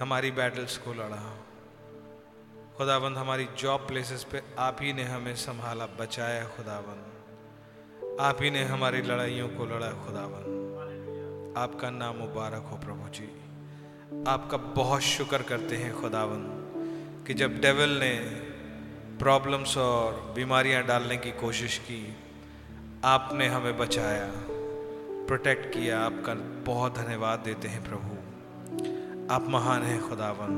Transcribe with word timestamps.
हमारी 0.00 0.30
बैटल्स 0.30 0.76
को 0.78 0.92
लड़ा। 0.92 1.36
खुदाबंद 2.76 3.16
हमारी 3.16 3.48
जॉब 3.58 3.80
प्लेसेस 3.80 4.24
पे 4.24 4.42
आप 4.58 4.76
ही 4.80 4.92
ने 4.92 5.02
हमें 5.02 5.34
संभाला, 5.36 5.86
बचाया 5.86 6.44
खुदाबंद 6.44 8.20
आप 8.20 8.42
ही 8.42 8.50
ने 8.50 8.64
हमारी 8.64 9.02
लड़ाइयों 9.02 9.48
को 9.48 9.66
लड़ा 9.66 9.90
खुदाबंद 9.90 11.54
आपका 11.58 11.90
नाम 11.90 12.16
मुबारक 12.16 12.68
हो 12.72 12.76
प्रभु 12.76 13.08
जी। 13.08 13.28
आपका 14.28 14.56
बहुत 14.56 15.00
शुक्र 15.00 15.42
करते 15.42 15.76
हैं 15.76 15.94
खुदाबंद 16.00 17.26
कि 17.26 17.34
जब 17.34 17.60
डेविल 17.60 17.98
ने 17.98 18.14
प्रॉब्लम्स 19.18 19.76
और 19.78 20.32
बीमारियाँ 20.36 20.82
डालने 20.82 21.16
की 21.16 21.32
कोशिश 21.32 21.78
की, 21.78 22.16
आपने 23.04 23.46
हमें 23.46 23.78
बचाया 23.78 24.32
प्रोटेक्ट 25.26 25.66
किया। 25.74 26.00
आपका 26.00 26.34
बहुत 26.64 26.94
धन्यवाद 26.94 27.38
देते 27.38 27.68
हैं 27.68 27.84
प्रभु। 27.84 28.17
आप 29.30 29.48
महान 29.48 29.82
हैं 29.82 30.08
खुदावन। 30.08 30.48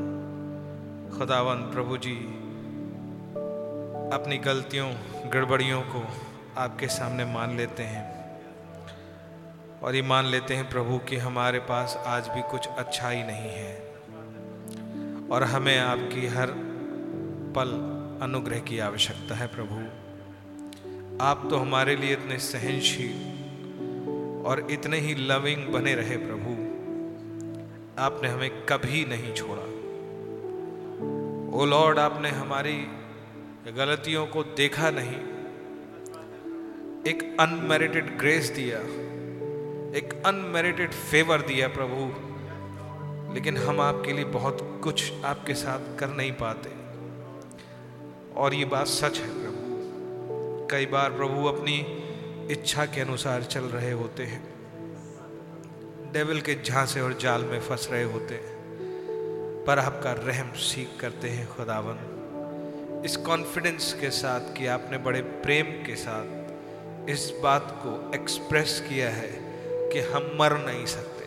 खुदावन 1.19 1.57
प्रभु 1.57 1.97
जी, 1.97 2.15
अपनी 4.13 4.39
गलतियों, 4.39 4.93
गड़बड़ियों 5.31 5.83
को 5.83 6.07
आपके 6.59 6.87
सामने 6.87 7.25
मान 7.25 7.57
लेते 7.57 7.83
हैं। 7.83 8.31
और 9.83 9.95
ये 9.95 10.03
मान 10.03 10.27
लेते 10.27 10.55
हैं 10.55 10.71
प्रभु 10.71 10.99
कि 10.99 11.17
हमारे 11.17 11.59
पास 11.59 12.03
आज 12.07 12.29
भी 12.29 12.43
कुछ 12.43 12.69
अच्छा 12.69 13.09
ही 13.09 13.23
नहीं 13.23 13.51
है। 13.51 13.95
और 15.31 15.45
हमें 15.45 15.79
आपकी 15.79 16.27
हर 16.27 16.47
पल 17.57 17.69
अनुग्रह 18.23 18.59
की 18.59 18.79
आवश्यकता 18.79 19.35
है 19.35 19.47
प्रभु। 19.47 19.75
आप 21.25 21.47
तो 21.51 21.57
हमारे 21.57 21.97
लिए 21.97 22.13
इतने 22.13 22.39
सहनशील 22.39 23.31
और 24.47 24.67
इतने 24.71 24.99
ही 24.99 25.15
लविंग 25.15 25.69
बने 25.69 25.95
रहे 25.95 26.17
प्रभु। 26.17 26.50
आपने 28.01 28.29
हमें 28.29 28.67
कभी 28.67 29.05
नहीं 29.05 29.35
छोड़ा। 29.35 29.63
ओ 31.59 31.65
लॉर्ड, 31.65 31.99
आपने 31.99 32.29
हमारी 32.29 32.87
गलतियों 33.77 34.27
को 34.27 34.43
देखा 34.43 34.91
नहीं। 34.91 35.17
एक 37.07 37.37
अनमेरिटेड 37.41 38.19
ग्रेस 38.19 38.49
दिया, 38.49 38.79
एक 39.99 40.23
अनमेरिटेड 40.27 40.93
फेवर 40.93 41.43
दिया 41.43 41.69
प्रभु, 41.69 42.31
लेकिन 43.35 43.57
हम 43.57 43.81
आपके 43.81 44.13
लिए 44.13 44.25
बहुत 44.25 44.81
कुछ 44.85 45.13
आपके 45.25 45.55
साथ 45.55 45.99
कर 45.99 46.09
नहीं 46.09 46.33
पाते। 46.33 46.71
और 48.35 48.55
ये 48.55 48.65
बात 48.65 48.87
सच 48.87 49.19
है 49.19 49.43
प्रभु। 49.43 49.61
कई 50.71 50.87
बार 50.87 51.13
प्रभु 51.13 51.45
अपनी 51.45 51.79
इच्छा 52.51 52.87
के 52.87 53.01
अनुसार 53.01 53.43
चल 53.43 53.61
रहे 53.61 53.93
होते 53.93 54.23
हैं। 54.23 54.60
डेविल 56.13 56.41
के 56.41 56.63
झांसे 56.63 57.01
और 57.01 57.19
जाल 57.19 57.45
में 57.45 57.61
फंस 57.61 57.89
रहे 57.91 58.03
होते 58.03 58.35
हैं। 58.35 58.61
पर 59.67 59.79
आपका 59.79 60.13
रहम 60.13 60.53
सीख 60.53 61.01
करते 61.01 61.29
हैं 61.29 61.49
खुदावन। 61.49 61.97
इस 63.05 63.17
कॉन्फिडेंस 63.17 63.97
के 64.01 64.11
साथ 64.11 64.41
कि 64.41 64.67
आपने 64.67 64.99
बड़े 64.99 65.23
प्रेम 65.23 65.67
के 65.67 65.97
साथ 65.97 66.51
इस 67.11 67.33
बात 67.43 67.81
को 67.87 68.13
एक्सप्रेस 68.15 68.87
किया 68.89 69.11
है 69.11 69.31
कि 69.93 70.01
हम 70.01 70.37
मर 70.41 70.57
नहीं 70.57 70.87
सकते। 70.87 71.21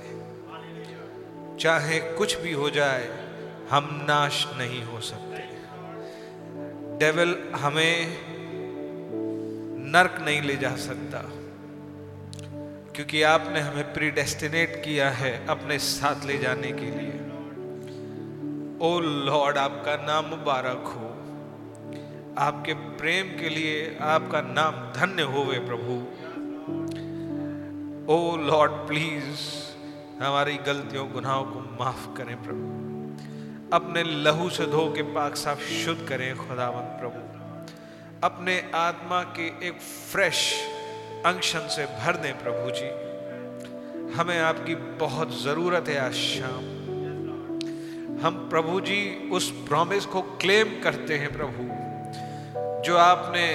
चाहे 1.63 1.99
कुछ 1.99 2.37
भी 2.37 2.53
हो 2.53 2.69
जाए, 2.69 3.07
हम 3.69 4.05
नाश 4.07 4.47
नहीं 4.53 4.83
हो 4.83 5.01
सकते। 5.01 5.43
डेविल 6.97 7.51
हमें 7.55 8.17
नरक 9.91 10.21
नहीं 10.21 10.41
ले 10.41 10.55
जा 10.55 10.75
सकता। 10.75 11.31
क्योंकि 12.95 13.21
आपने 13.21 13.59
हमें 13.59 13.93
प्रीडेस्टिनेट 13.93 14.75
किया 14.85 15.09
है 15.09 15.47
अपने 15.47 15.79
साथ 15.79 16.25
ले 16.25 16.37
जाने 16.37 16.71
के 16.71 16.85
लिए। 16.85 17.13
ओ 18.89 18.99
लॉर्ड, 18.99 19.57
आपका 19.57 19.95
नाम 19.95 20.25
मुबारक 20.25 20.83
हो। 20.87 21.09
आपके 22.37 22.73
प्रेम 22.73 23.27
के 23.27 23.49
लिए 23.49 23.97
आपका 24.01 24.41
नाम 24.41 24.71
धन्य 24.71 25.21
होवे 25.21 25.59
प्रभु। 25.59 25.93
ओ 28.13 28.37
लॉर्ड, 28.37 28.71
प्लीज़ 28.71 29.39
हमारी 30.23 30.55
गलतियों, 30.55 31.11
गुनाहों 31.11 31.43
को 31.43 31.83
माफ़ 31.83 32.17
करें 32.17 32.43
प्रभु। 32.43 32.83
अपने 33.75 34.03
लहू 34.03 34.49
से 34.49 34.65
धो 34.65 34.93
के 34.95 35.01
पाक 35.01 35.35
साफ़ 35.35 35.63
शुद्ध 35.63 36.09
करें, 36.09 36.35
खुदावंत 36.35 36.99
प्रभु। 36.99 37.19
अपने 38.23 38.71
आत्मा 38.75 39.23
के 39.23 39.67
एक 39.67 39.81
फ्रेश 40.11 40.53
अंशन 41.25 41.67
से 41.67 41.85
भर 41.85 42.15
दें 42.15 42.33
प्रभु 42.39 42.71
जी। 42.71 42.87
हमें 44.13 44.39
आपकी 44.39 44.75
बहुत 44.75 45.43
ज़रूरत 45.43 45.89
है 45.89 45.97
आज 45.99 46.13
शाम। 46.13 46.63
हम 48.25 48.47
प्रभु 48.49 48.79
जी 48.81 49.29
उस 49.31 49.49
प्रॉमिस 49.67 50.05
को 50.05 50.21
क्लेम 50.21 50.81
करते 50.83 51.17
हैं 51.17 51.31
प्रभु, 51.37 51.63
जो 52.81 52.97
आपने 52.97 53.45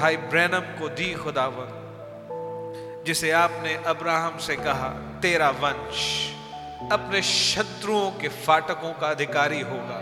भाई 0.00 0.16
ब्रैनम 0.16 0.66
को 0.78 0.88
दी 0.88 1.12
खुदावन, 1.14 1.72
जिसे 3.06 3.30
आपने 3.30 3.74
अब्राहम 3.74 4.38
से 4.38 4.56
कहा, 4.56 4.88
तेरा 5.22 5.50
वंश 5.50 6.02
अपने 6.92 7.22
शत्रुओं 7.22 8.10
के 8.10 8.28
फाटकों 8.28 8.92
का 8.92 9.10
अधिकारी 9.10 9.60
होगा। 9.60 10.00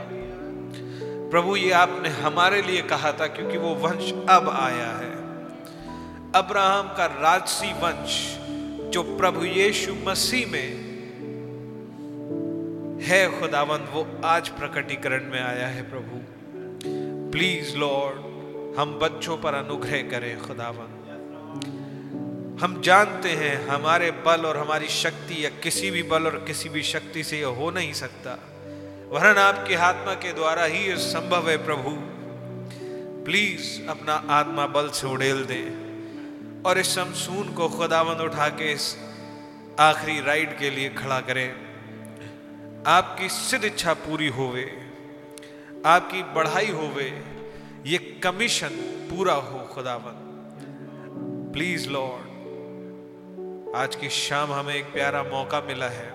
प्रभु, 1.30 1.56
ये 1.56 1.70
आपने 1.72 2.08
हमारे 2.08 2.62
लिए 2.62 2.82
कहा 2.82 3.12
था, 3.12 3.26
क्योंकि 3.26 3.58
वो 3.58 3.74
वंश 3.74 4.12
अब 4.30 4.48
आया 4.48 4.90
है। 4.92 5.13
अब्राहम 6.34 6.88
का 6.88 7.06
राजसी 7.06 7.72
वंश, 7.72 8.38
जो 8.92 9.02
प्रभु 9.02 9.44
यीशु 9.44 9.94
मसीह 9.94 10.46
में 10.46 10.84
है, 13.02 13.40
खुदावंद, 13.40 13.88
वो 13.92 14.20
आज 14.24 14.48
प्रकटीकरण 14.48 15.24
में 15.24 15.42
आया 15.42 15.66
है 15.66 15.90
प्रभु। 15.90 16.20
प्लीज़ 17.30 17.76
लॉर्ड 17.76 18.16
हम 18.78 18.98
बच्चों 18.98 19.36
पर 19.36 19.54
अनुग्रह 19.54 20.02
करें, 20.02 20.40
खुदावंद। 20.40 21.00
हम 22.62 22.80
जानते 22.80 23.28
हैं 23.28 23.66
हमारे 23.66 24.10
बल 24.10 24.46
और 24.46 24.56
हमारी 24.56 24.88
शक्ति 24.88 25.44
या 25.44 25.50
किसी 25.50 25.90
भी 25.90 26.02
बल 26.02 26.24
और 26.24 26.44
किसी 26.46 26.68
भी 26.68 26.82
शक्ति 26.82 27.24
से 27.24 27.40
यह 27.40 27.46
हो 27.46 27.70
नहीं 27.70 27.92
सकता। 27.92 28.38
वरन 29.08 29.36
आपके 29.36 29.74
आत्मा 29.74 30.14
के 30.14 30.32
द्वारा 30.32 30.64
ही 30.64 30.88
यह 30.88 30.96
संभव 30.96 31.50
है, 31.50 31.56
प्रभु। 31.56 31.90
प्लीज़ 33.24 33.88
अपना 33.88 34.24
आत्मा 34.28 34.66
बल 34.66 34.88
से 34.88 35.06
उड़ेल 35.06 35.44
दे। 35.44 35.83
और 36.66 36.78
इस 36.78 36.86
शमसून 36.86 37.52
को 37.54 37.68
खुदावंद 37.68 38.20
उठा 38.20 38.48
के 38.48 38.72
इस 38.72 38.96
आखिरी 39.80 40.20
राइड 40.20 40.58
के 40.58 40.70
लिए 40.70 40.88
खड़ा 40.88 41.20
करें। 41.20 41.48
आपकी 42.86 43.28
सिद्ध 43.28 43.64
इच्छा 43.64 43.94
पूरी 43.94 44.28
होवे, 44.28 44.64
आपकी 45.86 46.22
बढ़ाई 46.34 46.70
होवे, 46.70 47.08
ये 47.86 47.98
कमीशन 48.24 48.68
पूरा 49.10 49.34
हो 49.34 49.58
खुदावंद। 49.66 51.52
प्लीज़ 51.52 51.88
लॉर्ड 51.88 52.32
आज 53.76 53.96
की 53.96 54.08
शाम 54.08 54.52
हमें 54.52 54.74
एक 54.74 54.92
प्यारा 54.92 55.22
मौका 55.22 55.60
मिला 55.60 55.88
है। 55.88 56.10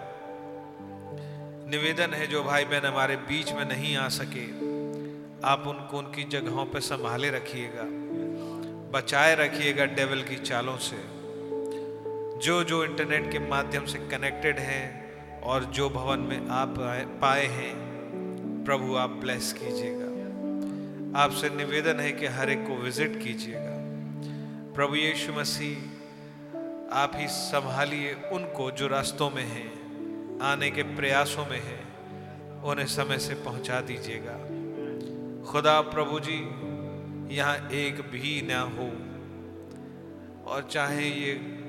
निवेदन 1.69 2.13
है, 2.13 2.27
जो 2.27 2.43
भाई 2.43 2.65
बहन 2.65 2.85
हमारे 2.85 3.15
बीच 3.15 3.51
में 3.51 3.65
नहीं 3.65 3.97
आ 3.97 4.07
सके, 4.09 4.45
आप 5.47 5.63
उनको 5.67 5.97
उनकी 5.97 6.23
जगहों 6.23 6.65
पर 6.65 6.79
संभाले 6.79 7.29
रखिएगा। 7.29 8.08
बचाए 8.91 9.35
रखिएगा 9.35 9.85
डेवल 9.85 10.22
की 10.22 10.35
चालों 10.35 10.77
से। 10.77 10.97
जो 12.39 12.63
जो 12.63 12.83
इंटरनेट 12.85 13.31
के 13.31 13.39
माध्यम 13.39 13.85
से 13.85 14.00
कनेक्टेड 14.00 14.59
हैं 14.59 15.41
और 15.41 15.63
जो 15.63 15.89
भवन 15.89 16.19
में 16.19 16.47
आप 16.50 16.75
पाए 17.22 17.45
हैं, 17.45 17.75
प्रभु 18.66 18.95
आप 18.95 19.09
ब्लेस 19.09 19.53
कीजिएगा। 19.53 20.09
आपसे 21.19 21.50
निवेदन 21.50 22.00
है 22.00 22.11
कि 22.11 22.25
हर 22.25 22.50
एक 22.50 22.67
को 22.67 22.75
विज़िट 22.75 23.23
कीजिएगा। 23.23 23.75
प्रभु 24.75 24.95
यीशु 24.95 25.33
मसीह, 25.33 25.77
आप 26.94 27.11
ही 27.16 27.27
संभालिए 27.27 28.13
उनको 28.13 28.71
जो 28.71 28.88
रास्तों 28.88 29.29
में 29.29 29.44
हैं, 29.44 29.69
आने 30.41 30.71
के 30.71 30.83
प्रयासों 30.83 31.45
में 31.45 31.61
है, 31.61 31.79
उन्हें 32.63 32.85
समय 32.85 33.17
से 33.17 33.33
पहुँचा 33.33 33.81
दीजिएगा। 33.81 34.38
खुदा 35.51 35.81
प्रभु 35.81 36.19
जी 36.19 36.69
यहाँ 37.29 37.69
एक 37.69 38.01
भी 38.01 38.41
ना 38.41 38.61
हो। 38.61 38.91
और 40.51 40.67
चाहे 40.71 41.09
ये 41.09 41.59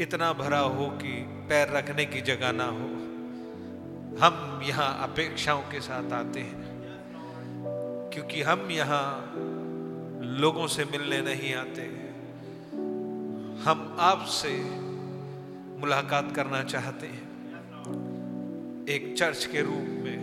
इतना 0.00 0.32
भरा 0.32 0.58
हो 0.58 0.86
कि 0.86 1.24
पैर 1.48 1.68
रखने 1.68 2.04
की 2.04 2.20
जगह 2.20 2.52
ना 2.52 2.64
हो, 2.64 3.10
हम 4.24 4.60
यहाँ 4.64 5.12
अपेक्षाओं 5.12 5.62
के 5.62 5.80
साथ 5.80 6.12
आते 6.12 6.40
हैं। 6.40 6.80
क्योंकि 8.14 8.42
हम 8.42 8.70
यहाँ 8.70 9.32
लोगों 10.22 10.66
से 10.66 10.84
मिलने 10.84 11.20
नहीं 11.20 11.54
आते। 11.54 11.82
हम 13.64 13.96
आपसे 14.00 14.64
मुलाकात 15.80 16.32
करना 16.36 16.62
चाहते 16.62 17.06
हैं। 17.06 17.30
एक 18.88 19.14
चर्च 19.18 19.46
के 19.46 19.62
रूप 19.62 20.04
में, 20.04 20.20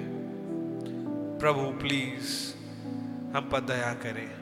प्रभु 1.40 1.80
प्लीज़, 1.80 2.54
हम 3.38 3.50
पर 3.52 3.60
दया 3.60 3.94
करें। 3.94 4.37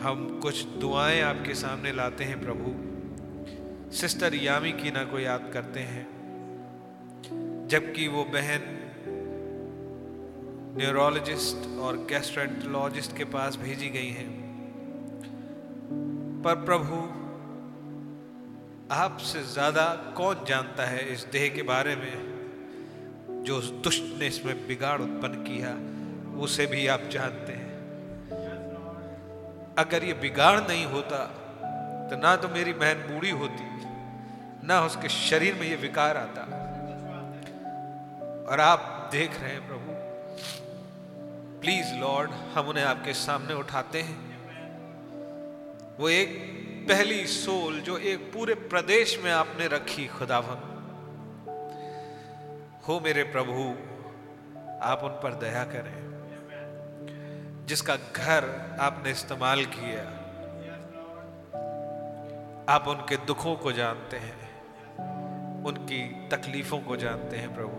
हम 0.00 0.40
कुछ 0.42 0.64
दुआएँ 0.64 1.20
आपके 1.20 1.54
सामने 1.54 1.92
लाते 1.92 2.24
हैं 2.24 2.40
प्रभु। 2.40 2.70
सिस्टर 3.96 4.34
यामी 4.34 4.72
की 4.72 4.90
ना 4.90 5.04
को 5.04 5.18
याद 5.18 5.50
करते 5.52 5.80
हैं। 5.80 6.06
जबकि 7.70 8.08
वो 8.08 8.24
बहन 8.24 8.62
न्यूरोलॉजिस्ट 10.76 11.78
और 11.78 11.96
गैस्ट्रेंटोलॉजिस्ट 11.96 13.16
के 13.16 13.24
पास 13.24 13.56
भेजी 13.56 13.88
गई 13.88 14.08
हैं। 14.08 14.40
पर 16.44 16.54
प्रभु, 16.54 16.94
आपसे 18.94 19.42
ज़्यादा 19.42 20.14
कौन 20.16 20.36
जानता 20.48 20.86
है 20.86 21.12
इस 21.12 21.26
देह 21.32 21.48
के 21.48 21.62
बारे 21.62 21.96
में? 21.96 22.30
जो 23.44 23.56
उस 23.56 23.70
दुष्ट 23.70 24.18
ने 24.18 24.26
इसमें 24.26 24.68
बिगाड़ 24.68 25.00
उत्पन्न 25.02 25.34
किया, 25.34 25.72
उसे 26.40 26.66
भी 26.66 26.86
आप 26.86 27.02
जानते 27.10 27.52
हैं। 27.52 27.59
अगर 29.78 30.04
ये 30.04 30.12
बिगाड़ 30.12 30.60
नहीं 30.60 30.84
होता 30.86 31.24
तो 32.10 32.16
ना 32.16 32.34
तो 32.36 32.48
मेरी 32.48 32.72
बहन 32.72 32.98
बूढ़ी 33.08 33.30
होती, 33.30 33.64
ना 34.66 34.80
उसके 34.82 35.08
शरीर 35.08 35.54
में 35.54 35.62
ये 35.62 35.76
विकार 35.76 36.16
आता। 36.16 36.42
और 38.50 38.60
आप 38.60 39.08
देख 39.12 39.40
रहे 39.40 39.50
हैं 39.50 39.66
प्रभु 39.68 39.92
प्लीज़ 41.60 41.94
लॉर्ड 41.94 42.30
हम 42.54 42.68
उन्हें 42.68 42.84
आपके 42.84 43.12
सामने 43.14 43.54
उठाते 43.54 44.00
हैं। 44.00 44.18
वो 45.98 46.08
एक 46.08 46.36
पहली 46.88 47.26
सोल 47.26 47.80
जो 47.80 47.98
एक 47.98 48.32
पूरे 48.34 48.54
प्रदेश 48.54 49.18
में 49.24 49.30
आपने 49.32 49.66
रखी 49.68 50.06
खुदावन 50.08 50.68
हो 52.88 53.00
मेरे 53.00 53.22
प्रभु, 53.24 53.74
आप 54.82 55.04
उन 55.04 55.20
पर 55.22 55.34
दया 55.40 55.64
करें। 55.64 56.09
जिसका 57.70 57.96
घर 57.96 58.44
आपने 58.80 59.10
इस्तेमाल 59.10 59.64
किया, 59.64 60.02
आप 62.74 62.88
उनके 62.88 63.16
दुखों 63.16 63.56
को 63.56 63.72
जानते 63.72 64.16
हैं, 64.16 65.64
उनकी 65.64 66.28
तकलीफों 66.28 66.78
को 66.78 66.96
जानते 66.96 67.36
हैं 67.36 67.54
प्रभु। 67.54 67.78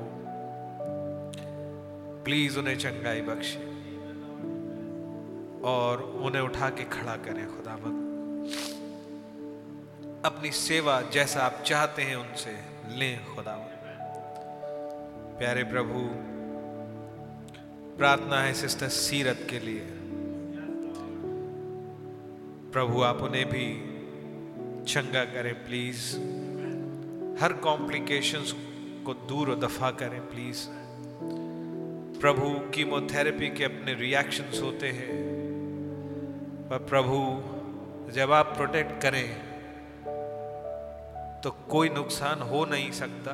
प्लीज़ 2.24 2.60
उन्हें 2.60 2.78
चंगाई 2.78 3.22
बख्शे 3.22 3.66
और 5.62 6.02
उन्हें 6.02 6.42
उठा 6.42 6.70
के 6.70 6.84
खड़ा 6.84 7.16
करें 7.16 7.46
खुदाबंद। 7.58 8.00
अपनी 10.26 10.52
सेवा 10.52 11.02
जैसा 11.02 11.42
आप 11.42 11.64
चाहते 11.66 12.02
हैं 12.02 12.16
उनसे 12.16 12.60
लें 12.96 13.36
खुदा 13.36 13.56
प्यारे 15.40 15.64
प्रभु 15.64 16.31
प्रार्थना 17.98 18.42
है 18.42 18.54
सिस्टर 18.54 18.88
सीरत 18.88 19.48
के 19.50 19.60
लिए। 19.60 19.88
प्रभु, 22.72 23.02
आप 23.02 23.22
उन्हें 23.22 23.46
भी 23.46 23.92
चंगा 24.86 25.26
करें, 25.26 25.66
प्लीज़। 25.66 26.18
हर 27.44 27.54
कॉम्प्लिकेशंस 27.54 28.56
को 29.06 29.14
दूर 29.14 29.56
दफ़ा 29.56 29.92
करें, 29.92 30.22
प्लीज़। 30.22 30.68
प्रभु 32.20 32.70
कीमोथेरेपी 32.70 33.50
के 33.50 33.64
अपने 33.64 33.94
रिएक्शंस 33.94 34.62
होते 34.62 34.88
हैं। 34.88 35.32
पर 36.70 36.78
प्रभु, 36.78 37.44
जब 38.12 38.32
आप 38.32 38.46
प्रोटेक्ट 38.46 39.02
करें 39.02 39.52
तो 41.42 41.52
कोई 41.52 41.90
नुकसान 41.90 42.40
हो 42.40 42.66
नहीं 42.66 42.92
सकता। 42.92 43.32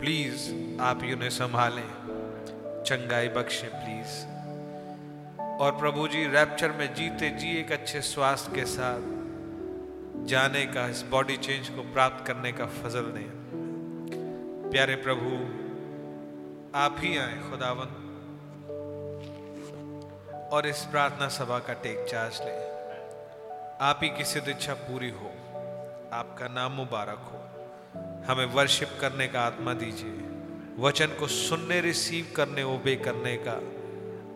प्लीज़, 0.00 0.52
आप 0.80 0.96
उन्हें 0.96 1.30
संभालें। 1.30 2.03
चंगाई 2.86 3.28
बख्शे 3.28 3.66
प्लीज़ 3.66 4.26
और 5.40 5.76
प्रभु 5.80 6.08
जी 6.08 6.26
रैप्चर 6.26 6.72
में 6.72 6.94
जीते 6.94 7.30
जी 7.30 7.56
एक 7.56 7.72
अच्छे 7.72 8.00
स्वास्थ्य 8.00 8.52
के 8.54 8.64
साथ 8.64 9.00
जाने 10.26 10.66
का, 10.66 10.88
इस 10.88 11.02
बॉडी 11.02 11.36
चेंज 11.36 11.68
को 11.68 11.82
प्राप्त 11.82 12.26
करने 12.26 12.52
का 12.52 12.66
फजल 12.66 13.02
दें 13.02 13.30
प्यारे 14.72 14.96
प्रभु, 14.96 15.30
आप 16.78 16.96
ही 16.98 17.18
आए, 17.18 17.34
खुदावन। 17.50 18.00
और 20.52 20.66
इस 20.66 20.84
प्रार्थना 20.84 21.28
सभा 21.28 21.58
का 21.58 21.72
टेक 21.72 22.06
चार्ज 22.10 22.40
लें। 22.40 22.74
आप 23.80 24.00
ही 24.02 24.08
की 24.08 24.24
सिद्ध 24.24 24.48
इच्छा 24.48 24.74
पूरी 24.74 25.10
हो। 25.10 25.26
आपका 26.12 26.48
नाम 26.48 26.72
मुबारक 26.72 27.18
हो। 27.18 27.40
हमें 28.32 28.46
वर्शिप 28.46 28.88
करने 29.00 29.28
का 29.28 29.40
आत्मा 29.40 29.74
दीजिए। 29.74 30.33
वचन 30.78 31.06
को 31.06 31.26
सुनने 31.26 31.80
रिसीव 31.80 32.32
करने 32.36 32.62
ओबे 32.62 32.96
करने 32.96 33.36
का 33.36 33.52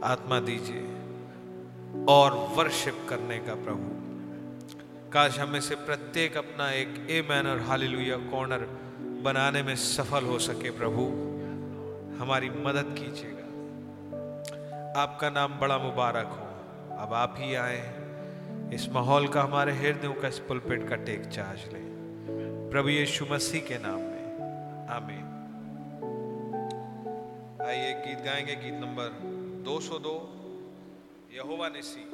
आत्मा 0.06 0.40
दीजिए 0.40 0.82
और 2.08 2.32
वर्शिप 2.34 3.06
करने 3.08 3.38
का 3.38 3.54
प्रभु। 3.54 3.98
काश 5.10 5.38
हमें 5.38 5.60
से 5.60 5.74
प्रत्येक 5.74 6.36
अपना 6.36 6.70
एक 6.70 7.06
ए 7.10 7.26
मैन 7.30 7.46
और 7.46 7.60
हालेलुया 7.60 8.16
कॉर्नर 8.16 8.58
बनाने 9.22 9.62
में 9.62 9.76
सफल 9.76 10.24
हो 10.24 10.38
सके 10.38 10.70
प्रभु। 10.70 11.02
हमारी 12.22 12.50
मदद 12.50 12.94
कीजिएगा। 12.98 13.44
आपका 15.02 15.30
नाम 15.30 15.58
बड़ा 15.58 15.78
मुबारक 15.78 16.26
हो। 16.26 16.94
अब 16.96 17.14
आप 17.14 17.34
ही 17.38 17.54
आए। 17.54 17.94
इस 18.74 18.88
माहौल 18.88 19.28
का 19.28 19.42
हमारे 19.42 19.72
हृदयों 19.72 20.14
का 20.14 20.28
इस 20.28 20.38
पुलपेट 20.38 20.88
का 20.88 20.96
टेक 20.96 21.24
चार्ज 21.24 21.60
ले। 21.72 21.80
प्रभु 22.70 22.88
यीशु 22.88 23.26
मसीह 23.30 23.60
के 23.60 23.78
नाम 23.78 24.00
में। 24.00 24.24
आमीन। 24.88 25.27
आइए 27.68 27.92
गीत 28.04 28.20
गाएँगे 28.24 28.54
गीत 28.54 28.74
नंबर 28.74 29.08
202 29.64 30.12
यहोवा 31.34 31.68
निसी 31.68 32.04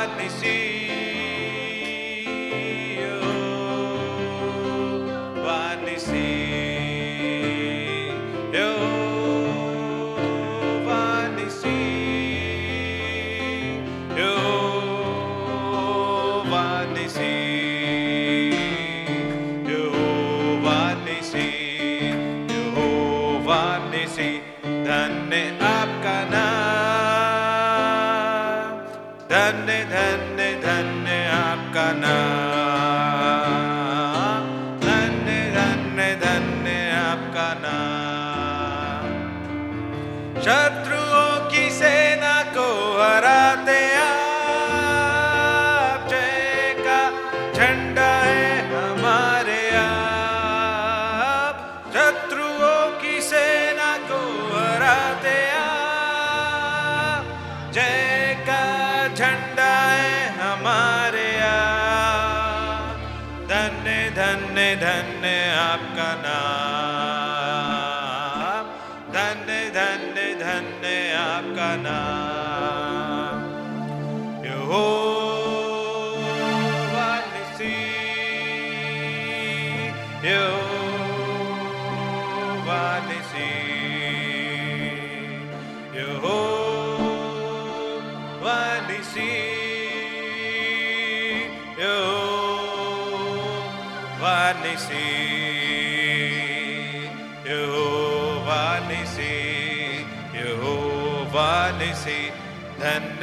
Let 0.00 0.16
me 0.16 0.30
see. 0.30 0.99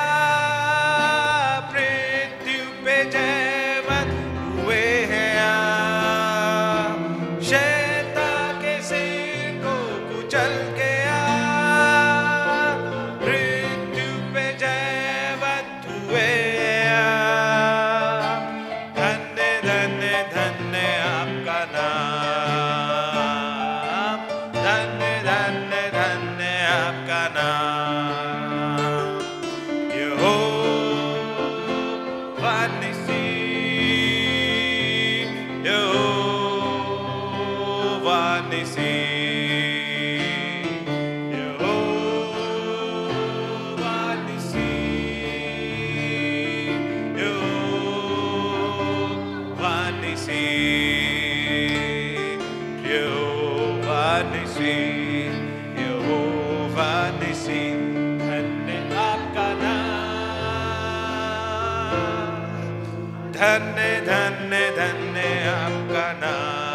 धन्य 63.37 63.89
धन्य 64.07 64.61
धन्य 64.77 65.25
आपका 65.49 66.07
नाम 66.21 66.66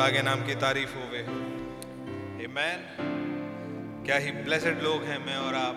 खुदा 0.00 0.12
के 0.12 0.22
नाम 0.22 0.46
की 0.46 0.54
तारीफ़ 0.54 0.94
हो 0.94 1.00
वे। 1.00 2.46
मैन 2.46 4.02
क्या 4.06 4.16
ही 4.16 4.32
ब्लेसड 4.32 4.78
लोग 4.78 5.02
हैं 5.02 5.18
मैं 5.18 5.36
और 5.36 5.54
आप। 5.54 5.74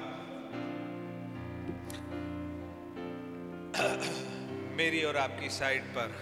मेरी 4.78 5.04
और 5.04 5.18
आपकी 5.18 5.50
साइड 5.50 5.84
पर 5.84 6.16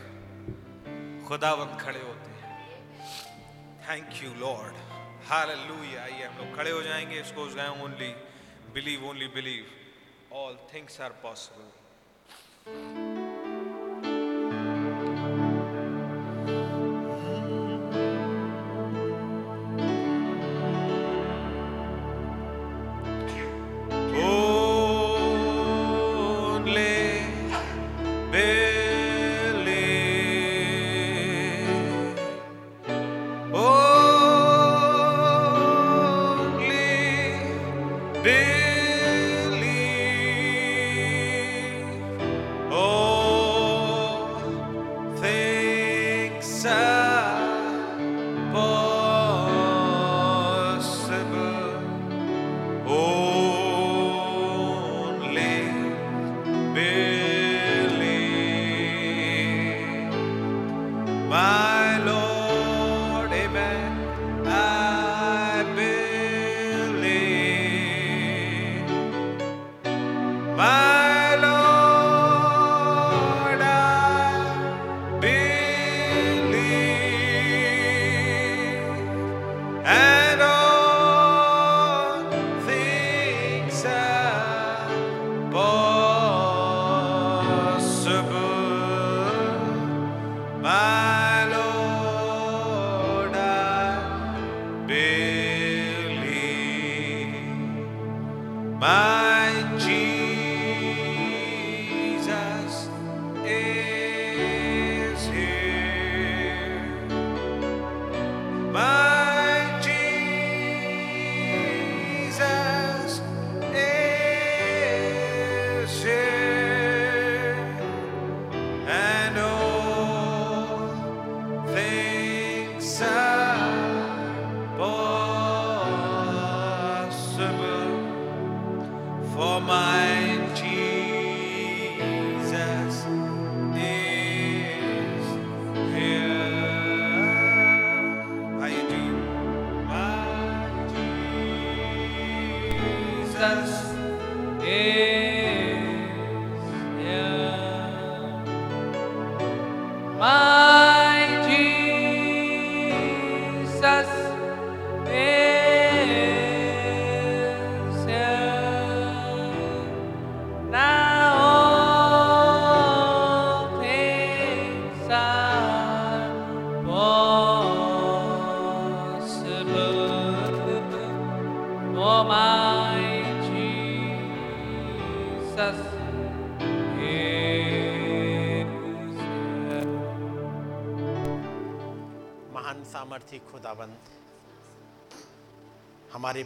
खुदावंत 1.27 1.81
खड़े 1.81 1.99
होते 1.99 2.31
हैं। 2.31 2.89
थैंक 3.89 4.23
यू 4.23 4.33
लॉर्ड 4.33 4.73
हालेलुया 5.25 6.03
आइए 6.03 6.23
हम 6.23 6.37
लोग 6.37 6.57
खड़े 6.57 6.71
हो 6.71 6.81
जाएँगे। 6.81 7.21
इसको 7.21 7.41
उस 7.41 7.53
only 7.53 8.15
believe 8.73 9.05
only 9.05 9.27
believe 9.27 9.65
all 10.33 10.57
things 10.73 11.01
are 11.01 11.09
possible 11.09 13.10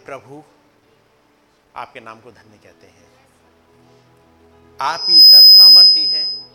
प्रभु, 0.06 0.44
आपके 1.76 2.00
नाम 2.00 2.22
को 2.22 2.32
धन्य 2.32 2.58
कहते 2.58 2.88
हैं। 2.88 3.28
आप 4.82 5.06
ही 5.10 5.22
सर्व 5.22 5.48
सामर्थी 5.48 6.06
हैं। 6.06 6.46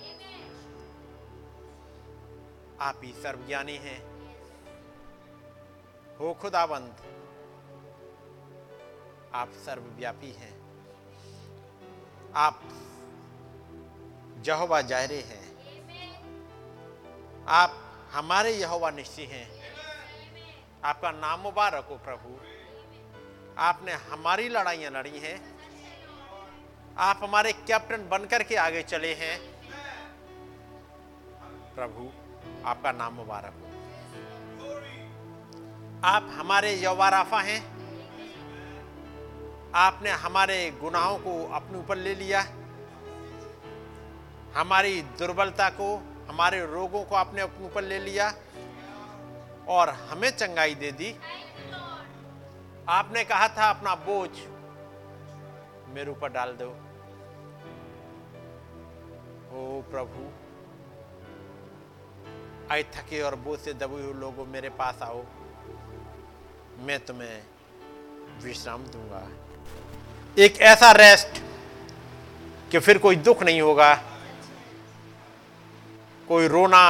आप 2.80 3.00
ही 3.04 3.12
सर्वज्ञानी 3.12 3.76
हैं। 3.76 4.00
हो 6.18 6.34
खुदाबंद, 6.34 6.96
आप 9.34 9.50
सर्वव्यापी 9.50 10.32
हैं। 10.32 10.60
आप 12.36 12.62
जहोवा 14.40 14.80
जाहरे 14.80 15.20
हैं। 15.20 15.50
आप 17.48 17.70
हमारे 18.12 18.50
यहोवा 18.50 18.90
निश्चय 18.90 19.24
हैं। 19.24 19.60
आपका 20.84 21.10
नाम 21.10 21.40
मुबारक 21.40 21.84
हो 21.84 21.96
प्रभु। 21.96 22.59
आपने 23.60 23.92
हमारी 23.92 24.48
लड़ाइयाँ 24.48 24.90
लड़ी 24.92 25.18
हैं। 25.18 25.58
आप 26.98 27.20
हमारे 27.22 27.52
कैप्टन 27.52 28.08
बनकर 28.08 28.42
के 28.42 28.56
आगे 28.56 28.82
चले 28.82 29.14
हैं। 29.14 29.40
प्रभु, 31.74 32.10
आपका 32.68 32.92
नाम 32.92 33.14
मुबारक 33.14 33.52
हो। 33.60 33.66
आप 36.04 36.30
हमारे 36.32 36.74
यौवाराफा 36.74 37.40
हैं। 37.40 37.80
आपने 39.74 40.10
हमारे 40.10 40.70
गुनाहों 40.70 41.18
को 41.18 41.52
अपने 41.52 41.78
ऊपर 41.78 41.96
ले 41.96 42.14
लिया। 42.14 42.40
हमारी 44.54 45.02
दुर्बलता 45.02 45.68
को, 45.70 45.96
हमारे 46.28 46.66
रोगों 46.66 47.04
को 47.04 47.14
आपने 47.14 47.40
अपने 47.40 47.66
ऊपर 47.66 47.82
ले 47.82 47.98
लिया 47.98 48.34
और 49.68 49.88
हमें 49.88 50.30
चंगाई 50.30 50.74
दे 50.74 50.92
दी। 50.92 51.16
आपने 52.90 53.22
कहा 53.24 53.48
था 53.48 53.68
अपना 53.70 53.94
बोझ 54.04 54.30
मेरे 55.94 56.10
ऊपर 56.10 56.28
डाल 56.28 56.52
दो। 56.52 56.68
ओ 59.52 59.80
प्रभु 59.90 60.24
आए 62.72 62.82
थके 62.94 63.20
और 63.22 63.34
बोझ 63.36 63.58
से 63.58 63.72
दबे 63.74 64.02
हुए 64.02 64.12
लोगों 64.14 64.46
मेरे 64.46 64.68
पास 64.78 65.02
आओ। 65.02 65.22
मैं 66.80 66.98
तुम्हें 67.06 67.42
विश्राम 68.42 68.82
दूँगा। 68.86 69.22
एक 70.36 70.60
ऐसा 70.62 70.90
रेस्ट 70.92 71.42
कि 72.70 72.78
फिर 72.78 72.98
कोई 72.98 73.16
दुख 73.18 73.42
नहीं 73.42 73.60
होगा, 73.60 73.94
कोई 76.28 76.48
रोना 76.48 76.82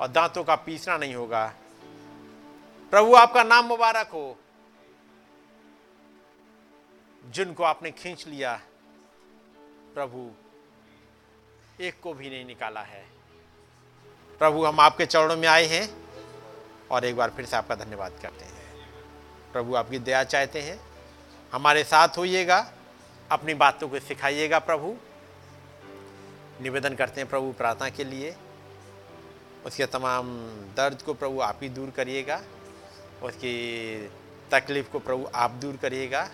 और 0.00 0.08
दांतों 0.08 0.44
का 0.44 0.54
पीसना 0.56 0.96
नहीं 0.96 1.14
होगा। 1.14 1.46
प्रभु, 2.92 3.14
आपका 3.14 3.42
नाम 3.42 3.64
मुबारक 3.64 4.08
हो। 4.08 4.36
जिनको 7.30 7.64
आपने 7.64 7.90
खींच 7.90 8.26
लिया, 8.26 8.60
प्रभु, 9.94 10.30
एक 11.80 12.00
को 12.00 12.14
भी 12.14 12.30
नहीं 12.30 12.44
निकाला 12.44 12.80
है। 12.80 13.06
प्रभु, 14.38 14.64
हम 14.64 14.80
आपके 14.80 15.06
चरणों 15.06 15.36
में 15.36 15.48
आए 15.48 15.66
हैं 15.66 15.96
और 16.90 17.04
एक 17.04 17.16
बार 17.16 17.30
फिर 17.30 17.46
से 17.46 17.56
आपका 17.56 17.74
धन्यवाद 17.74 18.12
करते 18.22 18.44
हैं। 18.44 18.54
प्रभु, 19.52 19.74
आपकी 19.74 19.98
दया 19.98 20.24
चाहते 20.24 20.62
हैं। 20.62 20.80
हमारे 21.52 21.84
साथ 21.84 22.08
होइएगा, 22.08 22.72
अपनी 23.30 23.54
बातों 23.54 23.88
को 23.88 24.00
सिखाइएगा 24.00 24.58
प्रभु। 24.58 24.96
निवेदन 26.62 26.94
करते 26.94 27.20
हैं 27.20 27.30
प्रभु 27.30 27.52
प्रार्थना 27.52 27.88
के 27.88 28.04
लिए। 28.04 28.36
उसके 29.66 29.86
तमाम 29.86 30.26
दर्द 30.76 31.02
को 31.02 31.14
प्रभु 31.14 31.40
आप 31.40 31.58
ही 31.62 31.68
दूर 31.68 31.90
करिएगा। 31.90 32.42
उसकी 33.22 33.64
तकलीफ़ 34.50 34.90
को 34.90 34.98
प्रभु 34.98 35.28
आप 35.34 35.50
दूर 35.50 35.76
करिएगा। 35.76 36.30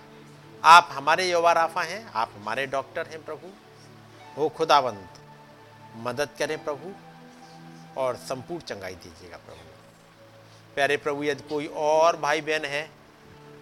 आप 0.63 0.89
हमारे 0.91 1.29
युवा 1.29 1.51
राफा 1.51 1.81
हैं, 1.81 2.11
आप 2.11 2.31
हमारे 2.35 2.65
डॉक्टर 2.67 3.07
हैं 3.07 3.23
प्रभु। 3.25 3.47
हो 4.37 4.47
खुदावंत 4.49 5.19
मदद 5.97 6.29
करें 6.39 6.63
प्रभु 6.63 6.91
और 7.97 8.15
संपूर्ण 8.15 8.61
चंगाई 8.61 8.95
दीजिएगा 8.95 9.37
प्रभु। 9.37 10.73
प्यारे 10.75 10.97
प्रभु, 10.97 11.23
यदि 11.23 11.47
कोई 11.49 11.67
और 11.67 12.17
भाई 12.17 12.41
बहन 12.41 12.65
है 12.65 12.89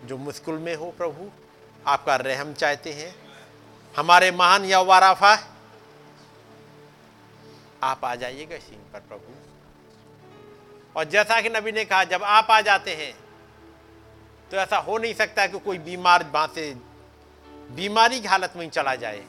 जो 0.05 0.17
मुश्किल 0.17 0.55
में 0.55 0.75
हो 0.75 0.91
प्रभु, 0.97 1.29
आपका 1.87 2.15
रहम 2.17 2.53
चाहते 2.53 2.93
हैं, 2.93 3.15
हमारे 3.95 4.31
महान 4.31 4.65
युवा 4.65 4.99
राफा, 4.99 5.33
आप 7.83 8.05
आ 8.05 8.13
जाइएगा 8.15 8.57
सीन 8.59 8.79
पर 8.93 8.99
प्रभु। 8.99 9.33
और 10.95 11.05
जैसा 11.05 11.41
कि 11.41 11.49
नबी 11.49 11.71
ने 11.71 11.85
कहा, 11.85 12.03
जब 12.05 12.23
आप 12.25 12.51
आ 12.51 12.61
जाते 12.61 12.95
हैं 12.95 13.13
तो 14.51 14.57
ऐसा 14.57 14.77
हो 14.77 14.97
नहीं 14.97 15.13
सकता 15.13 15.45
कि 15.47 15.59
कोई 15.59 15.77
बीमार 15.79 16.23
वहाँ 16.33 16.47
से 16.55 16.73
बीमारी 17.71 18.21
की 18.21 18.27
हालत 18.27 18.53
में 18.55 18.63
ही 18.63 18.69
चला 18.69 18.95
जाए, 18.95 19.25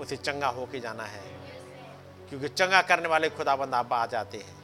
उसे 0.00 0.16
चंगा 0.16 0.48
होके 0.48 0.80
जाना 0.80 1.04
है। 1.04 1.22
क्योंकि 2.28 2.48
चंगा 2.48 2.82
करने 2.82 3.08
वाले 3.08 3.30
खुदाबंद 3.30 3.74
आप 3.74 3.92
आ 3.92 4.06
जाते 4.06 4.38
हैं। 4.38 4.56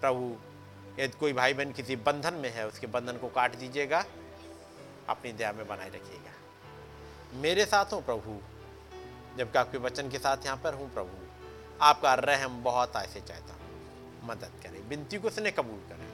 प्रभु, 0.00 0.36
यदि 1.02 1.18
कोई 1.18 1.32
भाई 1.32 1.54
बहन 1.54 1.72
किसी 1.72 1.96
बंधन 1.96 2.34
में 2.34 2.50
है, 2.50 2.66
उसके 2.66 2.86
बंधन 2.86 3.16
को 3.16 3.28
काट 3.28 3.54
दीजिएगा, 3.54 4.04
अपनी 5.08 5.32
दया 5.32 5.52
में 5.52 5.66
बनाए 5.68 5.88
रखिएगा। 5.88 6.30
मेरे 7.34 7.66
साथ 7.66 7.84
हूँ 7.84 8.04
प्रभु, 8.04 8.40
जबकि 9.38 9.58
आपके 9.58 9.78
वचन 9.78 10.08
के 10.08 10.18
साथ 10.18 10.36
यहाँ 10.44 10.56
पर 10.56 10.74
हूँ 10.74 10.94
प्रभु। 10.94 11.26
आपका 11.82 12.14
रहम 12.14 12.62
बहुत 12.62 12.96
ऐसे 12.96 13.20
चाहता 13.20 13.54
हूँ। 13.54 13.64
मदद 14.24 14.52
करें, 14.62 14.88
विनती 14.88 15.18
को 15.18 15.28
उसने 15.28 15.50
कबूल 15.50 15.80
करें। 15.88 16.08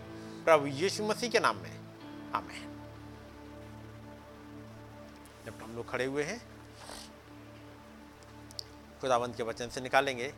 प्रभु 0.45 0.67
यीशु 0.67 1.05
मसीह 1.05 1.31
के 1.31 1.41
नाम 1.41 1.57
में, 1.57 1.79
आमेन। 2.35 2.70
हम 5.71 5.77
लोग 5.77 5.91
खड़े 5.91 6.05
हुए 6.05 6.23
हैं। 6.23 6.39
खुदावंत 9.01 9.37
के 9.37 9.43
वचन 9.43 9.69
से 9.69 9.81
निकालेंगे। 9.81 10.33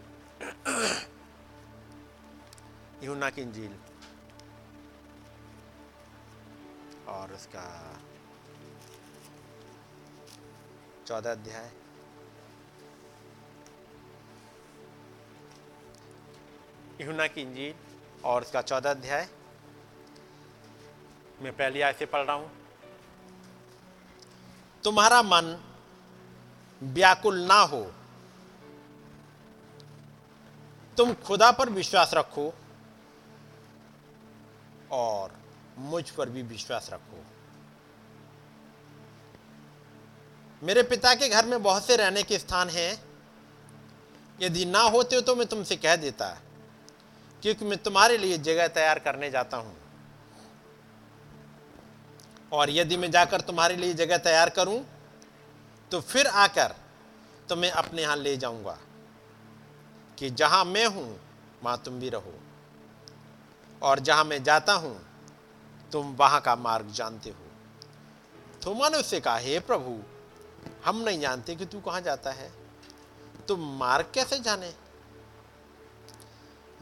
यूना 3.02 3.30
की 3.30 3.42
इंजील। 3.42 3.76
और 7.08 7.32
उसका 7.32 7.64
चौदह 11.06 11.32
अध्याय। 11.32 11.72
यूना 17.00 17.26
की 17.26 17.42
इंजील 17.42 17.74
और 18.24 18.42
उसका 18.42 18.62
चौदह 18.62 18.90
अध्याय। 18.90 19.28
मैं 21.42 21.56
पहली 21.56 21.80
आय 21.80 21.92
से 21.92 22.06
पढ़ 22.06 22.26
रहा 22.26 22.36
हूँ। 22.36 22.61
तुम्हारा 24.84 25.22
मन 25.24 25.56
व्याकुल 26.80 27.38
ना 27.42 27.60
हो, 27.62 27.82
तुम 30.96 31.12
खुदा 31.24 31.50
पर 31.52 31.70
विश्वास 31.70 32.10
रखो 32.14 32.52
और 34.92 35.32
मुझ 35.80 36.08
पर 36.10 36.28
भी 36.28 36.42
विश्वास 36.44 36.88
रखो। 36.92 37.24
मेरे 40.62 40.82
पिता 40.84 41.14
के 41.14 41.28
घर 41.28 41.46
में 41.46 41.62
बहुत 41.62 41.84
से 41.84 41.96
रहने 41.96 42.22
के 42.22 42.38
स्थान 42.38 42.68
हैं। 42.70 42.92
यदि 44.38 44.64
ना 44.64 44.80
होते 44.88 45.16
हो 45.16 45.22
तो 45.22 45.34
मैं 45.36 45.46
तुमसे 45.46 45.76
कह 45.76 45.96
देता, 45.98 46.28
क्योंकि 47.42 47.64
मैं 47.64 47.78
तुम्हारे 47.80 48.16
लिए 48.18 48.38
जगह 48.40 48.68
तैयार 48.70 48.98
करने 49.00 49.30
जाता 49.30 49.56
हूँ। 49.56 49.76
और 52.52 52.70
यदि 52.70 52.96
मैं 52.96 53.10
जाकर 53.10 53.40
तुम्हारे 53.40 53.76
लिए 53.76 53.94
जगह 53.94 54.18
तैयार 54.20 54.50
करूँ 54.50 54.80
तो 55.90 56.00
फिर 56.02 56.26
आकर 56.26 56.74
तुम्हें 57.48 57.70
अपने 57.70 58.02
यहाँ 58.02 58.16
ले 58.16 58.36
जाऊँगा, 58.36 58.76
कि 60.18 60.30
जहाँ 60.30 60.64
मैं 60.64 60.86
हूँ, 60.86 61.20
वहाँ 61.62 61.82
तुम 61.84 61.98
भी 62.00 62.08
रहो। 62.08 62.34
और 63.82 64.00
जहाँ 64.00 64.24
मैं 64.24 64.42
जाता 64.42 64.72
हूँ, 64.74 64.96
तुम 65.92 66.14
वहाँ 66.16 66.40
का 66.40 66.54
मार्ग 66.56 66.90
जानते 66.90 67.30
हो। 67.30 67.50
थोमा 68.62 68.88
ने 68.88 68.98
उससे 68.98 69.20
कहा, 69.20 69.36
हे 69.36 69.58
प्रभु, 69.60 69.98
हम 70.84 71.00
नहीं 71.00 71.20
जानते 71.20 71.54
कि 71.56 71.66
तू 71.66 71.80
कहाँ 71.80 72.00
जाता 72.00 72.30
है। 72.30 72.50
तुम 73.48 73.60
मार्ग 73.78 74.10
कैसे 74.14 74.38
जाने? 74.38 74.72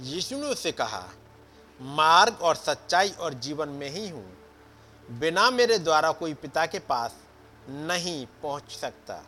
यीशु 0.02 0.36
ने 0.36 0.46
उससे 0.46 0.72
कहा, 0.72 1.04
मार्ग 1.80 2.42
और 2.42 2.56
सच्चाई 2.56 3.10
और 3.10 3.34
जीवन 3.36 3.68
में 3.70 3.88
ही 3.90 4.08
हूँ। 4.08 4.24
बिना 5.10 5.50
मेरे 5.50 5.78
द्वारा 5.78 6.12
कोई 6.12 6.34
पिता 6.34 6.66
के 6.66 6.78
पास 6.78 7.14
नहीं 7.68 8.26
पहुँच 8.42 8.70
सकता। 8.70 9.26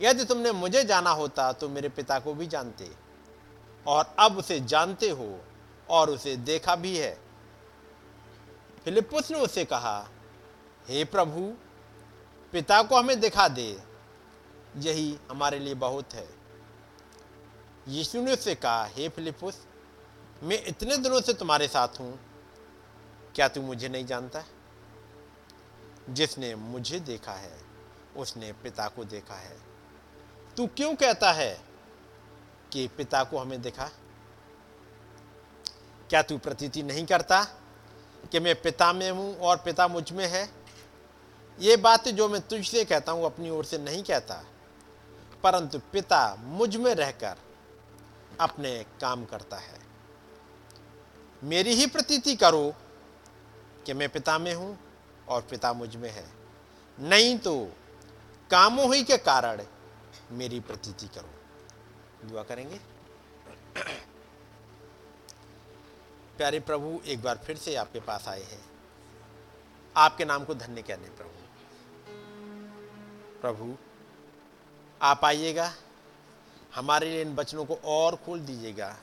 यदि 0.00 0.24
तुमने 0.24 0.52
मुझे 0.52 0.84
जाना 0.84 1.10
होता 1.10 1.52
तो 1.52 1.68
मेरे 1.68 1.88
पिता 1.88 2.18
को 2.18 2.34
भी 2.34 2.46
जानते। 2.46 2.90
और 3.86 4.16
अब 4.18 4.38
उसे 4.38 4.60
जानते 4.60 5.10
हो, 5.10 5.40
और 5.90 6.10
उसे 6.10 6.36
देखा 6.36 6.76
भी 6.76 6.98
है। 6.98 7.18
फिलिपुस 8.84 9.30
ने 9.30 9.38
उसे 9.38 9.64
कहा, 9.64 10.08
हे 10.88 11.02
hey 11.02 11.12
प्रभु, 11.12 11.54
पिता 12.52 12.82
को 12.82 12.96
हमें 12.96 13.20
दिखा 13.20 13.48
दे। 13.48 13.82
यही 14.76 15.18
हमारे 15.30 15.58
लिए 15.58 15.74
बहुत 15.74 16.14
है। 16.14 16.28
यीशु 17.88 18.22
ने 18.22 18.32
उससे 18.32 18.54
कहा, 18.54 18.84
हे 18.84 19.04
hey 19.04 19.14
फिलिपुस 19.14 19.66
मैं 20.42 20.64
इतने 20.64 20.96
दिनों 20.96 21.20
से 21.20 21.32
तुम्हारे 21.32 21.68
साथ 21.68 21.88
हूँ। 22.00 22.18
क्या 23.34 23.48
तू 23.48 23.62
मुझे 23.62 23.88
नहीं 23.88 24.06
जानता? 24.06 24.44
जिसने 26.08 26.54
मुझे 26.54 27.00
देखा 27.00 27.32
है, 27.32 27.60
उसने 28.16 28.52
पिता 28.52 28.88
को 28.88 29.04
देखा 29.04 29.34
है। 29.34 29.56
तू 30.56 30.66
क्यों 30.66 30.94
कहता 30.94 31.32
है 31.32 31.60
कि 32.72 32.88
पिता 32.88 33.24
को 33.24 33.38
हमें 33.38 33.62
देखा? 33.62 33.90
क्या 36.10 36.22
तू 36.22 36.38
प्रतीति 36.38 36.82
नहीं 36.82 37.06
करता 37.06 37.44
कि 38.32 38.40
मैं 38.40 38.62
पिता 38.62 38.92
में 38.92 39.10
हूँ 39.10 39.38
और 39.38 39.56
पिता 39.56 39.88
मुझमें 39.88 40.26
है? 40.26 40.48
ये 41.60 41.76
बात 41.76 42.08
जो 42.08 42.28
मैं 42.28 42.40
तुझसे 42.40 42.84
कहता 42.84 43.12
हूँ, 43.12 43.24
अपनी 43.24 43.50
ओर 43.50 43.64
से 43.64 43.78
नहीं 43.78 44.02
कहता, 44.02 44.44
परंतु 45.42 45.78
पिता 45.92 46.36
मुझमें 46.36 46.94
रहकर 46.94 47.36
अपने 48.40 48.86
काम 49.00 49.24
करता 49.24 49.56
है। 49.56 49.78
मेरी 51.44 51.74
ही 51.74 51.86
प्रतीति 51.86 52.34
करो 52.36 52.74
कि 53.86 53.92
मैं 53.92 54.08
पिता 54.08 54.38
में 54.38 54.54
हूँ 54.54 54.78
और 55.28 55.42
पिता 55.42 55.72
मुझमें 55.72 56.10
है। 56.10 56.28
नहीं 57.00 57.38
तो 57.38 57.72
कामों 58.50 58.94
ही 58.94 59.04
के 59.04 59.16
कारण 59.16 59.62
मेरी 60.30 60.60
प्रतीति 60.60 61.08
करो। 61.08 61.30
दुआ 62.28 62.42
करेंगे? 62.42 62.80
प्यारे 66.36 66.60
प्रभु, 66.60 67.00
एक 67.06 67.22
बार 67.22 67.38
फिर 67.38 67.56
से 67.56 67.74
आपके 67.74 68.00
पास 68.00 68.28
आए 68.28 68.42
हैं। 68.42 68.64
आपके 69.96 70.24
नाम 70.24 70.44
को 70.44 70.54
धन्य 70.54 70.82
कहने 70.82 71.08
प्रभु। 71.08 71.30
प्रभु, 73.40 73.76
आप 75.02 75.24
आइएगा, 75.24 75.72
हमारे 76.74 77.10
लिए 77.10 77.22
इन 77.22 77.34
बचनों 77.34 77.64
को 77.64 77.74
और 77.84 78.16
खोल 78.16 78.40
दीजिएगा। 78.40 78.96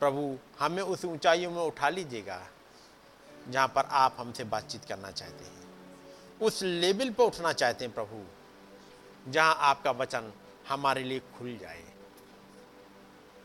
प्रभु, 0.00 0.38
हमें 0.58 0.82
उस 0.82 1.04
ऊंचाइयों 1.04 1.50
में 1.50 1.62
उठा 1.62 1.88
लीजिएगा। 1.88 2.46
जहाँ 3.50 3.68
पर 3.68 3.84
आप 3.92 4.16
हमसे 4.18 4.44
बातचीत 4.44 4.84
करना 4.84 5.10
चाहते 5.10 5.44
हैं। 5.44 5.62
उस 6.42 6.62
लेवल 6.62 7.10
पर 7.10 7.24
उठना 7.24 7.52
चाहते 7.52 7.84
हैं 7.84 7.94
प्रभु, 7.94 8.22
जहाँ 9.30 9.56
आपका 9.60 9.90
वचन 9.90 10.32
हमारे 10.68 11.02
लिए 11.02 11.20
खुल 11.38 11.56
जाए। 11.58 11.82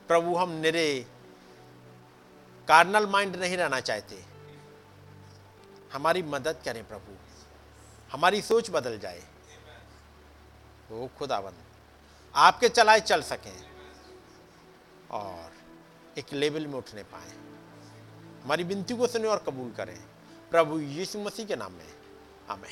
प्रभु, 0.07 0.35
हम 0.35 0.51
निरे, 0.51 1.05
कार्नल 2.67 3.05
माइंड 3.05 3.35
नहीं 3.35 3.57
रहना 3.57 3.79
चाहते। 3.79 4.23
हमारी 5.93 6.23
मदद 6.23 6.61
करें 6.65 6.87
प्रभु, 6.87 7.17
हमारी 8.11 8.41
सोच 8.41 8.69
बदल 8.69 8.97
जाए। 8.99 9.23
वो 10.89 11.09
खुदाबंद 11.17 11.63
आपके 12.33 12.69
चलाए 12.69 12.99
चल 12.99 13.21
सकें 13.21 13.69
और 15.11 15.51
एक 16.17 16.33
लेवल 16.33 16.67
में 16.67 16.73
उठने 16.73 17.03
पाए। 17.03 17.31
हमारी 18.43 18.63
विनती 18.63 18.93
को 18.97 19.07
सुने 19.07 19.27
और 19.27 19.43
कबूल 19.47 19.71
करें। 19.71 19.97
प्रभु 20.51 20.79
यीशु 20.79 21.19
मसीह 21.19 21.45
के 21.45 21.55
नाम 21.55 21.73
में। 21.73 21.93
हमें 22.47 22.69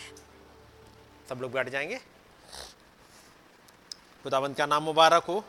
सब 1.30 1.41
लोग 1.41 1.51
बैठ 1.51 1.69
जाएँगे। 1.69 1.97
खुदाबंद 4.23 4.56
का 4.56 4.65
नाम 4.65 4.84
मुबारक 4.84 5.23
हो। 5.23 5.43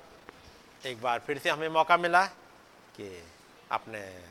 एक 0.87 1.03
बार 1.03 1.19
फिर 1.19 1.39
से 1.39 1.51
हमें 1.51 1.69
मौका 1.69 1.97
मिला 1.97 2.27
कि 2.97 3.25
अपने 3.71 4.23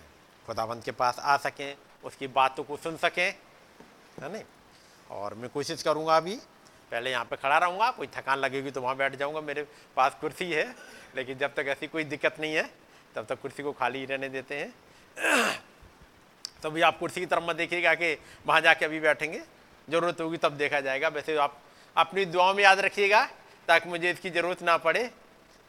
खुदाबंद 0.45 0.83
के 0.83 0.91
पास 0.91 1.19
आ 1.19 1.37
सकें, 1.37 1.77
उसकी 2.03 2.27
बातों 2.27 2.63
को 2.63 2.77
सुन 2.77 2.97
सकें, 2.97 3.35
है 4.21 4.33
नहीं? 4.33 4.43
और 5.11 5.33
मैं 5.33 5.49
कोशिश 5.49 5.83
करूँगा 5.83 6.17
अभी, 6.17 6.35
पहले 6.91 7.11
यहाँ 7.11 7.25
पे 7.25 7.35
खड़ा 7.35 7.57
रहूँगा, 7.57 7.91
कोई 7.91 8.07
थकान 8.07 8.37
लगेगी 8.37 8.71
तो 8.71 8.81
वहाँ 8.81 8.95
बैठ 8.95 9.15
जाऊँगा, 9.15 9.41
मेरे 9.41 9.67
पास 9.95 10.17
कुर्सी 10.21 10.51
है, 10.51 10.75
लेकिन 11.15 11.37
जब 11.37 11.53
तक 11.53 11.65
ऐसी 11.67 11.87
कोई 11.87 12.03
दिक्कत 12.03 12.35
नहीं 12.39 12.55
है, 12.55 12.73
तब 13.15 13.25
तक 13.25 13.41
कुर्सी 13.41 13.63
को 13.63 13.71
खाली 13.71 14.05
रहने 14.05 14.29
देते 14.29 14.55
हैं। 14.55 14.73
तो 16.63 16.71
भी 16.71 16.81
आप 16.81 16.97
कुर्सी 16.99 17.19
की 17.19 17.25
तरफ़ 17.25 17.43
मत 17.43 17.55
देखिएगा 17.55 17.93
कि 17.95 18.17
वहाँ 18.47 18.61
जाके 18.61 18.85
अभी 18.85 18.99
बैठेंगे। 18.99 19.41
ज़रूरत 19.87 20.21
होगी 20.21 20.37
तब 20.37 20.57
देखा 20.57 20.79
जाएगा। 20.81 21.07
वैसे 21.09 21.35
आप 21.37 21.57
अपनी 21.95 22.25
दुआओं 22.27 22.53
में 22.53 22.63
याद 22.63 22.79
रखिएगा 22.79 23.23
ताकि 23.67 23.89
मुझे 23.89 24.11
इसकी 24.11 24.29
ज़रूरत 24.29 24.61
ना 24.63 24.77
पड़े, 24.79 25.03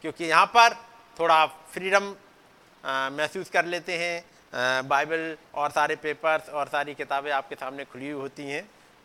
क्योंकि 0.03 0.25
यहाँ 0.25 0.45
पर 0.47 0.73
थोड़ा 1.17 1.45
फ्रीडम 1.45 2.15
महसूस 3.13 3.49
कर 3.49 3.65
लेते 3.67 3.97
हैं। 3.97 4.87
बाइबल 4.87 5.35
और 5.55 5.71
सारे 5.71 5.95
पेपर्स 5.97 6.49
और 6.49 6.67
सारी 6.67 6.93
किताबें 6.95 7.31
आपके 7.31 7.55
सामने 7.55 7.85
खुली 7.85 8.09
हुई 8.09 8.21
होती 8.21 8.43
हैं। 8.43 8.63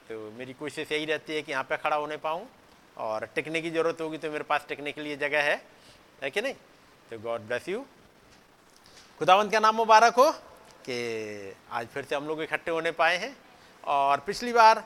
तो 0.08 0.30
मेरी 0.38 0.52
कोशिश 0.54 0.92
यही 0.92 1.04
रहती 1.04 1.34
है 1.34 1.42
कि 1.42 1.52
यहाँ 1.52 1.64
पर 1.64 1.76
खड़ा 1.76 1.96
होने 1.96 2.16
पाऊँ। 2.18 2.46
और 2.96 3.24
टिकने 3.34 3.60
की 3.60 3.70
ज़रूरत 3.70 4.00
होगी 4.00 4.18
तो 4.18 4.30
मेरे 4.30 4.44
पास 4.44 4.64
टिकने 4.68 4.92
के 4.92 5.00
लिए 5.00 5.16
जगह 5.16 5.42
है। 5.42 5.60
है 6.22 6.30
कि 6.30 6.40
नहीं? 6.40 6.54
तो 7.10 7.18
गॉड 7.20 7.40
ब्लेस 7.42 7.68
यू 7.68 7.84
खुदावंत 9.20 9.52
का 9.52 9.60
नाम 9.60 9.76
मुबारक 9.76 10.14
हो? 10.14 10.30
कि 10.84 11.54
आज 11.70 11.86
फिर 11.94 12.04
से 12.04 12.14
हम 12.14 12.26
लोग 12.28 12.42
इकट्ठे 12.42 12.70
होने 12.70 12.90
पाए 12.92 13.16
हैं। 13.18 13.36
और 13.84 14.20
पिछली 14.20 14.52
बार 14.52 14.82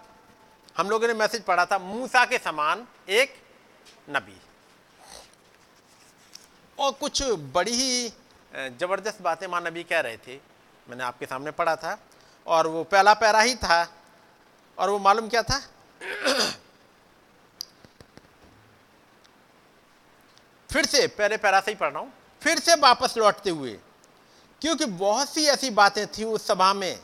हम 0.77 0.91
लोगों 0.91 1.09
ने 1.09 1.15
मैसेज 1.15 1.43
पढ़ा 1.43 1.65
था, 1.67 1.79
मूसा 1.79 2.25
के 2.25 2.39
समान 2.39 2.87
एक 3.11 3.35
नबी। 4.11 4.41
और 6.79 6.93
कुछ 6.93 7.23
बड़ी 7.55 7.73
ही 7.73 8.13
ज़बरदस्त 8.53 9.23
बातें 9.23 9.47
माँ 9.47 9.61
नबी 9.61 9.83
कह 9.85 10.01
रहे 10.01 10.17
थे, 10.17 10.37
मैंने 10.87 11.05
आपके 11.05 11.27
सामने 11.27 11.51
पढ़ा 11.53 11.75
था। 11.77 11.99
और 12.47 12.67
वो 12.67 12.85
पहला 12.85 13.15
पैरा 13.15 13.41
ही 13.41 13.55
था। 13.57 13.87
और 14.79 14.91
वो 14.91 14.99
मालूम 14.99 15.29
क्या 15.29 15.43
था? 15.43 15.59
फिर 20.71 20.87
से 20.87 21.07
पहले 21.09 21.37
पैरा 21.37 21.61
से 21.61 21.71
ही 21.71 21.77
पढ़ 21.77 21.91
रहा 21.91 22.01
हूँ। 22.01 22.13
फिर 22.43 22.59
से 22.59 22.75
वापस 22.81 23.17
लौटते 23.17 23.51
हुए 23.51 23.79
क्योंकि 24.63 24.85
बहुत 24.85 25.29
सी 25.29 25.45
ऐसी 25.45 25.71
बातें 25.71 26.07
थी 26.07 26.25
उस 26.25 26.47
सभा 26.47 26.73
में 26.75 26.99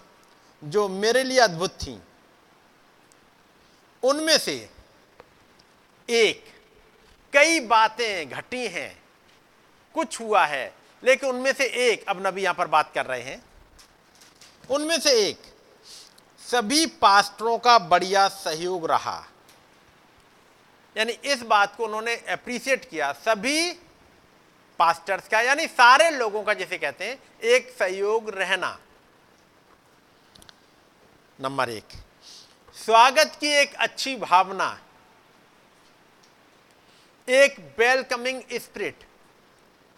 जो 0.63 0.89
मेरे 0.89 1.23
लिए 1.25 1.39
अद्भुत 1.39 1.71
थी। 1.71 1.99
उनमें 4.03 4.39
से 4.39 4.71
एक, 6.09 6.45
कई 7.33 7.61
बातें 7.61 8.29
घटी 8.29 8.67
हैं, 8.67 9.03
कुछ 9.95 10.21
हुआ 10.21 10.45
है, 10.47 10.75
लेकिन 11.03 11.29
उनमें 11.31 11.53
से 11.53 11.65
एक 11.65 12.05
अब 12.09 12.27
नबी 12.27 12.43
यहाँ 12.43 12.55
पर 12.55 12.67
बात 12.67 12.93
कर 12.95 13.07
रहे 13.07 13.23
हैं। 13.23 13.43
उनमें 14.71 14.99
से 15.01 15.13
एक, 15.29 15.41
सभी 16.41 16.87
पास्टरों 16.87 17.59
का 17.59 17.79
बढ़िया 17.79 18.29
सहयोग 18.29 18.87
रहा। 18.87 19.27
यानी 20.97 21.13
इस 21.13 21.43
बात 21.43 21.77
को 21.77 21.85
उन्होंने 21.85 22.15
अप्रिशिएट 22.17 22.89
किया, 22.91 23.13
सभी 23.13 23.71
पास्टर्स 24.79 25.29
का, 25.29 25.41
यानी 25.41 25.67
सारे 25.67 26.11
लोगों 26.11 26.43
का 26.43 26.55
जिसे 26.55 26.79
कहते 26.79 27.05
हैं, 27.05 27.19
एक 27.41 27.75
सहयोग 27.79 28.31
रहना। 28.31 28.79
नंबर 31.39 31.71
एक, 31.71 31.89
स्वागत 32.77 33.37
की 33.41 33.49
एक 33.53 33.75
अच्छी 33.75 34.17
भावना, 34.17 34.79
एक 37.29 37.57
वेलकमिंग 37.79 38.43
स्पिरिट 38.55 39.05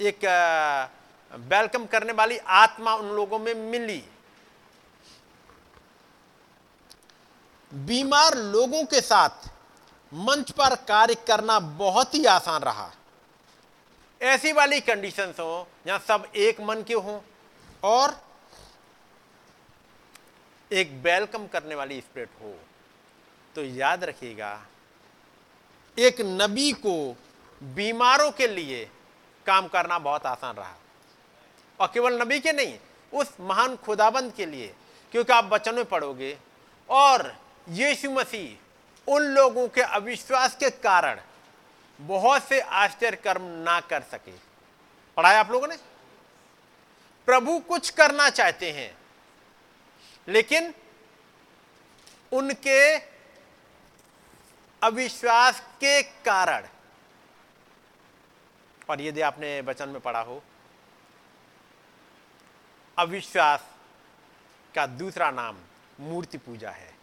एक 0.00 0.24
वेलकम 1.30 1.86
करने 1.86 2.12
वाली 2.12 2.36
आत्मा 2.38 2.94
उन 2.94 3.08
लोगों 3.16 3.38
में 3.38 3.54
मिली। 3.54 4.02
बीमार 7.72 8.36
लोगों 8.36 8.84
के 8.84 9.00
साथ 9.00 9.48
मंच 10.12 10.50
पर 10.50 10.74
कार्य 10.88 11.14
करना 11.26 11.58
बहुत 11.58 12.14
ही 12.14 12.24
आसान 12.26 12.62
रहा। 12.62 12.90
ऐसी 14.20 14.52
वाली 14.52 14.80
कंडीशन 14.80 15.32
हो, 15.38 15.66
जहाँ 15.86 15.98
सब 15.98 16.26
एक 16.36 16.60
मन 16.60 16.82
के 16.82 16.94
हों 16.96 17.18
और 17.84 18.20
एक 20.70 20.90
वेलकम 21.04 21.46
करने 21.46 21.74
वाली 21.74 22.00
स्पिरिट 22.00 22.28
हो 22.42 22.54
तो 23.56 23.64
याद 23.64 24.04
रखिएगा, 24.04 24.66
एक 25.96 26.20
नबी 26.20 26.72
को 26.76 26.96
बीमारों 27.60 28.30
के 28.30 28.46
लिए 28.46 28.84
काम 29.46 29.68
करना 29.68 29.98
बहुत 30.00 30.26
आसान 30.26 30.56
रहा। 30.56 30.74
और 31.78 31.90
केवल 31.94 32.20
नबी 32.22 32.38
के 32.40 32.52
नहीं, 32.52 32.78
उस 33.12 33.36
महान 33.40 33.76
खुदाबंद 33.76 34.32
के 34.32 34.46
लिए, 34.46 34.74
क्योंकि 35.12 35.32
आप 35.32 35.44
बचन 35.44 35.74
में 35.74 35.84
पढ़ोगे, 35.84 36.36
और 36.88 37.34
यीशु 37.70 38.10
मसीह 38.10 39.12
उन 39.12 39.22
लोगों 39.24 39.66
के 39.68 39.80
अविश्वास 39.80 40.56
के 40.56 40.70
कारण 40.70 41.20
बहुत 41.98 42.44
से 42.44 42.60
आश्चर्य 42.60 43.16
कर्म 43.16 43.42
ना 43.42 43.80
कर 43.80 44.02
सके। 44.02 44.32
पढ़ाया 45.16 45.40
आप 45.40 45.50
लोगों 45.50 45.68
ने? 45.68 45.76
प्रभु 47.28 47.58
कुछ 47.58 47.90
करना 47.90 48.28
चाहते 48.30 48.72
हैं, 48.72 48.96
लेकिन 50.28 50.74
उनके 52.32 52.96
अविश्वास 54.82 55.60
के 55.60 56.02
कारण। 56.02 56.66
और 58.90 59.00
यदि 59.00 59.20
आपने 59.20 59.60
वचन 59.60 59.88
में 59.88 60.00
पढ़ा 60.00 60.20
हो, 60.20 60.42
अविश्वास 62.98 63.64
का 64.74 64.86
दूसरा 64.86 65.30
नाम 65.30 65.56
मूर्ति 66.00 66.38
पूजा 66.38 66.70
है। 66.70 66.94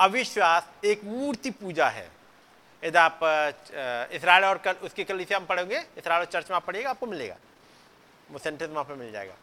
अविश्वास 0.00 0.68
एक 0.84 1.04
मूर्ति 1.04 1.50
पूजा 1.50 1.88
है। 1.88 2.21
यदि 2.84 2.98
आप 2.98 3.20
इसराइल 4.12 4.44
और 4.44 4.58
कल, 4.58 4.72
उसकी 4.72 5.04
कल 5.04 5.20
इसे 5.20 5.34
हम 5.34 5.46
पढ़ेंगे, 5.46 5.78
इसराइल 5.98 6.20
और 6.20 6.26
चर्च 6.26 6.50
में 6.50 6.56
आप 6.56 6.64
पढ़िएगा, 6.66 6.90
आपको 6.90 7.06
मिलेगा। 7.06 7.36
वो 8.30 8.38
सेंटेंस 8.38 8.70
वहाँ 8.70 8.84
पर 8.84 8.94
मिल 8.94 9.12
जाएगा। 9.12 9.34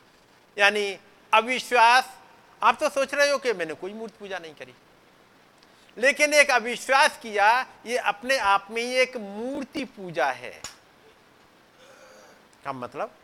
यानी, 0.58 1.00
अविश्वास, 1.34 2.18
आप 2.64 2.78
तो 2.80 2.90
सोच 2.90 3.14
रहे 3.14 3.30
हो 3.30 3.38
कि 3.38 3.54
मैंने 3.54 3.74
कोई 3.74 3.94
मूर्ति 3.94 4.18
पूजा 4.20 4.40
नहीं 4.40 4.56
करी। 4.56 4.74
लेकिन 5.98 6.34
एक 6.34 6.52
अविश्वास 6.52 7.20
किया, 7.22 7.66
ये 7.86 7.98
अपने 7.98 8.38
आप 8.38 8.68
में 8.72 8.82
ही 8.82 8.96
एक 8.96 9.18
मूर्ति 9.18 9.86
पूजा 9.86 10.32
है। 10.32 10.62
का 12.66 12.74
मतलब? 12.74 13.16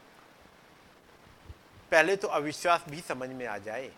पहले 1.92 2.16
तो 2.16 2.28
अविश्वास 2.28 2.84
भी 2.90 3.02
समझ 3.02 3.30
में 3.30 3.46
आ 3.48 3.58
जाए। 3.58 3.92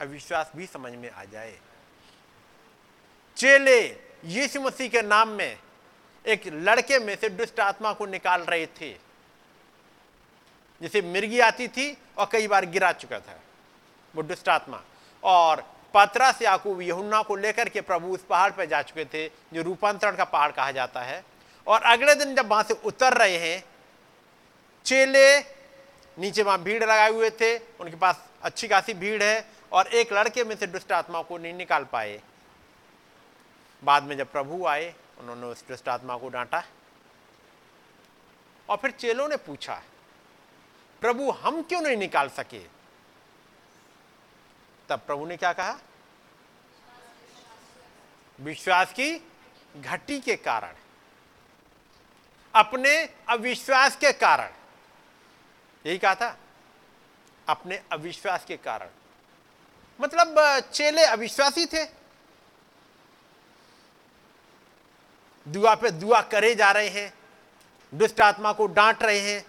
अविश्वास 0.00 0.50
भी 0.56 0.66
समझ 0.66 0.92
में 0.92 1.10
आ 1.10 1.24
जाए। 1.24 1.58
चेले 3.38 3.80
यीशु 4.24 4.60
मसीह 4.60 4.88
के 4.88 5.02
नाम 5.02 5.28
में 5.28 5.58
एक 6.26 6.46
लड़के 6.46 6.98
में 6.98 7.16
से 7.16 7.28
दुष्ट 7.28 7.60
आत्मा 7.60 7.92
को 7.92 8.06
निकाल 8.06 8.40
रहे 8.40 8.66
थे। 8.66 8.90
जिसे 10.80 11.02
मिर्गी 11.02 11.40
आती 11.40 11.68
थी 11.68 11.96
और 12.18 12.28
कई 12.32 12.46
बार 12.48 12.64
गिरा 12.66 12.92
चुका 12.92 13.18
था 13.20 13.40
वो 14.14 14.22
दुष्ट 14.22 14.48
आत्मा। 14.48 14.82
और 15.22 15.60
पतरा 15.94 16.32
से 16.32 16.44
याकूब, 16.44 16.80
यहुन्ना 16.80 17.22
को 17.22 17.36
लेकर 17.36 17.68
के 17.68 17.80
प्रभु 17.80 18.08
उस 18.08 18.24
पहाड़ 18.24 18.50
पर 18.52 18.64
जा 18.64 18.82
चुके 18.82 19.04
थे, 19.04 19.28
जो 19.28 19.62
रूपांतरण 19.62 20.16
का 20.16 20.24
पहाड़ 20.24 20.52
कहा 20.52 20.70
जाता 20.70 21.02
है। 21.02 21.24
और 21.66 21.82
अगले 21.82 22.14
दिन 22.14 22.34
जब 22.34 22.48
वहाँ 22.48 22.62
से 22.62 22.74
उतर 22.74 23.14
रहे 23.14 23.36
हैं, 23.36 23.64
चेले 24.84 25.38
नीचे 26.18 26.42
वहाँ 26.42 26.62
भीड़ 26.62 26.82
लगाए 26.82 27.10
हुए 27.10 27.30
थे, 27.30 27.58
उनके 27.58 27.96
पास 27.96 28.24
अच्छी 28.42 28.68
खासी 28.68 28.94
भीड़ 28.94 29.22
है, 29.22 29.44
और 29.72 29.86
एक 29.86 30.12
लड़के 30.12 30.44
में 30.44 30.56
से 30.56 30.66
दुष्ट 30.66 30.92
आत्मा 30.92 31.22
को 31.22 31.38
नहीं 31.38 31.54
निकाल 31.54 31.84
पाए। 31.84 32.20
बाद 33.84 34.02
में 34.02 34.16
जब 34.16 34.32
प्रभु 34.32 34.66
आए, 34.66 34.94
उन्होंने 35.18 35.46
उस 35.46 35.66
दुष्ट 35.68 35.88
आत्मा 35.88 36.16
को 36.16 36.28
डांटा 36.28 36.62
और 38.68 38.76
फिर 38.76 38.90
चेलों 38.90 39.28
ने 39.28 39.36
पूछा, 39.36 39.82
प्रभु, 41.00 41.30
हम 41.30 41.62
क्यों 41.62 41.80
नहीं 41.80 41.96
निकाल 41.96 42.28
सके? 42.28 42.62
तब 44.88 45.00
प्रभु 45.00 45.26
ने 45.26 45.36
क्या 45.36 45.52
कहा? 45.52 45.78
विश्वास 48.40 48.92
की 48.92 49.30
घटी 49.76 50.20
के 50.20 50.36
कारण, 50.36 50.74
अपने 52.54 52.96
अविश्वास 53.28 53.96
के 53.96 54.12
कारण। 54.12 54.50
यही 55.86 55.98
कहा 55.98 56.14
था, 56.14 56.36
अपने 57.48 57.82
अविश्वास 57.92 58.44
के 58.44 58.56
कारण। 58.56 58.88
मतलब 60.00 60.60
चेले 60.60 61.04
अविश्वासी 61.04 61.66
थे। 61.66 61.97
दुआ 65.48 65.74
पे 65.74 65.90
दुआ 65.90 66.20
करे 66.20 66.54
जा 66.54 66.70
रहे 66.72 66.88
हैं, 66.88 67.14
दुष्ट 67.94 68.20
आत्मा 68.20 68.52
को 68.52 68.66
डांट 68.66 69.02
रहे 69.02 69.20
हैं, 69.20 69.44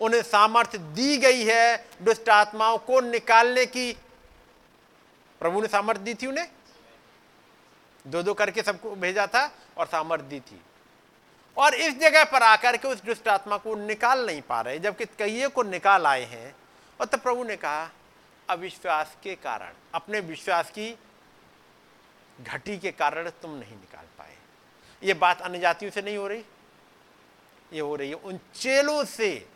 उन्हें 0.00 0.22
सामर्थ्य 0.22 0.78
दी 0.78 1.16
गई 1.18 1.44
है 1.44 1.88
दुष्ट 2.02 2.28
आत्माओं 2.28 2.78
को 2.78 3.00
निकालने 3.00 3.66
की। 3.66 3.92
प्रभु 5.40 5.60
ने 5.60 5.68
सामर्थ्य 5.68 6.02
दी 6.02 6.14
थी 6.14 6.26
उन्हें? 6.26 6.48
दो 8.06 8.22
दो 8.22 8.34
करके 8.34 8.62
सबको 8.62 8.94
भेजा 8.96 9.26
था 9.26 9.52
और 9.78 9.86
सामर्थ्य 9.86 10.26
दी 10.26 10.40
थी। 10.40 10.60
और 11.56 11.74
इस 11.74 11.98
जगह 11.98 12.24
पर 12.24 12.42
आकर 12.42 12.76
के 12.76 12.88
उस 12.88 13.02
दुष्ट 13.02 13.28
आत्मा 13.28 13.56
को 13.56 13.74
निकाल 13.74 14.26
नहीं 14.26 14.42
पा 14.42 14.60
रहे, 14.60 14.78
जबकि 14.78 15.04
कईये 15.04 15.48
को 15.48 15.62
निकाल 15.62 16.06
आए 16.06 16.24
हैं। 16.24 16.54
और 17.00 17.06
तब 17.06 17.20
प्रभु 17.20 17.44
ने 17.44 17.56
कहा, 17.56 17.90
अविश्वास 18.48 19.16
के 19.22 19.34
कारण, 19.34 19.72
अपने 19.94 20.20
विश्वास 20.20 20.70
की 20.70 20.98
घटी 22.40 22.78
के 22.78 22.90
कारण 22.90 23.30
तुम 23.30 23.50
नहीं 23.50 23.76
निकाल 23.76 24.04
ये 25.02 25.14
बात 25.14 25.40
अन्य 25.40 25.58
जातियों 25.58 25.92
से 25.92 26.02
नहीं 26.02 26.16
हो 26.16 26.26
रही। 26.28 26.44
ये 27.72 27.80
हो 27.80 27.96
रही 27.96 28.08
है। 28.08 28.14
उन 28.14 28.38
चेलों 28.54 29.04
से 29.04 29.48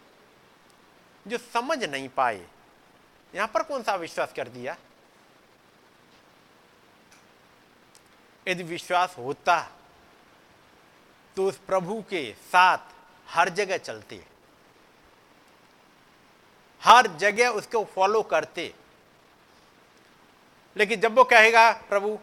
जो 1.26 1.38
समझ 1.38 1.84
नहीं 1.84 2.08
पाए, 2.08 2.46
यहाँ 3.34 3.48
पर 3.48 3.62
कौन 3.62 3.82
सा 3.82 3.94
विश्वास 3.94 4.32
कर 4.36 4.48
दिया? 4.48 4.76
यदि 8.48 8.62
विश्वास 8.62 9.14
होता 9.18 9.60
तो 11.36 11.46
उस 11.48 11.56
प्रभु 11.58 12.02
के 12.10 12.32
साथ 12.32 12.78
हर 13.28 13.48
जगह 13.48 13.76
चलते। 13.76 14.24
हर 16.82 17.06
जगह 17.16 17.48
उसको 17.48 17.84
फॉलो 17.84 18.22
करते। 18.22 18.74
लेकिन 20.76 21.00
जब 21.00 21.14
वो 21.14 21.24
कहेगा, 21.24 21.72
प्रभु, 21.72 22.18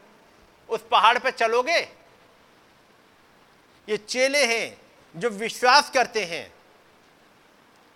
उस 0.70 0.86
पहाड़ 0.92 1.18
पे 1.20 1.32
चलोगे? 1.32 2.03
ये 3.90 3.98
चेले 3.98 4.46
हैं 4.46 4.82
जो 5.16 5.30
विश्वास 5.30 5.90
करते 5.90 6.24
हैं। 6.26 6.54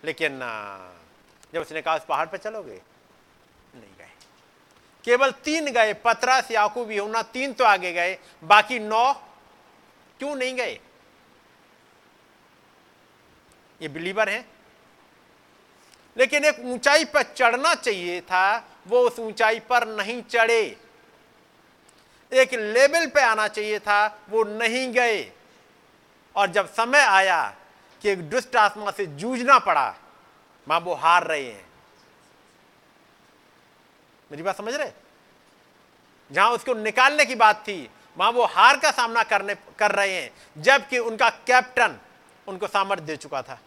लेकिन 0.04 0.38
जब 1.54 1.60
उसने 1.60 1.82
कहा, 1.82 1.96
उस 1.96 2.04
पहाड़ 2.04 2.26
पर 2.26 2.36
चलोगे? 2.36 2.80
नहीं 3.74 3.96
गए। 3.98 4.10
केवल 5.04 5.30
तीन 5.30 5.70
गए, 5.72 5.92
पतरस, 5.94 6.50
याकूब 6.50 6.90
यूना 6.90 7.22
तीन 7.22 7.52
तो 7.52 7.64
आगे 7.64 7.92
गए, 7.92 8.18
बाकी 8.44 8.78
नौ 8.78 9.12
क्यों 10.18 10.34
नहीं 10.36 10.54
गए? 10.54 10.80
ये 13.82 13.88
बिलीवर 13.88 14.28
हैं। 14.28 14.48
लेकिन 16.16 16.44
एक 16.44 16.60
ऊंचाई 16.60 17.04
पर 17.04 17.22
चढ़ना 17.22 17.74
चाहिए 17.74 18.20
था, 18.20 18.78
वो 18.86 19.00
उस 19.00 19.18
ऊंचाई 19.18 19.60
पर 19.60 19.86
नहीं 19.88 20.22
चढ़े। 20.22 20.76
एक 22.32 22.54
लेवल 22.54 23.06
पे 23.06 23.20
आना 23.20 23.48
चाहिए 23.48 23.78
था, 23.78 24.22
वो 24.28 24.44
नहीं 24.44 24.92
गए। 24.92 25.32
और 26.38 26.46
जब 26.46 26.72
समय 26.72 26.98
आया 26.98 27.56
कि 28.02 28.08
एक 28.08 28.30
दुष्ट 28.30 28.56
आत्मा 28.56 28.90
से 28.90 29.06
जूझना 29.06 29.58
पड़ा, 29.58 29.94
माँ 30.68 30.80
वो 30.80 30.94
हार 30.94 31.26
रहे 31.26 31.44
हैं। 31.44 31.66
मेरी 34.30 34.42
बात 34.42 34.56
समझ 34.56 34.74
रहे? 34.74 34.90
जहाँ 36.32 36.50
उसको 36.50 36.74
निकालने 36.74 37.24
की 37.24 37.34
बात 37.34 37.56
थी 37.56 37.90
वहाँ 38.16 38.30
वो 38.30 38.44
हार 38.44 38.78
का 38.78 38.90
सामना 38.90 39.22
करने, 39.22 39.54
कर 39.54 39.90
रहे 39.90 40.22
हैं, 40.22 40.62
जबकि 40.62 40.98
उनका 40.98 41.30
कैप्टन 41.30 41.98
उनको 42.48 42.66
सामर्थ्य 42.66 43.04
दे 43.04 43.16
चुका 43.16 43.42
था, 43.42 43.58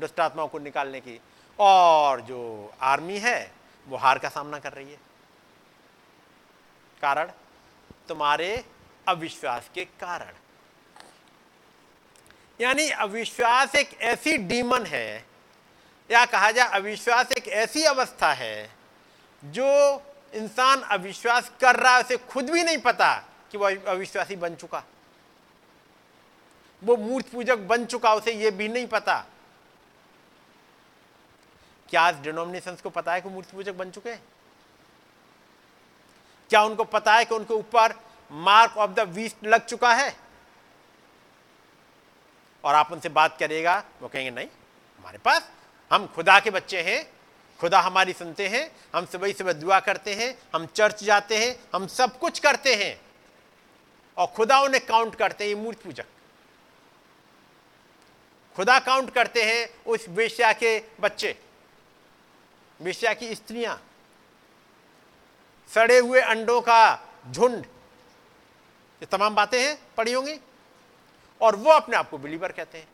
दुष्ट 0.00 0.20
आत्माओं 0.20 0.48
को 0.48 0.58
निकालने 0.58 1.00
की। 1.00 1.20
और 1.58 2.20
जो 2.20 2.72
आर्मी 2.82 3.18
है, 3.18 3.52
वो 3.86 3.96
हार 3.96 4.18
का 4.18 4.28
सामना 4.28 4.58
कर 4.58 4.72
रही 4.72 4.90
है। 4.90 4.98
कारण? 7.02 7.30
तुम्हारे 8.08 8.64
अविश्वास 9.08 9.70
के 9.74 9.84
कारण। 9.84 10.32
यानी 12.60 12.88
अविश्वास 12.90 13.74
एक 13.74 14.00
ऐसी 14.00 14.36
डीमन 14.38 14.86
है, 14.86 15.24
या 16.10 16.24
कहा 16.26 16.50
जाए 16.50 16.68
अविश्वास 16.68 17.32
एक 17.36 17.48
ऐसी 17.48 17.84
अवस्था 17.84 18.32
है, 18.32 18.70
जो 19.42 20.02
इंसान 20.34 20.80
अविश्वास 20.80 21.50
कर 21.60 21.76
रहा 21.76 21.96
है, 21.96 22.02
उसे 22.04 22.16
खुद 22.16 22.50
भी 22.50 22.62
नहीं 22.62 22.78
पता 22.78 23.14
कि 23.52 23.58
वह 23.58 23.76
अविश्वासी 23.86 24.36
बन 24.36 24.54
चुका। 24.54 24.82
वो 26.82 26.96
मूर्त 26.96 27.30
पूजक 27.32 27.58
बन 27.68 27.84
चुका, 27.84 28.14
उसे 28.14 28.32
यह 28.32 28.50
भी 28.50 28.68
नहीं 28.68 28.86
पता। 28.86 29.24
क्या 31.88 32.02
आज 32.02 32.20
डिनोमिनेशन 32.22 32.76
को 32.82 32.90
पता 32.90 33.12
है 33.12 33.20
कि 33.20 33.28
मूर्ति 33.28 33.56
पूजक 33.56 33.74
बन 33.74 33.90
चुके 33.90 34.14
क्या 36.50 36.62
उनको 36.62 36.84
पता 36.84 37.14
है 37.14 37.24
कि 37.24 37.34
उनके 37.34 37.54
ऊपर 37.54 37.94
मार्क 38.30 38.76
ऑफ़ 38.76 38.90
द 38.90 39.00
वीस्ट 39.08 39.44
लग 39.44 39.66
चुका 39.66 39.92
है? 39.94 40.08
और 42.64 42.74
आप 42.74 42.92
उनसे 42.92 43.08
बात 43.08 43.38
करेगा 43.38 43.82
वो 44.02 44.08
कहेंगे, 44.08 44.30
नहीं, 44.30 44.48
हमारे 44.98 45.18
पास, 45.18 45.50
हम 45.90 46.06
खुदा 46.06 46.38
के 46.40 46.50
बच्चे 46.50 46.82
हैं, 46.82 47.04
खुदा 47.60 47.80
हमारी 47.80 48.12
सुनते 48.12 48.48
हैं, 48.48 48.70
हम 48.94 49.06
सुबह 49.06 49.32
सुबह 49.32 49.52
दुआ 49.52 49.78
करते 49.80 50.14
हैं, 50.14 50.34
हम 50.54 50.66
चर्च 50.66 51.02
जाते 51.04 51.36
हैं, 51.38 51.56
हम 51.74 51.86
सब 51.86 52.18
कुछ 52.18 52.38
करते 52.38 52.74
हैं। 52.74 53.00
और 54.16 54.26
खुदा 54.26 54.58
उन्हें 54.60 54.84
काउंट 54.86 55.14
करते 55.14 55.48
हैं 55.48 55.54
मूर्ति 55.54 55.84
पूजक। 55.84 56.04
खुदा 58.56 58.78
काउंट 58.78 59.10
करते 59.10 59.42
हैं 59.42 59.68
उस 59.86 60.08
वेश्या 60.08 60.52
के 60.52 60.78
बच्चे, 61.00 61.36
वेश्या 62.80 63.12
की 63.14 63.34
स्त्रियाँ। 63.34 63.80
सड़े 65.70 65.98
हुए 65.98 66.20
अंडों 66.20 66.60
का 66.60 66.98
झुंड, 67.30 67.64
ये 69.02 69.06
तमाम 69.06 69.34
बातें 69.34 69.60
हैं, 69.62 69.78
पढ़ी 69.96 70.12
होंगी? 70.12 70.38
और 71.42 71.56
वो 71.56 71.70
अपने 71.72 71.96
आप 71.96 72.10
को 72.10 72.18
बिलीवर 72.18 72.52
कहते 72.52 72.78
हैं। 72.78 72.88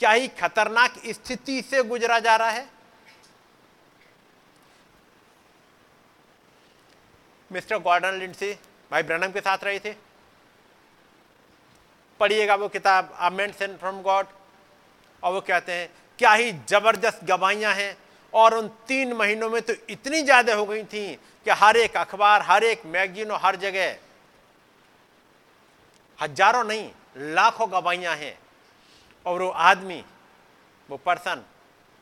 क्या 0.00 0.10
ही 0.10 0.28
खतरनाक 0.30 0.94
स्थिति 1.08 1.60
से 1.62 1.82
गुजरा 1.84 2.18
जा 2.20 2.36
रहा 2.36 2.50
है? 2.50 2.68
मिस्टर 7.50 7.78
गॉर्डन 7.80 8.18
लिंडसे 8.18 8.56
भाई 8.90 9.02
ब्रनम 9.02 9.32
के 9.32 9.40
साथ 9.40 9.64
रहे 9.64 9.78
थे। 9.78 9.94
पढ़िएगा 12.20 12.54
वो 12.54 12.68
किताब 12.68 13.12
आमेंट 13.20 13.54
सेंट 13.54 13.78
फ्रॉम 13.78 14.00
गॉड 14.02 14.26
और 15.22 15.32
वो 15.32 15.40
कहते 15.40 15.72
हैं, 15.72 15.88
क्या 16.18 16.32
ही 16.32 16.52
ज़बरदस्त 16.68 17.24
गवाहियाँ 17.24 17.74
हैं 17.74 17.96
और 18.32 18.54
उन 18.54 18.68
तीन 18.88 19.12
महीनों 19.12 19.48
में 19.50 19.60
तो 19.62 19.74
इतनी 19.90 20.22
ज़्यादा 20.22 20.54
हो 20.54 20.64
गई 20.66 20.82
थी 20.84 21.14
कि 21.46 21.50
हर 21.52 21.76
एक 21.76 21.96
अखबार, 21.96 22.42
हर 22.42 22.64
एक 22.64 22.86
मैगजीन 22.86 23.30
और 23.30 23.40
हर 23.42 23.56
जगह 23.58 23.96
हज़ारों 26.22 26.64
नहीं, 26.64 26.90
लाखों 27.34 27.70
गवाहियाँ 27.72 28.16
हैं। 28.16 28.38
और 29.26 29.42
वो 29.42 29.48
आदमी, 29.48 30.04
वो 30.88 30.96
पर्सन, 30.96 31.44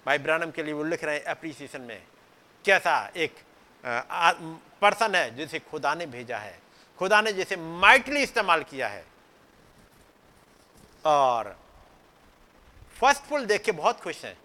भाई 0.06 0.18
ब्रानम 0.18 0.50
के 0.50 0.62
लिए 0.62 0.74
वो 0.74 0.84
लिख 0.84 1.04
रहे 1.04 1.16
हैं 1.16 1.24
अप्रिसिएशन 1.26 1.80
में, 1.80 2.02
कैसा 2.64 3.10
एक 3.16 3.36
पर्सन 4.82 5.14
है 5.14 5.34
जिसे 5.36 5.58
खुदा 5.60 5.94
ने 5.94 6.06
भेजा 6.06 6.38
है। 6.38 6.58
खुदा 6.98 7.20
ने 7.20 7.32
जिसे 7.32 7.56
माइटली 7.56 8.22
इस्तेमाल 8.22 8.62
किया 8.62 8.88
है। 8.88 9.04
और 11.04 11.56
फ़र्स्ट 12.96 13.22
पुल 13.28 13.44
देख 13.46 13.62
के 13.64 13.72
बहुत 13.72 14.00
खुश 14.00 14.24
हैं। 14.24 14.36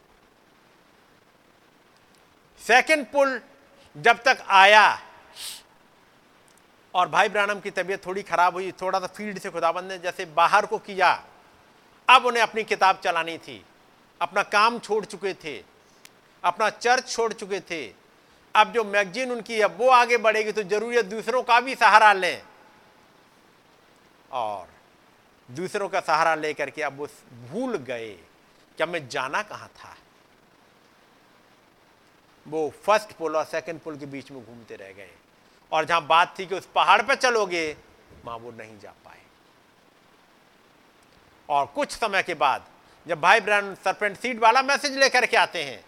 सेकंड 2.61 3.05
पुल 3.11 3.39
जब 3.95 4.21
तक 4.23 4.45
आया 4.49 4.88
और 6.95 7.08
भाई 7.10 7.29
ब्रानम 7.29 7.60
की 7.60 7.71
तबीयत 7.71 8.05
थोड़ी 8.05 8.21
खराब 8.23 8.53
हुई, 8.53 8.71
थोड़ा 8.71 8.99
सा 8.99 9.08
फ़ील्ड 9.08 9.39
से 9.39 9.49
खुदाबंद 9.49 9.91
ने 9.91 9.97
जैसे 9.99 10.25
बाहर 10.25 10.65
को 10.65 10.77
किया, 10.79 11.12
अब 12.08 12.25
उन्हें 12.25 12.43
अपनी 12.43 12.63
किताब 12.63 12.99
चलानी 13.03 13.38
थी। 13.38 13.63
अपना 14.21 14.43
काम 14.45 14.77
छोड़ 14.79 15.03
चुके 15.05 15.34
थे, 15.34 15.58
अपना 16.43 16.69
चर्च 16.69 17.10
छोड़ 17.10 17.31
चुके 17.34 17.60
थे। 17.62 17.86
अब 18.55 18.71
जो 18.71 18.84
मैगजीन 18.84 19.31
उनकी 19.31 19.58
है, 19.60 19.65
वो 19.65 19.89
आगे 19.89 20.17
बढ़ेगी 20.17 20.51
तो 20.51 20.63
ज़रूरी 20.63 20.95
है 20.95 21.03
दूसरों 21.03 21.41
का 21.43 21.60
भी 21.60 21.75
सहारा 21.75 22.13
लें। 22.13 22.41
और 24.31 24.67
दूसरों 25.49 25.89
का 25.89 25.99
सहारा 25.99 26.36
लेकर 26.36 26.69
के 26.69 26.81
अब 26.81 26.97
वो 26.97 27.08
भूल 27.49 27.75
गए 27.77 28.10
कि 28.77 28.86
मैं 28.86 29.08
जाना 29.10 29.41
कहाँ 29.43 29.67
था। 29.69 29.95
वो 32.45 32.69
फ़र्स्ट 32.86 33.12
पुल 33.12 33.36
और 33.36 33.45
सेकंड 33.45 33.79
पुल 33.79 33.97
के 33.97 34.05
बीच 34.05 34.31
में 34.31 34.43
घूमते 34.45 34.75
रह 34.75 34.91
गए। 34.93 35.12
और 35.75 35.85
जहाँ 35.85 36.05
बात 36.07 36.33
थी 36.39 36.45
कि 36.45 36.55
उस 36.55 36.65
पहाड़ 36.75 37.01
पर 37.01 37.15
चलोगे, 37.15 37.75
वहाँ 38.25 38.38
वो 38.38 38.51
नहीं 38.51 38.79
जा 38.79 38.91
पाए। 39.05 39.19
और 41.49 41.65
कुछ 41.65 41.91
समय 41.91 42.23
के 42.23 42.33
बाद, 42.33 42.65
जब 43.05 43.19
भाई 43.21 43.39
ब्रैन 43.41 43.73
सरपेंट 43.75 44.17
सीड 44.17 44.39
वाला 44.39 44.61
मैसेज 44.61 44.97
लेकर 44.97 45.25
के 45.25 45.38
आते 45.38 45.63
हैं, 45.63 45.83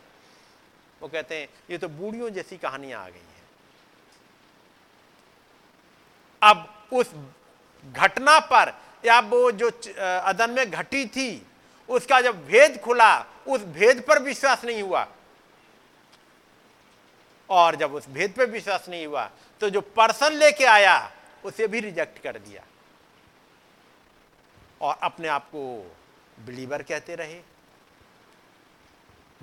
वो 1.01 1.07
कहते 1.07 1.35
हैं, 1.35 1.47
ये 1.71 1.77
तो 1.77 1.87
बूढ़ियों 1.89 2.29
जैसी 2.29 2.57
कहानियाँ 2.57 3.03
आ 3.03 3.09
गई 3.09 3.19
हैं। 3.19 3.45
अब 6.41 6.67
उस 6.93 7.11
घटना 7.83 8.39
पर, 8.39 8.73
या 9.05 9.19
वो 9.21 9.51
जो 9.53 9.69
अदन 9.99 10.49
में 10.49 10.69
घटी 10.71 11.05
थी, 11.05 11.45
उसका 11.89 12.21
जब 12.21 12.45
भेद 12.47 12.79
खुला, 12.81 13.25
उस 13.47 13.61
भेद 13.73 14.03
पर 14.07 14.19
विश्वास 14.19 14.65
नहीं 14.65 14.81
हुआ। 14.81 15.07
और 17.49 17.75
जब 17.75 17.93
उस 17.93 18.07
भेद 18.09 18.33
पर 18.37 18.45
विश्वास 18.45 18.89
नहीं 18.89 19.05
हुआ 19.05 19.29
तो 19.59 19.69
जो 19.69 19.81
पर्सन 19.81 20.33
लेके 20.33 20.65
आया, 20.65 21.11
उसे 21.45 21.67
भी 21.67 21.79
रिजेक्ट 21.79 22.23
कर 22.23 22.37
दिया। 22.37 22.63
और 24.81 24.97
अपने 25.03 25.27
आप 25.27 25.45
को 25.45 25.95
बिलीवर 26.39 26.83
कहते 26.83 27.15
रहे। 27.15 27.41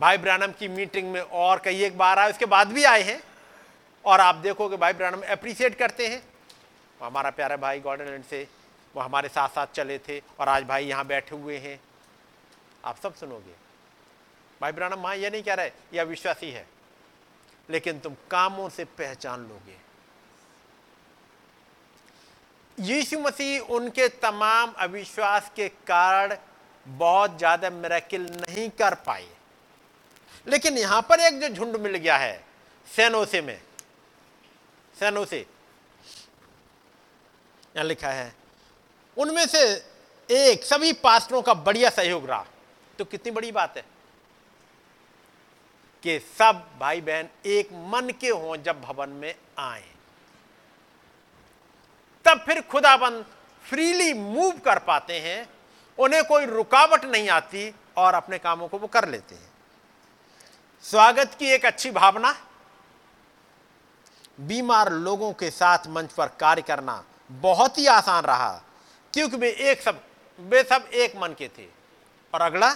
भाई 0.01 0.19
ब्रानम 0.19 0.53
की 0.53 0.69
मीटिंग 0.69 1.13
में 1.13 1.21
और 1.21 1.59
कई 1.59 1.85
एक 1.85 1.99
बार 1.99 2.19
आए, 2.19 2.31
उसके 2.31 2.47
बाद 2.47 2.69
भी 2.69 2.85
आए 2.85 3.03
हैं। 3.03 3.23
और 4.05 4.21
आप 4.21 4.35
देखोगे 4.35 4.77
भाई 4.77 4.93
ब्रानम 4.93 5.23
अप्रिशिएट 5.23 5.79
करते 5.79 6.09
हैं। 6.09 6.23
हमारा 7.03 7.31
प्यारा 7.31 7.57
भाई 7.57 7.81
गॉर्डन 7.81 8.23
से, 8.31 8.49
वो 8.97 9.03
हमारे 9.03 9.29
साथ 9.29 9.49
साथ 9.49 9.67
चले 9.67 9.99
थे 9.99 10.23
और 10.41 10.49
आज 10.49 10.65
भाई 10.65 10.87
यहाँ 10.87 11.07
बैठे 11.07 11.37
हुए 11.37 11.59
हैं। 11.59 11.81
आप 12.85 12.97
सब 12.97 13.15
सुनोगे। 13.15 13.55
भाई 14.61 14.73
ब्रानम, 14.73 14.99
माँ, 14.99 15.17
ये 15.17 15.31
नहीं 15.31 15.43
कह 15.43 15.55
रहे 15.55 15.71
यह 15.95 16.03
विश्वासी 16.03 16.51
है। 16.51 16.67
लेकिन 17.71 18.01
तुम 18.01 18.17
कामों 18.31 18.69
से 18.69 18.85
पहचान 18.85 19.41
लोगे। 19.41 19.84
यीशु 22.79 23.19
मसीह 23.19 23.61
उनके 23.71 24.09
तमाम 24.21 24.73
अविश्वास 24.79 25.51
के 25.57 25.69
कारण 25.87 26.37
बहुत 26.87 27.37
ज़्यादा 27.39 27.71
मेरेकिल 27.71 28.23
नहीं 28.23 28.69
कर 28.71 28.95
पाए। 29.07 29.27
लेकिन 30.47 30.79
यहाँ 30.79 31.01
पर 31.03 31.21
एक 31.21 31.41
जो 31.41 31.49
झुंड 31.49 31.77
मिल 31.77 31.97
गया 31.97 32.17
है, 32.17 32.45
सैनोसे 32.89 33.41
में। 33.41 33.61
सैनोसे। 34.97 35.39
यहाँ 37.69 37.85
लिखा 37.85 38.09
है, 38.09 38.35
उनमें 39.17 39.47
से 39.47 39.63
एक, 40.29 40.65
सभी 40.65 40.93
पास्टरों 40.95 41.43
का 41.43 41.55
बढ़िया 41.55 41.91
सहयोग 41.91 42.27
रहा। 42.27 42.45
तो 42.99 43.05
कितनी 43.05 43.33
बड़ी 43.33 43.53
बात 43.53 43.77
है 43.77 43.85
कि 46.03 46.19
सब 46.39 46.65
भाई 46.81 47.01
बहन 47.01 47.29
एक 47.47 47.73
मन 47.89 48.11
के 48.21 48.29
हों 48.29 48.57
जब 48.63 48.81
भवन 48.81 49.09
में 49.11 49.35
आए। 49.59 49.85
तब 52.25 52.45
फिर 52.47 52.61
खुदाबंद 52.63 53.25
फ्रीली 53.65 54.13
मूव 54.15 54.59
कर 54.59 54.79
पाते 54.79 55.19
हैं, 55.21 55.49
उन्हें 55.99 56.23
कोई 56.25 56.47
रुकावट 56.47 57.05
नहीं 57.05 57.29
आती 57.29 57.73
और 57.97 58.15
अपने 58.15 58.39
कामों 58.39 58.69
को 58.69 58.79
वो 58.79 58.87
कर 58.87 59.09
लेते 59.09 59.35
हैं। 59.35 59.53
स्वागत 60.85 61.37
की 61.39 61.47
एक 61.47 61.65
अच्छी 61.67 61.91
भावना, 61.91 62.35
बीमार 64.41 64.93
लोगों 64.93 65.33
के 65.33 65.51
साथ 65.51 65.87
मंच 65.89 66.13
पर 66.13 66.29
कार्य 66.41 66.63
करना 66.63 67.03
बहुत 67.31 67.79
ही 67.79 67.87
आसान 67.87 68.25
रहा, 68.25 68.51
क्योंकि 69.13 69.37
वे 69.37 69.51
एक 69.51 69.83
सब, 69.83 70.01
वे 70.39 70.63
सब 70.63 70.91
एक 70.95 71.17
मन 71.17 71.35
के 71.39 71.49
थे। 71.49 71.67
और 72.35 72.41
अगला, 72.41 72.75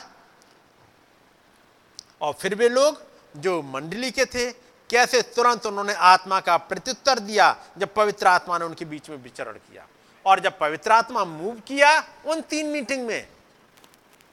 और 2.21 2.33
फिर 2.33 2.55
वे 2.55 2.69
लोग 2.69 3.03
जो 3.37 3.61
मंडली 3.65 4.11
के 4.11 4.25
थे 4.25 4.51
कैसे 4.91 5.22
तुरंत 5.22 5.66
उन्होंने 5.66 5.93
आत्मा 5.93 6.41
का 6.41 6.57
प्रत्युत्तर 6.57 7.18
दिया, 7.18 7.57
जब 7.78 7.95
पवित्र 7.95 8.26
आत्मा 8.26 8.59
ने 8.59 8.64
उनके 8.64 8.84
बीच 8.84 9.11
में 9.11 9.16
विचरण 9.16 9.53
किया। 9.53 9.86
और 10.26 10.41
जब 10.41 10.59
पवित्र 10.59 10.93
आत्मा 10.93 11.24
मूव 11.24 11.61
किया 11.61 11.99
उन 12.26 12.41
तीन 12.41 12.66
मीटिंग 12.66 13.07
में, 13.07 13.28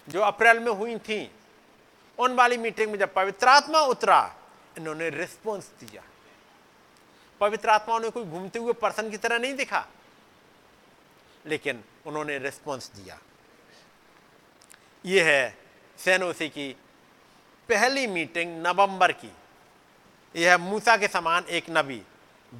जो 0.09 0.21
अप्रैल 0.21 0.59
में 0.59 0.71
हुई 0.71 0.97
थी, 0.97 1.31
उन 2.17 2.35
वाली 2.35 2.57
मीटिंग 2.57 2.91
में 2.91 2.97
जब 2.99 3.13
पवित्र 3.13 3.47
आत्मा 3.47 3.79
उतरा, 3.79 4.35
इन्होंने 4.77 5.09
रिस्पॉन्स 5.09 5.69
दिया। 5.79 6.03
पवित्र 7.39 7.69
आत्मा 7.69 7.99
ने 7.99 8.09
कोई 8.09 8.23
घूमते 8.23 8.59
हुए 8.59 8.73
पर्सन 8.73 9.09
की 9.09 9.17
तरह 9.17 9.39
नहीं 9.39 9.53
दिखा, 9.53 9.85
लेकिन 11.45 11.83
उन्होंने 12.05 12.37
रिस्पॉन्स 12.37 12.91
दिया। 12.95 13.19
यह 15.05 15.25
है 15.25 15.57
सैनोसी 15.97 16.49
की 16.49 16.75
पहली 17.69 18.07
मीटिंग 18.07 18.65
नवंबर 18.67 19.11
की। 19.11 19.31
यह 20.35 20.57
मूसा 20.57 20.97
के 20.97 21.07
समान 21.07 21.43
एक 21.43 21.65
नबी 21.69 22.01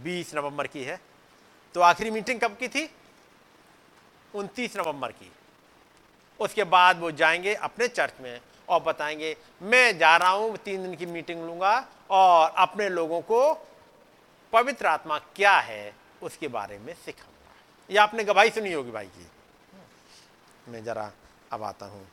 20 0.03 0.35
नवंबर 0.35 0.67
की 0.67 0.83
है। 0.83 1.01
तो 1.73 1.81
आखिरी 1.81 2.11
मीटिंग 2.11 2.39
कब 2.39 2.57
की 2.57 2.67
थी? 2.67 2.89
29 4.35 4.77
नवंबर 4.77 5.11
की। 5.11 5.31
उसके 6.39 6.63
बाद 6.63 6.99
वो 6.99 7.11
जाएँगे 7.11 7.53
अपने 7.53 7.87
चर्च 7.87 8.13
में 8.21 8.41
और 8.69 8.79
बताएँगे, 8.79 9.37
मैं 9.61 9.97
जा 9.97 10.17
रहा 10.17 10.29
हूँ, 10.29 10.57
तीन 10.57 10.83
दिन 10.83 10.95
की 10.95 11.05
मीटिंग 11.05 11.45
लूँगा 11.45 11.87
और 12.09 12.49
अपने 12.49 12.89
लोगों 12.89 13.21
को 13.21 13.53
पवित्र 14.53 14.85
आत्मा 14.85 15.19
क्या 15.19 15.59
है, 15.59 15.93
उसके 16.21 16.47
बारे 16.47 16.77
में 16.79 16.93
सिखाऊँगा। 16.93 17.53
यह 17.89 18.03
आपने 18.03 18.23
गवाही 18.23 18.49
सुनी 18.49 18.73
होगी 18.73 18.91
भाई 18.91 19.05
की 19.05 19.27
मैं 20.71 20.83
जरा 20.83 21.11
अब 21.51 21.63
आता 21.63 21.85
हूँ। 21.85 22.07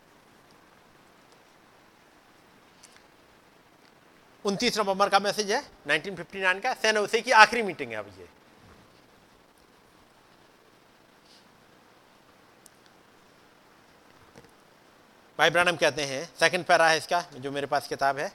उनतीस 4.44 4.78
नवंबर 4.78 5.08
का 5.08 5.18
मैसेज 5.18 5.50
है 5.52 5.62
1959 5.88 6.60
का। 6.60 6.72
सैन 6.74 6.98
उसे 6.98 7.20
की 7.22 7.30
आखिरी 7.32 7.62
मीटिंग 7.62 7.90
है 7.90 7.96
अब 7.96 8.06
ये। 8.18 8.28
भाई 15.38 15.50
ब्रानम 15.50 15.76
कहते 15.76 16.02
हैं 16.02 16.24
सेकंड 16.40 16.64
पैरा 16.64 16.88
है 16.88 16.96
इसका, 16.96 17.20
जो 17.34 17.50
मेरे 17.50 17.66
पास 17.66 17.88
किताब 17.88 18.18
है। 18.18 18.32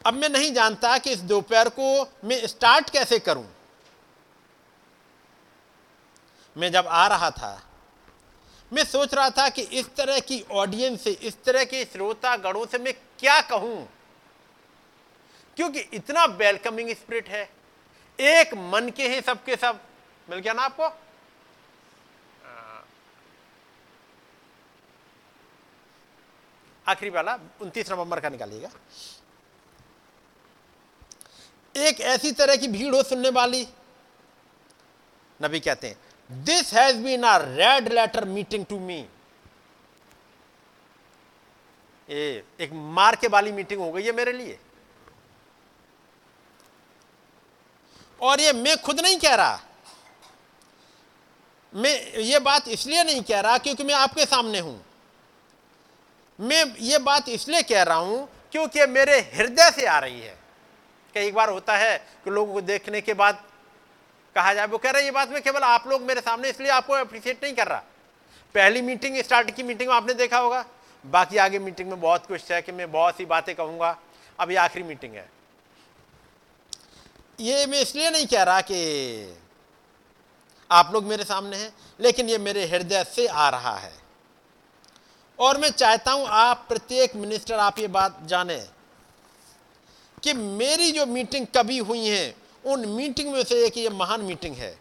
अब 0.00 0.14
मैं 0.14 0.28
नहीं 0.28 0.52
जानता 0.54 0.96
कि 0.98 1.10
इस 1.10 1.20
दोपहर 1.20 1.68
को 1.68 1.86
मैं 2.24 2.46
स्टार्ट 2.46 2.90
कैसे 2.90 3.18
करूँ। 3.18 3.46
मैं 6.56 6.70
जब 6.72 6.86
आ 6.86 7.06
रहा 7.06 7.30
था, 7.30 7.62
मैं 8.72 8.84
सोच 8.84 9.14
रहा 9.14 9.30
था 9.30 9.48
कि 9.48 9.62
इस 9.62 9.94
तरह 9.96 10.20
की 10.20 10.40
ऑडियंस 10.52 11.02
से, 11.02 11.10
इस 11.10 11.42
तरह 11.44 11.64
के 11.64 11.84
श्रोता 11.84 12.36
गणों 12.36 12.64
से 12.66 12.78
मैं 12.78 12.94
क्या 13.18 13.40
कहूँ? 13.40 13.88
क्योंकि 15.56 15.80
इतना 15.80 16.24
वेलकमिंग 16.24 16.90
स्पिरिट 16.90 17.28
है। 17.28 17.48
एक 18.18 18.54
मन 18.54 18.90
के 18.90 19.08
हैं 19.08 19.20
सबके 19.20 19.56
सब। 19.56 19.80
मिल 20.30 20.38
गया 20.38 20.52
ना 20.52 20.62
आपको? 20.62 20.88
आखिरी 26.86 27.10
वाला, 27.10 27.38
उनतीस 27.60 27.90
नवंबर 27.90 28.20
का 28.20 28.28
निकालिएगा। 28.28 28.70
एक 31.74 32.00
ऐसी 32.00 32.32
तरह 32.32 32.56
की 32.56 32.68
भीड़ 32.68 32.94
हो 32.94 33.02
सुनने 33.02 33.28
वाली। 33.28 33.66
नबी 35.42 35.60
कहते 35.60 35.88
हैं 35.88 36.44
this 36.44 36.72
has 36.74 36.96
been 36.96 37.22
a 37.22 37.36
red 37.36 37.92
letter 37.92 38.24
meeting 38.24 38.66
to 38.66 38.78
me 38.78 39.08
ये 42.08 42.42
एक 42.60 42.70
मार 42.72 43.16
के 43.16 43.28
वाली 43.28 43.52
मीटिंग 43.52 43.80
हो 43.80 43.90
गई 43.92 44.02
है 44.02 44.12
मेरे 44.12 44.32
लिए। 44.32 44.58
और 48.20 48.40
ये 48.40 48.52
मैं 48.52 48.76
खुद 48.76 49.00
नहीं 49.00 49.18
कह 49.18 49.34
रहा। 49.34 49.60
मैं 51.72 51.94
ये 52.18 52.38
बात 52.38 52.68
इसलिए 52.68 53.02
नहीं 53.04 53.22
कह 53.22 53.40
रहा 53.40 53.58
क्योंकि 53.58 53.84
मैं 53.84 53.94
आपके 53.94 54.24
सामने 54.26 54.58
हूँ। 54.58 54.80
मैं 56.38 56.64
ये 56.80 56.98
बात 57.00 57.28
इसलिए 57.28 57.62
कह 57.62 57.82
रहा 57.82 57.96
हूँ 57.96 58.28
क्योंकि 58.52 58.86
मेरे 58.86 59.18
हृदय 59.34 59.70
से 59.70 59.86
आ 59.86 59.98
रही 59.98 60.20
है। 60.20 60.36
कई 61.14 61.30
बार 61.32 61.48
होता 61.48 61.76
है 61.76 61.96
कि 62.24 62.30
लोगों 62.30 62.52
को 62.54 62.60
देखने 62.60 63.00
के 63.00 63.14
बाद 63.14 63.42
कहा 64.36 64.54
जाए, 64.54 64.66
वो 64.66 64.78
कह 64.78 64.90
रहा 64.90 64.98
है, 64.98 65.04
ये 65.04 65.10
बात 65.10 65.28
मैं 65.30 65.42
केवल 65.42 65.62
आप 65.62 65.86
लोग 65.88 66.02
मेरे 66.02 66.20
सामने 66.20 66.48
इसलिए 66.50 66.70
आपको 66.70 66.92
अप्रिशिएट 66.94 67.44
नहीं 67.44 67.54
कर 67.54 67.68
रहा। 67.68 67.82
पहली 68.54 68.82
मीटिंग 68.82 69.16
स्टार्ट 69.22 69.50
की 69.50 69.62
मीटिंग 69.62 69.88
में 69.88 69.96
आपने 69.96 70.14
देखा 70.14 70.38
होगा। 70.38 70.64
बाकी 71.06 71.36
आगे 71.36 71.58
मीटिंग 71.58 71.88
में 71.88 72.00
बहुत 72.00 72.26
कुछ 72.26 72.50
है 72.52 72.60
कि 72.62 72.72
मैं 72.72 72.90
बहुत 72.92 73.16
सी 73.16 73.24
बातें 73.24 73.54
कहूँगा। 73.54 73.96
अभी 74.38 74.56
आखिरी 74.56 74.84
मीटिंग 74.84 75.14
है। 75.14 75.28
ये 77.40 77.66
मैं 77.66 77.80
इसलिए 77.80 78.10
नहीं 78.10 78.26
कह 78.26 78.42
रहा 78.42 78.60
कि 78.60 79.38
आप 80.70 80.90
लोग 80.92 81.04
मेरे 81.04 81.24
सामने 81.24 81.56
हैं, 81.56 81.72
लेकिन 82.00 82.28
ये 82.28 82.38
मेरे 82.38 82.66
हृदय 82.66 83.04
से 83.04 83.26
आ 83.26 83.48
रहा 83.48 83.76
है। 83.76 83.92
और 85.38 85.58
मैं 85.58 85.70
चाहता 85.70 86.12
हूँ 86.12 86.26
आप 86.26 86.64
प्रत्येक 86.68 87.16
मिनिस्टर 87.16 87.58
आप 87.58 87.78
ये 87.78 87.88
बात 87.88 88.20
जाने 88.24 88.58
कि 90.22 90.32
मेरी 90.32 90.90
जो 90.92 91.06
मीटिंग 91.06 91.46
कभी 91.56 91.78
हुई 91.78 92.08
है, 92.08 92.34
उन 92.64 92.86
मीटिंग 92.88 93.32
में 93.32 93.42
से 93.44 93.64
एक 93.66 93.76
ये 93.78 93.88
महान 93.88 94.20
मीटिंग 94.20 94.56
है। 94.56 94.78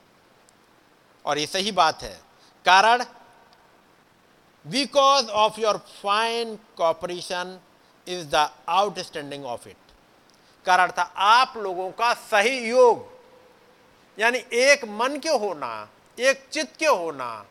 और 1.25 1.37
ये 1.37 1.45
सही 1.47 1.71
बात 1.71 2.03
है। 2.03 2.19
कारण 2.65 3.03
because 4.65 5.29
of 5.29 5.59
your 5.61 5.77
fine 5.77 6.55
cooperation 6.77 7.57
is 8.07 8.25
the 8.27 8.49
outstanding 8.69 9.45
of 9.45 9.67
it 9.69 9.75
कारण 10.65 10.91
था, 10.91 11.01
आप 11.01 11.53
लोगों 11.57 11.89
का 11.91 12.13
सही 12.13 12.57
योग, 12.69 13.05
यानी 14.17 14.37
एक 14.53 14.85
मन 14.91 15.19
के 15.23 15.29
होना, 15.29 15.87
एक 16.17 16.47
चित्त 16.51 16.75
के 16.79 16.85
होना, 16.87 17.45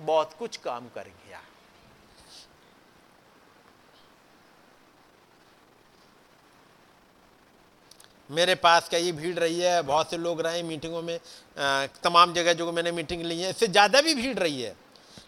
बहुत 0.00 0.34
कुछ 0.38 0.56
काम 0.58 0.88
कर 0.94 1.02
गया। 1.02 1.40
मेरे 8.30 8.54
पास 8.56 8.88
कई 8.88 9.12
भीड़ 9.12 9.38
रही 9.38 9.60
है? 9.60 9.82
बहुत 9.82 10.10
से 10.10 10.16
लोग 10.18 10.40
रहे 10.40 10.62
मीटिंगों 10.62 11.02
में 11.02 11.18
तमाम 12.04 12.32
जगह 12.32 12.52
जो 12.52 12.70
मैंने 12.72 12.92
मीटिंग 12.92 13.22
ली 13.22 13.40
है, 13.40 13.50
इससे 13.50 13.66
ज़्यादा 13.66 14.00
भी 14.00 14.14
भीड़ 14.14 14.38
रही 14.38 14.62
है। 14.62 14.74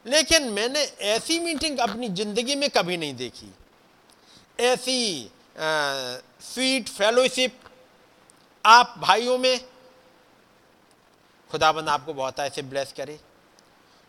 लेकिन 0.05 0.49
मैंने 0.53 0.81
ऐसी 1.09 1.39
मीटिंग 1.41 1.79
अपनी 1.81 2.09
ज़िंदगी 2.11 2.55
में 2.55 2.69
कभी 2.71 2.97
नहीं 2.97 3.15
देखी। 3.17 3.53
ऐसी 4.59 5.31
स्वीट 5.57 6.89
फेलोशिप 6.89 7.61
आप 8.65 8.95
भाइयों 8.99 9.39
में, 9.39 9.61
खुदाबंद 11.51 11.89
आपको 11.89 12.15
बहुत 12.15 12.41
ऐसे 12.41 12.63
ब्लेस 12.65 12.93
करे। 12.97 13.19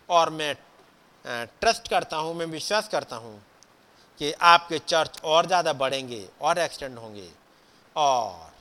और 0.10 0.30
मैं 0.30 0.56
ट्रस्ट 1.26 1.88
करता 1.88 2.18
हूँ, 2.18 2.34
मैं 2.36 2.46
विश्वास 2.48 2.88
करता 2.88 3.16
हूँ 3.16 3.42
कि 4.22 4.32
आपके 4.34 4.80
चर्च 4.80 5.20
और 5.24 5.46
ज़्यादा 5.48 5.74
बढ़ेंगे, 5.76 6.28
और 6.42 6.58
एक्सटेंड 6.58 6.98
होंगे। 6.98 7.30
और 7.96 8.54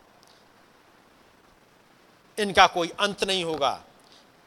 इनका 2.39 2.67
कोई 2.69 2.93
अंत 3.01 3.25
नहीं 3.25 3.45
होगा। 3.45 3.81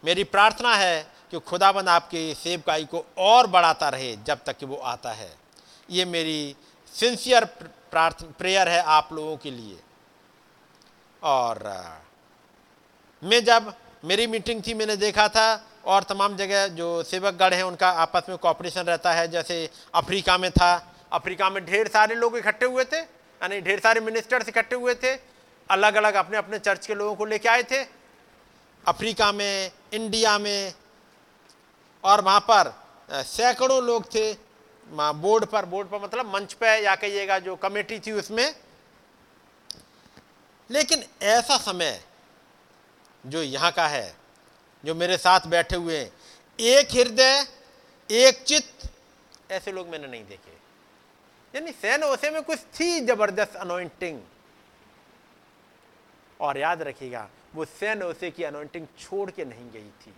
मेरी 0.04 0.24
प्रार्थना 0.26 0.74
है 0.76 1.17
कि 1.32 1.40
खुदाबंद 1.40 1.90
आपके 1.90 2.34
सेवकाई 2.34 2.86
को 2.86 3.06
और 3.18 3.48
बढ़ाता 3.48 3.90
रहे 3.90 4.16
जब 4.18 4.44
तक 4.46 4.58
कि 4.58 4.66
वो 4.66 4.76
आता 4.76 5.12
है। 5.12 5.32
ये 5.90 6.06
मेरी 6.06 6.56
सिंसियर 6.96 7.46
प्रार्थना 7.92 8.34
प्रेयर 8.38 8.70
है 8.70 8.82
आप 8.82 9.10
लोगों 9.14 9.36
के 9.38 9.52
लिए। 9.52 9.78
और 11.22 11.60
मैं 13.22 13.44
जब 13.44 13.74
मेरी 14.06 14.28
मीटिंग 14.28 14.62
थी, 14.68 14.74
मैंने 14.74 14.96
देखा 14.96 15.28
था 15.28 15.66
और 15.86 16.04
तमाम 16.04 16.36
जगह 16.38 16.68
जो 16.70 17.04
सेवकगढ़ 17.04 17.54
हैं, 17.54 17.64
उनका 17.64 17.90
आपस 17.90 18.30
में 18.30 18.38
कॉपरेशन 18.38 18.82
रहता 18.82 19.14
है। 19.14 19.28
जैसे 19.28 19.70
अफ्रीका 19.96 20.38
में 20.38 20.52
था, 20.52 20.74
अफ्रीका 21.14 21.50
में 21.50 21.64
ढेर 21.66 21.88
सारे 21.88 22.16
लोग 22.16 22.38
इकट्ठे 22.38 22.66
हुए 22.66 22.84
थे, 22.84 22.98
यानी 22.98 23.62
ढेर 23.62 23.80
सारे 23.80 24.00
मिनिस्टर्स 24.02 24.50
इकट्ठे 24.50 24.76
हुए 24.76 24.96
थे 24.96 25.14
अलग 25.70 25.96
अलग 25.96 26.14
अपने 26.14 26.38
अपने 26.38 26.60
चर्च 26.60 26.88
के 26.88 26.96
लोगों 26.96 27.16
को 27.16 27.26
लेके 27.26 27.50
आए 27.50 27.64
थे। 27.64 27.84
अफ्रीका 28.84 29.32
में 29.32 29.72
इंडिया 29.94 30.38
में 30.40 30.74
और 32.04 32.22
वहाँ 32.22 32.40
पर 32.42 32.74
सैकड़ों 33.26 33.84
लोग 33.84 34.06
थे। 34.16 34.34
बोर्ड 34.88 35.46
पर 35.46 35.66
बोर्ड 35.66 35.88
पर 35.88 36.02
मतलब 36.02 36.34
मंच 36.34 36.54
पे 36.54 36.68
या 36.84 36.96
कहिएगा 36.96 37.38
जो 37.40 37.56
कमेटी 37.58 38.00
थी 38.00 38.12
उसमें। 38.14 38.54
लेकिन 40.70 41.04
ऐसा 41.24 41.58
समय 41.58 42.00
जो 43.24 43.42
यहाँ 43.44 43.72
का 43.72 43.88
है, 43.88 44.16
जो 44.84 44.96
मेरे 44.96 45.18
साथ 45.18 45.48
बैठे 45.48 45.76
हुए 45.76 45.98
हैं, 45.98 46.12
एक 46.60 46.92
हृदय, 46.92 47.46
एक 48.10 48.44
चित्त, 48.44 48.90
ऐसे 49.52 49.72
लोग 49.72 49.88
मैंने 49.90 50.08
नहीं 50.08 50.26
देखे। 50.26 50.56
यानी 51.54 51.72
सैन 51.72 52.04
ओसे 52.04 52.30
में 52.30 52.42
कुछ 52.44 52.60
थी 52.80 53.00
ज़बरदस्त 53.02 53.56
अनोइंटिंग 53.56 54.22
और 56.40 56.58
याद 56.58 56.82
रखिएगा, 56.82 57.28
वो 57.56 57.66
सैन 57.66 58.04
ओसे 58.04 58.32
की 58.32 58.44
अनोइंटिंग 58.44 58.88
छोड़ 59.00 59.30
के 59.32 59.46
नहीं 59.46 59.70
गई 59.72 59.90
थी। 60.02 60.14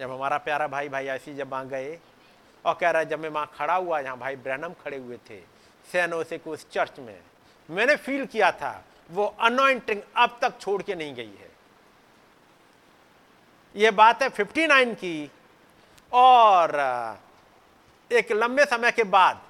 जब 0.00 0.10
हमारा 0.10 0.36
प्यारा 0.38 0.66
भाई 0.68 0.88
भाई 0.88 1.06
ऐसी 1.08 1.34
जब 1.34 1.50
वहाँ 1.50 1.66
गए 1.68 1.98
और 2.64 2.74
कह 2.74 2.90
रहा 2.90 3.02
है, 3.02 3.08
जब 3.08 3.20
मैं 3.20 3.28
वहाँ 3.28 3.50
खड़ा 3.54 3.74
हुआ, 3.74 3.98
यहाँ 4.00 4.18
भाई 4.18 4.36
ब्रैनम 4.36 4.72
खड़े 4.84 4.96
हुए 4.96 5.16
थे, 5.28 5.40
सैन 5.86 6.12
ओसे 6.12 6.38
को 6.38 6.50
उस 6.50 6.66
चर्च 6.70 6.98
में, 6.98 7.18
मैंने 7.68 7.96
फील 7.96 8.24
किया 8.26 8.50
था, 8.52 8.82
वो 9.10 9.24
अनोइंटिंग 9.40 10.00
अब 10.16 10.38
तक 10.42 10.58
छोड़ 10.60 10.82
के 10.82 10.94
नहीं 10.94 11.14
गई 11.14 11.34
है। 11.40 11.48
ये 13.74 13.90
बात 13.90 14.22
है 14.22 14.28
59 14.30 14.94
की, 14.94 15.30
और 16.12 16.74
एक 18.10 18.32
लंबे 18.32 18.64
समय 18.64 18.90
के 18.90 19.04
बाद, 19.06 19.40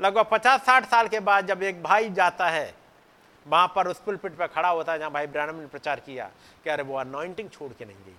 लगभग 0.00 0.26
50-60 0.30 0.90
साल 0.90 1.08
के 1.08 1.20
बाद 1.20 1.46
जब 1.46 1.62
एक 1.62 1.82
भाई 1.82 2.10
जाता 2.10 2.48
है, 2.48 2.74
वहाँ 3.46 3.72
पर 3.76 3.88
उस 3.88 4.00
पुलपिट 4.00 4.36
पर 4.36 4.46
खड़ा 4.48 4.68
होता 4.68 4.92
है, 4.92 4.98
जहाँ 4.98 5.10
भाई 5.10 5.26
ब्रैनम 5.28 5.60
ने 5.60 5.66
प्रचार 5.66 6.00
किया, 6.00 6.30
कह 6.64 6.74
रहे, 6.74 6.86
वो 6.86 6.98
अनोइंटिंग 6.98 7.50
छोड़ 7.50 7.72
के 7.72 7.84
नहीं 7.84 7.96
गई। 7.96 8.16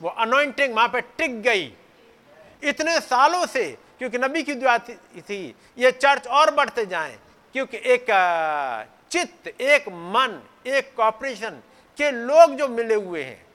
वो 0.00 0.08
अनोइंटिंग 0.10 0.74
वहाँ 0.74 0.88
पर 0.88 1.00
टिक 1.18 1.40
गई। 1.42 1.72
इतने 2.62 2.98
सालों 3.00 3.46
से, 3.46 3.70
क्योंकि 3.98 4.18
नबी 4.18 4.42
की 4.42 4.54
दुआ 4.54 4.76
थी 4.78 5.54
ये 5.78 5.90
चर्च 5.92 6.26
और 6.28 6.50
बढ़ते 6.54 6.84
जाए, 6.86 7.18
क्योंकि 7.54 7.76
एक 7.84 8.06
चित्त, 9.10 9.48
एक 9.50 9.88
मन, 9.88 10.40
एक 10.66 10.94
कॉपरेशन 10.96 11.62
के 11.98 12.10
लोग 12.10 12.54
जो 12.54 12.68
मिले 12.68 12.94
हुए 12.96 13.22
हैं, 13.24 13.46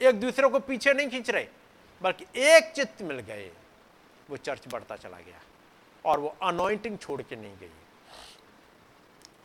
एक 0.00 0.20
दूसरे 0.20 0.48
को 0.48 0.58
पीछे 0.60 0.92
नहीं 0.92 1.08
खींच 1.08 1.30
रहे, 1.30 1.46
बल्कि 2.00 2.24
एक 2.46 2.72
चित्त 2.76 3.02
मिल 3.02 3.18
गए, 3.20 3.50
वो 4.30 4.36
चर्च 4.36 4.68
बढ़ता 4.72 4.96
चला 4.96 5.16
गया, 5.18 5.40
और 6.04 6.20
वो 6.20 6.34
अनोइंटिंग 6.42 6.98
छोड़ 6.98 7.20
के 7.22 7.36
नहीं 7.36 7.56
गई। 7.60 7.70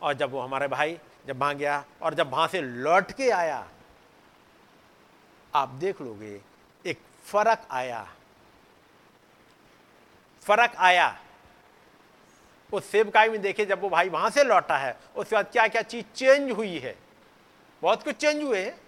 और 0.02 0.14
जब 0.14 0.32
वो 0.32 0.40
हमारे 0.40 0.68
भाई 0.68 0.98
जब 1.28 1.40
वहाँ 1.40 1.56
गया, 1.56 1.84
और 2.02 2.14
जब 2.14 2.32
वहाँ 2.32 2.48
से 2.48 2.62
लौट 2.62 3.12
के 3.12 3.30
आया 3.32 3.66
आप 5.56 5.70
देख 5.70 6.02
लोगे, 6.02 6.42
एक 6.86 7.00
फ़र्क 7.26 7.68
आया। 7.72 8.14
फ़र्क 10.42 10.76
आया। 10.78 11.20
उस 12.74 12.86
सेवकाई 12.86 13.30
में 13.30 13.42
देखे 13.42 13.66
जब 13.66 13.82
वो 13.82 13.90
भाई 13.90 14.10
वहाँ 14.10 14.30
से 14.30 14.44
लौटा 14.44 14.78
है, 14.78 15.00
उसके 15.16 15.36
बाद 15.36 15.46
क्या 15.46 15.68
क्या 15.68 15.82
चीज़ 15.82 16.06
चेंज 16.16 16.52
हुई 16.52 16.80
है। 16.80 16.96
बहुत 17.82 18.04
कुछ 18.04 18.16
चेंज 18.16 18.44
हुए 18.44 18.66
हैं। 18.66 18.82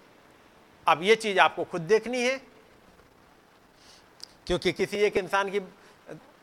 अब 0.87 1.03
ये 1.03 1.15
चीज़ 1.15 1.39
आपको 1.39 1.63
खुद 1.63 1.81
देखनी 1.81 2.23
है। 2.23 2.37
क्योंकि 4.47 4.71
किसी 4.71 4.97
एक 4.97 5.17
इंसान 5.17 5.51
की 5.51 5.59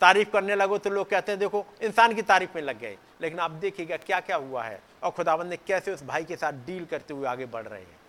तारीफ़ 0.01 0.31
करने 0.31 0.55
लगो 0.55 0.79
तो 0.79 0.91
लोग 0.91 1.11
कहते 1.11 1.33
हैं, 1.33 1.39
देखो, 1.39 1.67
इंसान 1.83 2.15
की 2.15 2.23
तारीफ़ 2.23 2.51
में 2.55 2.63
लग 2.63 2.79
गए। 2.79 2.99
लेकिन 3.21 3.39
आप 3.39 3.51
देखिएगा 3.51 3.97
क्या 3.97 4.21
क्या 4.21 4.37
हुआ 4.37 4.65
है 4.65 4.83
और 5.03 5.11
खुदाबंद 5.11 5.51
ने 5.51 5.57
कैसे 5.57 5.93
उस 5.93 6.03
भाई 6.03 6.25
के 6.25 6.37
साथ 6.37 6.53
डील 6.53 6.85
करते 6.85 7.15
हुए 7.15 7.27
आगे 7.27 7.47
बढ़ 7.47 7.67
रहे 7.67 7.81
हैं। 7.81 8.04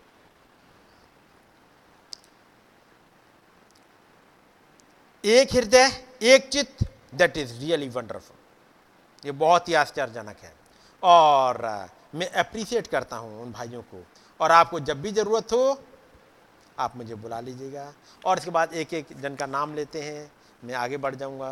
एक 5.25 5.53
हृदय, 5.55 5.89
एक 6.23 6.49
चित्त 6.49 6.85
दैट 7.15 7.37
इज़ 7.37 7.53
रियली 7.59 7.87
वंडरफुल 7.89 8.37
ये 9.23 9.31
बहुत 9.33 9.69
ही 9.69 9.73
आश्चर्यजनक 9.73 10.37
है। 10.39 10.53
और 11.03 11.57
मैं 12.15 12.29
अप्रिशिएट 12.31 12.87
करता 12.87 13.17
हूँ 13.17 13.41
उन 13.41 13.51
भाइयों 13.51 13.81
को। 13.83 14.03
और 14.39 14.51
आपको 14.51 14.79
जब 14.79 15.01
भी 15.01 15.11
ज़रूरत 15.11 15.53
हो, 15.53 15.79
आप 16.79 16.95
मुझे 16.97 17.15
बुला 17.15 17.39
लीजिएगा। 17.39 17.93
और 18.25 18.37
इसके 18.37 18.51
बाद 18.51 18.73
एक 18.73 18.93
एक 18.93 19.07
जन 19.21 19.35
का 19.35 19.45
नाम 19.45 19.73
लेते 19.75 20.01
हैं। 20.01 20.31
मैं 20.63 20.73
आगे 20.75 20.97
बढ़ 20.97 21.15
जाऊँगा। 21.15 21.51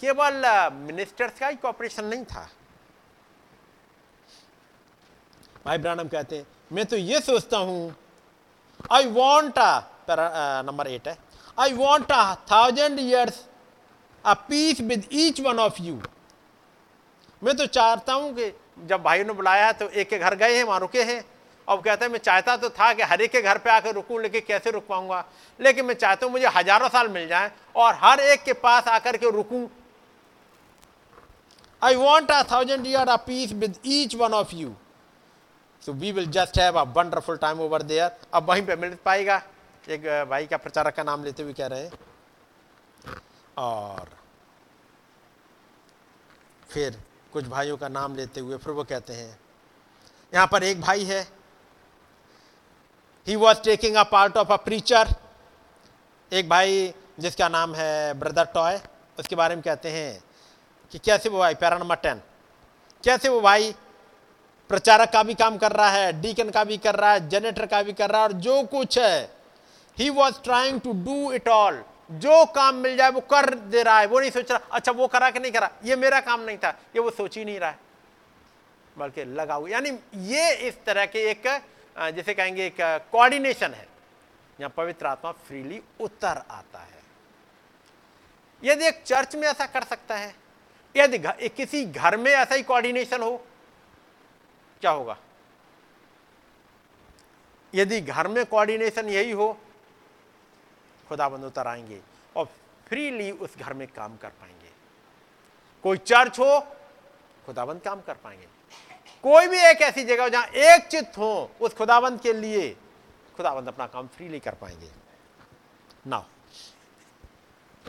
केवल 0.00 0.42
मिनिस्टर्स 0.74 1.38
का 1.38 1.46
ही 1.46 1.56
कॉपरेशन 1.56 2.04
नहीं 2.04 2.24
था। 2.24 2.48
भाई 5.64 5.78
ब्रानम 5.78 6.08
कहते 6.08 6.36
हैं, 6.36 6.46
मैं 6.72 6.84
तो 6.86 6.96
ये 6.96 7.20
सोचता 7.20 7.58
हूँ 7.58 7.94
आई 8.92 9.06
वॉन्ट 9.12 9.58
नंबर 10.66 10.86
एट 10.88 11.08
है। 11.08 11.16
I 11.58 11.72
want 11.74 12.12
a 12.12 12.34
thousand 12.50 12.98
years 13.00 13.44
a 14.24 14.34
peace 14.48 14.80
with 14.82 15.08
each 15.14 15.40
one 15.40 15.58
of 15.60 15.82
you 15.82 16.00
मैं 17.42 17.56
तो 17.56 17.66
चाहता 17.68 18.12
हूँ 18.12 18.34
कि 18.34 18.52
जब 18.86 19.02
भाई 19.02 19.24
ने 19.24 19.32
बुलाया 19.32 19.72
तो 19.72 19.88
एक 19.90 20.08
के 20.08 20.18
घर 20.18 20.34
गए 20.34 20.56
हैं, 20.56 20.64
वहाँ 20.64 20.80
रुके 20.80 21.02
हैं। 21.02 21.24
अब 21.68 21.80
कहते 21.82 22.04
हैं, 22.04 22.12
मैं 22.12 22.18
चाहता 22.18 22.56
तो 22.56 22.68
था 22.70 22.92
कि 22.92 23.02
हर 23.02 23.20
एक 23.20 23.30
के 23.32 23.40
घर 23.42 23.58
पे 23.58 23.70
आकर 23.70 23.94
रुकूं, 23.94 24.20
लेकिन 24.22 24.42
कैसे 24.48 24.70
रुक 24.70 24.86
पाऊँगा 24.88 25.24
लेकिन 25.60 25.84
मैं 25.84 25.94
चाहता 25.94 26.26
हूँ 26.26 26.32
मुझे 26.32 26.46
हज़ारों 26.56 26.88
साल 26.88 27.08
मिल 27.08 27.26
जाए 27.28 27.50
और 27.76 27.94
हर 28.02 28.20
एक 28.22 28.42
के 28.44 28.52
पास 28.54 28.88
आकर 28.88 29.16
के 29.16 29.30
रुकूं। 29.30 29.66
I 31.82 31.94
want 31.96 32.30
a 32.30 32.42
thousand 32.52 32.86
year 32.86 33.08
a 33.08 33.16
peace 33.26 33.52
with 33.54 33.74
each 33.86 34.14
one 34.14 34.34
of 34.34 34.54
you 34.54 34.72
so 35.82 35.92
we 35.94 36.12
will 36.12 36.30
just 36.30 36.58
have 36.58 36.78
a 36.78 36.82
wonderful 36.96 37.36
time 37.38 37.60
over 37.60 37.82
there 37.84 38.10
अब 38.34 38.48
वहीं 38.48 38.62
पे 38.66 38.76
मिल 38.76 38.96
पाएगा। 39.04 39.42
एक 39.86 40.06
भाई 40.30 40.46
का 40.46 40.56
प्रचारक 40.56 40.94
का 40.94 41.02
नाम 41.02 41.24
लेते 41.24 41.42
हुए 41.42 41.52
कह 41.52 41.66
रहे 41.66 41.80
हैं। 41.80 41.92
और 43.56 44.08
फिर 46.70 46.98
कुछ 47.32 47.46
भाइयों 47.46 47.76
का 47.76 47.88
नाम 47.88 48.16
लेते 48.16 48.40
हुए 48.40 48.56
फिर 48.56 48.72
वो 48.72 48.84
कहते 48.84 49.12
हैं, 49.12 49.38
यहाँ 50.32 50.46
पर 50.46 50.62
एक 50.64 50.80
भाई 50.80 51.04
है। 51.04 51.20
He 53.26 53.36
was 53.36 53.60
taking 53.60 53.96
a 53.96 54.02
part 54.06 54.36
of 54.36 54.52
a 54.52 54.56
preacher 54.64 55.14
एक 56.32 56.48
भाई 56.48 56.92
जिसका 57.20 57.48
नाम 57.48 57.74
है 57.74 58.14
ब्रदर 58.14 58.44
टॉय 58.54 58.80
उसके 59.18 59.36
बारे 59.36 59.54
में 59.54 59.62
कहते 59.64 59.90
हैं 59.90 60.22
कि 60.92 60.98
कैसे 60.98 61.28
वो 61.28 61.38
भाई, 61.38 61.54
पैरा 61.54 61.78
नंबर 61.78 61.96
टेन, 61.96 62.20
कैसे 63.04 63.28
वो 63.28 63.40
भाई 63.40 63.74
प्रचारक 64.70 65.10
का 65.12 65.22
भी 65.22 65.34
काम 65.36 65.56
कर 65.58 65.72
रहा 65.72 65.88
है, 65.90 66.20
डीकन 66.20 66.50
का 66.50 66.64
भी 66.64 66.76
कर 66.78 66.94
रहा 66.96 67.12
है, 67.12 67.28
जनरेटर 67.28 67.66
का 67.66 67.82
भी 67.82 67.92
कर 67.92 68.10
रहा 68.10 68.20
है 68.20 68.26
और 68.26 68.32
जो 68.34 68.62
कुछ 68.64 68.98
है 68.98 69.35
he 69.98 70.08
was 70.10 70.40
trying 70.44 70.80
to 70.80 70.92
do 71.04 71.32
it 71.32 71.48
all 71.48 71.82
जो 72.12 72.44
काम 72.46 72.74
मिल 72.76 72.96
जाए, 72.96 73.10
वो 73.10 73.20
कर 73.22 73.54
दे 73.54 73.82
रहा 73.82 73.98
है। 74.00 74.06
वो 74.06 74.20
नहीं 74.20 74.30
सोच 74.30 74.50
रहा 74.50 74.68
अच्छा 74.72 74.92
वो 74.92 75.06
करा 75.08 75.30
कि 75.30 75.38
नहीं 75.38 75.52
करा? 75.52 75.70
ये 75.84 75.96
मेरा 75.96 76.20
काम 76.20 76.40
नहीं 76.40 76.58
था। 76.58 76.68
ये 76.68 77.00
वो 77.00 77.10
सोच 77.10 77.36
ही 77.38 77.44
नहीं 77.44 77.58
रहा 77.60 77.70
है। 77.70 77.78
बल्कि 78.96 79.24
लगा 79.24 79.54
हुआ, 79.54 79.68
यानी 79.68 79.90
ये 80.26 80.52
इस 80.68 80.84
तरह 80.84 81.06
के 81.06 81.24
एक 81.30 81.46
जैसे 82.14 82.34
कहेंगे 82.34 82.66
एक 82.66 82.76
कोऑर्डिनेशन 83.12 83.74
है। 83.74 83.86
यहाँ 84.58 84.72
पवित्र 84.76 85.06
आत्मा 85.06 85.32
फ्रीली 85.32 85.82
उतर 86.00 86.42
आता 86.50 86.78
है। 86.78 87.02
यदि 88.62 88.86
एक 88.86 89.02
चर्च 89.02 89.36
में 89.36 89.48
ऐसा 89.48 89.66
कर 89.66 89.84
सकता 89.84 90.16
है, 90.16 90.34
यदि 90.94 91.18
किसी 91.48 91.84
घर 91.84 92.16
में 92.16 92.30
ऐसा 92.32 92.54
ही 92.54 92.62
कोऑर्डिनेशन 92.62 93.22
हो, 93.22 93.36
क्या 94.82 94.90
होगा? 94.90 95.16
यदि 97.74 98.00
घर 98.00 98.28
में 98.28 98.44
कोऑर्डिनेशन 98.46 99.08
यही 99.08 99.30
हो 99.32 99.56
खुदाबंद 101.08 101.44
उतर 101.44 101.66
आएँगे 101.66 102.00
और 102.36 102.44
फ्रीली 102.88 103.30
उस 103.30 103.56
घर 103.58 103.72
में 103.74 103.86
काम 103.88 104.16
कर 104.16 104.28
पाएँगे। 104.30 104.70
कोई 105.84 105.96
चर्च 105.98 106.38
हो, 106.38 106.60
खुदाबंद 107.46 107.80
काम 107.80 108.00
कर 108.00 108.14
पाएँगे। 108.14 108.46
कोई 109.24 109.48
भी 109.48 109.58
एक 109.60 109.82
ऐसी 109.82 110.04
जगह 110.04 110.28
जहाँ 110.28 110.46
एक 110.46 110.86
चित्त 110.86 111.18
हो, 111.18 111.50
उस 111.60 111.74
खुदाबंद 111.74 112.20
के 112.20 112.32
लिए 112.32 112.68
खुदाबंद 113.36 113.68
अपना 113.68 113.86
काम 113.86 114.06
फ्रीली 114.06 114.40
कर 114.40 114.54
पाएँगे। 114.54 114.90
ना 116.06 116.24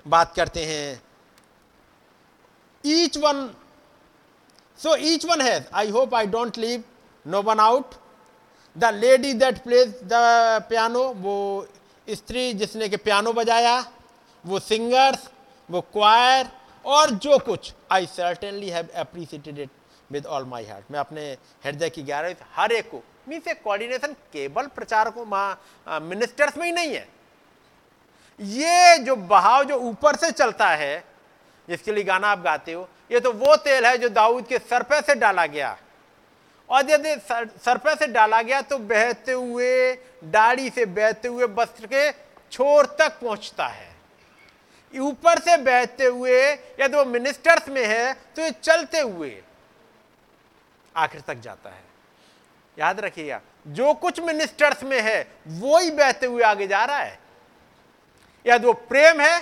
बात 0.07 0.33
करते 0.35 0.65
हैं। 0.65 1.01
Each 2.83 3.17
one 3.17 3.49
so 4.79 4.95
each 4.95 5.25
one 5.25 5.41
has 5.41 5.63
I 5.73 5.89
hope 5.89 6.13
I 6.15 6.27
don't 6.27 6.57
leave 6.57 6.83
no 7.25 7.41
one 7.41 7.59
out 7.59 7.95
the 8.75 8.85
lady 8.93 9.33
that 9.33 9.63
plays 9.63 9.93
the 10.03 10.11
piano 10.69 11.03
वो 11.13 11.35
स्त्री 12.07 12.53
जिसने 12.53 12.87
के 12.89 12.97
पियानो 12.97 13.33
बजाया, 13.33 13.79
वो 14.45 14.59
सिंगर्स, 14.59 15.29
वो 15.69 15.81
क्वायर, 15.83 16.47
और 16.85 17.09
जो 17.11 17.37
कुछ। 17.39 17.73
I 17.91 18.05
certainly 18.05 18.69
have 18.69 18.87
appreciated 18.95 19.59
it 19.59 19.69
with 20.09 20.25
all 20.25 20.43
my 20.45 20.65
heart 20.65 20.91
मैं 20.91 20.99
अपने 20.99 21.25
हृदय 21.65 21.89
की 21.89 22.03
ग्यारह 22.03 22.35
हर 22.55 22.71
एक 22.71 22.89
को 22.91 23.01
मीन 23.27 23.39
से 23.39 23.53
कोऑर्डिनेशन 23.53 24.13
केवल 24.33 24.67
प्रचारकों 24.75 25.25
मिनिस्टर्स 26.01 26.57
में 26.57 26.65
ही 26.65 26.71
नहीं 26.71 26.93
है। 26.93 27.07
ये 28.39 28.97
जो 28.97 29.15
बहाव 29.15 29.63
जो 29.63 29.77
ऊपर 29.79 30.15
से 30.15 30.31
चलता 30.31 30.67
है 30.69 31.03
जिसके 31.67 31.91
लिए 31.91 32.03
गाना 32.03 32.27
आप 32.27 32.41
गाते 32.41 32.73
हो, 32.73 32.87
ये 33.11 33.19
तो 33.19 33.31
वो 33.33 33.55
तेल 33.57 33.85
है 33.85 33.97
जो 33.97 34.09
दाऊद 34.09 34.45
के 34.47 34.57
सर 34.59 34.83
पे 34.83 35.01
से 35.01 35.15
डाला 35.15 35.45
गया। 35.47 35.77
और 36.69 36.89
यदि 36.91 37.15
सर 37.59 37.77
पे 37.77 37.95
से 37.95 38.07
डाला 38.07 38.41
गया 38.41 38.61
तो 38.61 38.77
बहते 38.79 39.31
हुए, 39.31 39.93
दाढ़ी 40.23 40.69
से 40.69 40.85
बहते 40.85 41.27
हुए 41.27 41.45
वस्त्र 41.47 41.87
के 41.87 42.11
छोर 42.51 42.85
तक 42.99 43.19
पहुँचता 43.19 43.67
है। 43.67 43.95
ऊपर 44.93 45.39
से 45.39 45.55
बहते 45.57 46.05
हुए, 46.05 46.41
यदि 46.51 46.95
वो 46.95 47.03
मिनिस्टर्स 47.05 47.67
में 47.69 47.85
है 47.85 48.13
तो 48.35 48.41
ये 48.41 48.51
चलते 48.53 48.99
हुए 48.99 49.41
आखिर 50.95 51.21
तक 51.21 51.35
जाता 51.37 51.69
है। 51.69 51.83
याद 52.77 52.99
रखिएगा, 52.99 53.39
जो 53.67 53.93
कुछ 53.93 54.19
मिनिस्टर्स 54.19 54.83
में 54.83 54.99
है 55.01 55.27
वो 55.49 55.79
ही 55.79 55.91
बहते 55.91 56.25
हुए 56.25 56.43
आगे 56.43 56.67
जा 56.67 56.83
रहा 56.85 56.97
है। 56.97 57.19
यदि 58.45 58.67
वो 58.67 58.73
प्रेम 58.73 59.21
है 59.21 59.39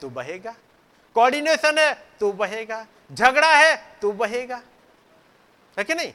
तो 0.00 0.08
बहेगा। 0.10 0.54
कोऑर्डिनेशन 1.16 1.78
है 1.78 1.92
तो 2.20 2.32
बहेगा। 2.32 2.86
झगड़ा 3.12 3.54
है 3.56 3.76
तो 4.02 4.12
बहेगा। 4.12 4.60
है 5.76 5.84
कि 5.84 5.94
नहीं? 5.94 6.12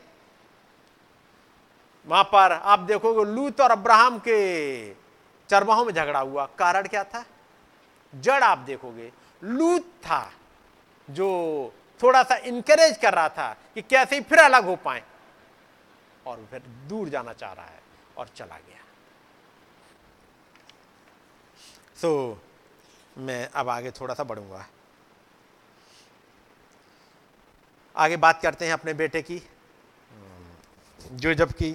वहाँ 2.06 2.24
पर 2.24 2.52
आप 2.52 2.80
देखोगे 2.80 3.32
लूत 3.32 3.62
और 3.62 3.72
अब्राहम 3.72 4.20
के 4.20 4.94
चरवाहों 5.50 5.86
में 5.86 5.94
झगड़ा 5.94 6.20
हुआ। 6.20 6.46
कारण 6.60 6.88
क्या 6.88 7.04
था? 7.04 7.26
जड़ 8.14 8.44
आप 8.44 8.58
देखोगे। 8.58 9.12
लूत 9.44 9.82
था 9.82 10.32
जो 11.10 11.28
थोड़ा 12.04 12.24
सा 12.24 12.36
इंकरेज 12.36 12.98
कर 12.98 13.14
रहा 13.14 13.30
था 13.30 13.54
कि 13.74 13.82
कैसे 13.82 14.22
फिर 14.22 14.40
अलग 14.40 14.66
हो 14.66 14.76
पाए 14.76 15.04
और 16.28 16.48
फिर 16.52 16.60
दूर 16.88 17.10
जाना 17.10 17.34
चाह 17.34 17.54
रहा 17.54 17.66
है 17.66 17.82
और 18.18 18.28
चला 18.28 18.58
गया। 18.58 18.80
सो 22.02 22.34
so, 22.34 23.20
मैं 23.20 23.50
अब 23.56 23.70
आगे 23.70 23.92
थोड़ा 23.92 24.14
सा 24.14 24.24
बढ़ूँगा। 24.24 24.66
आगे 27.96 28.18
बात 28.18 28.42
करते 28.42 28.66
हैं 28.66 28.74
अपने 28.74 28.94
बेटे 28.94 29.22
की। 29.22 29.42
जो 31.12 31.34
जब 31.34 31.52
की 31.52 31.72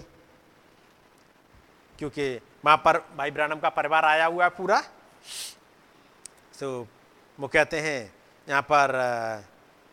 क्योंकि 1.99 2.41
वहाँ 2.65 2.77
पर 2.77 2.99
भाई 3.17 3.31
ब्रानम 3.31 3.59
का 3.59 3.69
परिवार 3.69 4.05
आया 4.05 4.27
हुआ 4.27 4.45
है 4.45 4.51
पूरा। 4.51 4.81
तो 6.61 6.87
वो 7.41 7.49
कहते 7.49 7.81
हैं 7.81 8.15
यहाँ 8.49 8.63
पर 8.63 8.95
आ, 8.97 9.37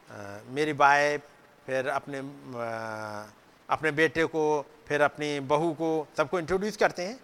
आ, 0.09 0.39
मेरी 0.47 0.73
बाय 0.73 1.17
फिर 1.65 1.87
अपने 1.87 2.19
आ, 2.19 3.23
अपने 3.69 3.91
बेटे 3.91 4.25
को 4.25 4.65
फिर 4.87 5.01
अपनी 5.01 5.39
बहू 5.39 5.73
को 5.73 6.07
सबको 6.17 6.39
इंट्रोड्यूस 6.39 6.77
करते 6.77 7.05
हैं 7.05 7.19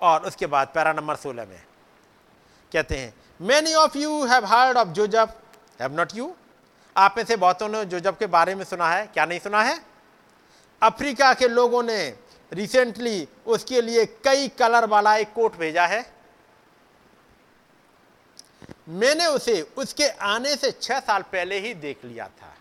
और 0.00 0.26
उसके 0.26 0.46
बाद 0.46 0.68
पैरा 0.74 0.92
नंबर 0.92 1.16
सोलह 1.16 1.46
में 1.46 1.62
कहते 2.72 2.98
हैं 2.98 3.14
many 3.40 3.74
of 3.74 3.98
you 3.98 4.24
have 4.26 4.44
heard 4.44 4.78
of 4.78 4.88
Joseph 4.88 5.36
have 5.80 5.92
not 5.92 6.14
you 6.14 6.34
आप 6.96 7.14
में 7.16 7.24
से 7.24 7.36
बहुतों 7.36 7.68
ने 7.68 7.84
जोजफ 7.84 8.16
के 8.18 8.26
बारे 8.26 8.54
में 8.54 8.64
सुना 8.64 8.88
है 8.90 9.06
क्या 9.06 9.26
नहीं 9.26 9.40
सुना 9.40 9.62
है? 9.62 9.78
अफ्रीका 10.82 11.34
के 11.34 11.48
लोगों 11.48 11.82
ने 11.82 12.25
रिसेंटली 12.52 13.28
उसके 13.46 13.80
लिए 13.80 14.04
कई 14.06 14.48
कलर 14.48 14.86
वाला 14.86 15.16
एक 15.16 15.32
कोट 15.32 15.56
भेजा 15.56 15.86
है। 15.86 16.14
मैंने 18.88 19.26
उसे 19.26 19.60
उसके 19.76 20.08
आने 20.08 20.56
से 20.56 20.70
छह 20.72 21.00
साल 21.00 21.22
पहले 21.22 21.58
ही 21.58 21.74
देख 21.74 22.04
लिया 22.04 22.28
था। 22.28 22.54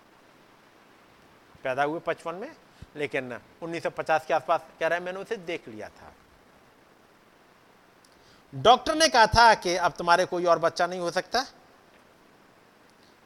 पैदा 1.64 1.84
हुए 1.84 2.00
पचपन 2.00 2.36
में 2.36 2.56
लेकिन 2.96 3.40
1950 3.62 4.26
के 4.26 4.34
आसपास 4.34 4.62
कह 4.80 4.88
रहे 4.88 5.00
हैं 5.00 5.06
मैंने 5.06 5.20
उसे 5.20 5.38
देख 5.38 5.68
लिया 5.68 5.90
था। 5.90 6.14
डॉक्टर 8.56 8.96
ने 8.96 9.08
कहा 9.08 9.26
था 9.26 9.54
कि 9.54 9.76
अब 9.76 9.92
तुम्हारे 9.92 10.26
कोई 10.26 10.46
और 10.46 10.60
बच्चा 10.60 10.88
नहीं 10.88 11.00
हो 11.00 11.12
सकता। 11.12 11.46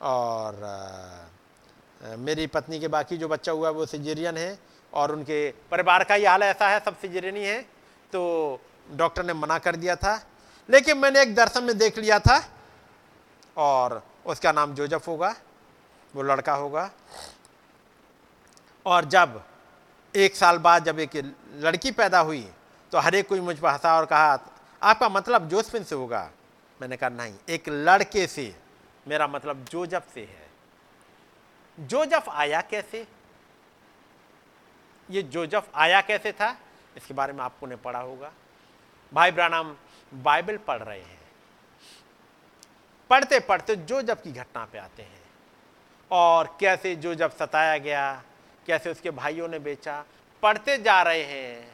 और 0.01 0.63
आ, 0.63 2.15
मेरी 2.15 2.47
पत्नी 2.47 2.79
के 2.79 2.87
बाकी 2.87 3.17
जो 3.17 3.27
बच्चा 3.27 3.51
हुआ 3.51 3.69
वो 3.69 3.85
सिजेरियन 3.85 4.37
है। 4.37 4.59
और 4.93 5.11
उनके 5.11 5.49
परिवार 5.71 6.03
का 6.03 6.15
ही 6.15 6.25
हाल 6.25 6.43
ऐसा 6.43 6.69
है, 6.69 6.79
सब 6.79 6.97
सिजेरियन 6.97 7.35
ही 7.35 7.45
है। 7.45 7.61
तो 8.13 8.59
डॉक्टर 8.91 9.25
ने 9.25 9.33
मना 9.33 9.57
कर 9.59 9.75
दिया 9.75 9.95
था। 9.95 10.19
लेकिन 10.69 10.97
मैंने 10.97 11.21
एक 11.21 11.33
दर्शन 11.35 11.63
में 11.63 11.77
देख 11.77 11.97
लिया 11.97 12.19
था 12.19 12.39
और 13.57 14.01
उसका 14.25 14.51
नाम 14.51 14.73
जोजफ 14.73 15.07
होगा, 15.07 15.35
वो 16.13 16.23
लड़का 16.23 16.53
होगा। 16.53 16.89
और 18.85 19.05
जब 19.05 19.41
एक 20.13 20.35
साल 20.35 20.57
बाद 20.57 20.83
जब 20.83 20.99
एक 20.99 21.15
लड़की 21.55 21.91
पैदा 21.91 22.19
हुई 22.19 22.49
तो 22.91 22.97
हर 22.97 23.15
एक 23.15 23.27
कोई 23.27 23.39
मुझ 23.39 23.57
पर 23.59 23.69
हंसा 23.69 23.95
और 23.97 24.05
कहा, 24.05 24.37
आपका 24.81 25.09
मतलब 25.09 25.47
जोसफिन 25.49 25.83
से 25.83 25.95
होगा? 25.95 26.29
मैंने 26.79 26.97
कहा, 26.97 27.09
नहीं, 27.09 27.33
एक 27.49 27.69
लड़के 27.69 28.25
से, 28.27 28.55
मेरा 29.07 29.27
मतलब 29.27 29.65
जोजफ 29.65 30.03
से 30.13 30.21
है। 30.21 30.47
जोजफ 31.79 32.29
आया 32.29 32.61
कैसे? 32.61 33.05
ये 35.11 35.21
जोजफ 35.21 35.69
आया 35.75 36.01
कैसे 36.01 36.31
था? 36.31 36.57
इसके 36.97 37.13
बारे 37.13 37.33
में 37.33 37.43
आपको 37.43 37.67
ने 37.67 37.75
पढ़ा 37.75 37.99
होगा। 37.99 38.31
भाई 39.13 39.31
ब्रानम, 39.31 39.75
बाइबल 40.13 40.57
पढ़ 40.57 40.83
रहे 40.83 40.99
हैं। 40.99 41.19
पढ़ते 43.09 43.39
पढ़ते 43.39 43.75
जोजफ 43.75 44.21
की 44.23 44.31
घटना 44.31 44.65
पे 44.65 44.77
आते 44.77 45.03
हैं। 45.03 45.21
और 46.11 46.57
कैसे 46.59 46.95
जोजफ 46.95 47.35
सताया 47.39 47.77
गया, 47.77 48.23
कैसे 48.67 48.91
उसके 48.91 49.11
भाइयों 49.11 49.47
ने 49.47 49.59
बेचा। 49.59 50.05
पढ़ते 50.43 50.77
जा 50.77 51.01
रहे 51.01 51.23
हैं। 51.23 51.71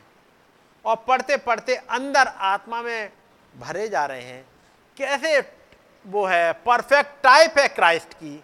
और 0.85 0.95
पढ़ते 0.95 1.37
पढ़ते 1.37 1.75
अंदर 1.75 2.27
आत्मा 2.27 2.81
में 2.81 3.11
भरे 3.57 3.89
जा 3.89 4.05
रहे 4.05 4.21
हैं। 4.21 4.45
कैसे 4.97 5.51
वो 6.05 6.25
है, 6.25 6.53
परफेक्ट 6.53 7.23
टाइप 7.23 7.59
है 7.59 7.67
क्राइस्ट 7.67 8.13
की। 8.13 8.43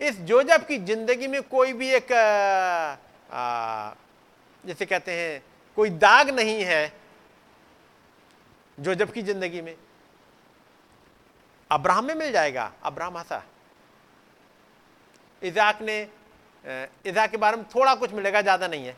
इस 0.00 0.20
जोजब 0.20 0.66
की 0.66 0.78
ज़िंदगी 0.78 1.26
में 1.26 1.42
कोई 1.42 1.72
भी 1.72 1.88
एक 1.90 2.08
जैसे 3.28 4.86
कहते 4.86 5.12
हैं, 5.12 5.42
कोई 5.78 5.90
दाग 5.90 6.30
नहीं 6.30 6.62
है 6.64 6.92
जोजब 8.78 9.12
की 9.12 9.22
ज़िंदगी 9.22 9.60
में। 9.60 9.76
अब्राहम 11.70 12.04
में 12.04 12.14
मिल 12.14 12.32
जाएगा, 12.32 12.72
अब्राहम 12.82 13.16
हंसा 13.18 13.42
इजाक 15.42 15.80
ने 15.82 16.00
इजाक 17.04 17.30
के 17.30 17.36
बारे 17.36 17.56
में 17.56 17.64
थोड़ा 17.74 17.94
कुछ 17.94 18.12
मिलेगा, 18.12 18.40
ज़्यादा 18.42 18.66
नहीं 18.68 18.86
है। 18.86 18.96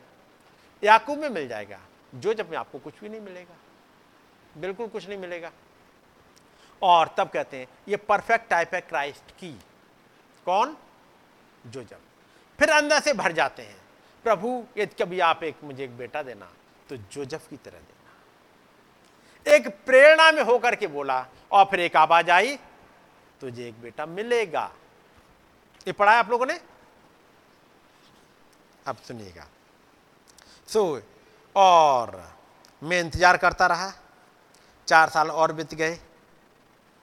याकूब 0.83 1.19
में 1.19 1.29
मिल 1.29 1.47
जाएगा, 1.47 1.79
जो 2.13 2.33
जब 2.33 2.49
में 2.49 2.57
आपको 2.57 2.79
कुछ 2.79 2.99
भी 3.01 3.09
नहीं 3.09 3.21
मिलेगा, 3.21 3.55
बिल्कुल 4.57 4.87
कुछ 4.87 5.07
नहीं 5.07 5.17
मिलेगा। 5.17 5.51
और 6.81 7.13
तब 7.17 7.29
कहते 7.29 7.57
हैं, 7.57 7.67
ये 7.87 7.97
परफेक्ट 7.97 8.49
टाइप 8.49 8.73
है 8.73 8.81
क्राइस्ट 8.81 9.31
की। 9.31 9.51
कौन? 10.47 10.75
जो 11.65 11.83
जब। 11.83 11.99
फिर 12.59 12.69
अंदर 12.71 12.99
से 12.99 13.13
भर 13.13 13.31
जाते 13.31 13.63
हैं। 13.63 13.77
प्रभु 14.23 14.63
यदि 14.77 15.03
कभी 15.03 15.19
आप 15.19 15.43
एक 15.43 15.63
मुझे 15.63 15.83
एक 15.83 15.97
बेटा 15.97 16.23
देना 16.23 16.49
तो 16.89 16.95
जोजफ 16.97 17.47
की 17.49 17.57
तरह 17.57 17.77
देना। 17.79 19.55
एक 19.55 19.67
प्रेरणा 19.85 20.31
में 20.31 20.41
होकर 20.43 20.75
के 20.75 20.87
बोला 20.87 21.25
और 21.51 21.65
फिर 21.65 21.79
एक 21.79 21.95
आवाज़ 21.97 22.31
आई 22.31 22.55
तुझे 23.41 23.67
एक 23.67 23.81
बेटा 23.81 24.05
मिलेगा। 24.07 24.71
ये 25.87 25.93
पढ़ा 25.93 26.11
है 26.11 26.17
आप 26.19 26.29
लोगों 26.29 26.45
ने? 26.45 26.59
अब 28.85 28.95
सुनिएगा। 28.97 29.47
सो 30.69 30.79
so, 30.89 31.03
और 31.55 32.21
मैं 32.81 32.99
इंतज़ार 32.99 33.37
करता 33.37 33.67
रहा। 33.67 33.91
चार 34.87 35.09
साल 35.09 35.29
और 35.31 35.51
बीत 35.53 35.73
गए 35.75 35.97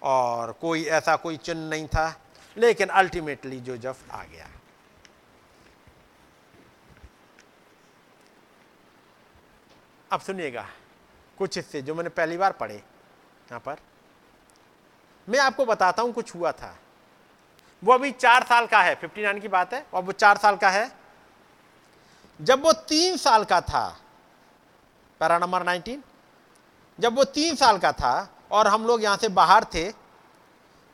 और 0.03 0.53
कोई 0.61 0.85
ऐसा 0.91 1.17
कोई 1.17 1.37
चिन्ह 1.39 1.69
नहीं 1.71 1.87
था 1.89 2.15
लेकिन 2.57 2.89
अल्टीमेटली 2.91 3.61
जोजफ 3.61 4.11
आ 4.11 4.23
गया। 4.25 4.49
अब 10.11 10.21
सुनिएगा, 10.21 10.65
कुछ 11.39 11.57
हिस्से 11.57 11.83
जो 11.83 11.95
मैंने 11.95 12.09
पहली 12.11 12.37
बार 12.37 12.53
पढ़े 12.53 12.75
यहाँ 12.75 13.61
पर। 13.61 13.77
मैं 15.29 15.39
आपको 15.39 15.65
बताता 15.67 16.03
हूँ 16.03 16.13
कुछ 16.13 16.35
हुआ 16.35 16.53
था। 16.53 16.77
वो 17.83 17.93
अभी 17.93 18.11
चार 18.13 18.45
साल 18.45 18.67
का 18.67 18.81
है, 18.83 18.95
फिफ्टी 18.95 19.23
नाइन 19.23 19.41
की 19.41 19.49
बात 19.49 19.75
है, 19.75 19.85
और 19.95 20.03
वो 20.03 20.13
चार 20.13 20.37
साल 20.37 20.57
का 20.57 20.71
है। 20.71 20.91
जब 22.41 22.63
वो 22.63 22.73
तीन 22.73 23.17
साल 23.17 23.45
का 23.45 23.61
था, 23.61 23.89
पैरा 25.21 25.39
नंबर 25.39 25.63
नाइनटीन, 25.63 26.03
जब 26.99 27.17
वो 27.17 27.25
तीन 27.25 27.57
साल 27.57 27.79
का 27.79 27.93
था 27.93 28.29
और 28.51 28.67
हम 28.67 28.87
लोग 28.87 29.03
यहाँ 29.03 29.17
से 29.17 29.29
बाहर 29.31 29.65
थे, 29.75 29.91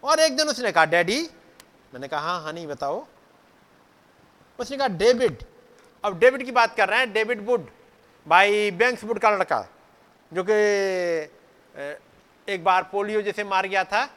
और 0.03 0.21
एक 0.21 0.37
दिन 0.37 0.49
उसने 0.49 0.73
कहा, 0.73 0.85
डैडी, 0.85 1.21
मैंने 1.95 2.09
कहा 2.09 2.21
हाँ 2.21 2.43
हाँ 2.43 2.53
नहीं, 2.53 2.67
बताओ। 2.67 3.07
उसने 4.59 4.77
कहा, 4.77 4.89
डेविड, 4.89 5.43
अब 6.05 6.19
डेविड 6.19 6.45
की 6.45 6.53
बात 6.53 6.77
कर 6.77 6.89
रहे 6.89 6.99
हैं, 6.99 7.13
डेविड 7.13 7.47
वुड। 7.47 7.71
भाई 8.27 8.70
बैंक्स 8.70 9.05
वुड 9.05 9.18
का 9.18 9.31
लड़का, 9.31 9.66
जो 10.33 10.45
कि 10.45 10.53
एक 12.49 12.64
बार 12.64 12.83
पोलियो 12.83 13.23
जैसे 13.23 13.45
मार 13.45 13.66
गया 13.66 13.85
था 13.85 14.09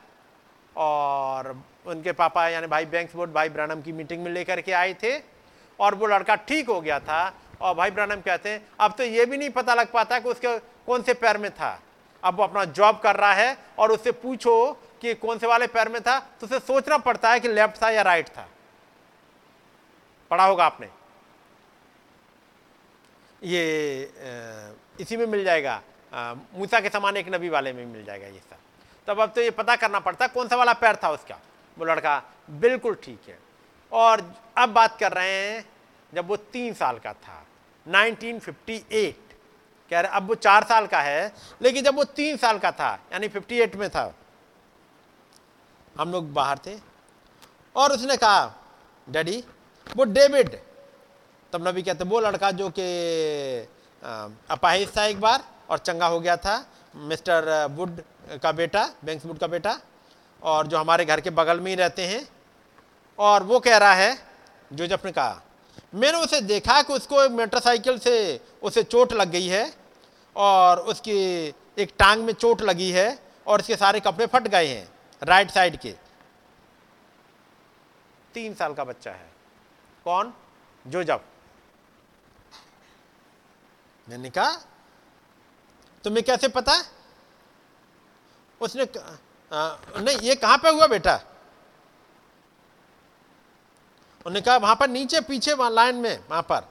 और 0.76 1.56
उनके 1.86 2.12
पापा, 2.12 2.48
यानी 2.50 2.68
भाई 2.68 2.86
बैंक्स 2.86 3.16
वुड 3.16 3.34
भाई 3.34 3.50
ब्रानम 3.50 3.82
की 3.82 3.92
मीटिंग 3.92 4.24
में 4.24 4.32
लेकर 4.32 4.62
के 4.62 4.72
आए 4.74 4.94
थे 5.04 5.18
और 5.80 5.96
वो 5.96 6.08
लड़का 6.08 6.36
ठीक 6.38 6.70
हो 6.70 6.80
गया 6.82 7.00
था 7.00 7.34
और 7.62 7.76
भाई 7.76 7.92
ब्रानम 7.92 8.22
कहते 8.22 8.50
हैं, 8.50 8.62
अब 8.80 8.94
तो 8.98 9.04
ये 9.04 9.26
भी 9.26 9.38
नहीं 9.38 9.50
पता 9.50 9.74
लग 9.74 9.92
पाता 9.92 10.20
कि 10.20 10.30
उसके 10.30 10.58
कौन 10.60 11.02
से 11.02 11.14
पैर 11.16 11.38
में 11.38 11.50
था। 11.52 11.80
अब 12.24 12.38
वो 12.38 12.44
अपना 12.44 12.66
जॉब 12.68 13.00
कर 13.00 13.16
रहा 13.16 13.34
है 13.34 13.58
और 13.80 13.92
उससे 13.92 14.12
पूछो 14.14 14.72
कि 15.02 15.14
कौन 15.16 15.40
से 15.40 15.48
वाले 15.48 15.68
पैर 15.68 15.90
में 15.90 16.02
था 16.02 16.20
तो 16.20 16.48
उसे 16.48 16.60
सोचना 16.60 16.98
पड़ता 16.98 17.32
है 17.32 17.40
कि 17.40 17.48
लेफ़्ट 17.48 17.82
था 17.82 17.90
या 17.90 18.02
राइट 18.02 18.28
था। 18.28 18.48
पढ़ा 20.32 20.46
होगा 20.46 20.66
आपने। 20.66 20.90
ये 23.42 24.12
इसी 25.00 25.18
में 25.18 25.26
मिल 25.26 25.44
जाएगा। 25.44 25.82
मूसा 26.56 26.80
के 26.80 26.90
समान 26.90 27.18
एक 27.18 27.30
नबी 27.34 27.50
वाले 27.50 27.74
में 27.74 27.86
मिल 27.86 28.04
जाएगा 28.06 28.28
ये 28.28 28.40
सब। 28.40 28.58
तब 29.08 29.20
अब 29.22 29.32
तो 29.36 29.42
ये 29.42 29.50
पता 29.52 29.76
करना 29.76 30.00
पड़ता, 30.00 30.28
कौन 30.28 30.48
सा 30.48 30.56
वाला 30.56 30.74
पैर 30.74 30.96
था 31.04 31.10
उसका? 31.12 31.40
वो 31.78 31.86
लड़का 31.86 32.22
बिल्कुल 32.52 32.96
ठीक 33.04 33.22
है। 33.28 33.38
और 33.92 34.22
अब 34.58 34.70
बात 34.70 34.98
कर 35.00 35.12
रहे 35.12 35.32
हैं, 35.32 35.66
जब 36.14 36.28
वो 36.28 36.36
तीन 36.36 36.74
साल 36.74 37.00
का 37.00 37.14
था 37.14 37.46
1958 37.86 39.16
कह 39.92 40.00
रहे, 40.00 40.12
अब 40.12 40.28
वो 40.28 40.36
चार 40.36 40.64
साल 40.64 40.88
का 40.88 41.02
है, 41.02 41.34
लेकिन 41.62 41.84
जब 41.84 41.96
वो 41.96 42.04
तीन 42.04 42.38
साल 42.38 42.60
का 42.60 42.72
था, 42.72 42.92
यानी 43.14 43.28
58 43.30 43.76
में 43.76 43.90
था, 43.90 44.14
हम 45.98 46.12
लोग 46.12 46.32
बाहर 46.34 46.58
थे। 46.58 46.78
और 47.76 47.92
उसने 47.92 48.18
कहा, 48.18 48.54
डैडी, 49.08 49.44
वो 49.88 50.04
डेविड 50.06 50.58
तब 51.56 51.68
नबी 51.68 51.82
कहते 51.82 52.04
वो 52.04 52.20
लड़का 52.20 52.50
जो 52.52 52.70
कि 52.70 52.86
अपाहिज 54.52 54.90
था 54.96 55.04
एक 55.06 55.20
बार 55.22 55.44
और 55.70 55.78
चंगा 55.80 56.08
हो 56.08 56.20
गया 56.20 56.36
था, 56.38 56.56
मिस्टर 56.96 57.68
वुड 57.72 58.02
का 58.44 58.52
बेटा, 58.52 58.84
बैंक्स 59.06 59.26
वुड 59.26 59.38
का 59.40 59.48
बेटा 59.48 59.80
और 60.44 60.68
जो 60.68 60.78
हमारे 60.78 61.06
घर 61.06 61.22
के 61.22 61.30
बगल 61.32 61.60
में 61.60 61.70
ही 61.72 61.76
रहते 61.76 62.08
हैं 62.08 62.28
और 63.20 63.44
वो 63.44 63.60
कह 63.60 63.78
रहा 63.78 63.94
है 63.94 64.18
जोजफ 64.74 65.06
ने 65.06 65.12
कहा, 65.12 65.42
मैंने 65.96 66.18
उसे 66.18 66.42
देखा 66.42 66.82
कि 66.82 66.94
उसको 66.94 67.24
एक 67.24 67.32
मोटरसाइकिल 67.32 68.00
से 68.00 68.16
उसे 68.62 68.84
चोट 68.86 69.14
लग 69.14 69.30
गई 69.32 69.48
है 69.48 69.72
और 70.36 70.80
उसकी 70.92 71.16
एक 71.80 71.94
टांग 72.00 72.24
में 72.24 72.34
चोट 72.34 72.62
लगी 72.62 72.90
है 72.92 73.08
और 73.48 73.60
उसके 73.60 73.76
सारे 73.76 74.00
कपड़े 74.00 74.26
फट 74.28 74.48
गए 74.48 74.68
हैं, 74.68 74.88
राइट 75.22 75.52
साइड 75.52 75.78
के। 75.78 75.94
तीन 78.36 78.54
साल 78.54 78.74
का 78.74 78.84
बच्चा 78.84 79.12
है। 79.12 79.30
कौन? 80.06 80.34
जोजफ 80.86 81.22
मैंने 84.08 84.30
कहा 84.30 84.52
तुम्हें 86.04 86.24
कैसे 86.26 86.48
पता? 86.48 86.74
उसने 88.62 88.84
आ, 89.52 89.78
नहीं 89.98 90.18
ये 90.20 90.36
कहाँ 90.36 90.58
पे 90.58 90.70
हुआ 90.70 90.88
बेटा? 90.88 91.16
उन्होंने 94.26 94.42
कहा 94.42 94.58
वहाँ 94.58 94.76
पर 94.76 94.90
नीचे 94.90 95.22
पीछे 95.22 95.54
वहाँ 95.54 95.72
लाइन 95.72 95.96
में 95.96 96.18
वहाँ 96.30 96.42
पर। 96.42 96.70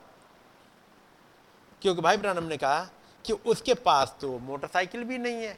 क्योंकि 1.83 2.03
भाई 2.03 2.17
ब्रानम 2.17 2.45
ने 2.45 2.57
कहा 2.57 2.81
कि 3.25 3.33
उसके 3.33 3.75
पास 3.75 4.15
तो 4.21 4.39
मोटरसाइकिल 4.39 5.05
भी 5.05 5.19
नहीं 5.19 5.45
है। 5.45 5.57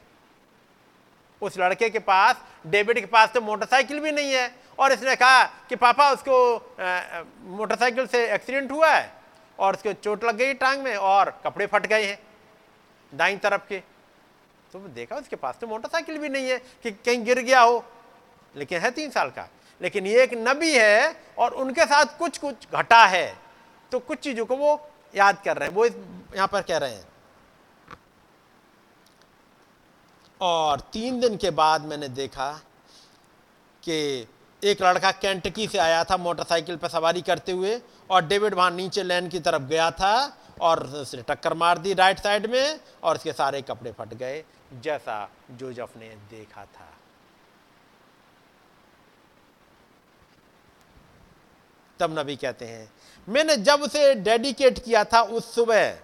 उस 1.41 1.57
लड़के 1.57 1.89
के 1.89 1.99
पास 1.99 2.43
डेविड 2.67 2.99
के 2.99 3.05
पास 3.05 3.33
तो 3.33 3.41
मोटरसाइकिल 3.41 3.99
भी 3.99 4.11
नहीं 4.11 4.33
है। 4.33 4.55
और 4.79 4.91
इसने 4.91 5.15
कहा 5.15 5.43
कि 5.69 5.75
पापा 5.75 6.09
उसको 6.11 6.37
मोटरसाइकिल 7.57 8.07
से 8.07 8.25
एक्सीडेंट 8.33 8.71
हुआ 8.71 8.89
है। 8.89 9.11
और 9.59 9.75
उसके 9.75 9.93
चोट 9.93 10.23
लग 10.23 10.35
गई 10.35 10.53
टांग 10.53 10.83
में 10.83 10.95
और 10.95 11.29
कपड़े 11.43 11.65
फट 11.67 11.85
गए 11.85 12.05
हैं 12.05 12.19
दाई 13.11 13.37
तरफ़ 13.37 13.67
के। 13.69 13.79
तो 14.73 14.79
देखा 14.79 15.15
उसके 15.15 15.35
पास 15.35 15.57
तो 15.61 15.67
मोटरसाइकिल 15.67 16.17
भी 16.17 16.29
नहीं 16.29 16.49
है 16.49 16.57
कि 16.83 16.91
कहीं 16.91 17.23
गिर 17.25 17.39
गया 17.39 17.61
हो, 17.61 17.83
लेकिन 18.55 18.81
है 18.81 18.91
तीन 18.91 19.11
साल 19.11 19.29
का। 19.29 19.47
लेकिन 19.81 20.05
ये 20.07 20.23
एक 20.23 20.33
नबी 20.37 20.71
है 20.73 21.15
और 21.39 21.53
उनके 21.53 21.85
साथ 21.85 22.17
कुछ 22.19 22.37
कुछ 22.37 22.67
घटा 22.73 23.05
है। 23.05 23.37
तो 23.91 23.99
कुछ 23.99 24.19
चीज़ों 24.19 24.45
को 24.45 24.55
वो 24.55 24.79
याद 25.15 25.41
कर 25.45 25.57
रहे 25.57 25.69
हैं। 25.69 25.75
वो 25.75 25.85
यहाँ 25.85 26.47
पर 26.47 26.61
कह 26.61 26.77
रहे 26.77 26.95
हैं। 26.95 27.05
और 30.41 30.79
तीन 30.93 31.19
दिन 31.19 31.37
के 31.37 31.49
बाद 31.51 31.81
मैंने 31.81 32.07
देखा 32.09 32.51
कि 33.83 34.27
एक 34.63 34.81
लड़का 34.81 35.11
कैंटकी 35.11 35.67
से 35.67 35.77
आया 35.77 36.03
था 36.03 36.17
मोटरसाइकिल 36.17 36.77
पर 36.77 36.87
सवारी 36.87 37.21
करते 37.21 37.51
हुए 37.51 37.79
और 38.09 38.25
डेविड 38.25 38.53
वहाँ 38.53 38.71
नीचे 38.71 39.03
लेन 39.03 39.27
की 39.29 39.39
तरफ़ 39.39 39.63
गया 39.63 39.89
था 39.91 40.13
और 40.61 40.83
उसने 40.97 41.21
टक्कर 41.27 41.53
मार 41.53 41.77
दी 41.77 41.93
राइट 41.93 42.19
साइड 42.19 42.49
में 42.51 42.79
और 43.03 43.15
उसके 43.15 43.33
सारे 43.33 43.61
कपड़े 43.61 43.91
फट 43.91 44.13
गए, 44.13 44.43
जैसा 44.73 45.29
जोजफ 45.51 45.97
ने 45.97 46.09
देखा 46.31 46.65
था। 46.65 46.89
तब 51.99 52.17
नबी 52.19 52.35
कहते 52.35 52.65
हैं, 52.65 52.89
मैंने 53.27 53.55
जब 53.57 53.81
उसे 53.81 54.13
डेडिकेट 54.15 54.79
किया 54.79 55.03
था 55.03 55.21
उस 55.21 55.53
सुबह, 55.55 55.97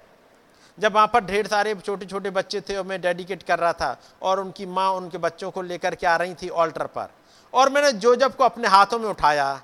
जब 0.77 0.93
वहाँ 0.93 1.07
पर 1.07 1.25
ढेर 1.25 1.47
सारे 1.47 1.73
छोटे 1.75 2.05
छोटे 2.05 2.29
बच्चे 2.29 2.61
थे 2.61 2.75
और 2.75 2.85
मैं 2.85 3.01
डेडिकेट 3.01 3.43
कर 3.43 3.59
रहा 3.59 3.73
था 3.73 3.97
और 4.21 4.39
उनकी 4.39 4.65
माँ 4.67 4.89
उनके 4.91 5.17
बच्चों 5.17 5.51
को 5.51 5.61
लेकर 5.61 5.95
के 5.95 6.07
आ 6.07 6.15
रही 6.15 6.33
थी 6.33 6.49
ऑल्टर 6.49 6.87
पर 6.87 7.09
और 7.53 7.69
मैंने 7.69 7.91
जोजब 7.93 8.35
को 8.35 8.43
अपने 8.43 8.67
हाथों 8.67 8.99
में 8.99 9.07
उठाया। 9.09 9.61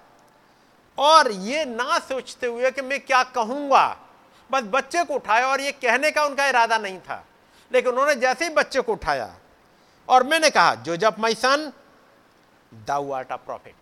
और 0.98 1.32
ये 1.32 1.66
ना 1.66 1.98
सोचते 2.00 2.48
हुए 2.48 2.72
कि 2.72 2.82
मैं 2.82 3.00
क्या 3.00 3.24
कहूँगा। 3.26 3.88
बस 4.50 4.64
बच्चे 4.66 5.04
को 5.04 5.14
उठाया 5.14 5.48
और 5.48 5.62
ये 5.62 5.72
कहने 5.72 6.12
का 6.12 6.24
उनका 6.26 6.48
इरादा 6.48 6.78
नहीं 6.78 7.00
था। 7.00 7.24
लेकिन 7.72 7.92
उन्होंने 7.92 8.16
जैसे 8.16 8.46
ही 8.46 8.54
बच्चे 8.54 8.82
को 8.82 8.94
उठाया 8.94 9.34
और 10.08 10.24
मैंने 10.24 10.50
कहा, 10.50 10.76
जोजब 10.76 11.16
माई 11.20 11.36
सन 11.36 11.72
दाऊ 12.86 13.12
आर्ट 13.12 13.32
अ 13.32 13.36
प्रॉफिट 13.36 13.76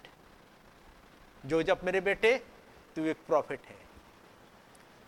जोजब, 1.43 1.79
मेरे 1.83 2.01
बेटे, 2.01 2.33
तू 2.95 3.05
एक 3.05 3.17
प्रॉफिट 3.27 3.59
है। 3.69 3.75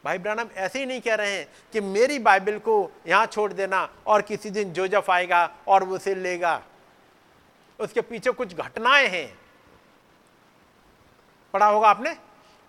भाई 0.03 0.17
ब्रानम 0.17 0.49
ऐसे 0.55 0.79
ही 0.79 0.85
नहीं 0.85 1.01
कह 1.01 1.15
रहे 1.15 1.31
हैं 1.31 1.47
कि 1.73 1.81
मेरी 1.81 2.19
बाइबल 2.19 2.57
को 2.59 2.75
यहाँ 3.07 3.25
छोड़ 3.25 3.51
देना 3.53 3.87
और 4.07 4.21
किसी 4.21 4.49
दिन 4.49 4.73
जोजफ 4.73 5.09
आएगा 5.09 5.49
और 5.67 5.83
वो 5.83 5.95
उसे 5.95 6.13
लेगा। 6.15 6.61
उसके 7.79 8.01
पीछे 8.01 8.31
कुछ 8.31 8.55
घटनाएँ 8.55 9.07
हैं। 9.07 9.39
पढ़ा 11.53 11.65
होगा 11.65 11.89
आपने? 11.89 12.13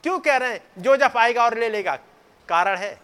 क्यों 0.02 0.18
कह 0.18 0.36
रहे 0.36 0.52
हैं? 0.52 0.82
जोजफ 0.82 1.16
आएगा 1.16 1.44
और 1.44 1.58
ले 1.58 1.68
लेगा। 1.68 1.96
कारण 2.48 2.76
है, 2.76 3.00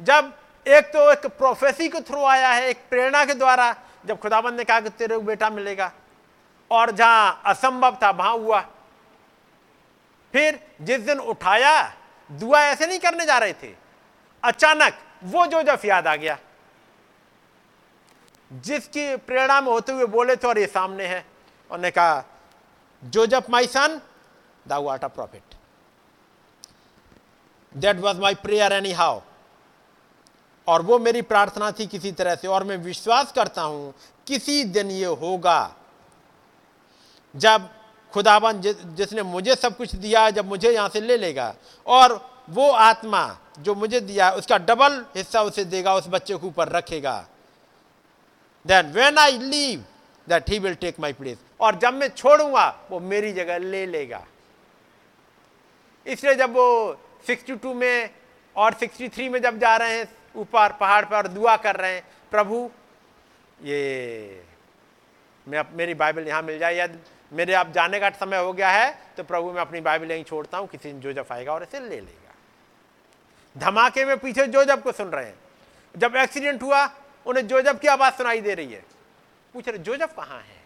जब 0.00 0.38
एक 0.68 0.84
तो 0.84 1.12
एक 1.12 1.26
प्रोफेसी 1.26 1.88
के 1.88 2.00
थ्रू 2.00 2.24
आया 2.24 2.48
है, 2.48 2.68
एक 2.68 2.78
प्रेरणा 2.90 3.24
के 3.24 3.34
द्वारा, 3.34 3.76
जब 4.06 4.18
खुदाबंद 4.18 4.54
ने 4.54 4.64
कहा 4.64 4.80
कि 4.80 4.88
तेरे 4.88 5.14
को 5.14 5.22
बेटा 5.22 5.50
मिलेगा, 5.50 5.92
और 6.70 6.90
जहाँ 6.90 7.42
असंभव 7.46 7.98
था, 8.02 8.10
वहाँ 8.10 8.32
हुआ। 8.32 8.60
फिर 10.32 10.66
जिस 10.82 11.00
दिन 11.00 11.18
उठाया, 11.18 11.94
दुआ 12.32 12.60
ऐसे 12.60 12.86
नहीं 12.86 12.98
करने 12.98 13.26
जा 13.26 13.38
रहे 13.38 13.52
थे। 13.52 13.74
अचानक 14.44 14.98
वो 15.24 15.46
जो 15.46 15.62
जोजफ 15.62 15.84
याद 15.84 16.06
आ 16.06 16.16
गया 16.16 16.38
जिसकी 18.50 19.16
प्रेरणा 19.18 19.60
में 19.60 19.68
होते 19.68 19.92
हुए 19.92 20.04
बोले 20.08 20.36
थे 20.36 20.46
और 20.48 20.58
ये 20.58 20.66
सामने 20.68 21.06
है 21.06 21.18
उन्होंने 21.70 21.90
कहा, 21.90 22.24
Joseph 23.02 23.50
my 23.50 23.66
son 23.68 24.00
thou 24.66 24.72
art 24.74 25.04
a 25.04 25.08
prophet 25.08 25.54
that 27.72 27.96
was 28.00 28.20
my 28.20 28.34
prayer 28.36 28.72
anyhow 28.92 29.20
और 30.66 30.82
वो 30.82 30.98
मेरी 30.98 31.22
प्रार्थना 31.22 31.70
थी 31.72 31.86
किसी 31.86 32.12
तरह 32.12 32.34
से, 32.34 32.48
और 32.48 32.64
मैं 32.64 32.76
विश्वास 32.78 33.32
करता 33.32 33.62
हूँ, 33.62 33.94
किसी 34.26 34.64
दिन 34.66 34.90
ये 34.90 35.06
होगा। 35.16 35.74
जब 37.34 37.68
खुदाबन 38.12 38.60
जिसने 38.60 39.22
मुझे 39.22 39.54
सब 39.56 39.76
कुछ 39.76 39.94
दिया 39.96 40.28
जब 40.30 40.46
मुझे 40.46 40.70
यहाँ 40.70 40.88
से 40.88 41.00
ले 41.00 41.16
लेगा, 41.16 41.54
और 41.86 42.20
वो 42.50 42.70
आत्मा 42.72 43.38
जो 43.60 43.74
मुझे 43.74 44.00
दिया 44.00 44.30
उसका 44.32 44.58
डबल 44.58 45.04
हिस्सा 45.16 45.42
उसे 45.42 45.64
देगा, 45.66 45.94
उस 45.94 46.08
बच्चे 46.08 46.36
के 46.36 46.46
ऊपर 46.46 46.68
रखेगा। 46.68 47.26
Then 48.68 48.90
when 48.92 49.18
I 49.18 49.38
leave 49.40 49.84
that 50.26 50.50
he 50.50 50.58
will 50.58 50.74
take 50.76 51.00
my 51.00 51.12
place 51.12 51.38
और 51.60 51.78
जब 51.78 51.94
मैं 51.94 52.08
छोड़ूँगा, 52.08 52.68
वो 52.90 53.00
मेरी 53.00 53.32
जगह 53.32 53.58
ले 53.58 53.84
लेगा। 53.86 54.24
इसलिए 56.06 56.34
जब 56.34 56.52
वो 56.52 56.96
62 57.26 57.74
में 57.74 58.10
और 58.56 58.74
63 58.74 59.28
में 59.28 59.40
जब 59.42 59.58
जा 59.58 59.76
रहे 59.76 59.96
हैं, 59.96 60.08
ऊपर 60.36 60.72
पहाड़ 60.80 61.04
पर 61.04 61.26
दुआ 61.28 61.56
कर 61.56 61.76
रहे 61.76 61.94
हैं, 61.94 62.02
प्रभु, 62.32 62.70
ये 63.60 64.44
मैं 65.46 65.64
मेरी 65.76 65.94
बाइबल 65.94 66.28
यहाँ 66.28 66.42
मिल 66.42 66.58
जाए। 66.58 66.74
या 66.76 66.88
मेरे 67.32 67.54
आप 67.54 67.72
जाने 67.72 68.00
का 68.00 68.10
समय 68.10 68.38
हो 68.38 68.52
गया 68.52 68.70
है 68.70 68.90
तो 69.16 69.22
प्रभु 69.24 69.50
मैं 69.52 69.60
अपनी 69.60 69.80
बाइबल 69.80 70.10
यहीं 70.10 70.24
छोड़ता 70.24 70.58
हूँ, 70.58 70.68
किसी 70.68 70.92
दिन 70.92 71.00
जोजफ 71.00 71.32
आएगा 71.32 71.52
और 71.52 71.62
इसे 71.62 71.80
ले 71.80 71.96
लेगा। 71.96 72.34
धमाके 73.56 74.04
में 74.04 74.16
पीछे 74.18 74.46
जोजफ 74.46 74.82
को 74.84 74.92
सुन 74.92 75.08
रहे 75.08 75.24
हैं। 75.24 75.34
जब 75.94 76.16
एक्सीडेंट 76.16 76.62
हुआ 76.62 76.86
उन्हें 77.28 77.48
जोजफ 77.48 77.80
की 77.80 77.88
आवाज़ 77.88 78.14
सुनाई 78.14 78.40
दे 78.40 78.54
रही 78.54 78.72
है। 78.72 78.84
पूछ 79.54 79.68
रहे 79.68 79.78
जोजफ 79.78 80.14
कहाँ 80.16 80.40
है? 80.40 80.58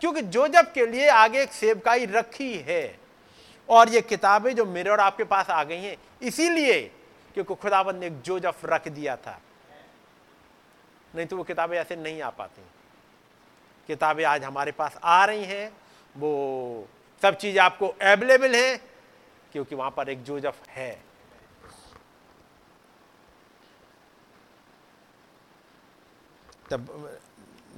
क्योंकि 0.00 0.22
जोजफ 0.22 0.72
के 0.74 0.86
लिए 0.86 1.08
आगे 1.08 1.42
एक 1.42 1.52
सेवकाई 1.52 2.06
रखी 2.06 2.58
है 2.58 2.98
और 3.68 3.88
ये 3.88 4.00
किताबें 4.00 4.56
जो 4.56 4.64
मेरे 4.64 4.90
और 4.90 5.00
आपके 5.00 5.24
पास 5.24 5.50
आ 5.50 5.64
गई 5.64 5.82
हैं, 5.82 5.96
इसीलिए 6.22 6.90
क्योंकि 7.34 7.54
खुदाबंद 7.54 7.96
ने 7.96 8.06
एक 8.06 8.20
जोजफ 8.20 8.60
रख 8.64 8.88
दिया 8.88 9.16
था। 9.16 9.40
नहीं 11.14 11.26
तो 11.26 11.36
वो 11.36 11.44
किताबें 11.44 11.78
ऐसे 11.78 11.96
नहीं 11.96 12.22
आ 12.22 12.30
पाती। 12.30 12.62
किताबें 13.86 14.24
आज 14.24 14.44
हमारे 14.44 14.72
पास 14.72 14.98
आ 15.04 15.24
रही 15.24 15.44
हैं, 15.44 15.72
वो 16.16 16.88
सब 17.22 17.36
चीज़ 17.36 17.58
आपको 17.58 17.88
अवेलेबल 17.88 18.54
है, 18.54 18.76
क्योंकि 19.52 19.74
वहाँ 19.74 19.90
पर 19.90 20.08
एक 20.08 20.22
जोजफ 20.24 20.68
है। 20.68 21.03
तब 26.74 27.18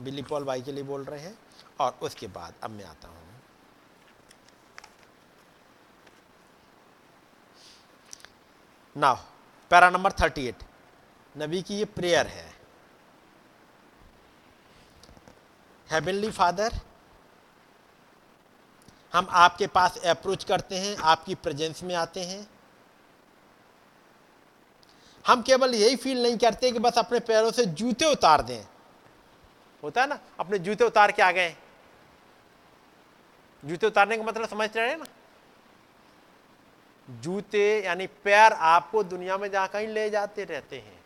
बिली 0.00 0.22
पॉल 0.22 0.44
भाई 0.44 0.62
के 0.62 0.72
लिए 0.72 0.84
बोल 0.84 1.04
रहे 1.04 1.20
हैं 1.20 1.38
और 1.80 1.98
उसके 2.02 2.26
बाद 2.26 2.54
अब 2.62 2.70
मैं 2.70 2.84
आता 2.84 3.08
हूँ। 3.08 3.24
Now, 8.96 9.16
para 9.70 9.88
number 9.90 10.12
thirty 10.12 10.46
eight. 10.46 10.62
नबी 11.34 11.60
की 11.62 11.76
ये 11.78 11.84
प्रेयर 11.84 12.26
है। 12.26 12.54
हेवनली 15.90 16.30
फादर 16.30 16.78
हम 19.12 19.26
आपके 19.30 19.66
पास 19.66 19.96
अप्रोच 20.06 20.44
करते 20.44 20.78
हैं, 20.78 20.96
आपकी 20.96 21.34
प्रेजेंस 21.34 21.82
में 21.82 21.94
आते 21.94 22.20
हैं। 22.20 22.48
हम 25.24 25.42
केवल 25.42 25.74
यही 25.74 25.96
फील 25.96 26.22
नहीं 26.22 26.38
करते 26.38 26.70
कि 26.72 26.78
बस 26.78 26.98
अपने 26.98 27.20
पैरों 27.20 27.50
से 27.50 27.64
जूते 27.66 28.10
उतार 28.12 28.42
दें। 28.42 28.66
होता 29.86 30.02
है 30.02 30.08
ना, 30.08 30.18
अपने 30.40 30.58
जूते 30.58 30.84
उतार 30.84 31.12
के 31.12 31.22
आ 31.22 31.30
गए 31.32 31.54
जूते 33.62 33.86
उतारने 33.86 34.16
का 34.16 34.22
मतलब 34.22 34.48
समझ 34.48 34.76
रहे 34.76 34.96
ना? 34.96 35.04
जूते 37.08 37.84
यानी 37.84 38.06
पैर 38.06 38.52
आपको 38.52 39.02
दुनिया 39.02 39.38
में 39.38 39.50
जहाँ 39.50 39.68
कहीं 39.68 39.88
ले 39.88 40.10
जाते 40.10 40.44
रहते 40.44 40.76
हैं। 40.76 40.98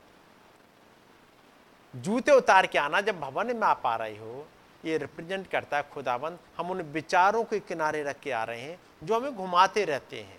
जूते 1.94 2.32
उतार 2.32 2.66
के 2.66 2.78
आना 2.78 3.00
जब 3.00 3.20
भवन 3.20 3.56
में 3.56 3.62
आप 3.62 3.86
आ 3.86 3.96
रहे 3.96 4.16
हो, 4.18 4.46
ये 4.84 4.98
रिप्रेजेंट 4.98 5.46
करता 5.46 5.76
है 5.76 5.82
खुदाबंद, 5.94 6.38
हम 6.56 6.70
उन 6.70 6.82
विचारों 6.82 7.44
के 7.44 7.60
किनारे 7.60 8.02
रख 8.02 8.20
के 8.20 8.30
आ 8.30 8.44
रहे 8.44 8.60
हैं, 8.60 8.78
जो 9.04 9.16
हमें 9.16 9.36
घुमाते 9.36 9.84
रहते 9.84 10.20
हैं। 10.20 10.38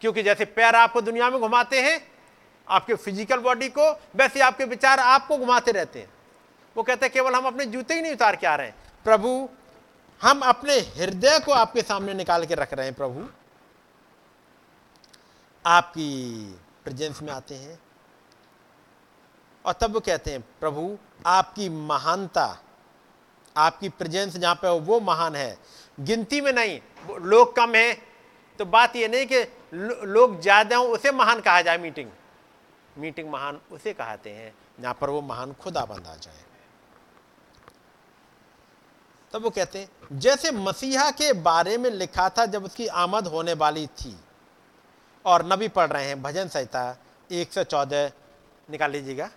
क्योंकि 0.00 0.22
जैसे 0.22 0.44
पैर 0.44 0.74
आपको 0.74 1.00
दुनिया 1.00 1.30
में 1.30 1.40
घुमाते 1.40 1.80
हैं, 1.82 2.00
आपके 2.68 2.94
फ़िज़िकल 2.94 3.38
बॉडी 3.38 3.68
को, 3.68 3.92
वैसे 4.16 4.40
आपके 4.40 4.64
विचार 4.64 5.00
आपको 5.00 5.38
घुमाते 5.38 5.72
रहते 5.72 5.98
हैं। 5.98 6.17
वो 6.76 6.82
कहते 6.82 7.06
हैं, 7.06 7.12
केवल 7.12 7.34
हम 7.34 7.46
अपने 7.46 7.66
जूते 7.66 7.94
ही 7.94 8.02
नहीं 8.02 8.12
उतार 8.12 8.36
के 8.36 8.46
आ 8.46 8.54
रहे 8.54 8.66
हैं। 8.66 8.74
प्रभु, 9.04 9.48
हम 10.20 10.40
अपने 10.40 10.78
हृदय 10.96 11.38
को 11.38 11.52
आपके 11.52 11.82
सामने 11.82 12.14
निकाल 12.14 12.46
के 12.46 12.54
रख 12.54 12.72
रहे 12.72 12.86
हैं, 12.86 12.94
प्रभु। 12.94 13.26
आपकी 15.64 16.54
प्रेजेंस 16.84 17.22
में 17.22 17.32
आते 17.32 17.54
हैं। 17.54 17.78
और 19.64 19.72
तब 19.72 19.92
वो 19.94 20.00
कहते 20.00 20.30
हैं, 20.30 20.40
प्रभु, 20.60 20.96
आपकी 21.26 21.68
महानता, 21.68 22.46
आपकी 23.56 23.88
प्रेजेंस 23.88 24.36
जहाँ 24.36 24.54
पे 24.54 24.68
हो, 24.68 24.78
वो 24.78 25.00
महान 25.00 25.36
है। 25.36 25.58
गिनती 26.00 26.40
में 26.40 26.52
नहीं 26.52 26.80
लोग 27.20 27.54
कम 27.56 27.74
है। 27.74 27.92
तो 28.58 28.64
बात 28.64 28.96
ये 28.96 29.08
नहीं 29.08 29.26
कि 29.26 29.42
लोग 30.06 30.40
ज़्यादा 30.40 30.76
हो, 30.76 30.84
उसे 30.84 31.12
महान 31.12 31.40
कहा 31.40 31.62
जाए 31.62 31.78
मीटिंग। 31.78 32.10
मीटिंग 32.98 33.30
महान 33.30 33.60
उसे 33.72 33.92
कहते 33.92 34.30
हैं, 34.30 34.52
जहाँ 34.80 34.94
पर 35.00 35.10
वो 35.10 35.20
महान 35.22 35.52
खुदा 35.52 35.84
बंद 35.84 36.06
आ 36.06 36.14
जाए। 36.16 36.46
तब 39.32 39.42
वो 39.42 39.50
कहते 39.50 39.78
हैं, 39.78 40.18
जैसे 40.18 40.50
मसीहा 40.50 41.10
के 41.10 41.32
बारे 41.32 41.76
में 41.78 41.90
लिखा 41.90 42.28
था 42.28 42.46
जब 42.46 42.64
उसकी 42.64 42.86
आमद 42.86 43.26
होने 43.26 43.52
वाली 43.54 43.86
थी। 43.86 44.16
और 45.24 45.44
नबी 45.46 45.68
पढ़ 45.68 45.90
रहे 45.90 46.06
हैं, 46.06 46.22
भजन 46.22 46.48
संहिता 46.48 46.96
114 47.30 48.10
निकाल 48.68 48.90
लीजिएगा। 48.90 49.30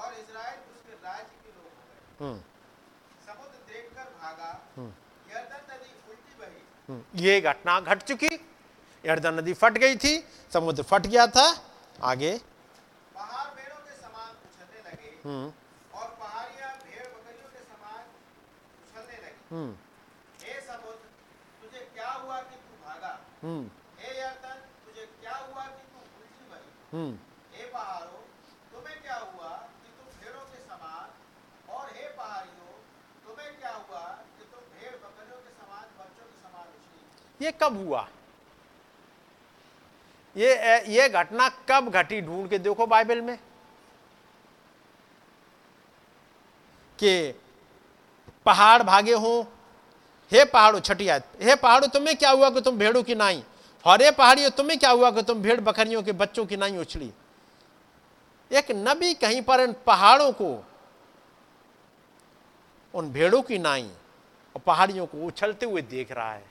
और 0.00 0.08
इज़राइल 0.22 0.58
उसके 0.76 0.94
राज्य 1.08 1.34
के 1.44 1.50
लोग 1.56 1.70
हो 1.78 1.84
गए। 1.88 2.00
हम्म, 2.24 2.38
समुद्र 3.28 3.58
देखकर 3.72 4.06
भागा 4.22 4.50
हम्म। 4.76 4.92
यरदन 5.32 5.62
नदी 5.72 5.90
उल्टी 6.10 6.34
बही 6.40 6.60
हम्म। 6.60 6.77
ये 6.90 7.40
घटना 7.40 7.78
घट 7.80 8.02
चुकी। 8.02 8.28
यर्दन 9.04 9.34
नदी 9.34 9.54
फट 9.54 9.78
गई 9.78 9.96
थी 9.96 10.12
समुद्र 10.52 10.82
फट 10.82 11.06
गया 11.06 11.26
था। 11.26 11.46
आगे। 12.02 12.32
हम्म, 15.24 15.50
हम्म, 19.50 19.74
हम्म, 23.42 23.64
हे 24.00 24.08
यरदन 24.20 24.58
तुझे 24.84 25.04
क्या 25.20 25.34
हुआ 25.36 25.64
कि 25.66 25.82
तू 25.90 25.98
उलझी 25.98 26.44
बनी 26.50 26.70
हम्म, 26.92 27.12
हे 27.54 27.64
पहाड़ों 27.72 28.22
तुम्हें 28.72 28.96
क्या 29.02 29.16
हुआ 29.18 29.50
कि 29.82 29.88
तुम 29.98 30.06
भेड़ों 30.20 30.44
के 30.52 30.58
समान 30.64 31.06
और 31.74 31.84
हे 31.96 32.06
पहाड़ियों 32.18 32.72
तुम्हें 33.26 33.50
क्या 33.60 33.72
हुआ 33.74 34.02
कि 34.38 34.44
तुम 34.52 34.62
भेड़ 34.74 34.94
बकरियों 35.04 35.40
के 35.46 35.52
समान 35.60 35.86
बच्चों 35.98 36.26
के 36.30 36.36
समान 36.42 36.66
उछली 36.78 37.02
ये 37.42 37.52
कब 37.62 37.76
हुआ? 37.76 38.08
ये 40.36 40.54
ये 40.88 41.08
घटना 41.08 41.48
कब 41.68 41.88
घटी 41.90 42.20
ढूंढ 42.20 42.48
के 42.50 42.58
देखो 42.58 42.86
बाइबल 42.86 43.20
में? 43.20 43.36
कि 46.98 47.40
पहाड़ 48.46 48.82
भागे 48.82 49.12
हो, 49.12 49.40
हे 50.32 50.44
पहाड़ो 50.44 50.80
छठी 50.80 51.08
आयत 51.08 51.24
हे 51.42 51.54
पहाड़ो, 51.54 51.86
तुम्हें 51.86 52.16
क्या 52.16 52.30
हुआ 52.30 52.50
कि 52.50 52.60
तुम 52.60 52.78
भेड़ों 52.78 53.02
की 53.02 53.14
नाई? 53.14 53.42
और 53.84 54.02
हे 54.02 54.10
पहाड़ियों, 54.10 54.50
तुम्हें 54.50 54.78
क्या 54.78 54.90
हुआ 54.90 55.10
कि 55.10 55.22
तुम 55.22 55.42
भेड़ 55.42 55.60
बकरियों 55.60 56.02
के 56.02 56.12
बच्चों 56.12 56.46
की 56.46 56.56
नाई 56.56 56.76
उछली? 56.76 57.12
एक 58.50 58.70
नबी 58.70 59.14
कहीं 59.14 59.42
पर 59.42 59.60
इन 59.60 59.74
पहाड़ों 59.86 60.32
को, 60.32 60.64
उन 62.94 63.10
भेड़ों 63.12 63.42
की 63.42 63.58
नाई 63.58 63.90
और 64.54 64.60
पहाड़ियों 64.66 65.06
को 65.06 65.26
उछलते 65.26 65.66
हुए 65.66 65.82
देख 65.82 66.12
रहा 66.12 66.32
है। 66.32 66.47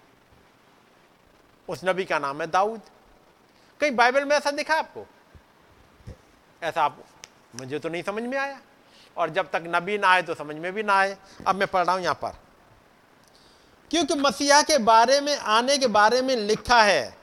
उस 1.69 1.81
नबी 1.85 2.05
का 2.05 2.19
नाम 2.19 2.41
है 2.41 2.47
दाऊद। 2.47 2.81
कहीं 3.79 3.91
बाइबल 3.91 4.25
में 4.25 4.35
ऐसा 4.35 4.51
दिखा 4.51 4.75
आपको? 4.75 5.05
ऐसा 6.63 6.83
आप, 6.83 7.03
मुझे 7.55 7.79
तो 7.79 7.89
नहीं 7.89 8.03
समझ 8.03 8.23
में 8.23 8.37
आया। 8.37 8.59
और 9.17 9.29
जब 9.29 9.51
तक 9.51 9.63
नबी 9.67 9.97
ना 9.97 10.07
आए 10.07 10.21
तो 10.21 10.35
समझ 10.35 10.55
में 10.55 10.73
भी 10.73 10.83
ना 10.83 10.93
आए। 10.93 11.17
अब 11.47 11.55
मैं 11.55 11.67
पढ़ 11.67 11.85
रहा 11.85 11.95
हूँ 11.95 12.03
यहाँ 12.03 12.15
पर। 12.15 12.29
क्योंकि 13.91 14.13
मसीहा 14.13 14.61
के 14.61 14.77
बारे 14.77 15.21
में, 15.21 15.37
आने 15.37 15.77
के 15.77 15.87
बारे 15.87 16.21
में 16.21 16.35
लिखा 16.35 16.81
है। 16.83 17.17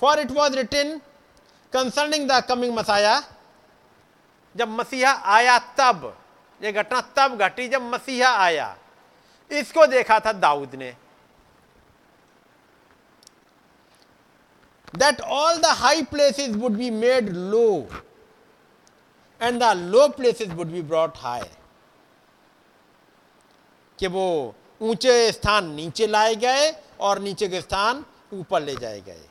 For 0.00 0.18
it 0.18 0.30
was 0.30 0.56
written 0.56 0.98
concerning 1.72 2.30
the 2.30 2.44
coming 2.44 2.74
Messiah 2.76 3.22
जब 4.56 4.68
मसीहा 4.68 5.12
आया 5.12 5.58
तब 5.58 6.18
यह 6.62 6.72
घटना 6.72 7.00
तब 7.00 7.38
घटी 7.38 7.68
जब 7.68 7.82
मसीहा 7.82 8.30
आया। 8.36 8.76
इसको 9.50 9.86
देखा 9.86 10.20
था 10.20 10.32
दाऊद 10.32 10.74
ने। 10.74 10.96
That 14.98 15.20
all 15.22 15.58
the 15.58 15.74
high 15.82 16.02
places 16.04 16.56
would 16.56 16.76
be 16.78 16.90
made 16.90 17.28
low 17.30 17.86
and 19.40 19.60
the 19.60 19.74
low 19.74 20.08
places 20.10 20.48
would 20.54 20.72
be 20.72 20.82
brought 20.82 21.16
high. 21.16 21.48
कि 23.98 24.06
वो 24.06 24.54
ऊँचे 24.82 25.32
स्थान 25.32 25.70
नीचे 25.74 26.06
लाए 26.06 26.34
गए 26.36 26.70
और 27.00 27.18
नीचे 27.18 27.48
के 27.48 27.60
स्थान 27.60 28.04
ऊपर 28.34 28.62
ले 28.62 28.74
जाए 28.76 29.00
गए। 29.00 29.22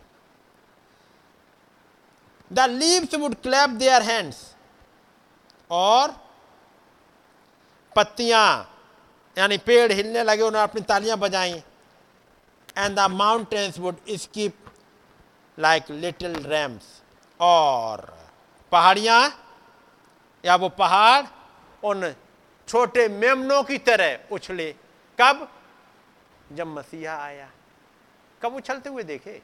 The 2.51 2.59
leaves 2.69 3.15
would 3.15 3.35
clap 3.43 3.69
their 3.69 4.01
hands 4.01 4.37
और 5.71 6.15
पत्तियाँ, 7.95 8.69
यानी 9.37 9.57
पेड़ 9.57 9.91
हिलने 9.91 10.23
लगे, 10.23 10.41
उन्होंने 10.41 10.63
अपनी 10.63 10.81
तालियाँ 10.81 11.17
बजाई। 11.17 11.53
And 12.77 12.95
the 12.95 13.07
mountains 13.11 13.79
would 13.79 13.95
skip 14.09 14.55
like 15.61 15.89
little 15.91 16.35
rams 16.43 16.83
और 17.39 17.99
पहाड़ियाँ, 18.71 19.21
या 20.43 20.55
वो 20.55 20.69
पहाड़ 20.69 21.25
उन 21.83 22.13
छोटे 22.67 23.07
मेमनों 23.07 23.61
की 23.63 23.77
तरह 23.77 24.19
उछले। 24.31 24.71
कब? 25.19 25.47
जब 26.51 26.67
मसीहा 26.67 27.15
आया। 27.15 27.49
कब 28.41 28.55
उछलते 28.55 28.89
हुए 28.89 29.03
देखे? 29.03 29.41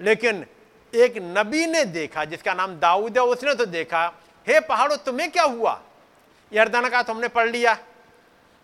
लेकिन 0.00 0.44
एक 0.92 1.14
नबी 1.18 1.66
ने 1.66 1.84
देखा, 1.84 2.24
जिसका 2.24 2.54
नाम 2.54 2.78
दाऊद 2.78 3.18
है, 3.18 3.24
उसने 3.24 3.54
तो 3.54 3.66
देखा, 3.66 4.06
हे 4.46 4.60
पहाड़ों, 4.60 4.96
तुम्हें 4.96 5.30
क्या 5.30 5.44
हुआ? 5.44 5.80
यर्दन 6.52 6.88
का 6.88 7.02
तो 7.02 7.12
हमने 7.12 7.28
पढ़ 7.28 7.50
लिया, 7.50 7.76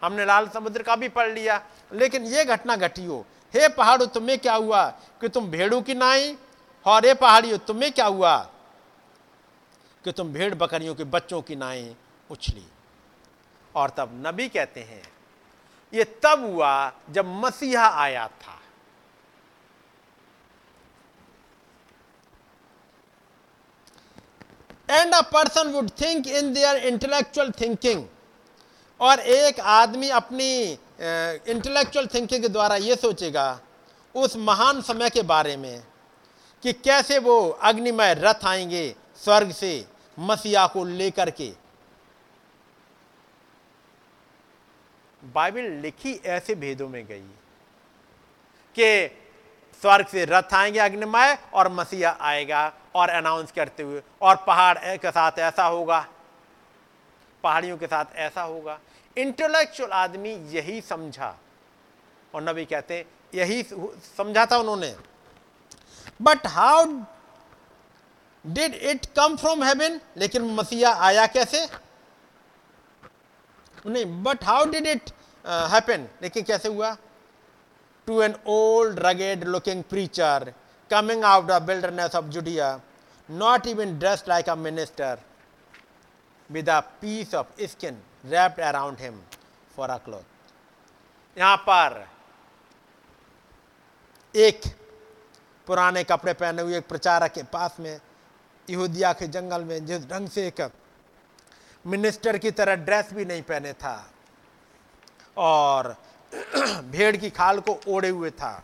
हमने 0.02 0.24
लाल 0.24 0.48
समुद्र 0.48 0.82
का 0.82 0.96
भी 0.96 1.08
पढ़ 1.08 1.30
लिया 1.30 1.58
लेकिन 1.95 2.24
यह 2.24 2.45
घटना 2.45 2.76
घटी 2.76 3.05
हो। 3.05 3.24
हे 3.55 3.68
पहाड़ों, 3.68 4.07
तुम्हें 4.07 4.38
क्या 4.38 4.55
हुआ 4.55 4.86
कि 5.20 5.28
तुम 5.28 5.51
भेड़ों 5.51 5.82
की 5.82 5.95
नाई? 5.95 6.36
और 6.86 7.07
हे 7.07 7.14
पहाड़ियों, 7.14 7.59
तुम्हें 7.59 7.92
क्या 7.92 8.07
हुआ 8.07 8.36
कि 10.05 10.12
तुम 10.12 10.32
भेड़ 10.32 10.55
बकरियों 10.55 10.95
के 10.95 11.05
बच्चों 11.05 11.42
की 11.42 11.57
नाई 11.57 11.95
उछली? 12.30 12.66
और 13.74 13.90
तब 13.90 14.22
नबी 14.26 14.49
कहते 14.49 14.80
हैं, 14.80 15.03
ये 15.92 16.05
तब 16.22 16.45
हुआ 16.45 16.92
जब 17.11 17.26
मसीहा 17.45 17.88
आया 18.03 18.26
था। 18.28 18.61
And 24.90 25.14
a 25.14 25.20
person 25.22 25.70
would 25.72 25.90
think 26.01 26.26
in 26.26 26.53
their 26.53 26.76
intellectual 26.76 27.51
thinking 27.51 28.05
और 29.01 29.20
एक 29.20 29.61
आदमी 29.61 30.09
अपनी 30.11 30.78
इंटेलेक्चुअल 30.99 32.07
थिंकिंग 32.07 32.42
के 32.42 32.49
द्वारा 32.49 32.76
ये 32.76 32.97
सोचेगा 32.97 33.61
उस 34.14 34.36
महान 34.36 34.80
समय 34.82 35.11
के 35.11 35.22
बारे 35.22 35.57
में 35.57 35.82
कि 36.62 36.72
कैसे 36.74 37.18
वो 37.18 37.49
अग्निमय 37.62 38.14
रथ 38.14 38.45
आएँगे 38.47 38.95
स्वर्ग 39.16 39.51
से 39.53 39.86
मसीहा 40.18 40.66
को 40.66 40.84
लेकर 40.84 41.30
के। 41.30 41.53
बाइबल 45.22 45.70
लिखी 45.82 46.12
ऐसे 46.26 46.55
भेदों 46.55 46.88
में 46.88 47.05
गई 47.07 47.20
कि 48.76 49.16
स्वर्ग 49.82 50.07
से 50.07 50.24
रथ 50.24 50.55
आएँगे 50.55 50.78
अग्निमय 50.78 51.36
और 51.55 51.68
मसीहा 51.72 52.16
आएगा 52.20 52.72
और 52.95 53.09
अनाउंस 53.09 53.53
करते 53.53 53.82
हुए, 53.82 54.03
और 54.22 54.36
पहाड़ 54.36 54.97
के 54.97 55.11
साथ 55.11 55.38
ऐसा 55.40 55.64
होगा, 55.64 56.07
पहाड़ियों 57.45 57.76
के 57.78 57.86
साथ 57.86 58.16
ऐसा 58.16 58.42
होगा। 58.42 58.78
इंटेलेक्चुअल 59.16 59.90
आदमी 59.92 60.32
यही 60.54 60.80
समझा। 60.80 61.34
और 62.34 62.42
नबी 62.42 62.64
कहते 62.64 62.94
हैं, 62.94 63.04
यही 63.34 63.62
समझा 64.16 64.46
था 64.46 64.56
उन्होंने। 64.58 64.94
But 66.22 66.46
how 66.46 66.84
did 68.44 68.74
it 68.74 69.06
come 69.16 69.36
from 69.36 69.62
heaven 69.64 70.00
लेकिन 70.16 70.42
मसीहा 70.54 70.92
आया 71.06 71.26
कैसे? 71.26 71.66
नहीं 73.86 74.04
but 74.22 74.44
how 74.44 74.64
did 74.70 74.86
it 74.86 75.10
happen 75.72 76.08
लेकिन 76.22 76.44
कैसे 76.44 76.68
हुआ? 76.68 76.96
To 78.08 78.20
an 78.22 78.34
old 78.46 78.98
rugged 79.06 79.44
looking 79.44 79.82
preacher 79.90 80.52
coming 80.90 81.24
out 81.24 81.44
the 81.44 81.62
wilderness 81.62 82.14
of 82.14 82.24
Judea 82.24 82.80
not 83.28 83.66
even 83.66 83.98
dressed 83.98 84.28
like 84.28 84.48
a 84.48 84.54
minister 84.56 85.20
with 86.50 86.68
a 86.68 86.82
piece 87.02 87.32
of 87.34 87.46
skin. 87.70 87.94
Wrapped 88.24 88.60
around 88.60 89.00
him 89.00 89.20
for 89.76 89.88
a 89.90 89.98
cloth. 89.98 90.24
यहाँ 91.36 91.56
पर 91.68 92.06
एक 94.34 94.60
पुराने 95.66 96.02
कपड़े 96.04 96.32
पहने 96.32 96.62
हुए 96.62 96.76
एक 96.78 96.86
प्रचारक 96.88 97.32
के 97.32 97.42
पास 97.52 97.76
में, 97.80 98.00
यहूदिया 98.68 99.12
के 99.12 99.26
जंगल 99.28 99.64
में 99.64 99.84
जिस 99.86 100.06
ढंग 100.08 100.28
से 100.28 100.46
एक 100.46 100.60
मिनिस्टर 101.84 102.38
की 102.38 102.50
तरह 102.50 102.74
ड्रेस 102.84 103.12
भी 103.14 103.24
नहीं 103.24 103.42
पहने 103.42 103.72
था 103.72 103.96
और 105.36 105.96
भेड़ 106.90 107.16
की 107.16 107.30
खाल 107.30 107.60
को 107.60 107.78
ओढ़े 107.88 108.08
हुए 108.08 108.30
था, 108.30 108.62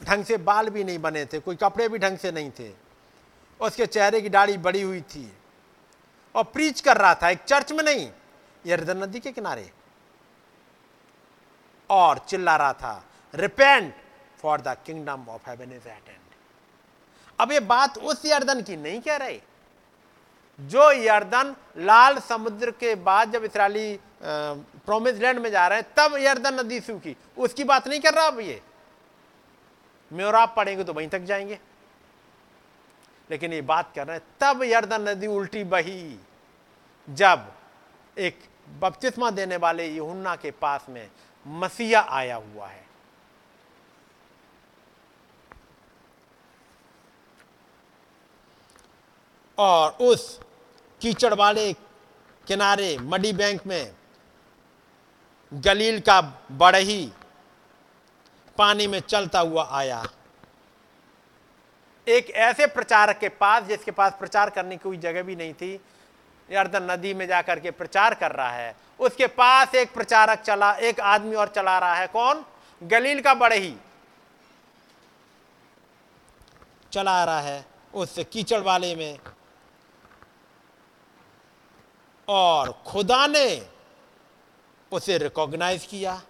ढंग 0.00 0.24
से 0.24 0.36
बाल 0.38 0.68
भी 0.70 0.84
नहीं 0.84 0.98
बने 0.98 1.24
थे, 1.26 1.38
कोई 1.38 1.56
कपड़े 1.56 1.88
भी 1.88 1.98
ढंग 1.98 2.18
से 2.18 2.32
नहीं 2.32 2.50
थे, 2.58 2.70
उसके 3.60 3.86
चेहरे 3.86 4.20
की 4.20 4.28
दाढ़ी 4.28 4.56
बड़ी 4.58 4.82
हुई 4.82 5.00
थी 5.02 5.30
और 6.34 6.44
प्रीच 6.44 6.80
कर 6.80 6.96
रहा 6.96 7.14
था, 7.14 7.30
एक 7.30 7.38
चर्च 7.38 7.72
में 7.72 7.82
नहीं 7.84 8.10
यर्दन 8.66 9.02
नदी 9.02 9.20
के 9.20 9.32
किनारे। 9.32 9.70
और 11.90 12.18
चिल्ला 12.18 12.56
रहा 12.56 12.72
था 12.72 13.04
repent 13.34 13.94
for 14.42 14.60
the 14.60 14.76
kingdom 14.86 15.26
of 15.28 15.48
heaven 15.50 15.72
is 15.72 15.88
at 15.88 16.08
hand 16.08 16.18
अब 17.38 17.52
ये 17.52 17.60
बात 17.62 17.98
उस 17.98 18.24
यर्दन 18.26 18.62
की 18.62 18.76
नहीं 18.76 19.00
कह 19.00 19.16
रहे। 19.16 19.40
जो 20.58 20.90
यर्दन 20.92 21.54
लाल 21.76 22.18
समुद्र 22.18 22.70
के 22.70 22.94
बाद 22.94 23.32
जब 23.32 23.44
इसराइली 23.44 23.98
प्रोमिस 24.22 25.14
लैंड 25.14 25.38
में 25.38 25.50
जा 25.50 25.66
रहे 25.68 25.78
हैं, 25.78 25.86
तब 25.96 26.16
यर्दन 26.16 26.54
नदी 26.54 26.80
सूखी। 26.80 27.16
उसकी 27.38 27.64
बात 27.64 27.88
नहीं 27.88 28.00
कर 28.00 28.14
रहा 28.14 28.26
अब 28.26 28.40
ये। 28.40 28.60
मैं 30.10 30.24
और 30.24 30.34
आप 30.34 30.54
पढ़ेंगे 30.56 30.84
तो 30.84 30.92
वहीं 30.92 31.08
तक 31.08 31.20
जाएँगे। 31.20 31.58
लेकिन 33.30 33.52
ये 33.52 33.60
बात 33.62 33.92
कर 33.94 34.06
रहे 34.06 34.16
हैं, 34.16 34.24
तब 34.40 34.62
यर्दन 34.62 35.08
नदी 35.08 35.26
उल्टी 35.26 35.64
बही, 35.64 36.18
जब 37.08 37.52
एक 38.16 38.38
बपतिस्मा 38.80 39.30
देने 39.30 39.56
वाले 39.56 39.86
यूहन्ना 39.88 40.34
के 40.36 40.50
पास 40.50 40.86
में 40.88 41.08
मसीहा 41.46 42.00
आया 42.10 42.36
हुआ 42.36 42.66
है। 42.66 42.82
और 49.58 49.90
उस 50.02 50.40
कीचड़ 51.00 51.34
वाले 51.34 51.72
किनारे 52.46 52.96
मडी 52.98 53.32
बैंक 53.32 53.66
में 53.66 53.94
गलील 55.52 56.00
का 56.00 56.20
बड़ही 56.52 57.12
पानी 58.58 58.86
में 58.86 59.00
चलता 59.00 59.40
हुआ 59.40 59.68
आया। 59.70 60.02
एक 62.08 62.30
ऐसे 62.30 62.66
प्रचारक 62.66 63.18
के 63.18 63.28
पास, 63.28 63.62
जिसके 63.62 63.90
पास 63.90 64.12
प्रचार 64.18 64.50
करने 64.50 64.76
की 64.76 64.82
कोई 64.82 64.96
जगह 64.96 65.22
भी 65.22 65.36
नहीं 65.36 65.54
थी, 65.54 65.80
यर्दन 66.50 66.90
नदी 66.90 67.14
में 67.14 67.26
जाकर 67.26 67.60
के 67.60 67.70
प्रचार 67.70 68.14
कर 68.14 68.30
रहा 68.30 68.50
है। 68.50 68.76
उसके 68.98 69.26
पास 69.26 69.74
एक 69.74 69.94
प्रचारक 69.94 70.38
चला, 70.38 70.72
एक 70.72 71.00
आदमी 71.00 71.34
और 71.34 71.48
चला 71.48 71.78
रहा 71.78 71.94
है। 71.94 72.06
कौन? 72.06 72.44
गलील 72.82 73.20
का 73.20 73.34
बड़े 73.34 73.56
ही। 73.56 73.76
चला 76.92 77.24
रहा 77.24 77.40
है 77.40 77.64
उस 77.94 78.18
कीचड़ 78.32 78.60
वाले 78.60 78.94
में। 78.94 79.18
और 82.28 82.82
खुदा 82.86 83.26
ने 83.26 83.66
उसे 84.92 85.18
रिकॉग्नाइज 85.18 85.86
किया 85.86 86.22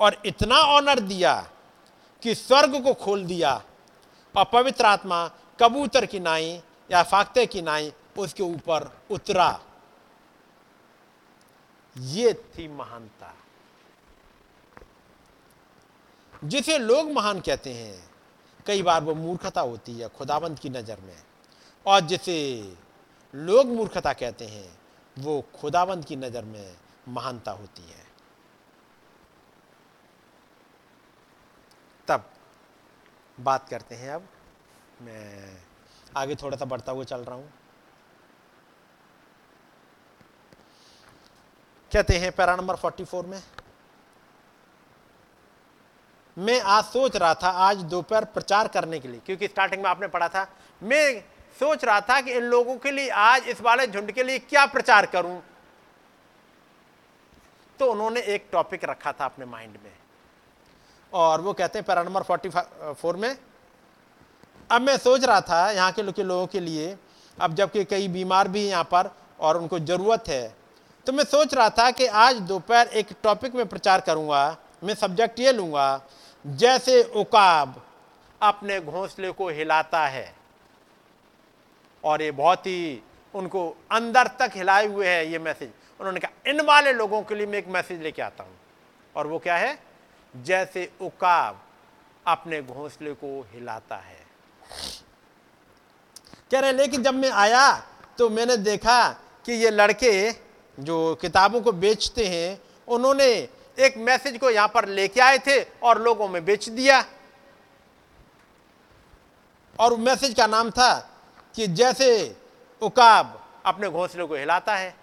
और 0.00 0.22
इतना 0.24 0.56
ऑनर 0.56 1.00
दिया 1.00 1.50
कि 2.22 2.34
स्वर्ग 2.34 2.84
को 2.84 2.94
खोल 2.94 3.24
दिया। 3.24 3.62
पवित्र 4.34 4.86
आत्मा 4.86 5.26
कबूतर 5.60 6.06
की 6.06 6.20
नाई 6.20 6.62
या 6.90 7.02
फाख्ते 7.02 7.46
की 7.46 7.62
नाई, 7.62 7.92
उसके 8.18 8.42
ऊपर 8.42 8.90
उतरा। 9.10 9.60
ये 11.96 12.32
थी 12.34 12.68
महानता। 12.68 13.34
जिसे 16.44 16.78
लोग 16.78 17.10
महान 17.10 17.40
कहते 17.40 17.72
हैं, 17.74 18.10
कई 18.66 18.82
बार 18.82 19.02
वो 19.02 19.14
मूर्खता 19.14 19.60
होती 19.60 19.92
है 19.92 20.08
खुदाबंद 20.08 20.58
की 20.58 20.68
नज़र 20.68 21.00
में। 21.00 21.22
और 21.86 22.00
जिसे 22.00 22.36
लोग 23.34 23.66
मूर्खता 23.66 24.12
कहते 24.12 24.46
हैं, 24.46 24.78
वो 25.16 25.40
खुदाबंद 25.60 26.04
की 26.04 26.16
नज़र 26.16 26.44
में 26.44 26.76
महानता 27.08 27.52
होती 27.52 27.82
है 27.82 28.08
तब 32.08 32.30
बात 33.40 33.68
करते 33.68 33.94
हैं 33.94 34.10
अब। 34.10 34.28
मैं 35.00 35.56
आगे 36.16 36.34
थोड़ा 36.34 36.56
सा 36.56 36.64
बढ़ता 36.64 36.92
हुआ 36.92 37.04
चल 37.04 37.20
रहा 37.20 37.36
हूँ। 37.36 37.52
कहते 41.92 42.16
हैं 42.18 42.30
पैरा 42.32 42.54
नंबर 42.56 42.76
44 42.76 43.26
में, 43.26 43.42
मैं 46.36 46.60
आज 46.62 46.84
सोच 46.84 47.16
रहा 47.16 47.34
था 47.34 47.48
आज 47.60 47.82
दोपहर 47.84 48.24
प्रचार 48.24 48.68
करने 48.68 48.98
के 49.00 49.08
लिए, 49.08 49.20
क्योंकि 49.20 49.46
स्टार्टिंग 49.48 49.82
में 49.82 49.88
आपने 49.90 50.08
पढ़ा 50.08 50.28
था, 50.28 50.46
मैं 50.82 51.20
सोच 51.58 51.84
रहा 51.84 52.00
था 52.00 52.20
कि 52.20 52.32
इन 52.32 52.42
लोगों 52.42 52.76
के 52.76 52.90
लिए 52.90 53.08
आज 53.10 53.48
इस 53.48 53.60
वाले 53.60 53.86
झुंड 53.86 54.12
के 54.12 54.22
लिए 54.22 54.38
क्या 54.38 54.66
प्रचार 54.66 55.06
करूँ? 55.06 55.42
तो 57.80 57.90
उन्होंने 57.92 58.20
एक 58.20 58.48
टॉपिक 58.52 58.84
रखा 58.84 59.12
था 59.12 59.24
अपने 59.24 59.44
माइंड 59.44 59.76
में। 59.84 59.92
और 61.12 61.40
वो 61.40 61.52
कहते 61.52 61.78
हैं 61.78 61.86
पैरा 61.86 62.02
नंबर 62.02 62.22
फोर्टी 62.22 62.48
फोर 62.48 63.16
में, 63.16 63.36
अब 64.70 64.82
मैं 64.82 64.96
सोच 64.98 65.24
रहा 65.24 65.40
था 65.40 65.70
यहाँ 65.70 65.92
के 65.92 66.22
लोगों 66.22 66.46
के 66.46 66.60
लिए, 66.60 66.96
अब 67.38 67.54
जबकि 67.54 67.84
कई 67.84 68.08
बीमार 68.08 68.48
भी 68.48 68.66
यहाँ 68.68 68.84
पर 68.84 69.10
और 69.40 69.56
उनको 69.56 69.78
ज़रूरत 69.80 70.28
है 70.28 70.54
तो 71.06 71.12
मैं 71.12 71.24
सोच 71.24 71.54
रहा 71.54 71.68
था 71.70 71.90
कि 71.90 72.06
आज 72.06 72.40
दोपहर 72.42 72.86
एक 72.88 73.06
टॉपिक 73.22 73.54
में 73.54 73.66
प्रचार 73.68 74.00
करूँगा, 74.00 74.56
मैं 74.84 74.94
सब्जेक्ट 74.94 75.40
ये 75.40 75.52
लूँगा, 75.52 76.00
जैसे 76.44 77.02
उकाब 77.02 77.82
अपने 78.40 78.80
घोंसले 78.80 79.30
को 79.32 79.48
हिलाता 79.50 80.06
है 80.06 80.32
और 82.04 82.22
ये 82.22 82.30
बहुत 82.32 82.66
ही 82.66 83.02
उनको 83.34 83.68
अंदर 83.92 84.26
तक 84.38 84.52
हिलाए 84.56 84.86
हुए 84.86 85.08
है 85.08 85.30
ये 85.32 85.38
मैसेज 85.38 85.70
उन्होंने 86.00 86.20
कहा, 86.20 86.50
इन 86.50 86.60
वाले 86.62 86.92
लोगों 86.92 87.22
के 87.22 87.34
लिए 87.34 87.46
मैं 87.46 87.58
एक 87.58 87.68
मैसेज 87.68 88.02
लेके 88.02 88.22
आता 88.22 88.44
हूँ। 88.44 88.56
और 89.14 89.26
वो 89.26 89.38
क्या 89.38 89.56
है? 89.56 89.78
जैसे 90.34 90.90
उकाब 91.00 91.60
अपने 92.26 92.60
घोंसले 92.62 93.12
को 93.12 93.40
हिलाता 93.52 93.96
है। 93.96 94.18
कह 96.50 96.60
रहे 96.60 96.72
लेकिन 96.72 97.02
जब 97.02 97.14
मैं 97.14 97.30
आया 97.30 97.70
तो 98.18 98.28
मैंने 98.30 98.56
देखा 98.56 99.08
कि 99.46 99.52
ये 99.52 99.70
लड़के 99.70 100.30
जो 100.78 101.14
किताबों 101.14 101.60
को 101.60 101.72
बेचते 101.72 102.26
हैं, 102.26 102.60
उन्होंने 102.88 103.26
एक 103.78 103.96
मैसेज 103.98 104.38
को 104.38 104.50
यहाँ 104.50 104.68
पर 104.68 104.88
लेके 104.88 105.20
आए 105.20 105.38
थे 105.38 105.60
और 105.62 106.00
लोगों 106.02 106.28
में 106.28 106.44
बेच 106.44 106.68
दिया। 106.68 107.04
और 109.78 109.96
मैसेज 109.96 110.34
का 110.34 110.46
नाम 110.46 110.70
था 110.70 110.92
कि 111.54 111.66
जैसे 111.66 112.36
उकाब 112.82 113.36
अपने 113.66 113.88
घोंसले 113.88 114.24
को 114.24 114.34
हिलाता 114.34 114.74
है। 114.76 114.94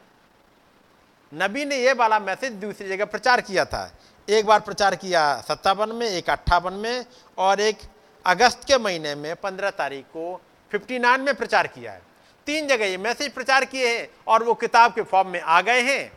नबी 1.31 1.65
ने 1.65 1.77
यह 1.77 1.93
वाला 1.93 2.19
मैसेज 2.19 2.53
दूसरी 2.53 2.87
जगह 2.89 3.05
प्रचार 3.05 3.41
किया 3.41 3.65
था। 3.65 3.91
एक 4.27 4.45
बार 4.45 4.59
प्रचार 4.59 4.95
किया 4.95 5.21
सत्तावन 5.41 5.91
में, 5.95 6.07
एक 6.07 6.29
अट्ठावन 6.29 6.73
में 6.73 7.05
और 7.37 7.59
एक 7.59 7.77
अगस्त 8.25 8.63
के 8.67 8.77
महीने 8.77 9.13
में, 9.15 9.35
पंद्रह 9.35 9.69
तारीख 9.71 10.05
को 10.07 10.41
फिफ्टी 10.71 10.99
नाइन 10.99 11.21
में 11.21 11.35
प्रचार 11.35 11.67
किया 11.67 11.91
है। 11.91 12.01
तीन 12.47 12.67
जगह 12.67 12.85
ये 12.85 12.97
मैसेज 12.97 13.31
प्रचार 13.33 13.65
किए 13.65 13.87
हैं 13.89 14.07
और 14.27 14.43
वो 14.43 14.53
किताब 14.53 14.93
के 14.93 15.01
फॉर्म 15.03 15.29
में 15.29 15.39
आ 15.39 15.61
गए 15.61 15.81
हैं। 15.83 16.11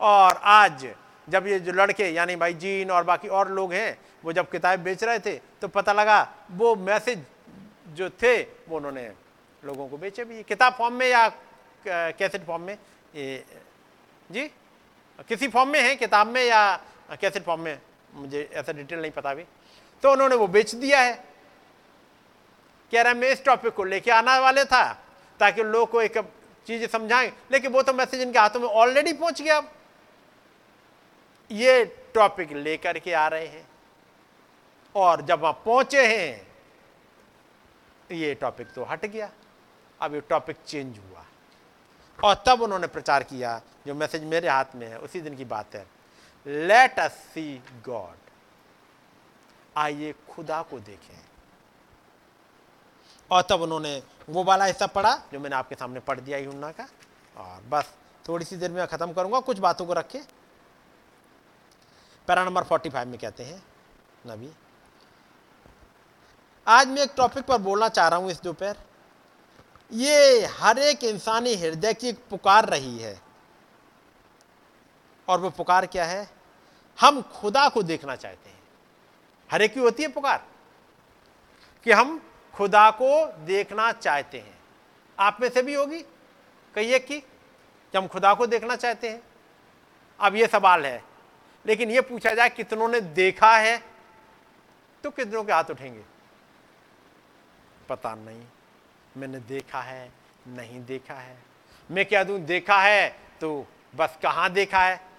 और 0.00 0.40
आज 0.44 0.86
जब 1.28 1.46
ये 1.46 1.58
जो 1.60 1.72
लड़के, 1.72 2.08
यानी 2.10 2.36
भाई 2.36 2.54
जीन 2.54 2.90
और 2.90 3.04
बाकी 3.04 3.28
और 3.28 3.50
लोग 3.50 3.72
हैं, 3.72 3.98
वो 4.24 4.32
जब 4.32 4.50
किताब 4.50 4.80
बेच 4.80 5.04
रहे 5.04 5.18
थे 5.18 5.36
तो 5.60 5.68
पता 5.70 5.92
लगा 5.92 6.20
वो 6.52 6.74
मैसेज 6.76 7.24
जो 7.88 8.08
थे, 8.12 8.40
वो 8.42 8.76
उन्होंने 8.76 9.10
लोगों 9.62 9.88
को 9.88 9.96
बेचे 9.96 10.24
भी। 10.24 10.42
किताब 10.42 10.74
फॉर्म 10.74 10.94
में 10.94 11.08
या 11.08 11.28
कैसेट 11.84 12.46
फॉर्म 12.46 12.62
में? 12.62 12.74
ये, 13.14 13.44
जी? 14.30 14.50
किसी 15.28 15.48
फॉर्म 15.48 15.70
में 15.70 15.80
है? 15.80 15.94
किताब 15.96 16.26
में 16.26 16.44
या 16.44 16.80
कैसेट 17.10 17.44
फॉर्म 17.44 17.60
में? 17.60 17.80
मुझे 18.14 18.50
ऐसा 18.52 18.72
डिटेल 18.72 19.00
नहीं 19.00 19.12
पता 19.12 19.30
अभी। 19.30 19.44
तो 20.02 20.12
उन्होंने 20.12 20.34
वो 20.34 20.46
बेच 20.46 20.74
दिया 20.74 21.00
है। 21.00 21.24
कह 22.92 23.02
रहा 23.02 23.14
मैं 23.14 23.28
इस 23.28 23.44
टॉपिक 23.44 23.74
को 23.74 23.84
लेके 23.84 24.10
आने 24.10 24.38
वाले 24.38 24.64
था, 24.64 24.92
ताकि 25.40 25.62
लोग 25.62 25.90
को 25.90 26.02
एक 26.02 26.18
चीज़ 26.66 26.86
समझाएँ। 26.86 27.32
लेकिन 27.52 27.72
वो 27.72 27.82
तो 27.82 27.92
मैसेज 27.92 28.20
इनके 28.20 28.38
हाथों 28.38 28.60
में 28.60 28.68
ऑलरेडी 28.68 29.12
पहुँच 29.12 29.42
गया। 29.42 29.56
अब 29.56 29.72
ये 31.50 31.84
टॉपिक 32.14 32.52
लेकर 32.52 32.98
के 32.98 33.12
आ 33.12 33.28
रहे 33.28 33.46
हैं। 33.46 33.68
और 34.96 35.22
जब 35.22 35.40
वहाँ 35.40 35.52
पहुँचे 35.52 36.16
हैं, 36.16 36.52
ये 38.12 38.34
टॉपिक 38.34 38.72
तो 38.72 38.84
हट 38.84 39.06
गया। 39.06 39.30
अब 40.00 40.14
ये 40.14 40.20
टॉपिक 40.20 40.56
चेंज 40.66 40.98
हुआ। 40.98 41.24
और 42.24 42.42
तब 42.46 42.62
उन्होंने 42.62 42.86
प्रचार 42.86 43.22
किया, 43.22 43.62
जो 43.86 43.94
मैसेज 43.94 44.24
मेरे 44.24 44.48
हाथ 44.48 44.64
में 44.74 44.86
है, 44.86 44.98
उसी 44.98 45.20
दिन 45.20 45.36
की 45.36 45.44
बात 45.44 45.74
है। 45.74 46.01
लेट 46.46 46.98
अस 46.98 47.12
सी 47.34 47.62
गॉड 47.86 48.30
आइए 49.76 50.14
खुदा 50.30 50.62
को 50.62 50.78
देखें। 50.80 51.20
और 53.30 53.42
तब 53.50 53.62
उन्होंने 53.62 54.02
वो 54.28 54.44
वाला 54.44 54.64
हिस्सा 54.64 54.86
पढ़ा, 54.88 55.14
जो 55.32 55.40
मैंने 55.40 55.56
आपके 55.56 55.74
सामने 55.74 56.00
पढ़ 56.00 56.20
दिया 56.20 56.38
यूना 56.38 56.70
का 56.70 56.86
और 57.36 57.62
बस 57.68 57.94
थोड़ी 58.24 58.44
सी 58.44 58.56
देर 58.56 58.70
में 58.70 58.86
ख़त्म 58.86 59.12
करूँगा, 59.12 59.40
कुछ 59.40 59.58
बातों 59.58 59.86
को 59.86 59.92
रखे। 59.92 60.22
पैरा 62.28 62.44
नंबर 62.44 62.64
45 62.64 63.06
में 63.06 63.18
कहते 63.18 63.44
हैं, 63.44 63.62
नबी, 64.26 64.50
आज 66.66 66.88
मैं 66.88 67.02
एक 67.02 67.12
टॉपिक 67.16 67.44
पर 67.44 67.58
बोलना 67.60 67.88
चाह 67.88 68.08
रहा 68.08 68.18
हूँ 68.18 68.30
इस 68.30 68.42
दोपहर। 68.42 68.76
ये 69.92 70.46
हर 70.52 70.78
एक 70.80 71.04
इंसानी 71.04 71.54
हृदय 71.54 71.94
की 71.94 72.12
पुकार 72.30 72.68
रही 72.68 72.98
है। 72.98 73.20
और 75.32 75.40
वो 75.40 75.50
पुकार 75.50 75.86
क्या 75.86 76.04
है? 76.04 76.30
हम 77.00 77.22
खुदा 77.22 77.68
को 77.68 77.82
देखना 77.82 78.16
चाहते 78.16 78.50
हैं। 78.50 78.60
हर 79.52 79.66
की 79.66 79.80
होती 79.80 80.02
है 80.02 80.08
पुकार। 80.08 80.46
कि 81.84 81.92
हम 81.92 82.30
खुदा 82.54 82.90
को 82.90 83.32
देखना 83.32 83.92
चाहते 83.92 84.38
हैं। 84.38 84.58
आप 85.18 85.38
में 85.40 85.48
से 85.48 85.62
भी 85.62 85.74
होगी। 85.74 86.02
कही 86.74 86.92
एक 86.92 87.06
कि 87.06 87.98
हम 87.98 88.06
खुदा 88.06 88.34
को 88.34 88.46
देखना 88.46 88.76
चाहते 88.76 89.10
हैं। 89.10 89.22
अब 90.20 90.36
ये 90.36 90.46
सवाल 90.46 90.86
है। 90.86 91.04
लेकिन 91.66 91.90
ये 91.90 92.00
पूछा 92.00 92.34
जाए, 92.34 92.48
कितनों 92.48 92.88
ने 92.88 93.00
देखा 93.00 93.56
है? 93.56 93.84
तो 95.04 95.10
कितनों 95.10 95.44
के 95.44 95.52
हाथ 95.52 95.64
उठेंगे? 95.70 96.04
पता 97.88 98.14
नहीं। 98.14 98.44
मैंने 99.16 99.38
देखा 99.38 99.80
है, 99.80 100.12
नहीं 100.46 100.84
देखा 100.84 101.14
है। 101.14 101.38
मैं 101.90 102.06
क्या 102.06 102.24
दूँ, 102.24 102.38
देखा 102.38 102.80
है 102.80 103.18
तो 103.40 103.66
बस 103.94 104.18
कहाँ 104.22 104.50
देखा 104.50 104.84
है? 104.84 105.11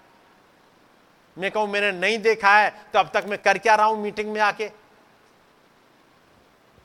मैं 1.36 1.50
कहूँ, 1.50 1.68
मैंने 1.68 1.90
नहीं 1.92 2.18
देखा 2.18 2.56
है 2.58 2.70
तो 2.92 2.98
अब 2.98 3.10
तक 3.14 3.24
मैं 3.28 3.38
कर 3.42 3.58
क्या 3.58 3.74
रहा 3.74 3.86
हूँ 3.86 4.02
मीटिंग 4.02 4.32
में 4.32 4.40
आके? 4.40 4.70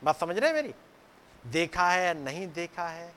बात 0.04 0.20
समझ 0.20 0.38
रहे 0.38 0.54
मेरी? 0.54 0.74
देखा 1.44 1.90
है 1.90 2.14
नहीं 2.24 2.48
देखा 2.48 2.88
है? 2.88 3.14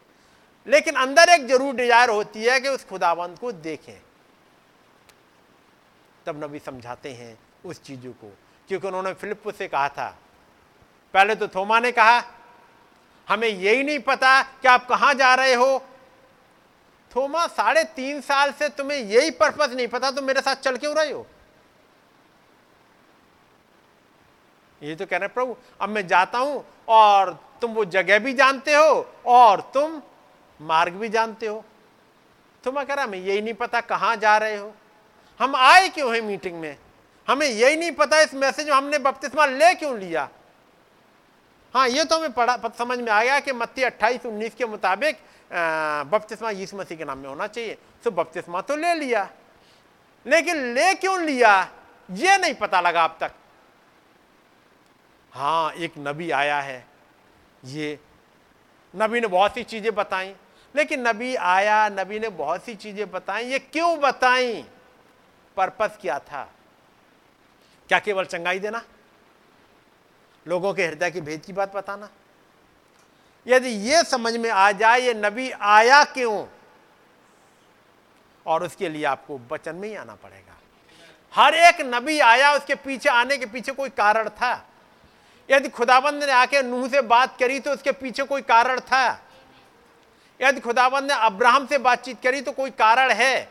लेकिन 0.66 0.94
अंदर 0.94 1.28
एक 1.28 1.46
ज़रूर 1.46 1.74
डिज़ायर 1.74 2.10
होती 2.10 2.44
है 2.44 2.60
कि 2.60 2.68
उस 2.68 2.84
खुदाबंद 2.86 3.38
को 3.38 3.52
देखें। 3.52 4.00
तब 6.26 6.42
नबी 6.44 6.58
समझाते 6.58 7.12
हैं 7.12 7.38
उस 7.64 7.82
चीज़ों 7.82 8.12
को। 8.12 8.32
क्योंकि 8.68 8.86
उन्होंने 8.86 9.12
फिलिप 9.14 9.48
से 9.48 9.68
कहा 9.68 9.88
था, 9.88 10.08
पहले 11.14 11.34
तो 11.34 11.48
थोमा 11.48 11.78
ने 11.80 11.92
कहा, 11.92 12.22
हमें 13.28 13.48
यही 13.48 13.82
नहीं 13.82 13.98
पता 13.98 14.42
कि 14.42 14.68
आप 14.68 14.86
कहाँ 14.88 15.12
जा 15.14 15.34
रहे 15.34 15.54
हो 15.54 15.78
थोमा, 17.12 17.46
साढ़े 17.46 17.84
तीन 17.86 18.20
साल 18.20 18.52
से 18.52 18.68
तुम्हें 18.68 18.98
यही 18.98 19.30
पर्पज 19.30 19.74
नहीं 19.74 19.88
पता, 19.88 20.10
तुम 20.10 20.24
मेरे 20.24 20.40
साथ 20.40 20.56
चल 20.56 20.76
क्यों 20.76 20.94
रहे 20.96 21.10
हो? 21.12 21.26
ये 24.80 24.94
तो 24.96 25.06
कह 25.06 25.16
रहे 25.16 25.28
प्रभु, 25.28 25.56
अब 25.80 25.88
मैं 25.88 26.06
जाता 26.06 26.38
हूँ 26.38 26.64
और 26.88 27.38
तुम 27.60 27.72
वो 27.72 27.84
जगह 27.86 28.18
भी 28.18 28.32
जानते 28.34 28.74
हो 28.74 29.06
और 29.26 29.60
तुम 29.74 30.00
मार्ग 30.60 30.92
भी 30.92 31.08
जानते 31.08 31.46
हो। 31.46 31.64
तो 32.64 32.72
मैं 32.72 32.84
कह 32.86 32.94
रहा 32.94 33.04
हमें 33.04 33.18
यही 33.18 33.40
नहीं 33.42 33.54
पता 33.54 33.80
कहाँ 33.80 34.14
जा 34.16 34.36
रहे 34.38 34.56
हो। 34.56 34.72
हम 35.40 35.56
आए 35.56 35.88
क्यों 35.88 36.14
हैं 36.14 36.20
मीटिंग 36.22 36.60
में? 36.60 36.76
हमें 37.28 37.46
यही 37.46 37.76
नहीं 37.76 37.92
पता 37.92 38.20
इस 38.20 38.34
मैसेज 38.34 38.68
में 38.68 38.74
हमने 38.74 38.98
बपतिस्मा 38.98 39.46
ले 39.46 39.74
क्यों 39.74 39.98
लिया। 39.98 40.28
हाँ 41.74 41.88
ये 41.88 42.04
तो 42.04 42.18
हमें 42.18 42.32
पढ़ा, 42.32 42.56
समझ 42.78 42.98
में 42.98 43.10
आ 43.12 43.22
गया 43.22 43.38
कि 43.40 43.52
मत्ती 43.52 43.82
अट्ठाईस 43.82 44.26
उन्नीस 44.26 44.54
के 44.54 44.64
मुताबिक 44.66 45.18
बपतिस्मा 45.52 46.50
यीशु 46.50 46.76
मसीह 46.76 46.98
के 46.98 47.04
नाम 47.04 47.18
में 47.18 47.28
होना 47.28 47.46
चाहिए। 47.46 47.78
तो 48.04 48.10
बपतिस्मा 48.10 48.60
तो 48.60 48.76
ले 48.76 48.94
लिया। 48.94 49.30
लेकिन 50.26 50.74
ले 50.74 50.94
क्यों 50.94 51.22
लिया? 51.22 51.72
ये 52.10 52.38
नहीं 52.38 52.54
पता 52.54 52.80
लगा 52.80 53.04
अब 53.04 53.16
तक। 53.20 53.32
हाँ 55.32 55.72
एक 55.72 55.92
नबी 55.98 56.30
आया 56.30 56.60
है। 56.60 56.86
ये 57.64 57.98
नबी 58.96 59.20
ने 59.20 59.26
बहुत 59.26 59.54
सी 59.54 59.62
चीज़ें 59.62 59.94
बताई। 59.94 60.34
लेकिन 60.76 61.08
नबी 61.08 61.34
आया, 61.34 61.88
नबी 61.88 62.18
ने 62.18 62.28
बहुत 62.28 62.64
सी 62.64 62.74
चीज़ें 62.74 63.10
बताई। 63.10 63.44
ये 63.44 63.58
क्यों 63.58 64.00
बताई? 64.00 64.64
पर्पस 65.56 65.98
क्या 66.00 66.18
था? 66.18 66.52
क्या 67.88 67.98
केवल 67.98 68.24
चंगाई 68.24 68.58
देना? 68.58 68.82
लोगों 70.48 70.74
के 70.74 70.86
हृदय 70.86 71.10
की 71.10 71.20
भेद 71.20 71.44
की 71.44 71.52
बात 71.52 71.74
बताना? 71.74 72.10
यदि 73.46 73.68
ये 73.68 74.02
समझ 74.02 74.36
में 74.36 74.50
आ 74.50 74.72
जाए, 74.72 75.00
ये 75.00 75.14
नबी 75.14 75.50
आया 75.50 76.04
क्यों? 76.04 76.46
और 78.46 78.62
उसके 78.62 78.88
लिए 78.88 79.04
आपको 79.04 79.40
वचन 79.52 79.74
में 79.74 79.88
ही 79.88 79.94
आना 79.94 80.14
पड़ेगा। 80.14 80.58
हर 81.34 81.54
एक 81.54 81.80
नबी 81.80 82.18
आया, 82.20 82.52
उसके 82.52 82.74
पीछे 82.74 83.08
आने 83.08 83.36
के 83.36 83.46
पीछे 83.46 83.72
कोई 83.72 83.88
कारण 83.88 84.28
था? 84.28 84.68
यदि 85.50 85.68
खुदाबंद 85.68 86.24
ने 86.24 86.32
आके 86.32 86.62
नूह 86.62 86.88
से 86.88 87.00
बात 87.00 87.38
करी 87.38 87.60
तो 87.60 87.72
उसके 87.72 87.92
पीछे 87.92 88.22
कोई 88.22 88.42
कारण 88.42 88.80
था? 88.80 89.20
यदि 90.40 90.60
खुदाबंद 90.60 91.12
ने 91.12 91.14
अब्राहम 91.14 91.66
से 91.66 91.78
बातचीत 91.78 92.22
करी 92.22 92.40
तो 92.40 92.52
कोई 92.52 92.70
कारण 92.70 93.10
है? 93.10 93.48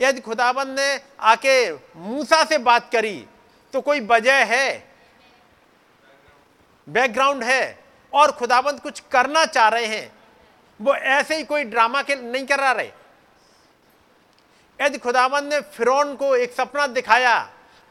यदि 0.00 0.20
खुदाबंद 0.20 0.80
ने 0.80 1.00
आके 1.20 1.72
मूसा 1.96 2.44
से 2.44 2.58
बात 2.58 2.92
करी 2.92 3.26
तो 3.72 3.80
कोई 3.80 4.00
वजह 4.00 4.44
है? 4.44 4.94
बैकग्राउंड 6.88 7.42
है? 7.42 7.85
और 8.12 8.32
खुदाबंद 8.32 8.80
कुछ 8.80 9.00
करना 9.12 9.44
चाह 9.46 9.68
रहे 9.68 9.86
हैं। 9.86 10.12
वो 10.80 10.94
ऐसे 10.94 11.36
ही 11.36 11.44
कोई 11.44 11.64
ड्रामा 11.64 12.02
के 12.02 12.14
नहीं 12.14 12.46
करा 12.46 12.72
रहे। 12.72 12.90
यदि 14.78 14.98
खुदाबंद 14.98 15.52
ने 15.52 15.60
फिरौन 15.60 16.14
को 16.16 16.34
एक 16.36 16.52
सपना 16.52 16.86
दिखाया 16.86 17.38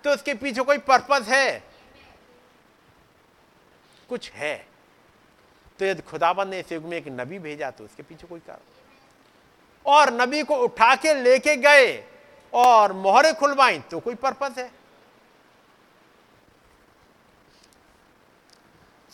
तो 0.03 0.11
उसके 0.11 0.33
पीछे 0.33 0.61
कोई 0.61 0.77
पर्पस 0.77 1.27
है? 1.27 1.63
कुछ 4.09 4.31
है। 4.31 4.55
तो 5.79 5.85
यदि 5.85 6.01
खुदाबंद 6.01 6.49
ने 6.49 6.59
इस 6.59 6.71
युग 6.71 6.83
में 6.83 6.97
एक 6.97 7.07
नबी 7.09 7.39
भेजा 7.39 7.71
तो 7.71 7.83
उसके 7.83 8.03
पीछे 8.03 8.27
कोई 8.27 8.39
कारण 8.39 8.73
और 9.85 10.13
नबी 10.13 10.43
को 10.43 10.55
उठा 10.57 10.95
के 10.95 11.13
लेके 11.13 11.55
गए 11.57 12.03
और 12.53 12.93
मोहरे 12.93 13.33
खुलवाई 13.33 13.79
तो 13.81 13.99
कोई 13.99 14.15
पर्पस 14.15 14.57
है। 14.57 14.71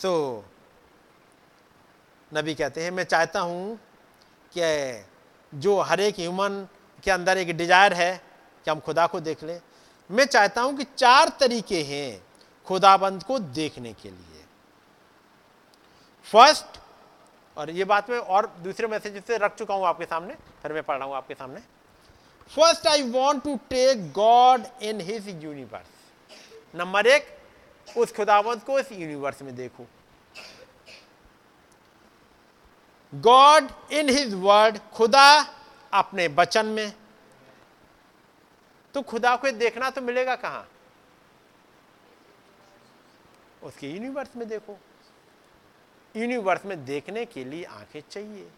तो 0.02 0.46
नबी 2.32 2.54
कहते 2.56 2.84
हैं, 2.84 2.92
मैं 2.92 3.04
चाहता 3.04 3.40
हूँ 3.40 3.78
कि 4.54 5.06
जो 5.54 5.80
हर 5.82 6.00
एक 6.00 6.20
ह्यूमन 6.20 6.68
के 7.04 7.12
अंदर 7.12 7.38
एक 7.38 7.56
डिज़ायर 7.58 7.94
है 7.94 8.16
कि 8.66 8.72
हम 8.72 8.80
खुदा 8.80 9.08
को 9.08 9.20
देख 9.20 9.44
लें। 9.44 9.60
मैं 10.10 10.26
चाहता 10.26 10.62
हूँ 10.62 10.76
कि 10.78 10.84
चार 10.98 11.30
तरीके 11.40 11.82
हैं 11.84 12.22
खुदाबंद 12.68 13.24
को 13.24 13.40
देखने 13.40 13.94
के 13.94 14.10
लिए। 14.10 14.44
फ़र्स्ट, 16.28 16.80
और 17.58 17.70
ये 17.70 17.84
बात 17.86 18.10
मैं 18.10 18.18
और 18.18 18.48
दूसरे 18.64 18.88
मैसेज 18.88 19.24
से 19.24 19.38
रख 19.38 19.56
चुका 19.56 19.74
हूँ 19.74 19.86
आपके 19.88 20.06
सामने, 20.06 20.34
फिर 20.64 20.74
मैं 20.74 20.84
पढ़ 20.84 20.98
रहा 20.98 21.08
हूँ 21.08 21.16
आपके 21.16 21.34
सामने। 21.34 21.62
First 22.52 22.88
I 22.88 23.04
want 23.12 23.44
to 23.44 23.56
take 23.70 24.12
God 24.14 24.66
in 24.82 25.02
his 25.02 25.28
universe 25.44 26.76
number 26.76 27.08
एक, 27.08 27.28
उस 27.88 28.16
खुदावंत 28.16 28.64
को 28.64 28.80
इस 28.80 28.92
यूनिवर्स 28.92 29.42
में 29.42 29.56
देखो। 29.56 29.86
गॉड 33.16 33.68
इन 33.92 34.10
हिज 34.10 34.34
वर्ड 34.34 34.78
खुदा 34.94 35.56
अपने 35.94 36.28
बचन 36.28 36.66
में। 36.66 36.94
तो 38.94 39.02
खुदा 39.02 39.36
को 39.36 39.52
देखना 39.52 39.90
तो 39.90 40.02
मिलेगा 40.02 40.36
कहाँ? 40.36 40.68
उसके 43.64 43.90
यूनिवर्स 43.90 44.36
में 44.36 44.48
देखो। 44.48 44.78
यूनिवर्स 46.16 46.66
में 46.66 46.86
देखने 46.86 47.26
के 47.26 47.46
लिए 47.46 47.64
आँखें 47.64 48.02
चाहिए। 48.12 48.52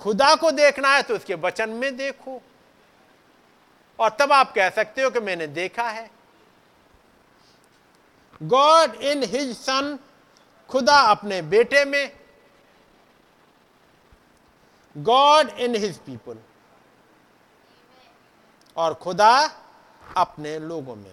खुदा 0.00 0.34
को 0.34 0.50
देखना 0.50 0.88
है 0.88 1.02
तो 1.02 1.14
उसके 1.16 1.34
वचन 1.34 1.70
में 1.70 1.96
देखो। 1.96 2.42
और 3.98 4.16
तब 4.20 4.32
आप 4.32 4.52
कह 4.54 4.70
सकते 4.70 5.02
हो 5.02 5.10
कि 5.10 5.20
मैंने 5.20 5.46
देखा 5.46 5.88
है। 5.88 6.10
गॉड 8.42 8.94
इन 8.94 9.22
हिज 9.22 9.56
सन 9.56 9.98
खुदा 10.70 10.98
अपने 11.10 11.40
बेटे 11.42 11.84
में 11.84 12.12
गॉड 14.96 15.48
इन 15.60 15.74
हिज 15.76 15.98
पीपल 15.98 16.38
और 18.76 18.94
खुदा 18.94 19.34
अपने 20.16 20.58
लोगों 20.58 20.96
में। 20.96 21.12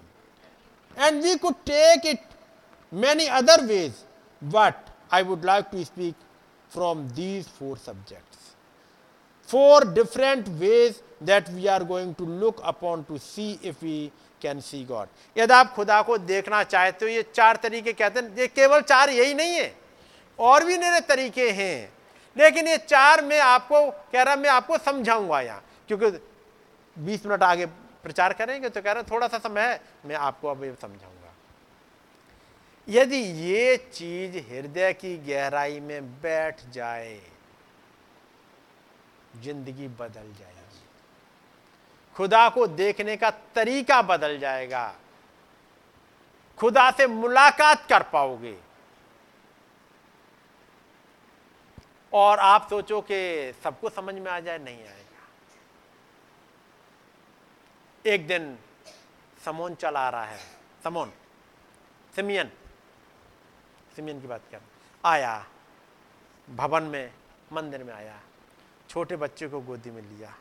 And 0.97 1.21
we 1.23 1.35
could 1.35 1.49
take 1.65 2.05
it 2.05 2.19
many 2.91 3.25
other 3.39 3.63
ways 3.65 4.03
but 4.41 4.89
I 5.13 5.23
would 5.23 5.45
like 5.45 5.65
to 5.71 5.83
speak 5.83 6.15
from 6.71 7.07
these 7.09 7.47
four 7.59 7.77
subject 7.77 8.35
four 9.49 9.87
different 9.93 10.47
ways 10.59 11.01
that 11.23 11.49
we 11.49 11.67
are 11.67 11.83
going 11.83 12.13
to 12.15 12.25
look 12.25 12.61
upon 12.65 13.03
to 13.03 13.17
see 13.17 13.51
if 13.63 13.85
we 13.85 14.11
can 14.41 14.61
see 14.61 14.85
God. 14.85 15.07
यदि 15.35 15.53
आप 15.53 15.73
खुदा 15.73 16.01
को 16.01 16.17
देखना 16.17 16.63
चाहते 16.65 17.05
हो, 17.05 17.11
ये 17.11 17.23
चार 17.33 17.55
तरीके 17.63 17.93
कहते 17.93 18.19
हैं। 18.19 18.37
ये 18.37 18.47
केवल 18.47 18.81
चार 18.83 19.09
यही 19.09 19.33
नहीं 19.33 19.53
है, 19.53 19.73
और 20.39 20.65
भी 20.65 20.77
मेरे 20.77 20.99
तरीके 21.07 21.49
हैं। 21.51 21.91
लेकिन 22.35 22.67
ये 22.67 22.77
चार 22.79 23.23
मैं 23.25 23.39
आपको 23.41 23.89
कह 24.11 24.21
रहा, 24.21 24.35
मैं 24.35 24.49
आपको 24.49 24.77
समझाऊँगा 24.79 25.41
यहाँ, 25.41 25.63
क्योंकि 25.87 26.11
20 26.95 27.25
मिनट 27.25 27.43
आगे 27.43 27.65
प्रचार 28.03 28.33
करेंगे 28.33 28.69
तो 28.69 28.81
कह 28.81 28.91
रहा 28.91 29.03
थोड़ा 29.11 29.27
सा 29.27 29.37
समय 29.39 29.61
है, 29.61 29.81
मैं 30.05 30.15
आपको 30.17 30.47
अब 30.47 30.63
समझाऊँगा। 30.81 31.33
यदि 32.87 33.17
ये 33.17 33.75
चीज़ 33.93 34.37
हृदय 34.47 34.93
की 34.93 35.17
गहराई 35.27 35.79
में 35.79 36.01
बैठ 36.21 36.61
जाए, 36.73 37.19
ज़िंदगी 39.43 39.87
बदल 39.89 40.33
जाएगी 40.39 40.60
खुदा 42.15 42.49
को 42.49 42.67
देखने 42.67 43.17
का 43.17 43.31
तरीका 43.31 44.01
बदल 44.01 44.39
जाएगा। 44.39 44.95
खुदा 46.57 46.91
से 46.91 47.07
मुलाकात 47.07 47.87
कर 47.89 48.03
पाओगे। 48.03 48.59
और 52.13 52.39
आप 52.39 52.67
सोचो 52.69 53.01
कि 53.01 53.53
सबको 53.63 53.89
समझ 53.89 54.15
में 54.15 54.31
आ 54.31 54.39
जाए, 54.39 54.57
नहीं 54.57 54.77
आएगा। 54.77 55.27
एक 58.05 58.27
दिन 58.27 58.57
समोन 59.45 59.75
चला 59.75 60.09
रहा 60.09 60.23
है। 60.23 60.39
समोन, 60.83 61.13
सिमियन 62.15 62.51
सिमियन 63.95 64.21
की 64.21 64.27
बात 64.27 64.41
कर। 64.51 64.61
आया, 65.05 65.45
भवन 66.49 66.83
में, 66.83 67.13
मंदिर 67.53 67.83
में 67.83 67.93
आया। 67.93 68.19
छोटे 68.89 69.15
बच्चे 69.15 69.47
को 69.47 69.61
गोदी 69.61 69.91
में 69.91 70.01
लिया। 70.01 70.35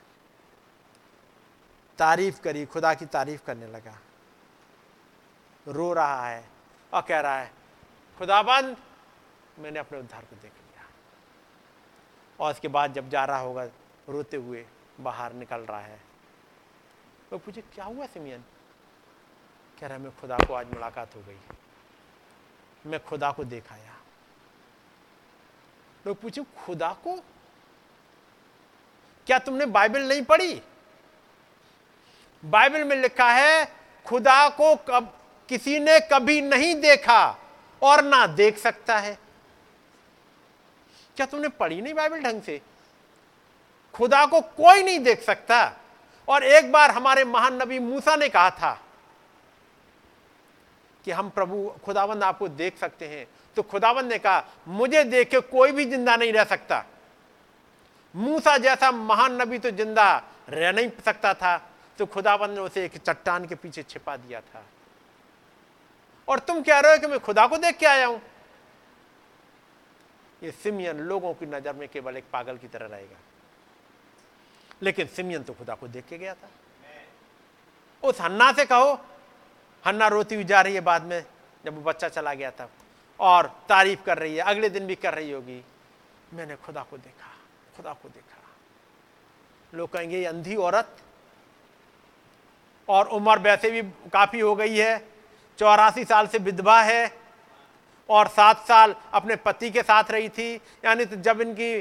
तारीफ़ 2.01 2.41
करी, 2.41 2.67
खुदा 2.67 2.95
की 2.95 3.07
तारीफ़ 3.07 3.43
करने 3.43 3.67
लगा। 3.67 3.99
रो 5.69 5.93
रहा 5.93 6.29
है 6.29 6.49
और 6.95 7.03
कह 7.03 7.21
रहा 7.21 7.39
है, 7.39 7.53
खुदाबंद, 8.19 8.77
मैंने 9.59 9.79
अपने 9.79 9.99
उद्धार 9.99 10.25
को 10.25 10.37
देख 10.37 10.53
लिया। 10.53 10.87
और 12.41 12.53
उसके 12.53 12.69
बाद 12.69 12.93
जब 12.93 13.09
जा 13.09 13.25
रहा 13.25 13.39
होगा, 13.39 13.65
रोते 14.09 14.37
हुए 14.37 14.67
बाहर 15.01 15.33
निकल 15.33 15.61
रहा 15.61 15.81
है। 15.81 16.01
तो 17.31 17.39
पूछे, 17.39 17.61
क्या 17.61 17.85
हुआ 17.85 18.07
सिमियन? 18.07 18.45
कह 19.81 19.87
रहा 19.87 19.99
है, 19.99 20.05
मैं 20.05 20.21
खुदा 20.21 20.37
को 20.37 20.55
आज 20.55 20.67
मुलाकात 20.67 21.17
हो 21.17 21.21
गई। 21.21 21.39
मैं 22.87 23.05
खुदा 23.05 23.33
को 23.33 23.45
देखाया 23.45 23.97
लोग 26.07 26.21
पूछे, 26.21 26.43
खुदा 26.43 26.93
को? 26.93 27.17
क्या 29.27 29.39
तुमने 29.39 29.67
बाइबल 29.67 30.09
नहीं 30.09 30.23
पढ़ी? 30.23 30.63
बाइबल 32.43 32.85
में 32.85 32.97
लिखा 32.97 33.31
है, 33.31 33.65
खुदा 34.07 34.49
को 34.49 34.75
कब, 34.89 35.13
किसी 35.49 35.79
ने 35.79 35.99
कभी 36.13 36.41
नहीं 36.41 36.75
देखा 36.75 37.37
और 37.83 38.05
ना 38.05 38.27
देख 38.27 38.59
सकता 38.59 38.99
है। 38.99 39.19
क्या 41.17 41.27
तुमने 41.27 41.49
पढ़ी 41.49 41.81
नहीं 41.81 41.95
बाइबल 41.95 42.21
ढंग 42.21 42.43
से? 42.43 42.61
खुदा 43.95 44.25
को 44.27 44.41
कोई 44.41 44.83
नहीं 44.83 44.99
देख 44.99 45.23
सकता। 45.23 45.77
और 46.29 46.45
एक 46.45 46.71
बार 46.73 46.91
हमारे 46.91 47.25
महान 47.25 47.63
नबी 47.63 47.79
मूसा 47.79 48.17
ने 48.17 48.29
कहा 48.29 48.51
था 48.51 48.73
कि 51.05 51.11
हम 51.11 51.29
प्रभु, 51.31 51.73
खुदावंद 51.85 52.23
आपको 52.23 52.49
देख 52.49 52.79
सकते 52.79 53.09
हैं। 53.09 53.27
तो 53.57 53.63
खुदावंद 53.63 54.13
ने 54.13 54.19
कहा, 54.19 54.45
मुझे 54.69 55.05
देख 55.05 55.31
के 55.31 55.41
कोई 55.41 55.73
भी 55.73 55.85
ज़िंदा 55.85 56.17
नहीं 56.17 56.33
रह 56.33 56.45
सकता। 56.45 56.85
मूसा 58.15 58.57
जैसा 58.59 58.91
महान 58.91 59.41
नबी 59.43 59.59
तो 59.59 59.71
ज़िंदा 59.71 60.23
रह 60.49 60.73
नहीं 60.73 60.91
सकता 61.05 61.35
था। 61.35 61.57
तो 62.01 62.07
खुदाबंद 62.07 62.51
ने 62.51 62.61
उसे 62.61 62.85
एक 62.85 62.97
चट्टान 62.97 63.47
के 63.47 63.55
पीछे 63.55 63.83
छिपा 63.83 64.17
दिया 64.17 64.41
था। 64.41 64.65
और 66.29 66.39
तुम 66.39 66.63
कह 66.63 66.79
रहे 66.81 66.93
हो 66.93 66.99
कि 66.99 67.07
मैं 67.07 67.19
खुदा 67.21 67.47
को 67.47 67.57
देख 67.59 67.77
के 67.77 67.87
आया 67.87 68.07
हूँ? 68.07 68.21
ये 70.43 70.51
सिमियन 70.51 70.97
लोगों 70.97 71.35
की 71.35 71.47
नज़र 71.47 71.73
में 71.73 71.89
केवल 71.89 72.17
एक 72.17 72.25
पागल 72.33 72.57
की 72.57 72.69
तरह 72.69 72.87
रहेगा। 72.87 73.17
लेकिन 74.83 75.07
सिमियन 75.07 75.43
तो 75.43 75.53
खुदा 75.53 75.75
को 75.75 75.89
देख 75.89 76.07
के 76.07 76.19
गया 76.19 76.35
था। 76.35 76.49
उस 78.03 78.21
हन्ना 78.21 78.53
से 78.53 78.65
कहो, 78.65 78.95
हन्ना 79.85 80.09
रोती 80.09 80.35
हुई 80.35 80.45
जा 80.45 80.61
रही 80.61 80.75
है 80.75 80.81
बाद 80.81 81.03
में, 81.03 81.25
जब 81.65 81.75
वो 81.75 81.83
बच्चा 81.83 82.09
चला 82.09 82.35
गया 82.35 82.51
था। 82.51 82.71
और 83.21 83.47
तारीफ़ 83.69 84.03
कर 84.03 84.19
रही 84.19 84.37
है, 84.37 84.43
अगले 84.43 84.69
दिन 84.69 84.87
भी 84.87 84.95
कर 84.95 85.15
रही 85.15 85.31
होगी। 85.31 85.65
मैंने 86.33 86.57
खुदा 86.57 86.83
को 86.83 86.99
देखा, 86.99 87.35
खुदा 87.77 87.93
को 87.93 88.09
देखा। 88.09 88.43
लोग 89.75 89.91
कहेंगे 89.91 90.25
अंधी 90.25 90.57
औरत 90.57 90.97
और 92.91 93.09
उम्र 93.09 93.39
वैसे 93.41 93.71
भी 93.71 93.83
काफ़ी 94.13 94.41
हो 94.41 94.55
गई 94.57 94.77
है, 94.77 94.99
चौरासी 95.59 96.05
साल 96.05 96.27
से 96.27 96.39
विधवा 96.41 96.81
है 96.83 97.13
और 98.09 98.29
सात 98.31 98.67
साल 98.69 98.95
अपने 99.15 99.37
पति 99.39 99.71
के 99.71 99.83
साथ 99.83 100.11
रही 100.11 100.29
थी, 100.31 100.55
यानी 100.85 101.05
तो 101.05 101.17
जब 101.19 101.41
इनकी 101.41 101.75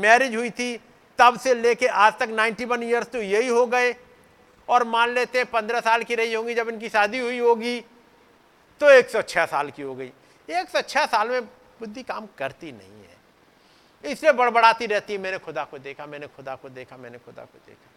मैरिज 0.00 0.34
हुई 0.36 0.50
थी, 0.50 0.76
तब 1.18 1.38
से 1.38 1.54
लेके 1.54 1.86
आज 1.86 2.18
तक 2.18 2.28
91 2.30 2.64
वन 2.66 2.82
ईयर्स 2.82 3.08
तो 3.08 3.18
यही 3.20 3.48
हो 3.48 3.66
गए। 3.66 3.94
और 4.68 4.84
मान 4.86 5.10
लेते 5.10 5.38
हैं 5.38 5.46
पंद्रह 5.50 5.80
साल 5.80 6.02
की 6.02 6.14
रही 6.14 6.32
होंगी 6.34 6.54
जब 6.54 6.68
इनकी 6.68 6.88
शादी 6.88 7.18
हुई 7.18 7.38
होगी 7.38 7.80
तो 8.80 8.90
106 8.90 9.46
साल 9.46 9.70
की 9.70 9.82
हो 9.82 9.94
गई। 9.94 10.10
106 10.48 11.06
साल 11.06 11.28
में 11.30 11.44
बुद्धि 11.80 12.02
काम 12.02 12.28
करती 12.38 12.72
नहीं 12.72 13.02
है। 13.02 14.12
इसलिए 14.12 14.32
बड़बड़ाती 14.32 14.86
रहती 14.86 15.12
है, 15.12 15.18
मैंने 15.18 15.38
खुदा 15.38 15.64
को 15.64 15.78
देखा, 15.78 16.06
मैंने 16.06 16.26
खुदा 16.26 16.54
को 16.54 16.68
देखा, 16.70 16.96
मैंने 16.96 17.18
खुदा 17.18 17.42
को 17.42 17.58
देखा। 17.66 17.90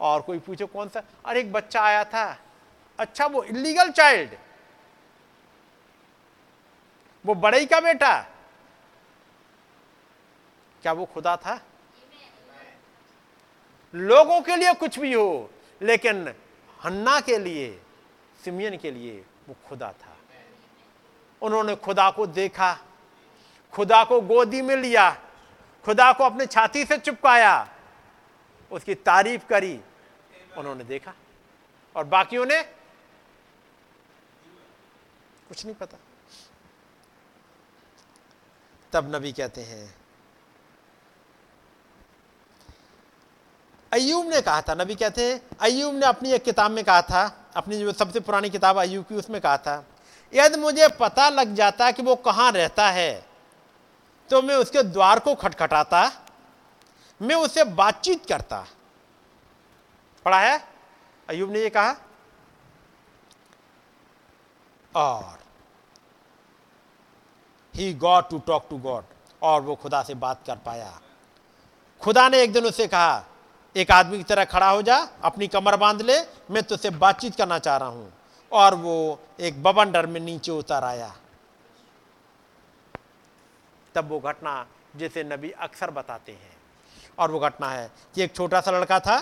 और 0.00 0.22
कोई 0.22 0.38
पूछे, 0.38 0.64
कौन 0.64 0.88
सा? 0.88 1.02
अरे, 1.24 1.40
एक 1.40 1.52
बच्चा 1.52 1.80
आया 1.80 2.04
था। 2.04 2.38
अच्छा 2.98 3.26
वो 3.26 3.42
इलीगल 3.42 3.90
चाइल्ड 3.90 4.30
वो 7.26 7.34
बड़े 7.34 7.66
का 7.66 7.80
बेटा? 7.80 8.20
क्या 10.82 10.92
वो 10.92 11.04
खुदा 11.04 11.36
था? 11.36 11.60
लोगों 13.94 14.40
के 14.40 14.56
लिए 14.56 14.72
कुछ 14.74 14.98
भी 14.98 15.12
हो, 15.12 15.50
लेकिन 15.82 16.34
हन्ना 16.84 17.20
के 17.20 17.38
लिए, 17.38 17.82
सिमियन 18.44 18.76
के 18.76 18.90
लिए 18.90 19.24
वो 19.48 19.56
खुदा 19.68 19.92
था। 19.92 20.16
उन्होंने 21.42 21.76
खुदा 21.76 22.10
को 22.10 22.26
देखा, 22.26 22.78
खुदा 23.72 24.04
को 24.04 24.20
गोदी 24.20 24.62
में 24.62 24.76
लिया, 24.76 25.10
खुदा 25.84 26.12
को 26.12 26.24
अपने 26.24 26.46
छाती 26.46 26.84
से 26.84 26.98
चिपकाया 26.98 27.75
उसकी 28.72 28.94
तारीफ़ 28.94 29.46
करी। 29.46 29.80
उन्होंने 30.58 30.84
देखा। 30.84 31.12
और 31.96 32.04
बाकियों 32.04 32.46
ने 32.46 32.62
कुछ 35.48 35.64
नहीं 35.64 35.74
पता। 35.74 35.98
तब 38.92 39.14
नबी 39.14 39.32
कहते 39.32 39.62
हैं 39.62 39.94
अयूब 43.92 44.28
ने 44.28 44.40
कहा 44.40 44.62
था, 44.62 44.74
नबी 44.74 44.94
कहते 44.94 45.24
हैं 45.24 45.40
अयूब 45.60 45.94
ने 45.94 46.06
अपनी 46.06 46.32
एक 46.32 46.42
किताब 46.44 46.70
में 46.70 46.84
कहा 46.84 47.02
था, 47.02 47.50
अपनी 47.56 47.78
जो 47.78 47.92
सबसे 47.92 48.20
पुरानी 48.20 48.50
किताब 48.50 48.78
अयूब 48.78 49.04
की, 49.04 49.14
उसमें 49.14 49.40
कहा 49.40 49.56
था, 49.58 49.84
यदि 50.32 50.58
मुझे 50.58 50.88
पता 51.00 51.28
लग 51.28 51.54
जाता 51.54 51.90
कि 51.90 52.02
वो 52.02 52.14
कहाँ 52.16 52.50
रहता 52.52 52.88
है 52.90 53.26
तो 54.30 54.40
मैं 54.42 54.54
उसके 54.56 54.82
द्वार 54.82 55.18
को 55.18 55.34
खटखटाता 55.34 56.02
मैं 57.22 57.36
उससे 57.36 57.64
बातचीत 57.64 58.26
करता। 58.26 58.66
पढ़ा 60.24 60.40
है? 60.40 60.68
अयूब 61.28 61.50
ने 61.50 61.60
ये 61.60 61.70
कहा। 61.70 61.96
और 64.96 65.38
he 67.74 67.94
God 67.94 68.28
to 68.28 68.38
talk 68.38 68.66
to 68.70 68.78
God 68.78 69.04
और 69.42 69.60
वो 69.60 69.74
खुदा 69.74 70.02
से 70.02 70.14
बात 70.14 70.40
कर 70.46 70.56
पाया। 70.56 71.00
खुदा 72.00 72.28
ने 72.28 72.42
एक 72.42 72.52
दिन 72.52 72.64
उससे 72.64 72.86
कहा, 72.86 73.24
एक 73.76 73.90
आदमी 73.90 74.16
की 74.16 74.24
तरह 74.24 74.44
खड़ा 74.44 74.70
हो 74.70 74.82
जा, 74.82 75.08
अपनी 75.24 75.48
कमर 75.48 75.76
बाँध 75.76 76.02
ले, 76.02 76.20
मैं 76.22 76.62
तुझसे 76.62 76.90
बातचीत 76.90 77.36
करना 77.36 77.58
चाह 77.58 77.76
रहा 77.76 77.88
हूँ। 77.88 78.12
और 78.52 78.74
वो 78.74 79.20
एक 79.40 79.62
बबंडर 79.62 80.06
में 80.06 80.20
नीचे 80.20 80.52
उतर 80.52 80.84
आया। 80.84 81.16
तब 83.94 84.08
वो 84.08 84.20
घटना 84.20 84.66
जिसे 84.96 85.24
नबी 85.24 85.50
अक्सर 85.50 85.90
बताते 85.90 86.32
हैं। 86.32 86.55
और 87.18 87.30
वो 87.30 87.38
घटना 87.38 87.70
है। 87.70 87.90
कि 88.14 88.22
एक 88.22 88.34
छोटा 88.36 88.60
सा 88.60 88.70
लड़का 88.70 89.00
था, 89.00 89.18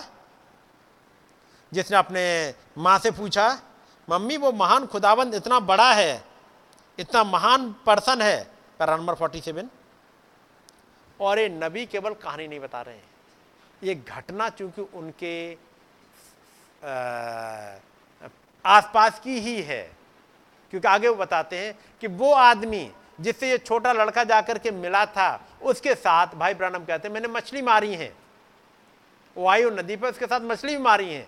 जिसने 1.72 1.96
अपने 1.96 2.54
माँ 2.78 2.98
से 2.98 3.10
पूछा, 3.10 3.48
मम्मी, 4.08 4.36
वो 4.36 4.52
महान 4.52 4.86
खुदाबंद 4.86 5.34
इतना 5.34 5.60
बड़ा 5.60 5.92
है, 5.92 6.24
इतना 6.98 7.24
महान 7.24 7.70
पर्सन 7.86 8.22
है। 8.22 8.42
Para 8.78 8.96
number 8.96 9.14
forty 9.14 9.40
seven. 9.40 9.68
और 11.20 11.38
ये 11.38 11.48
नबी 11.48 11.86
केवल 11.86 12.14
कहानी 12.14 12.48
नहीं 12.48 12.60
बता 12.60 12.80
रहे 12.82 12.94
हैं। 12.94 13.10
ये 13.82 13.94
घटना 13.94 14.48
चूँकि 14.48 14.82
उनके 14.94 15.54
आसपास 18.64 19.20
की 19.20 19.38
ही 19.40 19.60
है, 19.62 19.82
क्योंकि 20.70 20.88
आगे 20.88 21.08
वो 21.08 21.14
बताते 21.14 21.58
हैं 21.58 21.78
कि 22.00 22.06
वो 22.06 22.32
आदमी 22.32 22.90
जिससे 23.18 23.50
ये 23.50 23.58
छोटा 23.58 23.92
लड़का 23.92 24.24
जाकर 24.24 24.58
के 24.58 24.70
मिला 24.70 25.04
था, 25.06 25.40
उसके 25.62 25.94
साथ 25.94 26.34
भाई 26.36 26.54
ब्रानम 26.54 26.84
कहते 26.84 27.08
हैं, 27.08 27.12
मैंने 27.14 27.28
मछली 27.28 27.62
मारी 27.62 27.94
है। 27.94 28.12
वायु 29.36 29.70
नदी 29.70 29.96
पर, 29.96 30.10
उसके 30.10 30.26
साथ 30.26 30.40
मछली 30.42 30.76
भी 30.76 30.82
मारी 30.82 31.12
है, 31.12 31.26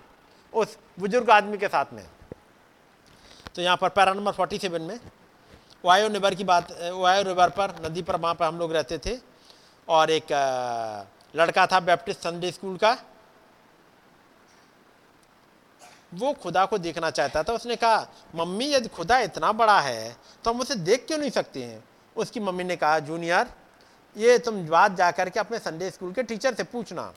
उस 0.53 0.77
बुज़ुर्ग 0.99 1.31
आदमी 1.31 1.59
के 1.59 1.69
साथ 1.69 1.93
में। 1.93 2.05
तो 3.55 3.63
यहाँ 3.63 3.77
पर 3.77 3.89
पैरा 3.89 4.13
नंबर 4.13 4.33
फोर्टी 4.33 4.59
सेवन 4.59 4.83
में 4.83 4.99
वायु 5.85 6.09
रिवर 6.09 6.35
की 6.35 6.45
बात 6.45 6.73
वायु 6.73 7.25
रिवर 7.25 7.51
पर, 7.51 7.75
नदी 7.85 8.03
पर 8.03 8.17
वहाँ 8.17 8.35
पर 8.35 8.45
हम 8.45 8.59
लोग 8.59 8.73
रहते 8.73 8.99
थे, 8.99 9.19
और 9.89 10.11
एक 10.11 10.33
लड़का 11.35 11.67
था 11.67 11.81
बैप्टिस्ट 11.81 12.21
संडे 12.21 12.51
स्कूल 12.53 12.77
का 12.77 12.97
वो 16.13 16.33
खुदा 16.33 16.65
को 16.67 16.79
देखना 16.79 17.11
चाहता 17.11 17.43
था, 17.43 17.53
उसने 17.53 17.77
कहा, 17.77 18.07
मम्मी, 18.35 18.67
यदि 18.67 18.89
खुदा 18.89 19.19
इतना 19.19 19.53
बड़ा 19.53 19.81
है 19.81 20.17
तो 20.45 20.51
हम 20.51 20.61
उसे 20.61 20.75
देख 20.77 21.07
क्यों 21.07 21.19
नहीं 21.19 21.31
सकते 21.31 21.63
हैं? 21.63 21.85
उसकी 22.17 22.41
मम्मी 22.41 22.65
ने 22.65 22.77
कहा, 22.77 22.99
जूनियर, 22.99 23.53
ये 24.17 24.39
तुम 24.39 24.67
बात 24.67 24.93
जा 24.93 25.11
करके 25.11 25.41
अपने 25.41 25.59
संडे 25.59 25.91
स्कूल 25.91 26.13
के 26.13 26.23
टीचर 26.23 26.55
से 26.55 26.65
पूछना। 26.65 27.13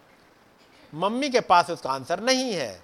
मम्मी 0.93 1.29
के 1.29 1.39
पास 1.41 1.69
उसका 1.69 1.91
आंसर 1.91 2.19
नहीं 2.19 2.53
है। 2.53 2.83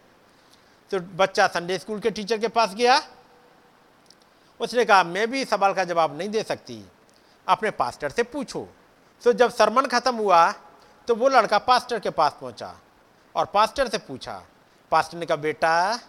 तो 0.92 1.00
बच्चा 1.00 1.48
संडे 1.48 1.78
स्कूल 1.80 2.00
के 2.00 2.12
टीचर 2.12 2.38
के 2.38 2.48
पास 2.48 2.74
गया। 2.76 3.02
उसने 4.60 4.86
कहा, 4.86 5.04
मैं 5.04 5.30
भी 5.32 5.46
सवाल 5.46 5.74
का 5.74 5.84
जवाब 5.84 6.18
नहीं 6.18 6.30
दे 6.30 6.44
सकती। 6.44 6.84
अपने 7.48 7.72
पास्टर 7.72 8.10
से 8.10 8.24
पूछो। 8.24 8.68
तो 9.22 9.34
जब 9.34 9.52
सरमन 9.52 9.86
खत्म 9.86 10.16
हुआ 10.16 10.52
तो 11.08 11.16
वो 11.16 11.30
लड़का 11.30 11.58
पास्टर 11.58 12.00
के 12.00 12.10
पास 12.10 12.36
पहुँचा 12.42 12.76
और 13.36 13.46
पास्टर 13.46 13.88
से 13.88 13.98
पूछा 13.98 14.42
पास्टर 14.92 15.18
ने 15.18 15.26
कहा 15.26 15.38
बेटा 15.38 16.00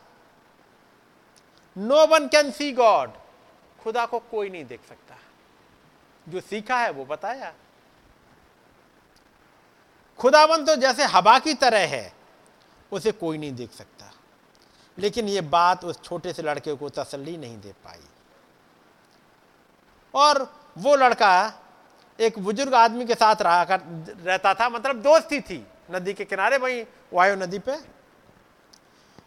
no 1.78 2.06
one 2.06 2.28
can 2.28 2.50
see 2.50 2.72
God 2.72 3.10
खुदा 3.82 4.06
को 4.06 4.18
कोई 4.18 4.50
नहीं 4.50 4.64
देख 4.64 4.80
सकता। 4.88 5.16
जो 6.28 6.40
सीखा 6.40 6.78
है 6.78 6.90
वो 6.90 7.04
बताया। 7.04 7.52
खुदावन 10.18 10.64
तो 10.64 10.76
जैसे 10.76 11.04
हवा 11.04 11.38
की 11.38 11.54
तरह 11.54 11.86
है, 11.86 12.12
उसे 12.92 13.12
कोई 13.12 13.38
नहीं 13.38 13.52
देख 13.52 13.72
सकता। 13.72 14.12
लेकिन 14.98 15.28
ये 15.28 15.40
बात 15.40 15.84
उस 15.84 16.02
छोटे 16.02 16.32
से 16.32 16.42
लड़के 16.42 16.74
को 16.74 16.88
तसल्ली 16.88 17.36
नहीं 17.36 17.60
दे 17.60 17.72
पाई। 17.84 18.00
और 20.14 20.42
वो 20.78 20.96
लड़का 20.96 21.62
एक 22.20 22.38
बुज़ुर्ग 22.38 22.74
आदमी 22.74 23.06
के 23.06 23.14
साथ 23.14 23.42
रहा 23.42 23.64
कर, 23.64 23.80
रहता 24.24 24.54
था 24.54 24.68
मतलब 24.68 25.02
दोस्ती 25.02 25.40
थी। 25.40 25.66
नदी 25.90 26.14
के 26.14 26.24
किनारे 26.24 26.56
वहीं, 26.56 26.84
वायु 27.12 27.36
नदी 27.36 27.58
पे 27.58 27.95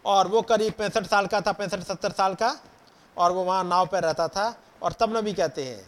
और 0.04 0.28
वो 0.28 0.42
करीब 0.42 0.72
पैंसठ 0.72 1.06
साल 1.06 1.26
का 1.26 1.40
था, 1.40 1.52
पैंसठ, 1.52 1.80
सत्तर 1.82 2.12
साल 2.12 2.34
का, 2.34 2.56
और 3.16 3.32
वो 3.32 3.44
वहाँ 3.44 3.64
नाव 3.64 3.86
पर 3.86 4.02
रहता 4.02 4.28
था, 4.28 4.54
और 4.82 4.92
तब 4.92 5.16
नबी 5.16 5.32
कहते 5.32 5.64
हैं, 5.64 5.86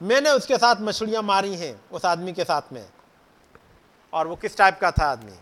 मैंने 0.00 0.30
उसके 0.32 0.56
साथ 0.58 0.80
मछलियाँ 0.80 1.22
मारी 1.22 1.54
हैं, 1.56 1.74
उस 1.90 2.04
आदमी 2.04 2.32
के 2.32 2.44
साथ 2.44 2.72
में। 2.72 2.84
और 4.12 4.26
वो 4.26 4.36
किस 4.36 4.56
टाइप 4.56 4.78
का 4.80 4.90
था 4.90 5.06
आदमी? 5.06 5.36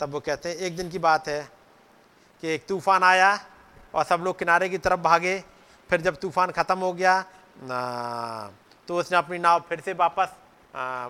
तब 0.00 0.12
वो 0.12 0.20
कहते 0.20 0.48
हैं, 0.48 0.56
एक 0.56 0.76
दिन 0.76 0.90
की 0.90 0.98
बात 1.00 1.28
है 1.28 1.42
कि 2.42 2.48
एक 2.48 2.66
तूफ़ान 2.68 3.02
आया, 3.04 3.38
और 3.94 4.04
सब 4.04 4.20
लोग 4.24 4.38
किनारे 4.38 4.68
की 4.68 4.78
तरफ़ 4.78 5.00
भागे, 5.00 5.42
फिर 5.90 6.00
जब 6.00 6.16
तूफ़ान 6.16 6.50
ख़त्म 6.52 6.78
हो 6.78 6.92
गया 6.94 7.24
तो 8.88 8.96
उसने 8.98 9.18
अपनी 9.18 9.38
नाव 9.38 9.60
फिर 9.68 9.80
से 9.80 9.92
वापस 9.94 10.28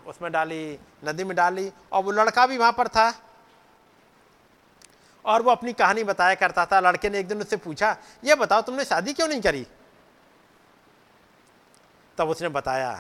उसमें 0.09 0.31
डाली, 0.33 0.79
नदी 1.05 1.25
में 1.25 1.35
डाली, 1.37 1.71
और 1.93 2.03
वो 2.03 2.11
लड़का 2.13 2.47
भी 2.47 2.57
वहाँ 2.59 2.73
पर 2.73 2.89
था 2.89 3.11
और 5.25 5.43
वो 5.43 5.51
अपनी 5.51 5.73
कहानी 5.73 6.05
बताया 6.05 6.35
करता 6.35 6.65
था। 6.67 6.81
लड़के 6.81 7.11
ने 7.11 7.19
एक 7.19 7.29
दिन 7.29 7.41
उससे 7.41 7.57
पूछा, 7.57 7.97
ये 8.25 8.35
बताओ, 8.35 8.63
तुमने 8.63 8.85
शादी 8.85 9.13
क्यों 9.13 9.29
नहीं 9.29 9.41
करी? 9.41 9.67
तब 12.19 12.29
उसने 12.29 12.49
बताया 12.49 12.93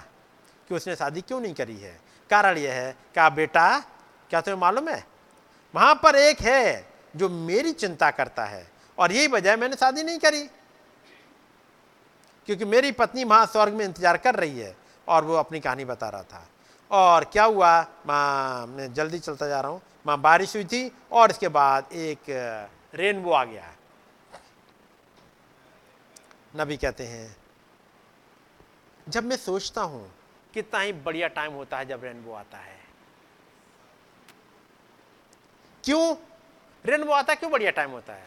कि 0.68 0.74
उसने 0.74 0.96
शादी 0.96 1.20
क्यों 1.20 1.40
नहीं 1.40 1.54
करी 1.54 1.76
है। 1.76 1.98
कारण 2.30 2.58
यह 2.58 2.72
है, 2.72 2.92
क्या 3.14 3.28
बेटा, 3.30 3.78
क्या 4.30 4.40
तुम्हें 4.40 4.60
मालूम 4.60 4.88
है? 4.88 5.04
वहाँ 5.74 5.94
पर 5.94 6.16
एक 6.16 6.40
है 6.40 6.86
जो 7.16 7.28
मेरी 7.28 7.72
चिंता 7.72 8.10
करता 8.10 8.44
है 8.44 8.66
और 8.98 9.12
यही 9.12 9.26
वजह 9.26 9.56
मैंने 9.56 9.76
शादी 9.76 10.02
नहीं 10.02 10.18
करी। 10.18 10.42
क्योंकि 12.48 12.64
मेरी 12.64 12.92
पत्नी 12.92 13.24
वहाँ 13.24 13.46
स्वर्ग 13.46 13.72
में 13.72 13.84
इंतज़ार 13.84 14.16
कर 14.16 14.34
रही 14.34 14.58
है 14.58 14.74
और 15.08 15.24
वो 15.24 15.34
अपनी 15.34 15.60
कहानी 15.60 15.84
बता 15.84 16.08
रहा 16.08 16.22
था। 16.22 16.46
और 16.90 17.24
क्या 17.24 17.44
हुआ? 17.44 17.80
माँ, 18.06 18.66
मैं 18.66 18.92
जल्दी 18.94 19.18
चलता 19.18 19.46
जा 19.48 19.60
रहा 19.60 19.70
हूँ। 19.70 19.80
माँ, 20.06 20.20
बारिश 20.20 20.54
हुई 20.56 20.64
थी 20.64 20.90
और 21.12 21.30
इसके 21.30 21.48
बाद 21.48 21.92
एक 21.92 22.30
रेनबो 22.94 23.30
आ 23.30 23.44
गया। 23.44 23.74
नबी 26.54 26.76
कहते 26.76 27.04
हैं, 27.06 27.36
जब 29.06 29.24
मैं 29.24 29.36
सोचता 29.36 29.82
हूँ 29.82 30.10
कितना 30.54 30.80
ही 30.80 30.92
बढ़िया 30.92 31.28
टाइम 31.28 31.52
होता 31.52 31.78
है 31.78 31.86
जब 31.86 32.04
रेनबो 32.04 32.32
आता 32.32 32.58
है। 32.58 32.78
क्यों? 35.84 36.16
रेनबो 36.84 37.12
आता 37.12 37.34
क्यों 37.34 37.50
बढ़िया 37.52 37.70
टाइम 37.70 37.90
होता 37.90 38.12
है? 38.12 38.26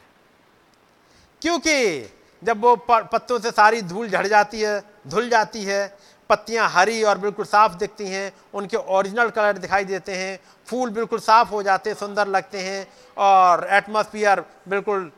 क्योंकि 1.41 2.09
जब 2.41 2.61
वो 2.61 2.75
पत्तों 2.89 3.39
से 3.39 3.51
सारी 3.51 3.81
धूल 3.81 4.09
झड़ 4.09 4.27
जाती 4.27 4.61
है, 4.61 4.81
धुल 5.07 5.29
जाती 5.29 5.63
है 5.63 5.97
पत्तियाँ 6.33 6.69
हरी 6.69 7.01
और 7.03 7.17
बिल्कुल 7.17 7.45
साफ़ 7.45 7.77
दिखती 7.77 8.07
हैं, 8.07 8.31
उनके 8.53 8.77
ओरिजिनल 8.77 9.29
कलर 9.29 9.57
दिखाई 9.57 9.85
देते 9.85 10.15
हैं, 10.15 10.39
फूल 10.67 10.89
बिल्कुल 10.89 11.19
साफ़ 11.21 11.49
हो 11.49 11.63
जाते 11.63 11.89
हैं 11.89 11.97
सुंदर 11.97 12.27
लगते 12.27 12.59
हैं 12.59 12.87
और 13.17 13.67
एटमॉस्फेयर 13.71 14.43
बिल्कुल 14.69 15.11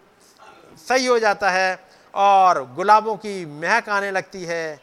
सही 0.78 1.06
हो 1.06 1.20
जाता 1.20 1.50
है 1.50 1.80
और 2.14 2.64
गुलाबों 2.76 3.16
की 3.18 3.46
महक 3.46 3.90
आने 3.90 4.12
लगती 4.12 4.44
है। 4.44 4.82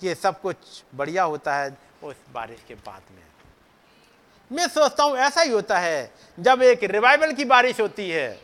ये 0.00 0.14
सब 0.14 0.40
कुछ 0.40 0.56
बढ़िया 0.94 1.22
होता 1.24 1.54
है 1.56 1.76
उस 2.02 2.14
बारिश 2.34 2.58
के 2.68 2.74
बाद 2.74 3.02
में। 3.10 3.22
मैं 4.50 4.66
सोचता 4.68 5.04
हूँ 5.04 5.16
ऐसा 5.16 5.40
ही 5.40 5.50
होता 5.50 5.78
है 5.78 6.10
जब 6.38 6.62
एक 6.62 6.84
रिवाइवल 6.84 7.32
की 7.32 7.44
बारिश 7.44 7.80
होती 7.80 8.10
है, 8.10 8.38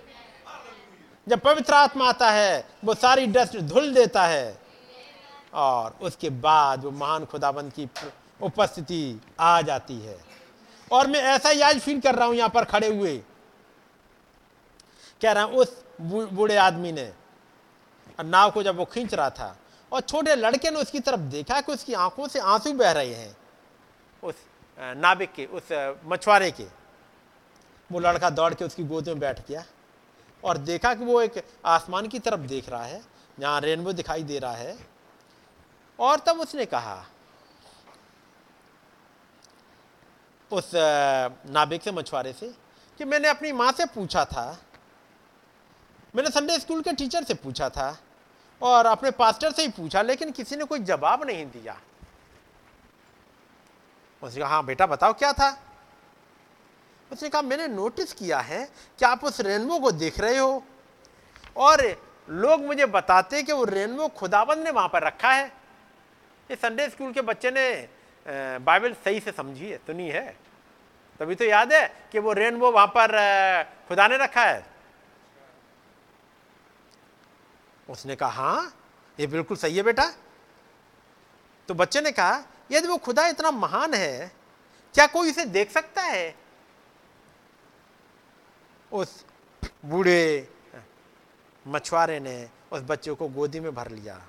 जब 1.26 1.40
पवित्र 1.40 1.74
आत्मा 1.74 2.08
आता 2.08 2.30
है, 2.30 2.64
वो 2.84 2.94
सारी 2.94 3.26
डस्ट 3.26 3.58
धुल 3.58 3.92
देता 3.94 4.26
है। 4.26 4.59
और 5.52 5.96
उसके 6.02 6.30
बाद 6.30 6.84
वो 6.84 6.90
महान 6.90 7.24
खुदाबंद 7.24 7.72
की 7.72 7.88
उपस्थिति 8.40 9.20
आ 9.40 9.60
जाती 9.62 9.98
है। 10.00 10.18
और 10.90 11.06
मैं 11.06 11.20
ऐसा 11.24 11.48
ही 11.48 11.60
आज 11.62 11.80
फील 11.80 12.00
कर 12.00 12.14
रहा 12.14 12.26
हूँ 12.26 12.34
यहाँ 12.36 12.50
पर 12.50 12.64
खड़े 12.66 12.88
हुए। 12.88 13.16
कह 15.20 15.32
रहा 15.32 15.44
हूँ, 15.44 15.54
उस 15.54 15.82
बूढ़े 16.00 16.56
आदमी 16.58 16.92
ने 16.92 17.12
नाव 18.18 18.50
को 18.50 18.62
जब 18.62 18.76
वो 18.76 18.84
खींच 18.84 19.14
रहा 19.14 19.30
था, 19.30 19.56
और 19.92 20.00
छोटे 20.00 20.34
लड़के 20.36 20.70
ने 20.70 20.76
उसकी 20.76 21.00
तरफ़ 21.00 21.20
देखा 21.30 21.60
कि 21.60 21.72
उसकी 21.72 21.94
आँखों 21.94 22.28
से 22.28 22.40
आँसू 22.40 22.72
बह 22.74 22.92
रहे 22.92 23.14
हैं, 23.14 23.36
उस 24.22 24.34
नाविक 24.78 25.32
के, 25.32 25.46
उस 25.46 25.72
मछुआरे 26.06 26.50
के। 26.50 26.64
वो 27.90 28.00
लड़का 28.00 28.30
दौड़ 28.30 28.52
के 28.54 28.64
उसकी 28.64 28.84
गोद 28.84 29.08
में 29.08 29.18
बैठ 29.18 29.40
गया 29.48 29.64
और 30.42 30.58
देखा 30.58 30.94
कि 30.94 31.04
वो 31.04 31.20
एक 31.22 31.42
आसमान 31.66 32.08
की 32.08 32.18
तरफ़ 32.18 32.40
देख 32.42 32.68
रहा 32.68 32.84
है, 32.84 33.00
जहाँ 33.38 33.60
रेनबो 33.60 33.92
दिखाई 33.92 34.22
दे 34.22 34.38
रहा 34.38 34.54
है। 34.54 34.76
और 36.00 36.18
तब 36.18 36.40
उसने 36.40 36.64
कहा, 36.66 37.04
उस 40.50 40.70
नाविक 40.74 41.82
से 41.82 41.92
मछुआरे 41.92 42.32
से 42.32 42.54
कि 43.00 43.04
मैंने 43.04 43.28
अपनी 43.28 43.52
माँ 43.52 43.70
से 43.72 43.84
पूछा 43.86 44.24
था, 44.24 44.58
मैंने 46.14 46.30
संडे 46.30 46.58
स्कूल 46.58 46.82
के 46.82 46.92
टीचर 46.92 47.24
से 47.24 47.34
पूछा 47.34 47.68
था 47.68 47.96
और 48.60 48.86
अपने 48.86 49.10
पास्टर 49.12 49.52
से 49.52 49.62
ही 49.62 49.68
पूछा, 49.70 50.02
लेकिन 50.02 50.30
किसी 50.32 50.56
ने 50.56 50.64
कोई 50.64 50.78
जवाब 50.80 51.22
नहीं 51.26 51.44
दिया। 51.46 51.76
उसने 54.22 54.40
कहा 54.40 54.48
हाँ 54.48 54.64
बेटा 54.64 54.86
बताओ 54.86 55.12
क्या 55.12 55.32
था? 55.32 55.56
उसने 57.10 57.28
कहा, 57.28 57.42
मैंने 57.42 57.68
नोटिस 57.68 58.12
किया 58.12 58.38
है 58.40 58.64
कि 58.98 59.04
आप 59.04 59.24
उस 59.24 59.40
रेनबो 59.40 59.78
को 59.78 59.90
देख 59.92 60.18
रहे 60.20 60.36
हो 60.38 60.62
और 61.58 61.82
लोग 62.28 62.64
मुझे 62.64 62.86
बताते 62.88 63.42
कि 63.42 63.52
वो 63.52 63.64
रेनबो 63.64 64.08
खुदाबंद 64.08 64.64
ने 64.64 64.70
वहाँ 64.70 64.88
पर 64.88 65.02
रखा 65.02 65.32
है। 65.32 65.50
ये 66.50 66.56
संडे 66.56 66.88
स्कूल 66.90 67.12
के 67.12 67.22
बच्चे 67.22 67.50
ने 67.50 67.66
बाइबल 68.58 68.92
सही 69.04 69.20
से 69.20 69.32
समझी 69.32 69.68
है 69.70 69.76
सुनी 69.78 70.08
है। 70.10 70.26
तभी 71.20 71.34
तो 71.34 71.44
याद 71.44 71.72
है 71.72 71.86
कि 72.12 72.18
वो 72.18 72.32
रेनबो 72.32 72.70
वहाँ 72.70 72.86
पर 72.86 73.12
खुदा 73.88 74.06
ने 74.08 74.16
रखा 74.16 74.44
है। 74.44 74.64
उसने 77.88 78.16
कहा 78.16 78.28
हाँ 78.30 78.72
ये 79.18 79.26
बिल्कुल 79.26 79.56
सही 79.56 79.76
है 79.76 79.82
बेटा। 79.82 80.10
तो 81.68 81.74
बच्चे 81.74 82.00
ने 82.00 82.12
कहा, 82.12 82.42
यदि 82.72 82.88
वो 82.88 82.96
खुदा 82.98 83.26
इतना 83.28 83.50
महान 83.50 83.94
है, 83.94 84.32
क्या 84.94 85.06
कोई 85.06 85.30
इसे 85.30 85.44
देख 85.46 85.70
सकता 85.70 86.02
है? 86.02 86.34
उस 88.92 89.24
बूढ़े 89.86 90.48
मछुआरे 91.66 92.20
ने 92.20 92.48
उस 92.72 92.82
बच्चे 92.82 93.12
को 93.14 93.28
गोदी 93.28 93.60
में 93.60 93.74
भर 93.74 93.90
लिया 93.90 94.20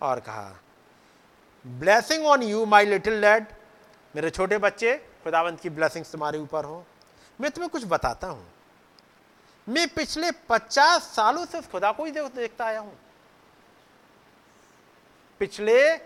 और 0.00 0.20
कहा 0.20 0.50
blessing 1.66 2.26
on 2.26 2.42
you 2.42 2.64
my 2.66 2.86
little 2.86 3.20
lad 3.20 3.46
मेरे 4.14 4.30
छोटे 4.30 4.58
बच्चे, 4.58 4.96
खुदावंत 5.24 5.60
की 5.60 5.70
ब्लेसिंग 5.70 6.04
तुम्हारे 6.04 6.38
ऊपर 6.38 6.64
हो। 6.64 6.84
मैं 7.40 7.50
तुम्हें 7.50 7.70
कुछ 7.70 7.84
बताता 7.84 8.26
हूँ। 8.26 8.46
मैं 9.68 9.88
पिछले 9.88 10.30
पचास 10.48 11.02
सालों 11.02 11.44
से 11.46 11.60
खुदा 11.60 11.92
को 11.92 12.04
ही 12.04 12.10
देखता 12.10 12.64
आया 12.64 12.80
हूँ। 12.80 12.98
पिछले 15.40 15.96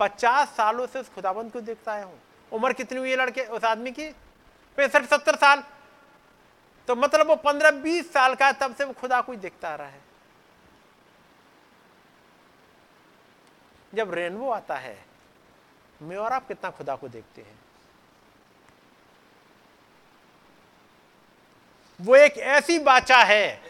पचास 0.00 0.48
सालों 0.48 0.86
से 0.86 1.00
उस 1.00 1.08
खुदाबंद 1.08 1.52
को 1.52 1.60
देखता 1.60 1.92
आया 1.92 2.04
हूँ। 2.04 2.18
उम्र 2.52 2.72
कितनी 2.72 2.98
हुई 2.98 3.10
है 3.10 3.16
लड़के? 3.16 3.44
उस 3.44 3.64
आदमी 3.64 3.90
की? 3.90 4.08
पैंसठ, 4.78 5.04
सत्तर 5.04 5.36
साल। 5.36 5.62
तो 6.88 6.94
मतलब 6.96 7.26
वो 7.26 7.36
पंद्रह, 7.36 7.70
बीस 7.70 8.12
साल 8.12 8.34
का 8.34 8.46
है, 8.46 8.52
तब 8.52 8.74
से 8.74 8.84
वो 8.84 8.92
खुदा 8.92 9.20
को 9.20 9.32
ही 9.32 9.38
देखता 9.38 9.68
आ 9.68 9.74
रहा 9.74 9.86
है। 9.86 10.00
जब 13.92 14.14
रेनबो 14.14 14.50
आता 14.50 14.76
है, 14.76 14.96
मैं 16.00 16.16
और 16.16 16.32
आप 16.32 16.46
कितना 16.48 16.70
खुदा 16.70 16.94
को 16.96 17.08
देखते 17.08 17.42
हैं? 17.42 17.58
वो 22.00 22.16
एक 22.16 22.38
ऐसी 22.38 22.78
बाचा 22.78 23.18
है, 23.18 23.60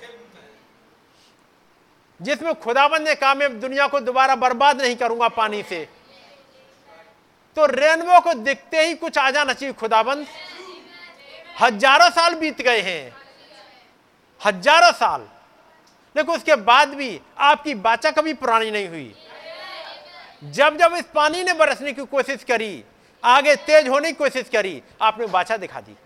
जिसमें 2.20 2.54
खुदाबंद 2.54 3.08
ने 3.08 3.14
कहा, 3.14 3.34
मैं 3.34 3.60
दुनिया 3.60 3.86
को 3.86 4.00
दोबारा 4.00 4.36
बर्बाद 4.36 4.80
नहीं 4.82 4.96
करूँगा 4.96 5.28
पानी 5.30 5.62
से। 5.62 5.88
तो 7.56 7.66
रेनबो 7.66 8.20
को 8.20 8.34
दिखते 8.34 8.86
ही 8.86 8.94
कुछ 8.94 9.18
आ 9.18 9.30
जाना 9.30 9.52
चाहिए, 9.52 9.72
खुदाबंद। 9.74 10.26
हज़ारों 11.60 12.08
साल 12.10 12.34
बीत 12.34 12.60
गए 12.62 12.80
हैं, 12.80 13.12
हज़ारों 14.40 14.92
साल। 14.92 15.28
लेकिन 16.16 16.34
उसके 16.34 16.56
बाद 16.62 16.88
भी 16.88 17.20
आपकी 17.40 17.74
बाचा 17.76 18.10
कभी 18.10 18.32
पुरानी 18.34 18.70
नहीं 18.70 18.88
हुई। 18.88 19.14
जब 20.42 20.76
जब 20.76 20.94
इस 20.94 21.04
पानी 21.04 21.42
ने 21.44 21.52
बरसने 21.52 21.92
की 21.92 22.04
कोशिश 22.04 22.44
करी, 22.44 22.84
आगे 23.22 23.54
तेज 23.56 23.88
होने 23.88 24.08
की 24.08 24.16
कोशिश 24.18 24.48
करी, 24.48 24.82
आपने 25.02 25.26
बाछा 25.26 25.56
दिखा 25.56 25.80
दी। 25.80 25.96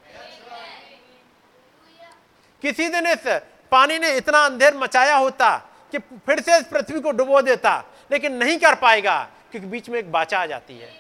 किसी 2.63 2.89
दिन 2.89 3.07
इस 3.07 3.27
पानी 3.73 3.99
ने 3.99 4.17
इतना 4.17 4.45
अंधेर 4.45 4.77
मचाया 4.77 5.17
होता 5.17 5.57
कि 5.93 5.99
फिर 5.99 6.41
से 6.41 6.59
इस 6.59 6.67
पृथ्वी 6.67 7.01
को 7.01 7.11
डुबो 7.11 7.41
देता, 7.43 7.85
लेकिन 8.11 8.33
नहीं 8.35 8.59
कर 8.59 8.75
पाएगा, 8.75 9.19
क्योंकि 9.51 9.69
बीच 9.69 9.89
में 9.89 9.99
एक 9.99 10.13
बाचा 10.13 10.39
आ 10.39 10.47
जाती 10.47 10.79
है। 10.79 10.93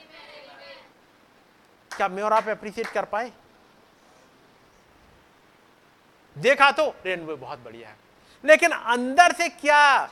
क्या 1.90 2.08
मैं 2.08 2.22
और 2.22 2.32
आप 2.32 2.48
अप्रिशिएट 2.48 2.86
कर 2.86 3.04
पाए? 3.04 3.30
देखा 6.36 6.70
तो 6.70 6.94
रेनबो 7.06 7.36
बहुत 7.36 7.58
बढ़िया 7.58 7.88
है। 7.88 7.96
लेकिन 8.44 8.70
अंदर 8.70 9.32
से 9.32 9.48
क्या 9.48 10.10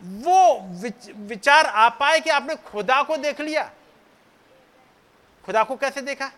वो 0.00 0.58
विच, 0.80 1.10
विचार 1.10 1.66
आ 1.66 1.88
पाए 1.88 2.20
कि 2.20 2.30
आपने 2.30 2.54
खुदा 2.56 3.02
को 3.02 3.16
देख 3.16 3.40
लिया। 3.40 3.70
खुदा 5.44 5.62
को 5.64 5.76
कैसे 5.76 6.00
देखा? 6.00 6.30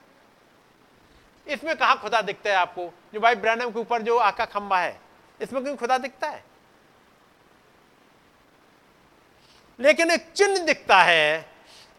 इसमें 1.46 1.76
कहा 1.76 1.94
खुदा 1.94 2.20
दिखता 2.22 2.50
है 2.50 2.56
आपको? 2.56 2.92
जो 3.14 3.20
भाई 3.20 3.34
ब्रैनम 3.34 3.70
के 3.70 3.78
ऊपर 3.80 4.02
जो 4.02 4.16
आग 4.18 4.34
का 4.34 4.44
खंबा 4.44 4.78
है 4.80 5.00
इसमें 5.40 5.62
क्यों 5.62 5.76
खुदा 5.76 5.98
दिखता 5.98 6.28
है? 6.28 6.44
लेकिन 9.78 10.10
एक 10.10 10.32
चिन्ह 10.36 10.58
दिखता 10.58 11.02
है 11.02 11.48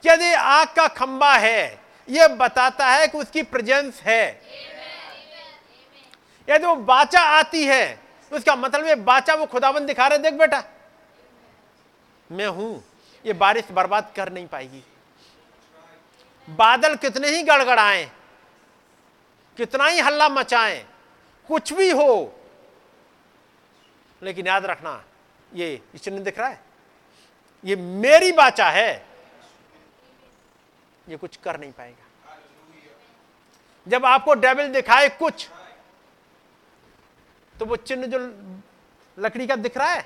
यदि 0.04 0.34
आग 0.34 0.68
का 0.68 0.88
खंबा 0.88 1.34
है 1.34 1.80
यह 2.10 2.28
बताता 2.28 2.88
है 2.88 3.08
कि 3.08 3.18
उसकी 3.18 3.44
प्रेजेंस 3.44 4.02
है। 4.02 4.26
यदि 6.48 6.66
वो 6.66 6.76
बाचा 6.76 7.22
आती 7.22 7.66
है 7.66 8.00
उसका 8.32 8.56
मतलब 8.56 8.98
बाचा 8.98 9.34
वो 9.34 9.46
खुदाबंद 9.46 9.88
दिखा 9.88 10.08
रहे 10.08 10.18
देख 10.18 10.34
बेटा। 10.34 10.64
मैं 12.30 12.48
हूँ, 12.48 12.84
ये 13.26 13.34
बारिश 13.34 13.72
बर्बाद 13.72 14.12
कर 14.16 14.32
नहीं 14.32 14.48
पाएगी। 14.48 14.84
बादल 16.48 16.96
कितने 16.98 17.30
ही 17.30 17.44
गड़गड़ाएँ, 17.44 18.06
कितना 19.58 19.88
ही 19.88 20.00
हल्ला 20.00 20.30
मचाएँ, 20.30 20.86
कुछ 21.50 21.74
भी 21.74 21.90
हो। 21.92 22.34
लेकिन 24.22 24.48
याद 24.48 24.66
रखना, 24.66 25.04
ये 25.52 25.82
चिन्ह 25.98 26.20
दिख 26.20 26.40
रहा 26.40 26.48
है। 26.48 26.62
ये 27.64 27.76
मेरी 27.76 28.32
बाचा 28.32 28.70
है, 28.70 29.06
ये 31.08 31.18
कुछ 31.18 31.36
कर 31.38 31.60
नहीं 31.60 31.72
पाएगा। 31.72 32.06
जब 33.88 34.06
आपको 34.06 34.34
डेविल 34.36 34.72
दिखाए 34.74 35.10
कुछ 35.10 35.48
तो 37.56 37.66
वो 37.66 37.76
चिन्ह 37.76 38.08
जो 38.08 38.18
लकड़ी 39.18 39.48
का 39.48 39.56
दिख 39.58 39.78
रहा 39.78 39.92
है 39.92 40.06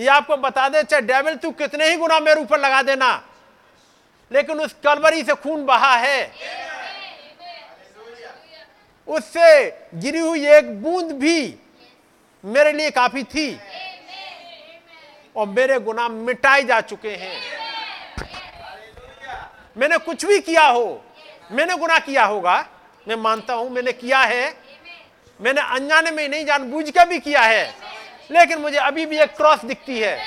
ये 0.00 0.06
आपको 0.08 0.36
बता 0.38 0.68
दे, 0.68 0.82
चाहे 0.82 1.02
डेविल 1.02 1.34
तू 1.36 1.50
कितने 1.52 1.88
ही 1.88 1.96
गुना 1.96 2.18
मेरे 2.20 2.40
ऊपर 2.40 2.58
लगा 2.60 2.82
देना, 2.82 3.10
लेकिन 4.30 4.60
उस 4.60 4.74
कलवरी 4.84 5.22
से 5.22 5.34
खून 5.36 5.64
बहा 5.66 5.94
है। 5.96 6.30
उससे 9.08 9.48
गिरी 9.94 10.18
हुई 10.18 10.46
एक 10.48 10.70
बूंद 10.82 11.12
भी 11.14 11.54
मेरे 12.44 12.72
लिए 12.72 12.90
काफ़ी 12.90 13.22
थी, 13.24 13.60
और 15.36 15.46
मेरे 15.48 15.78
गुनाह 15.80 16.08
मिटाए 16.08 16.62
जा 16.64 16.80
चुके 16.82 17.14
हैं। 17.16 17.38
मैंने 19.76 19.98
कुछ 19.98 20.24
भी 20.24 20.38
किया 20.40 20.64
हो, 20.64 21.02
मैंने 21.50 21.76
गुनाह 21.76 21.98
किया 22.00 22.24
होगा, 22.24 22.58
मैं 23.06 23.16
मानता 23.18 23.54
हूँ 23.54 23.70
मैंने 23.70 23.92
किया 23.94 24.18
है, 24.20 24.54
मैंने 25.40 25.60
अनजाने 25.60 26.10
में 26.10 26.28
नहीं 26.28 26.44
जानबूझ 26.46 26.90
कर 26.90 27.08
भी 27.08 27.18
किया 27.20 27.40
है। 27.42 27.89
लेकिन 28.30 28.58
मुझे 28.58 28.78
अभी 28.78 29.06
भी 29.06 29.18
एक 29.18 29.36
क्रॉस 29.36 29.64
दिखती 29.64 29.98
है। 30.00 30.18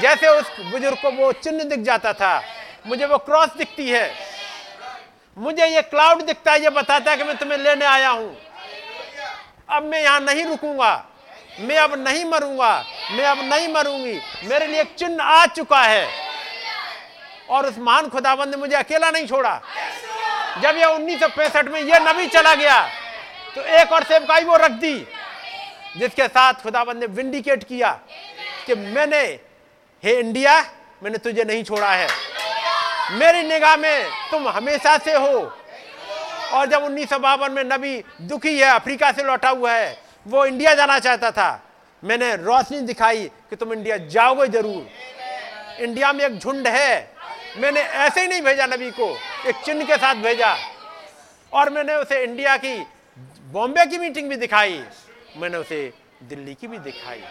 जैसे 0.00 0.28
उस 0.28 0.50
बुज़ुर्ग 0.62 0.96
को 1.02 1.10
वो 1.12 1.32
चिन्ह 1.34 1.64
दिख 1.64 1.80
जाता 1.80 2.12
था, 2.12 2.42
मुझे 2.86 3.06
वो 3.06 3.18
क्रॉस 3.18 3.56
दिखती 3.58 3.88
है। 3.90 4.10
मुझे 5.36 5.66
ये 5.66 5.82
क्लाउड 5.84 6.22
दिखता 6.22 6.52
है, 6.52 6.62
ये 6.62 6.70
बताता 6.70 7.10
है 7.10 7.16
कि 7.16 7.24
मैं 7.24 7.36
तुम्हें 7.36 7.58
लेने 7.58 7.84
आया 7.84 8.08
हूँ। 8.08 8.36
अब 9.70 9.82
मैं 9.82 10.02
यहाँ 10.02 10.20
नहीं 10.20 10.44
रुकूँगा। 10.44 11.04
मैं 11.60 11.76
अब 11.78 11.94
नहीं 11.98 12.24
मरूँगा। 12.24 12.84
मैं 13.10 13.24
अब 13.24 13.38
नहीं 13.44 13.68
मरूँगी। 13.68 14.18
मेरे 14.44 14.66
लिए 14.66 14.80
एक 14.80 14.94
चिन्ह 14.98 15.22
आ 15.22 15.44
चुका 15.46 15.82
है। 15.82 16.08
और 17.48 17.66
उस 17.66 17.78
महान 17.78 18.08
खुदाबंद 18.08 18.50
ने 18.50 18.56
मुझे 18.56 18.74
अकेला 18.76 19.10
नहीं 19.10 19.26
छोड़ा। 19.26 19.60
जब 20.62 20.76
यह 20.76 20.86
उन्नीस 20.86 21.20
सौ 21.20 21.28
पैंसठ 21.28 21.68
में 21.68 21.80
यह 21.80 21.98
नबी 22.02 22.26
चला 22.26 22.54
गया 22.54 22.80
तो 23.54 23.62
एक 23.80 23.92
और 23.92 24.04
सेवकाई 24.04 24.44
वो 24.44 24.56
रख 24.56 24.70
दी। 24.80 24.94
जिसके 25.96 26.26
साथ 26.28 26.54
खुदाबंद 26.54 27.00
ने 27.00 27.06
विंडिकेट 27.06 27.64
किया 27.64 27.90
कि 28.66 28.74
मैंने, 28.74 29.22
हे 30.04 30.18
इंडिया, 30.20 30.60
मैंने 31.02 31.18
तुझे 31.18 31.44
नहीं 31.44 31.62
छोड़ा 31.64 31.92
है। 31.92 32.08
मेरी 33.10 33.42
निगाह 33.42 33.76
में 33.76 34.10
तुम 34.30 34.48
हमेशा 34.48 34.96
से 34.98 35.12
हो। 35.12 35.52
और 36.52 36.66
जब 36.66 36.82
उन्नीस 36.82 37.08
सौ 37.10 37.18
बावन 37.18 37.52
में 37.52 37.64
नबी 37.64 38.02
दुखी 38.22 38.58
है, 38.58 38.68
अफ्रीका 38.70 39.10
से 39.12 39.22
लौटा 39.22 39.48
हुआ 39.48 39.72
है, 39.72 39.96
वो 40.26 40.44
इंडिया 40.46 40.74
जाना 40.74 40.98
चाहता 40.98 41.30
था। 41.30 41.62
मैंने 42.02 42.34
रोशनी 42.36 42.80
दिखाई 42.80 43.24
कि 43.50 43.56
तुम 43.56 43.72
इंडिया 43.72 43.96
जाओगे 43.96 44.46
ज़रूर। 44.46 45.82
इंडिया 45.82 46.12
में 46.12 46.24
एक 46.24 46.38
झुंड 46.38 46.68
है। 46.68 47.16
मैंने 47.58 47.80
ऐसे 47.80 48.20
ही 48.20 48.28
नहीं 48.28 48.42
भेजा 48.42 48.66
नबी 48.66 48.90
को, 48.90 49.08
एक 49.46 49.56
चिन्ह 49.64 49.84
के 49.84 49.96
साथ 49.96 50.14
भेजा। 50.14 50.56
और 51.52 51.70
मैंने 51.70 51.94
उसे 51.94 52.22
इंडिया 52.24 52.56
की 52.56 52.76
बॉम्बे 53.52 53.86
की 53.86 53.98
मीटिंग 53.98 54.28
भी 54.28 54.36
दिखाई। 54.36 54.82
मैंने 55.36 55.56
उसे 55.58 55.92
दिल्ली 56.22 56.54
की 56.54 56.66
भी 56.66 56.78
दिखाई। 56.80 57.22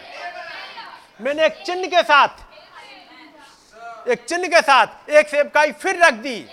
मैंने 1.21 1.45
एक 1.45 1.63
चिन्ह 1.65 1.87
के 1.87 2.01
साथ, 2.03 2.29
एक 4.09 4.25
चिन्ह 4.25 4.47
के 4.47 4.61
साथ 4.61 5.09
एक 5.11 5.29
सेवकाई 5.29 5.71
फिर 5.73 6.03
रख 6.03 6.13
दी। 6.15 6.45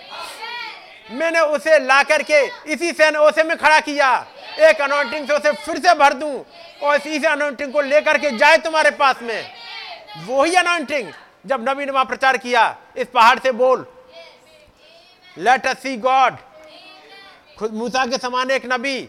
मैंने 1.11 1.39
उसे 1.55 1.79
ला 1.79 2.01
करके 2.03 2.41
इसी 2.73 2.91
सेन 2.93 3.15
ओसे 3.17 3.43
में 3.43 3.55
खड़ा 3.57 3.79
किया। 3.81 4.13
एक 4.61 4.81
अनाउंटिंग 4.81 5.27
से 5.27 5.33
उसे 5.33 5.51
फिर 5.55 5.79
से 5.79 5.93
भर 5.95 6.13
दूँ 6.13 6.45
और 6.83 6.95
इसी 6.97 7.23
अनाउंटिंग 7.25 7.73
को 7.73 7.81
लेकर 7.83 8.17
के 8.17 8.31
जाए 8.37 8.57
तुम्हारे 8.59 8.91
पास 8.93 9.21
में। 9.21 9.51
वही 10.19 10.55
अनाउंटिंग 10.55 11.11
जब 11.45 11.69
नबी 11.69 11.85
वहाँ 11.85 12.05
प्रचार 12.05 12.37
किया, 12.37 12.77
इस 12.97 13.07
पहाड़ 13.07 13.39
से 13.39 13.51
बोल 13.53 13.85
लेट 15.37 15.65
अस 15.67 15.77
सी 15.79 15.95
गॉड 15.97 16.37
खुद 17.59 17.73
मूसा 17.73 18.05
के 18.05 18.17
समान 18.17 18.51
एक 18.51 18.65
नबी, 18.65 18.99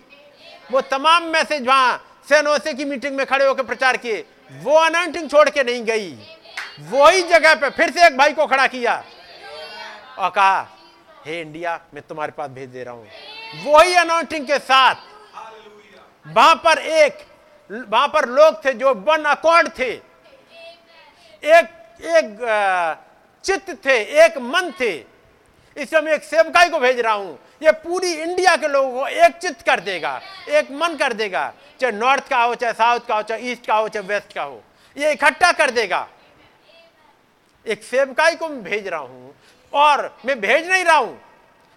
वो 0.70 0.80
तमाम 0.82 1.22
मैसेज 1.24 1.66
वहाँ 1.66 2.13
सेनोसे 2.26 2.72
की 2.74 2.84
मीटिंग 2.84 3.16
में 3.16 3.24
खड़े 3.26 3.44
होकर 3.46 3.62
प्रचार 3.62 3.96
किए। 3.96 4.24
वो 4.62 4.74
अनाउंटिंग 4.76 5.30
छोड़ 5.30 5.48
के 5.50 5.62
नहीं 5.64 5.84
गई। 5.84 6.10
वही 6.90 7.22
जगह 7.22 7.54
पे 7.54 7.70
फिर 7.70 7.90
से 7.90 8.06
एक 8.06 8.16
भाई 8.18 8.32
को 8.32 8.46
खड़ा 8.46 8.66
किया। 8.66 9.02
और 10.18 10.30
कहा, 10.30 10.66
हे 11.26 11.40
इंडिया, 11.40 11.80
मैं 11.94 12.02
तुम्हारे 12.02 12.32
पास 12.32 12.50
भेज 12.50 12.68
दे 12.68 12.84
रहा 12.84 12.94
हूँ। 12.94 13.06
वही 13.64 13.94
अनाउंटिंग 13.94 14.46
के 14.46 14.58
साथ 14.60 14.94
वहाँ 16.26 16.54
पर 16.64 16.78
एक, 16.78 17.18
वहाँ 17.70 18.08
पर 18.08 18.28
लोग 18.28 18.64
थे 18.64 18.72
जो 18.72 18.94
वन 19.06 19.24
अकॉर्ड 19.26 19.68
थे। 19.78 19.90
एक 21.42 21.66
एक 22.00 22.38
चित्त 23.44 23.70
थे, 23.84 23.96
एक 24.24 24.38
मन 24.38 24.70
थे। 24.80 24.92
इसलिए 25.76 26.00
मैं 26.00 26.12
एक 26.12 26.24
सेवकाई 26.24 26.68
को 26.68 26.78
भेज 26.78 27.00
रहा 27.00 27.12
हूँ। 27.12 27.38
ये 27.64 27.72
पूरी 27.72 28.12
इंडिया 28.12 28.54
के 28.56 28.68
लोगों 28.68 28.90
को 28.92 29.06
एक 29.06 29.36
चित्त 29.36 29.62
कर 29.62 29.80
देगा, 29.80 30.20
एक 30.50 30.70
मन 30.72 30.96
कर 30.96 31.12
देगा, 31.12 31.52
चाहे 31.80 31.92
नॉर्थ 31.92 32.28
का 32.28 32.42
हो, 32.42 32.54
चाहे 32.54 32.72
साउथ 32.72 33.06
का 33.08 33.16
हो, 33.16 33.22
चाहे 33.22 33.52
ईस्ट 33.52 33.66
का 33.66 33.74
हो, 33.74 33.88
चाहे 33.88 34.06
वेस्ट 34.06 34.32
का 34.32 34.42
हो। 34.42 34.62
ये 34.96 35.12
इकट्ठा 35.12 35.52
कर 35.52 35.70
देगा। 35.70 36.06
एक 37.66 37.82
सेवकाई 37.82 38.34
को 38.34 38.48
मैं 38.48 38.62
भेज 38.62 38.88
रहा 38.88 39.00
हूँ, 39.00 39.34
और 39.72 40.16
मैं 40.26 40.40
भेज 40.40 40.68
नहीं 40.70 40.84
रहा 40.84 40.96
हूँ, 40.96 41.18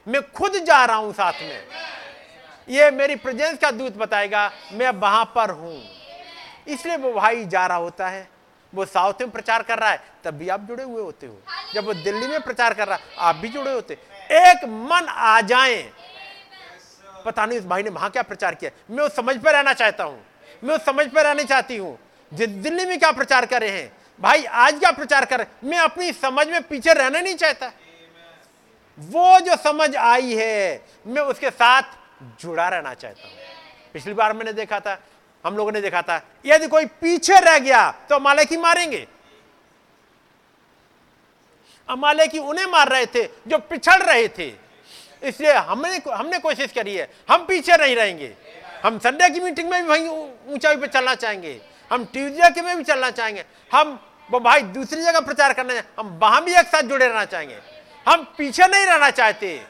मैं 0.07 0.21
खुद 0.31 0.57
जा 0.57 0.83
रहा 0.85 0.97
हूँ 0.97 1.13
साथ 1.13 1.41
में। 1.41 1.61
ये 2.67 2.89
मेरी 2.91 3.15
प्रेजेंस 3.15 3.57
का 3.59 3.71
दूत 3.71 3.97
बताएगा, 3.97 4.51
मैं 4.73 4.89
वहाँ 4.91 5.25
पर 5.35 5.49
हूँ। 5.51 5.81
इसलिए 6.67 6.97
वो 6.97 7.13
भाई 7.13 7.45
जा 7.45 7.65
रहा 7.67 7.77
होता 7.77 8.07
है। 8.07 8.27
वो 8.73 8.85
साउथ 8.85 9.21
में 9.21 9.29
प्रचार 9.31 9.63
कर 9.63 9.79
रहा 9.79 9.89
है, 9.89 10.01
तब 10.23 10.33
भी 10.33 10.49
आप 10.49 10.61
जुड़े 10.61 10.83
हुए 10.83 11.01
होते 11.01 11.27
हो। 11.27 11.39
जब 11.73 11.85
वो 11.85 11.93
दिल्ली 11.93 12.27
में 12.27 12.41
प्रचार 12.41 12.73
कर 12.73 12.87
रहा 12.87 12.95
है, 12.95 13.03
आप 13.17 13.35
भी 13.35 13.49
जुड़े 13.49 13.73
होते। 13.73 13.97
एक 14.31 14.65
मन 14.65 15.07
आ 15.07 15.39
जाए। 15.41 15.81
पता 17.25 17.45
नहीं 17.45 17.59
उस 17.59 17.65
भाई 17.65 17.83
ने 17.83 17.89
वहाँ 17.89 18.09
क्या 18.09 18.21
प्रचार 18.23 18.55
किया। 18.55 18.71
मैं 18.89 19.03
उस 19.03 19.15
समझ 19.15 19.37
पर 19.37 19.53
रहना 19.53 19.73
चाहता 19.73 20.03
हूँ। 20.03 20.19
मैं 20.63 20.75
उस 20.75 20.85
समझ 20.85 21.07
पर 21.07 21.23
रहना 21.23 21.43
चाहती 21.43 21.77
हूँ। 21.77 21.97
जिस 22.31 22.49
दिल्ली 22.49 22.85
में 22.85 22.97
क्या 22.99 23.11
प्रचार 23.11 23.45
कर 23.45 23.61
रहे 23.61 23.69
हैं। 23.71 23.91
भाई 24.19 24.43
आज 24.43 24.79
क्या 24.79 24.91
प्रचार 24.91 25.25
कर 25.25 25.37
रहे 25.37 25.67
मैं 25.69 25.77
अपनी 25.77 26.11
समझ 26.13 26.47
में 26.47 26.61
पीछे 26.61 26.93
रहना 26.93 27.19
नहीं 27.19 27.35
चाहता। 27.35 27.71
वो 28.97 29.39
जो 29.39 29.55
समझ 29.55 29.95
आई 29.95 30.33
है, 30.35 30.85
मैं 31.07 31.21
उसके 31.23 31.49
साथ 31.49 31.83
जुड़ा 32.41 32.67
रहना 32.69 32.93
चाहता 32.93 33.27
हूँ। 33.27 33.35
पिछली 33.93 34.13
बार 34.13 34.33
मैंने 34.33 34.53
देखा 34.53 34.79
था, 34.79 34.97
हम 35.43 35.57
लोगों 35.57 35.71
ने 35.71 35.81
देखा 35.81 36.01
था, 36.01 36.21
यदि 36.45 36.67
कोई 36.67 36.85
पीछे 37.01 37.39
रह 37.39 37.57
गया 37.59 37.89
तो 38.09 38.15
अमालेकी 38.15 38.57
मारेंगे। 38.57 39.05
अमालेकी 41.89 42.39
उन्हें 42.39 42.65
मार 42.65 42.89
रहे 42.89 43.05
थे, 43.05 43.23
जो 43.47 43.57
पिछड़ 43.57 44.01
रहे 44.03 44.27
थे। 44.27 44.53
इसलिए 45.23 45.53
हमने 45.53 46.01
हमने 46.11 46.39
कोशिश 46.39 46.71
करी 46.71 46.95
है, 46.95 47.09
हम 47.31 47.45
पीछे 47.45 47.77
नहीं 47.77 47.95
रहेंगे। 47.95 48.35
हम 48.85 48.99
संडे 48.99 49.29
की 49.29 49.39
मीटिंग 49.39 49.69
में 49.69 49.81
भी 49.83 49.89
वहीं 49.89 50.07
ऊंचाई 50.53 50.75
पे 50.75 50.87
चलना 50.87 51.15
चाहेंगे। 51.15 51.61
हम 51.91 52.05
ट्यूजडे 52.05 52.49
के 52.49 52.61
में 52.61 52.77
भी 52.77 52.83
चलना 52.83 53.09
चाहेंगे। 53.11 53.45
हम 53.73 53.99
वो 54.31 54.39
भाई 54.39 54.61
दूसरी 54.61 55.01
जगह 55.01 55.19
प्रचार 55.19 55.53
करना 55.53 55.81
हम 55.99 56.19
वहाँ 56.21 56.43
भी 56.43 56.55
एक 56.55 56.67
साथ 56.67 56.81
जुड़े 56.81 57.07
रहना 57.07 57.25
चाहेंगे। 57.25 57.59
हम 58.07 58.23
पीछे 58.37 58.67
नहीं 58.67 58.85
रहना 58.85 59.09
चाहते। 59.09 59.65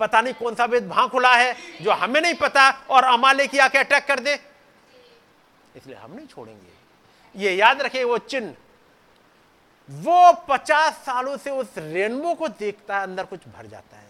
पता 0.00 0.20
नहीं 0.20 0.34
कौन 0.34 0.54
सा 0.54 0.64
वेद 0.64 0.86
वहाँ 0.86 1.08
खुला 1.08 1.34
है, 1.34 1.56
जो 1.82 1.90
हमें 1.90 2.20
नहीं 2.20 2.34
पता, 2.34 2.70
और 2.90 3.04
अमाले 3.04 3.46
की 3.46 3.58
आके 3.58 3.78
अटैक 3.78 4.04
कर 4.04 4.20
दे। 4.20 4.34
इसलिए 5.76 5.96
हम 5.96 6.12
नहीं 6.12 6.26
छोड़ेंगे। 6.26 7.42
ये 7.44 7.54
याद 7.54 7.82
रखे 7.82 8.04
वो 8.04 8.18
चिन्ह। 8.18 8.54
वो 9.88 10.32
पचास 10.48 10.94
सालों 10.96 11.36
से 11.36 11.50
उस 11.50 11.78
रेनबो 11.78 12.34
को 12.34 12.48
देखता 12.48 12.96
है, 12.96 13.02
अंदर 13.02 13.24
कुछ 13.24 13.40
भर 13.48 13.66
जाता 13.66 13.96
है। 13.96 14.06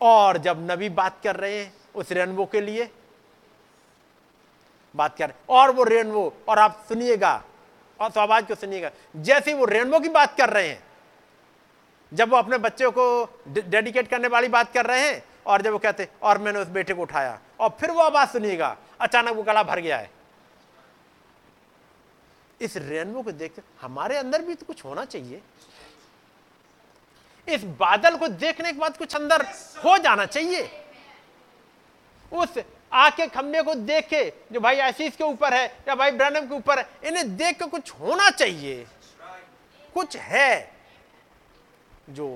और 0.00 0.38
जब 0.38 0.66
नबी 0.70 0.88
बात 0.88 1.20
कर 1.24 1.36
रहे 1.36 1.58
हैं 1.58 1.72
उस 1.94 2.12
रेनबो 2.12 2.44
के 2.44 2.60
लिए, 2.60 2.88
बात 4.94 5.16
कर 5.16 5.32
और 5.48 5.70
वो 5.70 5.84
रेनबो, 5.84 6.32
और 6.48 6.58
आप 6.58 6.84
सुनिएगा, 6.88 7.42
और 8.00 8.10
तो 8.10 8.20
आवाज़ 8.20 8.44
को 8.44 8.54
सुनिएगा, 8.54 8.90
जैसे 9.16 9.54
वो 9.54 9.64
रेनबो 9.64 10.00
की 10.00 10.08
बात 10.08 10.36
कर 10.36 10.50
रहे 10.50 10.68
हैं, 10.68 10.82
जब 12.12 12.30
वो 12.30 12.36
अपने 12.36 12.58
बच्चों 12.58 12.90
को 12.90 13.24
डेडिकेट 13.48 14.08
करने 14.08 14.28
वाली 14.28 14.48
बात 14.48 14.72
कर 14.72 14.86
रहे 14.86 15.06
हैं, 15.08 15.22
और 15.46 15.62
जब 15.62 15.72
वो 15.72 15.78
कहते 15.78 16.08
और 16.22 16.38
मैंने 16.38 16.58
उस 16.58 16.68
बेटे 16.68 16.94
को 16.94 17.02
उठाया, 17.02 17.38
और 17.60 17.76
फिर 17.80 17.90
वो 17.90 18.02
आवाज़ 18.02 18.28
सुनिएगा, 18.28 18.76
अचानक 19.00 19.36
वो 19.36 19.42
गला 19.42 19.62
भर 19.62 19.80
गया 19.80 19.98
है। 19.98 20.10
इस 22.60 22.76
रेनबो 22.76 23.22
को 23.22 23.32
देखते 23.32 23.62
हमारे 23.80 24.16
अंदर 24.16 24.42
भी 24.42 24.54
तो 24.54 24.66
कुछ 24.66 24.84
होना 24.84 25.04
चाहिए। 25.04 25.40
इस 27.48 27.64
बादल 27.78 28.16
को 28.16 28.28
देखने 28.28 28.72
के 28.72 28.78
बाद 28.78 28.96
कुछ 28.96 29.14
अंदर 29.16 29.42
हो 29.84 29.96
जाना 29.98 30.26
चाहिए। 30.26 30.68
उस 32.32 32.58
आके 32.92 33.26
खंबे 33.26 33.62
को 33.62 33.74
देख 33.74 34.08
के 34.08 34.24
जो 34.52 34.60
भाई 34.60 34.78
आशीष 34.80 35.16
के 35.16 35.24
ऊपर 35.24 35.54
है 35.54 35.66
या 35.88 35.94
भाई 35.94 36.10
ब्रैनम 36.10 36.46
के 36.48 36.54
ऊपर 36.54 36.78
है, 36.78 36.88
इन्हें 37.04 37.36
देख 37.36 37.58
के 37.58 37.66
कुछ 37.66 37.90
होना 37.92 38.30
चाहिए। 38.30 38.86
कुछ 39.94 40.16
है 40.16 40.72
जो 42.10 42.28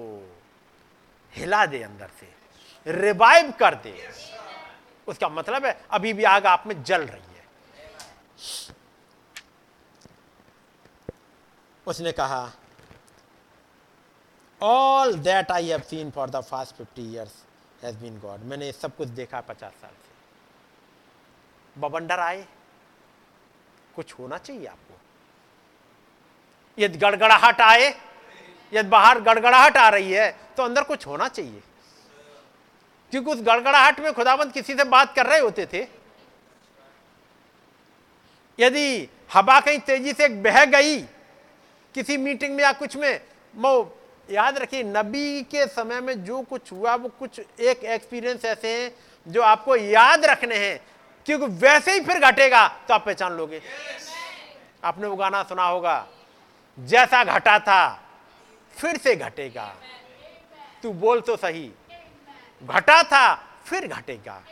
हिला 1.32 1.65
दे 1.66 1.82
अंदर 1.82 2.11
से 2.20 2.93
रिवाइव 2.93 3.51
कर 3.61 3.74
दे। 3.74 3.93
उसका 5.09 5.28
मतलब 5.28 5.65
है, 5.66 5.81
अभी 5.90 6.12
भी 6.12 6.24
आग 6.24 6.47
आप 6.47 6.65
में 6.66 6.82
जल 6.82 7.03
रही 7.03 7.35
है। 7.35 7.38
उसने 11.89 12.12
कहा 12.12 12.51
all 14.60 15.15
that 15.15 15.51
I 15.51 15.69
have 15.69 15.81
seen 15.81 16.10
for 16.10 16.31
the 16.31 16.40
past 16.40 16.77
fifty 16.77 17.02
years 17.12 17.32
has 17.82 17.97
been 17.97 18.19
God 18.20 18.40
मैंने 18.44 18.70
सब 18.73 18.97
कुछ 18.97 19.09
देखा 19.10 19.40
पचास 19.40 19.73
साल 19.73 19.90
से। 19.90 21.81
बबंडर 21.81 22.20
आए, 22.20 22.47
कुछ 23.97 24.12
होना 24.19 24.39
चाहिए 24.39 24.66
आपको? 24.66 25.01
यदि 26.78 26.98
गड़गड़ाहट 26.98 27.60
आए, 27.60 27.89
यदि 28.73 28.89
बाहर 28.89 29.20
गड़गड़ाहट 29.20 29.77
आ 29.77 29.89
रही 29.89 30.12
है 30.12 30.31
तो 30.56 30.62
अंदर 30.62 30.85
कुछ 30.85 31.06
होना 31.06 31.28
चाहिए। 31.28 31.62
क्योंकि 33.12 33.31
उस 33.31 33.40
गड़गड़ाहट 33.43 34.01
में 34.01 34.12
खुदाबंद 34.15 34.52
किसी 34.52 34.74
से 34.74 34.85
बात 34.86 35.15
कर 35.15 35.27
रहे 35.27 35.39
होते 35.40 35.66
थे। 35.73 35.86
यदि 38.59 39.09
हवा 39.32 39.60
कहीं 39.60 39.78
तेज़ी 39.81 40.12
से 40.12 40.28
बह 40.43 40.65
गई 40.65 40.98
किसी 41.94 42.16
मीटिंग 42.16 42.55
में 42.56 42.62
या 42.65 42.73
कुछ 42.73 42.97
में 42.97 43.20
वो 43.55 43.94
याद 44.28 44.59
रखिए, 44.59 44.82
नबी 44.82 45.43
के 45.43 45.66
समय 45.66 46.01
में 46.01 46.24
जो 46.24 46.40
कुछ 46.43 46.73
हुआ, 46.73 46.94
वो 46.94 47.09
कुछ 47.19 47.40
एक 47.40 47.85
एक्सपीरियंस 47.86 48.44
ऐसे 48.44 48.69
हैं 48.70 48.90
जो 49.27 49.43
आपको 49.43 49.77
याद 49.77 50.24
रखने 50.24 50.56
हैं 50.56 50.81
क्योंकि 51.27 51.47
वैसे 51.56 51.93
ही 51.93 52.01
फिर 52.01 52.19
घटेगा 52.20 52.66
तो 52.89 52.94
आप 52.94 53.05
पहचान 53.06 53.32
लोगे। 53.32 53.60
आपने 54.85 55.06
वो 55.06 55.16
गाना 55.16 55.43
सुना 55.43 55.65
होगा, 55.65 56.06
जैसा 56.78 57.23
घटा 57.24 57.59
था, 57.59 58.01
फिर 58.77 58.97
से 58.97 59.15
घटेगा। 59.16 59.74
तू 60.82 60.93
बोल 60.94 61.20
तो 61.20 61.36
सही, 61.36 61.70
घटा 62.62 63.02
था, 63.02 63.35
फिर 63.66 63.86
घटेगा। 63.89 64.43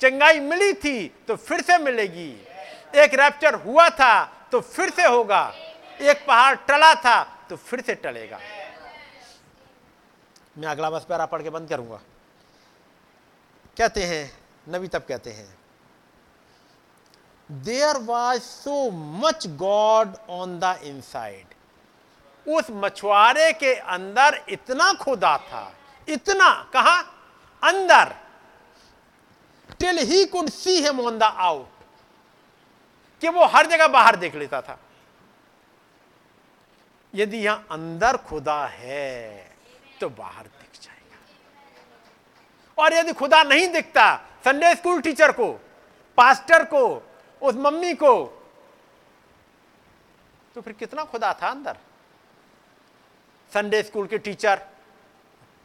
चंगाई 0.00 0.40
मिली 0.40 0.72
थी 0.74 1.06
तो 1.28 1.36
फिर 1.38 1.60
से 1.60 1.78
मिलेगी। 1.78 2.30
एक 2.94 3.14
रैप्चर 3.14 3.54
हुआ 3.56 3.88
था 3.90 4.24
तो 4.52 4.60
फिर 4.60 4.90
से 4.90 5.06
होगा। 5.06 5.42
एक 6.00 6.24
पहाड़ 6.26 6.54
टला 6.68 6.94
था 6.94 7.22
तो 7.50 7.56
फिर 7.56 7.80
से 7.80 7.94
टलेगा। 7.94 8.38
मैं 10.58 10.68
अगला 10.68 10.90
बस 10.90 11.04
पैरा 11.04 11.26
पढ़ 11.26 11.42
के 11.42 11.50
बंद 11.50 11.68
करूँगा। 11.68 12.00
कहते 13.78 14.02
हैं, 14.02 14.30
नबी 14.68 14.88
तब 14.88 15.02
कहते 15.02 15.30
हैं 15.30 15.56
there 17.50 17.96
was 17.96 18.42
so 18.42 18.90
much 18.90 19.46
God 19.56 20.14
on 20.30 20.58
the 20.58 20.78
inside 20.82 21.54
उस 22.46 22.66
मछुआरे 22.70 23.52
के 23.52 23.74
अंदर 23.74 24.44
इतना 24.48 24.92
खुदा 24.92 25.36
था। 25.38 25.72
इतना, 26.08 26.50
कहा? 26.72 26.98
अंदर। 27.62 28.14
Till 29.80 29.98
he 29.98 30.24
could 30.24 30.48
see 30.48 30.80
him 30.80 31.00
on 31.00 31.18
the 31.18 31.22
out 31.22 31.68
कि 33.22 33.28
वो 33.28 33.46
हर 33.46 33.66
जगह 33.66 33.88
बाहर 33.88 34.16
देख 34.16 34.34
लेता 34.34 34.60
था। 34.62 34.78
यदि 37.14 37.38
यहाँ 37.38 37.66
अंदर 37.70 38.16
खुदा 38.18 38.66
है 38.66 39.50
तो 40.00 40.08
बाहर 40.10 40.44
दिख 40.44 40.80
जाएगा। 40.82 41.18
और 42.78 42.92
यदि 42.92 43.12
खुदा 43.12 43.42
नहीं 43.42 43.68
दिखता 43.68 44.16
संडे 44.44 44.74
स्कूल 44.74 45.00
टीचर 45.00 45.32
को 45.32 45.52
पास्टर 46.18 46.64
को, 46.64 47.02
उस 47.42 47.54
मम्मी 47.56 47.94
को 47.94 48.24
तो 50.56 50.60
फिर 50.60 50.72
कितना 50.72 51.04
खुदा 51.04 51.32
था 51.32 51.48
अंदर? 51.48 51.76
संडे 53.52 53.82
स्कूल 53.82 54.06
के 54.06 54.18
टीचर 54.18 54.60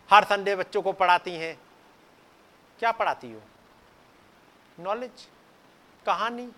हर 0.10 0.24
संडे 0.24 0.56
बच्चों 0.56 0.82
को 0.82 0.92
पढ़ाती 0.94 1.32
हैं। 1.32 1.58
क्या 2.80 2.92
पढ़ाती 2.92 3.32
हो? 3.32 3.42
नॉलेज 4.80 5.28
कहानी? 6.06 6.50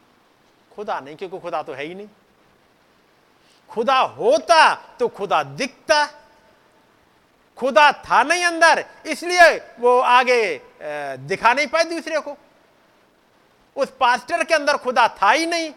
खुदा 0.71 0.99
नहीं, 0.99 1.15
क्योंकि 1.15 1.39
खुदा 1.39 1.61
तो 1.63 1.73
है 1.73 1.83
ही 1.83 1.95
नहीं। 1.95 2.07
खुदा 3.71 3.99
होता 3.99 4.73
तो 4.99 5.07
खुदा 5.09 5.41
दिखता। 5.43 6.05
खुदा 7.57 7.91
था 7.91 8.21
नहीं 8.23 8.45
अंदर, 8.45 8.83
इसलिए 9.05 9.49
वो 9.79 9.99
आगे 9.99 10.61
दिखा 11.27 11.53
नहीं 11.53 11.67
पाए 11.67 11.83
दूसरे 11.85 12.19
को। 12.19 12.35
उस 13.75 13.91
पास्टर 13.99 14.43
के 14.43 14.53
अंदर 14.53 14.77
खुदा 14.77 15.07
था 15.21 15.31
ही 15.31 15.45
नहीं 15.45 15.71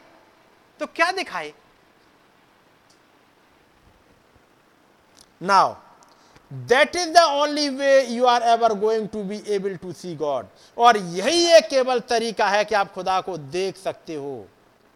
तो 0.81 0.87
क्या 0.87 1.11
दिखाए? 1.13 1.53
Now 5.41 5.75
that 6.51 6.97
is 6.97 7.09
the 7.11 7.23
only 7.33 7.69
way 7.69 8.01
you 8.03 8.25
are 8.27 8.43
ever 8.49 8.73
going 8.79 9.09
to 9.09 9.23
be 9.25 9.43
able 9.49 9.77
to 9.77 9.93
see 9.93 10.15
God 10.17 10.47
और 10.77 10.97
यही 10.97 11.47
एक 11.53 11.69
केवल 11.69 12.01
तरीका 12.09 12.49
है 12.49 12.65
कि 12.65 12.75
आप 12.75 12.93
खुदा 12.93 13.21
को 13.21 13.37
देख 13.37 13.77
सकते 13.77 14.15
हो। 14.15 14.47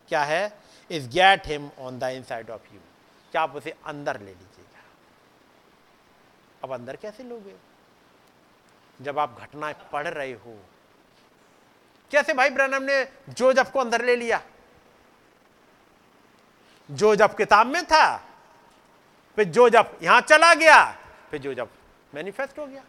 क्या 0.09 0.23
है? 0.25 0.53
Is 0.91 1.09
get 1.11 1.47
him 1.47 1.71
on 1.79 1.99
the 1.99 2.03
inside 2.23 2.51
of 2.51 2.75
you 2.75 2.81
आप 3.39 3.57
उसे 3.57 3.75
अंदर 3.87 4.21
ले 4.21 4.31
लीजिएगा। 4.31 4.83
अब 6.65 6.73
अंदर 6.73 6.97
कैसे 6.97 7.23
लोगे? 7.23 7.55
जब 9.01 9.19
आप 9.19 9.37
घटनाएँ 9.41 9.75
पढ़ 9.93 10.09
रहे 10.09 10.33
हो। 10.33 10.63
कैसे 12.11 12.35
भाई 12.35 12.51
ब्रनम 12.51 12.83
ने 12.83 13.09
जो 13.29 13.53
जब 13.53 13.73
को 13.73 13.81
अंदर 13.81 14.05
ले 14.05 14.17
लिया? 14.17 14.43
जो 16.91 17.15
जब 17.15 17.37
किताब 17.37 17.67
में 17.67 17.85
था, 17.85 18.17
फिर 19.37 19.45
जो 19.45 19.69
जब 19.69 19.99
यहाँ 20.03 20.21
चला 20.21 20.55
गया, 20.55 20.93
फिर 21.31 21.41
जो 21.41 21.55
जब 21.55 21.71
मैनिफेस्ट 22.15 22.59
हो 22.59 22.67
गया। 22.67 22.83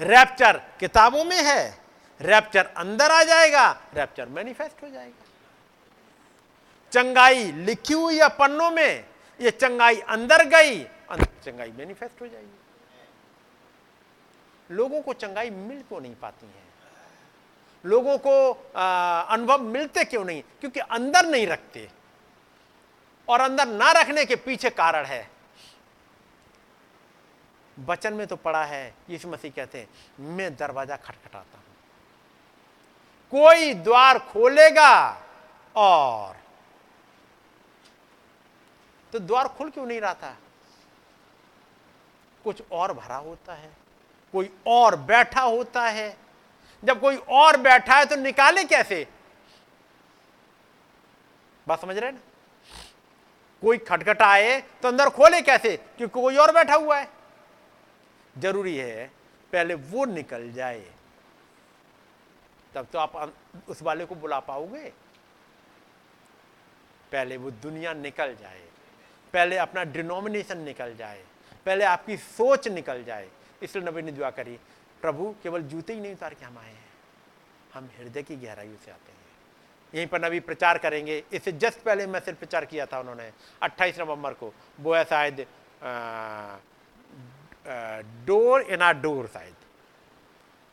रैप्चर 0.00 0.56
किताबों 0.80 1.24
में 1.24 1.42
है 1.42 1.84
रैप्चर 2.20 2.66
अंदर 2.66 3.10
आ 3.10 3.22
जाएगा 3.22 3.70
रैप्चर 3.94 4.28
मैनिफेस्ट 4.28 4.82
हो 4.82 4.88
जाएगा। 4.88 5.23
चंगाई 6.94 7.44
लिखी 7.52 7.94
हुई 7.94 8.18
है 8.18 8.28
पन्नों 8.30 8.70
में, 8.70 9.04
ये 9.40 9.50
चंगाई 9.52 10.00
अंदर 10.00 10.44
गई 10.48 10.86
चंगाई 11.44 11.70
मैनिफेस्ट 11.70 12.20
हो 12.20 12.26
जाएगी। 12.26 12.58
लोगों 14.70 15.00
को 15.02 15.12
चंगाई 15.14 15.50
मिल 15.50 15.82
क्यों 15.82 16.00
नहीं 16.00 16.14
पाती 16.14 16.46
है? 16.46 16.62
लोगों 17.84 18.16
को 18.18 18.50
अनुभव 19.28 19.62
मिलते 19.62 20.04
क्यों 20.04 20.24
नहीं? 20.24 20.42
क्योंकि 20.60 20.80
अंदर 20.80 21.26
नहीं 21.26 21.46
रखते। 21.46 21.88
और 23.28 23.40
अंदर 23.40 23.68
ना 23.68 23.90
रखने 23.92 24.24
के 24.24 24.36
पीछे 24.36 24.70
कारण 24.70 25.04
है। 25.04 25.30
वचन 27.76 28.14
में 28.14 28.26
तो 28.26 28.36
पड़ा 28.36 28.64
है, 28.64 28.94
यीशु 29.10 29.28
मसीह 29.28 29.50
कहते 29.50 29.78
हैं, 29.78 29.88
मैं 30.20 30.56
दरवाज़ा 30.56 30.96
खटखटाता 30.96 31.58
हूँ। 31.58 31.64
कोई 33.32 33.74
द्वार 33.74 34.18
खोलेगा 34.30 35.20
और 35.74 36.36
तो 39.14 39.18
द्वार 39.20 39.48
खुल 39.48 39.68
क्यों 39.70 39.84
नहीं 39.86 40.00
रहा 40.00 40.14
था? 40.14 40.36
कुछ 42.44 42.62
और 42.72 42.92
भरा 42.92 43.16
होता 43.16 43.54
है, 43.54 43.70
कोई 44.34 44.50
और 44.66 44.96
बैठा 45.02 45.42
होता 45.42 45.82
है। 45.82 46.16
जब 46.82 47.00
कोई 47.00 47.16
और 47.16 47.56
बैठा 47.56 47.94
है 47.94 48.04
तो 48.04 48.16
निकाले 48.16 48.64
कैसे? 48.64 49.06
बात 51.66 51.80
समझ 51.80 51.96
रहे 51.98 52.10
ना? 52.12 52.18
कोई 53.62 53.78
खटखटाए 53.80 54.60
तो 54.82 54.88
अंदर 54.88 55.10
खोले 55.10 55.40
कैसे 55.42 55.76
क्योंकि 55.76 56.12
कोई 56.12 56.36
और 56.36 56.52
बैठा 56.54 56.74
हुआ 56.74 56.98
है? 56.98 57.08
ज़रूरी 58.36 58.76
है 58.76 59.06
पहले 59.52 59.74
वो 59.74 60.04
निकल 60.04 60.50
जाए, 60.52 60.84
तब 62.74 62.86
तो 62.92 62.98
आप 62.98 63.34
उस 63.68 63.82
वाले 63.82 64.04
को 64.04 64.14
बुला 64.16 64.40
पाओगे। 64.42 64.92
पहले 67.12 67.36
वो 67.36 67.50
दुनिया 67.62 67.92
निकल 67.94 68.34
जाए। 68.34 68.68
पहले 69.34 69.56
अपना 69.58 69.84
डिनोमिनेशन 69.84 70.58
निकल 70.60 70.94
जाए, 70.96 71.22
पहले 71.66 71.84
आपकी 71.84 72.16
सोच 72.16 72.68
निकल 72.68 73.02
जाए। 73.04 73.28
इसलिए 73.62 73.84
नबी 73.84 74.02
ने 74.02 74.12
दुआ 74.12 74.30
करी, 74.30 74.58
प्रभु, 75.02 75.34
केवल 75.42 75.62
जूते 75.64 75.94
ही 75.94 76.00
नहीं 76.00 76.12
उतार 76.14 76.34
के 76.34 76.44
हम 76.44 76.58
आए 76.58 76.66
हैं। 76.66 76.84
हम 77.74 77.88
हृदय 77.98 78.22
की 78.22 78.36
गहराइयों 78.36 78.76
से 78.84 78.90
आते 78.90 79.12
हैं। 79.12 79.22
यहीं 79.92 80.06
पर 80.06 80.24
नबी 80.24 80.40
प्रचार 80.40 80.78
करेंगे। 80.78 81.22
इससे 81.32 81.52
जस्ट 81.54 81.78
पहले 81.80 82.06
मैसेज 82.06 82.36
प्रचार 82.36 82.64
किया 82.64 82.86
था 82.86 83.00
उन्होंने 83.00 83.30
28 83.62 83.98
नवंबर 83.98 84.32
को। 84.32 84.52
वो 84.80 84.94
है 84.94 85.04
शायद 85.04 85.46
डोर 88.26 88.62
इन 88.62 88.82
आर 88.82 88.94
डोर 88.96 89.26
शायद। 89.34 89.54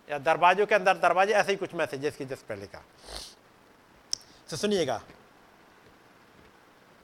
या 0.07 0.17
दरवाजों 0.19 0.65
के 0.65 0.75
अंदर 0.75 0.97
दरवाजे, 0.97 1.33
ऐसे 1.33 1.51
ही 1.51 1.57
कुछ 1.57 1.73
मैसेज 1.75 2.05
इसके 2.05 2.25
जस्ट 2.25 2.45
पहले 2.45 2.65
का। 2.67 2.83
तो 4.49 4.57
सुनिएगा। 4.57 5.01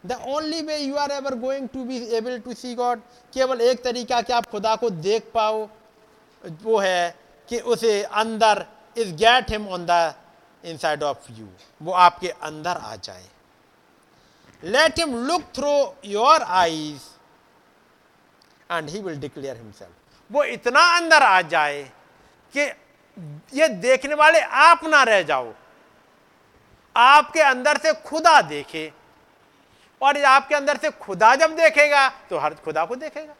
The 0.07 0.19
only 0.27 0.61
way 0.61 0.77
you 0.77 0.95
are 0.95 1.11
ever 1.11 1.35
going 1.39 1.67
to 1.69 1.83
be 1.85 1.97
able 2.17 2.39
to 2.39 2.53
see 2.53 2.73
God 2.75 3.01
केवल 3.33 3.61
एक 3.61 3.83
तरीका 3.83 4.21
कि 4.21 4.33
आप 4.33 4.45
खुदा 4.51 4.75
को 4.75 4.89
देख 4.89 5.31
पाओ, 5.33 5.67
वो 6.63 6.77
है 6.79 7.15
कि 7.49 7.59
उसे 7.61 8.01
अंदर 8.03 8.65
is 8.97 9.13
get 9.15 9.51
him 9.51 9.67
on 9.67 9.85
the 9.89 10.13
inside 10.63 11.03
of 11.03 11.31
you 11.31 11.47
वो 11.81 11.91
आपके 12.05 12.29
अंदर 12.29 12.77
आ 12.77 12.95
जाए। 12.97 13.25
Let 14.63 14.99
him 14.99 15.15
look 15.27 15.41
through 15.55 15.75
your 16.05 16.43
eyes 16.43 17.01
and 18.71 18.89
he 18.89 19.01
will 19.01 19.19
declare 19.19 19.57
himself 19.57 20.31
वो 20.31 20.43
इतना 20.45 20.81
अंदर 20.95 21.23
आ 21.23 21.41
जाए 21.43 21.83
कि 22.53 22.61
ये 23.53 23.67
देखने 23.81 24.15
वाले 24.15 24.39
आप 24.39 24.85
ना 24.85 25.03
रह 25.03 25.21
जाओ। 25.23 25.53
आपके 26.95 27.41
अंदर 27.41 27.77
से 27.77 27.93
खुदा 28.05 28.41
देखे 28.43 28.91
और 30.01 30.23
आपके 30.25 30.55
अंदर 30.55 30.77
से 30.77 30.89
खुदा 30.99 31.33
जब 31.35 31.55
देखेगा 31.55 32.07
तो 32.29 32.37
हर 32.37 32.53
खुदा 32.55 32.85
को 32.85 32.95
देखेगा। 32.95 33.35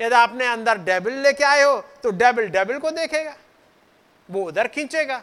यदि 0.00 0.14
आपने 0.14 0.46
अंदर 0.46 0.78
डेबिल 0.80 1.18
लेके 1.22 1.44
आए 1.44 1.62
हो 1.62 1.80
तो 2.02 2.10
डेबिल 2.12 2.48
डेबिल 2.50 2.78
को 2.78 2.90
देखेगा। 2.92 3.34
वो 4.28 4.44
उधर 4.44 4.68
खींचेगा। 4.68 5.22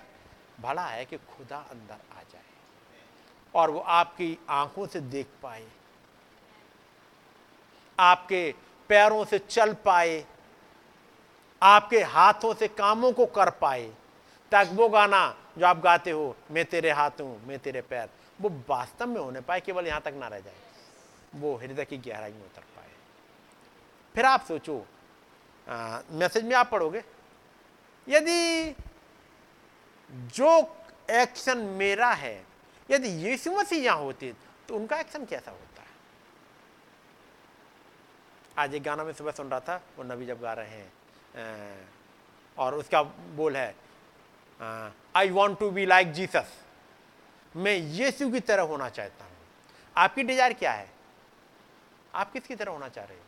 भला 0.59 0.85
है 0.85 1.05
कि 1.05 1.17
खुदा 1.17 1.57
अंदर 1.71 1.93
आ 1.93 2.21
जाए 2.23 2.43
और 3.53 3.71
वो 3.71 3.79
आपकी 3.79 4.37
आँखों 4.49 4.85
से 4.87 4.99
देख 5.01 5.27
पाए, 5.43 5.63
आपके 7.99 8.53
पैरों 8.89 9.23
से 9.25 9.39
चल 9.39 9.73
पाए, 9.85 10.23
आपके 11.61 12.01
हाथों 12.03 12.53
से 12.53 12.67
कामों 12.69 13.11
को 13.11 13.25
कर 13.27 13.49
पाए, 13.51 13.89
ताकि 14.51 14.75
वो 14.75 14.89
गाना 14.89 15.35
जो 15.57 15.65
आप 15.65 15.79
गाते 15.79 16.11
हो, 16.11 16.35
मैं 16.51 16.65
तेरे 16.65 16.91
हाथ 16.91 17.21
हूँ, 17.21 17.41
मैं 17.47 17.59
तेरे 17.59 17.81
पैर 17.81 18.07
वो 18.41 18.49
वास्तव 18.69 19.07
में 19.07 19.19
होने 19.21 19.41
पाए, 19.41 19.59
केवल 19.59 19.87
यहाँ 19.87 20.01
तक 20.01 20.13
ना 20.15 20.27
रह 20.27 20.39
जाए। 20.39 20.55
वो 21.35 21.55
हृदय 21.57 21.85
की 21.85 21.97
गहराई 21.99 22.31
में 22.31 22.43
उतर 22.43 22.61
पाए। 22.75 22.89
फिर 24.15 24.25
आप 24.25 24.45
सोचो 24.47 24.85
मैसेज 25.67 26.43
में 26.43 26.55
आप 26.55 26.69
पढ़ोगे, 26.71 27.03
यदि 28.07 28.75
जो 30.09 30.75
एक्शन 31.11 31.57
मेरा 31.57 32.09
है, 32.11 32.45
यदि 32.89 33.09
यीशु 33.25 33.51
मसीह 33.51 33.83
यहाँ 33.83 33.97
होते 33.97 34.33
तो 34.67 34.75
उनका 34.75 34.99
एक्शन 34.99 35.25
कैसा 35.25 35.51
होता? 35.51 35.81
है 35.81 35.87
आज 38.57 38.75
एक 38.75 38.83
गाना 38.83 39.03
में 39.03 39.13
सुबह 39.13 39.31
सुन 39.31 39.49
रहा 39.49 39.59
था, 39.59 39.81
वो 39.97 40.03
नबी 40.05 40.25
जब 40.25 40.41
गा 40.41 40.53
रहे 40.53 40.67
हैं 40.69 40.91
और 42.57 42.75
उसका 42.75 43.01
बोल 43.03 43.55
है 43.57 43.75
I 45.15 45.29
want 45.31 45.59
to 45.59 45.69
be 45.71 45.85
like 45.85 46.11
Jesus 46.13 46.57
मैं 47.55 47.75
यीशु 47.75 48.29
की 48.31 48.39
तरह 48.39 48.63
होना 48.63 48.89
चाहता 48.89 49.25
हूँ। 49.25 49.31
आपकी 49.95 50.23
डिज़ायर 50.23 50.53
क्या 50.53 50.71
है? 50.71 50.87
आप 52.13 52.31
किसकी 52.33 52.55
तरह 52.55 52.71
होना 52.71 52.87
चाह 52.89 53.05
रहे 53.05 53.17
हो? 53.17 53.23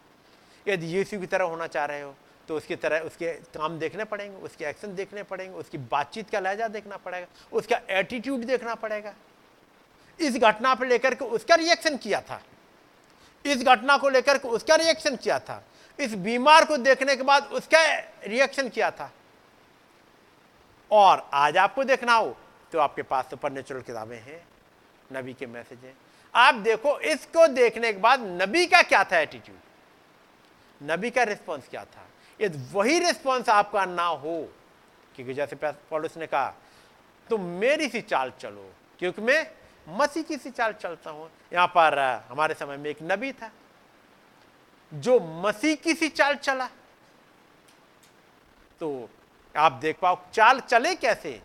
यदि 0.66 0.88
यीशु 0.88 1.20
की 1.20 1.26
तरह 1.28 1.46
होना 1.46 1.68
चाह 1.68 1.86
रहे 1.86 2.02
हो 2.02 2.14
तो 2.48 2.56
उसकी 2.58 2.76
तरह 2.76 3.00
उसके 3.00 3.32
काम 3.50 3.78
देखने 3.80 4.04
पड़ेंगे, 4.04 4.38
उसके 4.38 4.66
एक्शन 4.66 4.96
देखने 4.96 5.24
पड़ेंगे, 5.24 5.58
उसकी 5.58 5.78
बातचीत 5.78 6.30
का 6.30 6.40
लहजा 6.40 6.68
देखना 6.68 6.98
पड़ेगा, 6.98 7.28
उसका 7.52 7.80
एटीट्यूड 7.90 8.44
देखना 8.46 8.76
पड़ेगा। 8.76 9.14
इस 10.20 10.38
घटना 10.38 10.74
पर 10.76 10.88
लेकर 10.88 11.16
के 11.16 11.26
उसका 11.28 11.56
रिएक्शन 11.56 11.98
किया 11.98 12.22
था। 12.22 12.42
इस 13.46 13.64
घटना 13.64 13.98
को 13.98 14.10
लेकर 14.10 14.38
के 14.38 14.48
उसका 14.48 14.76
रिएक्शन 14.76 15.16
किया 15.16 15.40
था। 15.40 15.64
इस 16.00 16.14
बीमार 16.16 16.66
को 16.66 16.78
देखने 16.80 17.16
के 17.16 17.24
बाद 17.24 17.50
उसका 17.54 17.80
रिएक्शन 18.28 18.70
किया 18.70 18.92
था। 18.92 19.12
और 20.92 21.30
आज 21.34 21.58
आपको 21.58 21.84
देखना 21.84 22.14
हो 22.14 22.36
तो 22.72 22.80
आपके 22.80 23.02
पास 23.04 23.30
सुपर 23.30 23.52
नेचुरल 23.52 23.82
किताबें 23.82 24.18
हैं, 24.18 24.42
नबी 25.14 25.34
के 25.34 25.46
मैसेज 25.48 25.80
हैं। 25.84 25.96
आप 26.34 26.56
देखो, 26.56 26.98
इसको 27.02 27.48
देखने 27.50 27.92
के 27.94 28.00
बाद 28.00 28.20
नबी 28.42 28.66
का 28.66 28.82
क्या 28.84 29.04
था 29.04 29.20
एटीट्यूड 29.20 29.60
नबी 30.82 31.10
का 31.12 31.24
रिस्पॉन्स 31.24 31.68
क्या 31.70 31.84
था? 31.86 32.06
यदि 32.40 32.58
वही 32.72 33.00
रिस्पॉन्स 33.00 33.50
आपका 33.50 33.86
ना 33.86 34.06
हो, 34.06 34.38
क्योंकि 35.16 35.34
जैसे 35.34 35.56
पॉलिस 35.62 36.18
ने 36.18 36.28
कहा 36.28 36.54
तुम 37.30 37.42
मेरी 37.42 37.88
सी 37.90 38.02
चाल 38.04 38.32
चलो, 38.40 38.72
क्योंकि 39.00 39.22
मैं 39.22 39.46
मसीह 39.88 40.24
की 40.24 40.38
सी 40.38 40.50
चाल 40.52 40.74
चलता 40.74 41.10
हूँ। 41.10 41.30
यहाँ 41.54 41.68
पर 41.68 42.00
हमारे 42.30 42.54
समय 42.54 42.78
में 42.78 42.90
एक 42.90 42.98
नबी 43.04 43.32
था, 43.34 43.52
जो 44.92 45.20
मसीह 45.20 45.76
की 45.76 45.94
सी 45.94 46.10
चाल 46.10 46.36
चला। 46.36 46.70
तो 48.82 49.10
आप 49.56 49.72
देख 49.72 49.98
पाओ, 50.02 50.18
चाल 50.34 50.60
चले 50.62 50.96
कैसे? 50.96 51.42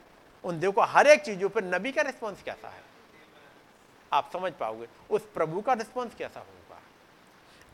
उन 0.47 0.60
देखो, 0.60 0.81
हर 0.81 1.06
एक 1.06 1.23
चीज़ों 1.23 1.48
पर 1.48 1.64
नबी 1.64 1.93
का 1.93 2.02
रिस्पॉन्स 2.02 2.43
कैसा 2.43 2.68
है? 2.68 2.82
आप 4.12 4.31
समझ 4.32 4.52
पाओगे, 4.52 4.86
उस 5.10 5.23
प्रभु 5.35 5.60
का 5.60 5.73
रिस्पॉन्स 5.73 6.14
कैसा 6.14 6.40
होगा? 6.40 6.81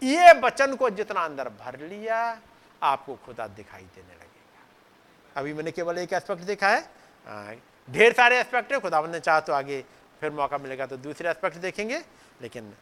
ये 0.03 0.33
वचन 0.41 0.75
को 0.77 0.91
जितना 0.91 1.21
अंदर 1.21 1.49
भर 1.49 1.79
लिया, 1.81 2.41
आपको 2.83 3.15
खुदा 3.15 3.47
दिखाई 3.47 3.83
देने 3.83 4.15
लगेगा। 4.15 5.41
अभी 5.41 5.53
मैंने 5.53 5.73
केवल 5.73 5.99
एक 5.99 6.13
एस्पेक्ट 6.13 6.43
देखा 6.43 6.69
है। 6.69 7.61
ढेर 7.91 8.13
सारे 8.13 8.39
एस्पेक्ट 8.41 8.73
है 8.73 8.81
खुदावंद 8.81 9.13
ने 9.13 9.21
चाह 9.21 9.41
तो 9.41 9.53
आगे 9.53 9.85
फिर 10.21 10.31
मौका 10.31 10.59
मिलेगा 10.59 10.87
तो 10.87 10.97
दूसरे 10.97 11.31
एस्पेक्ट 11.31 11.57
देखेंगे। 11.57 12.03
लेकिन 12.43 12.73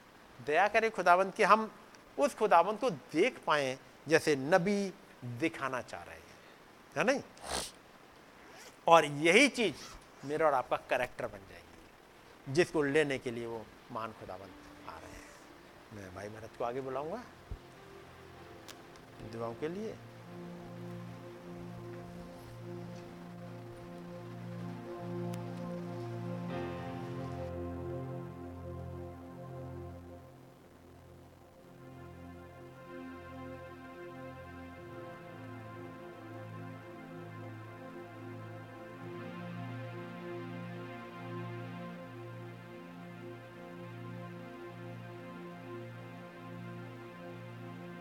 दया 0.47 0.69
करें 0.69 0.91
खुदावंत 0.91 1.35
कि 1.35 1.43
हम 1.43 1.71
उस 2.19 2.35
खुदावंत 2.35 2.81
को 2.81 2.91
देख 2.91 3.39
पाए, 3.47 3.79
जैसे 4.09 4.37
नबी 4.37 4.93
दिखाना 5.41 5.83
चाह 5.83 6.03
रहे 6.03 6.15
हैं। 6.15 6.25
है 6.97 7.05
नहीं? 7.05 7.21
और 8.91 9.05
यही 9.05 9.49
चीज़ 9.49 10.27
मेरा 10.27 10.47
और 10.47 10.55
आपका 10.55 10.77
करेक्टर 10.91 11.27
बन 11.27 11.39
जाएगी, 11.51 12.53
जिसको 12.53 12.83
लेने 12.83 13.19
के 13.19 13.31
लिए 13.31 13.47
वो 13.47 13.65
महान 13.93 14.13
खुदावंत 14.13 14.89
आ 14.89 14.93
रहे 14.93 15.13
हैं। 15.13 15.29
मैं 15.95 16.15
भाई 16.15 16.29
भरत 16.29 16.57
को 16.59 16.65
आगे 16.65 16.81
बुलाऊँगा। 16.81 17.23
दुआओं 19.33 19.55
के 19.55 19.69
लिए 19.69 19.95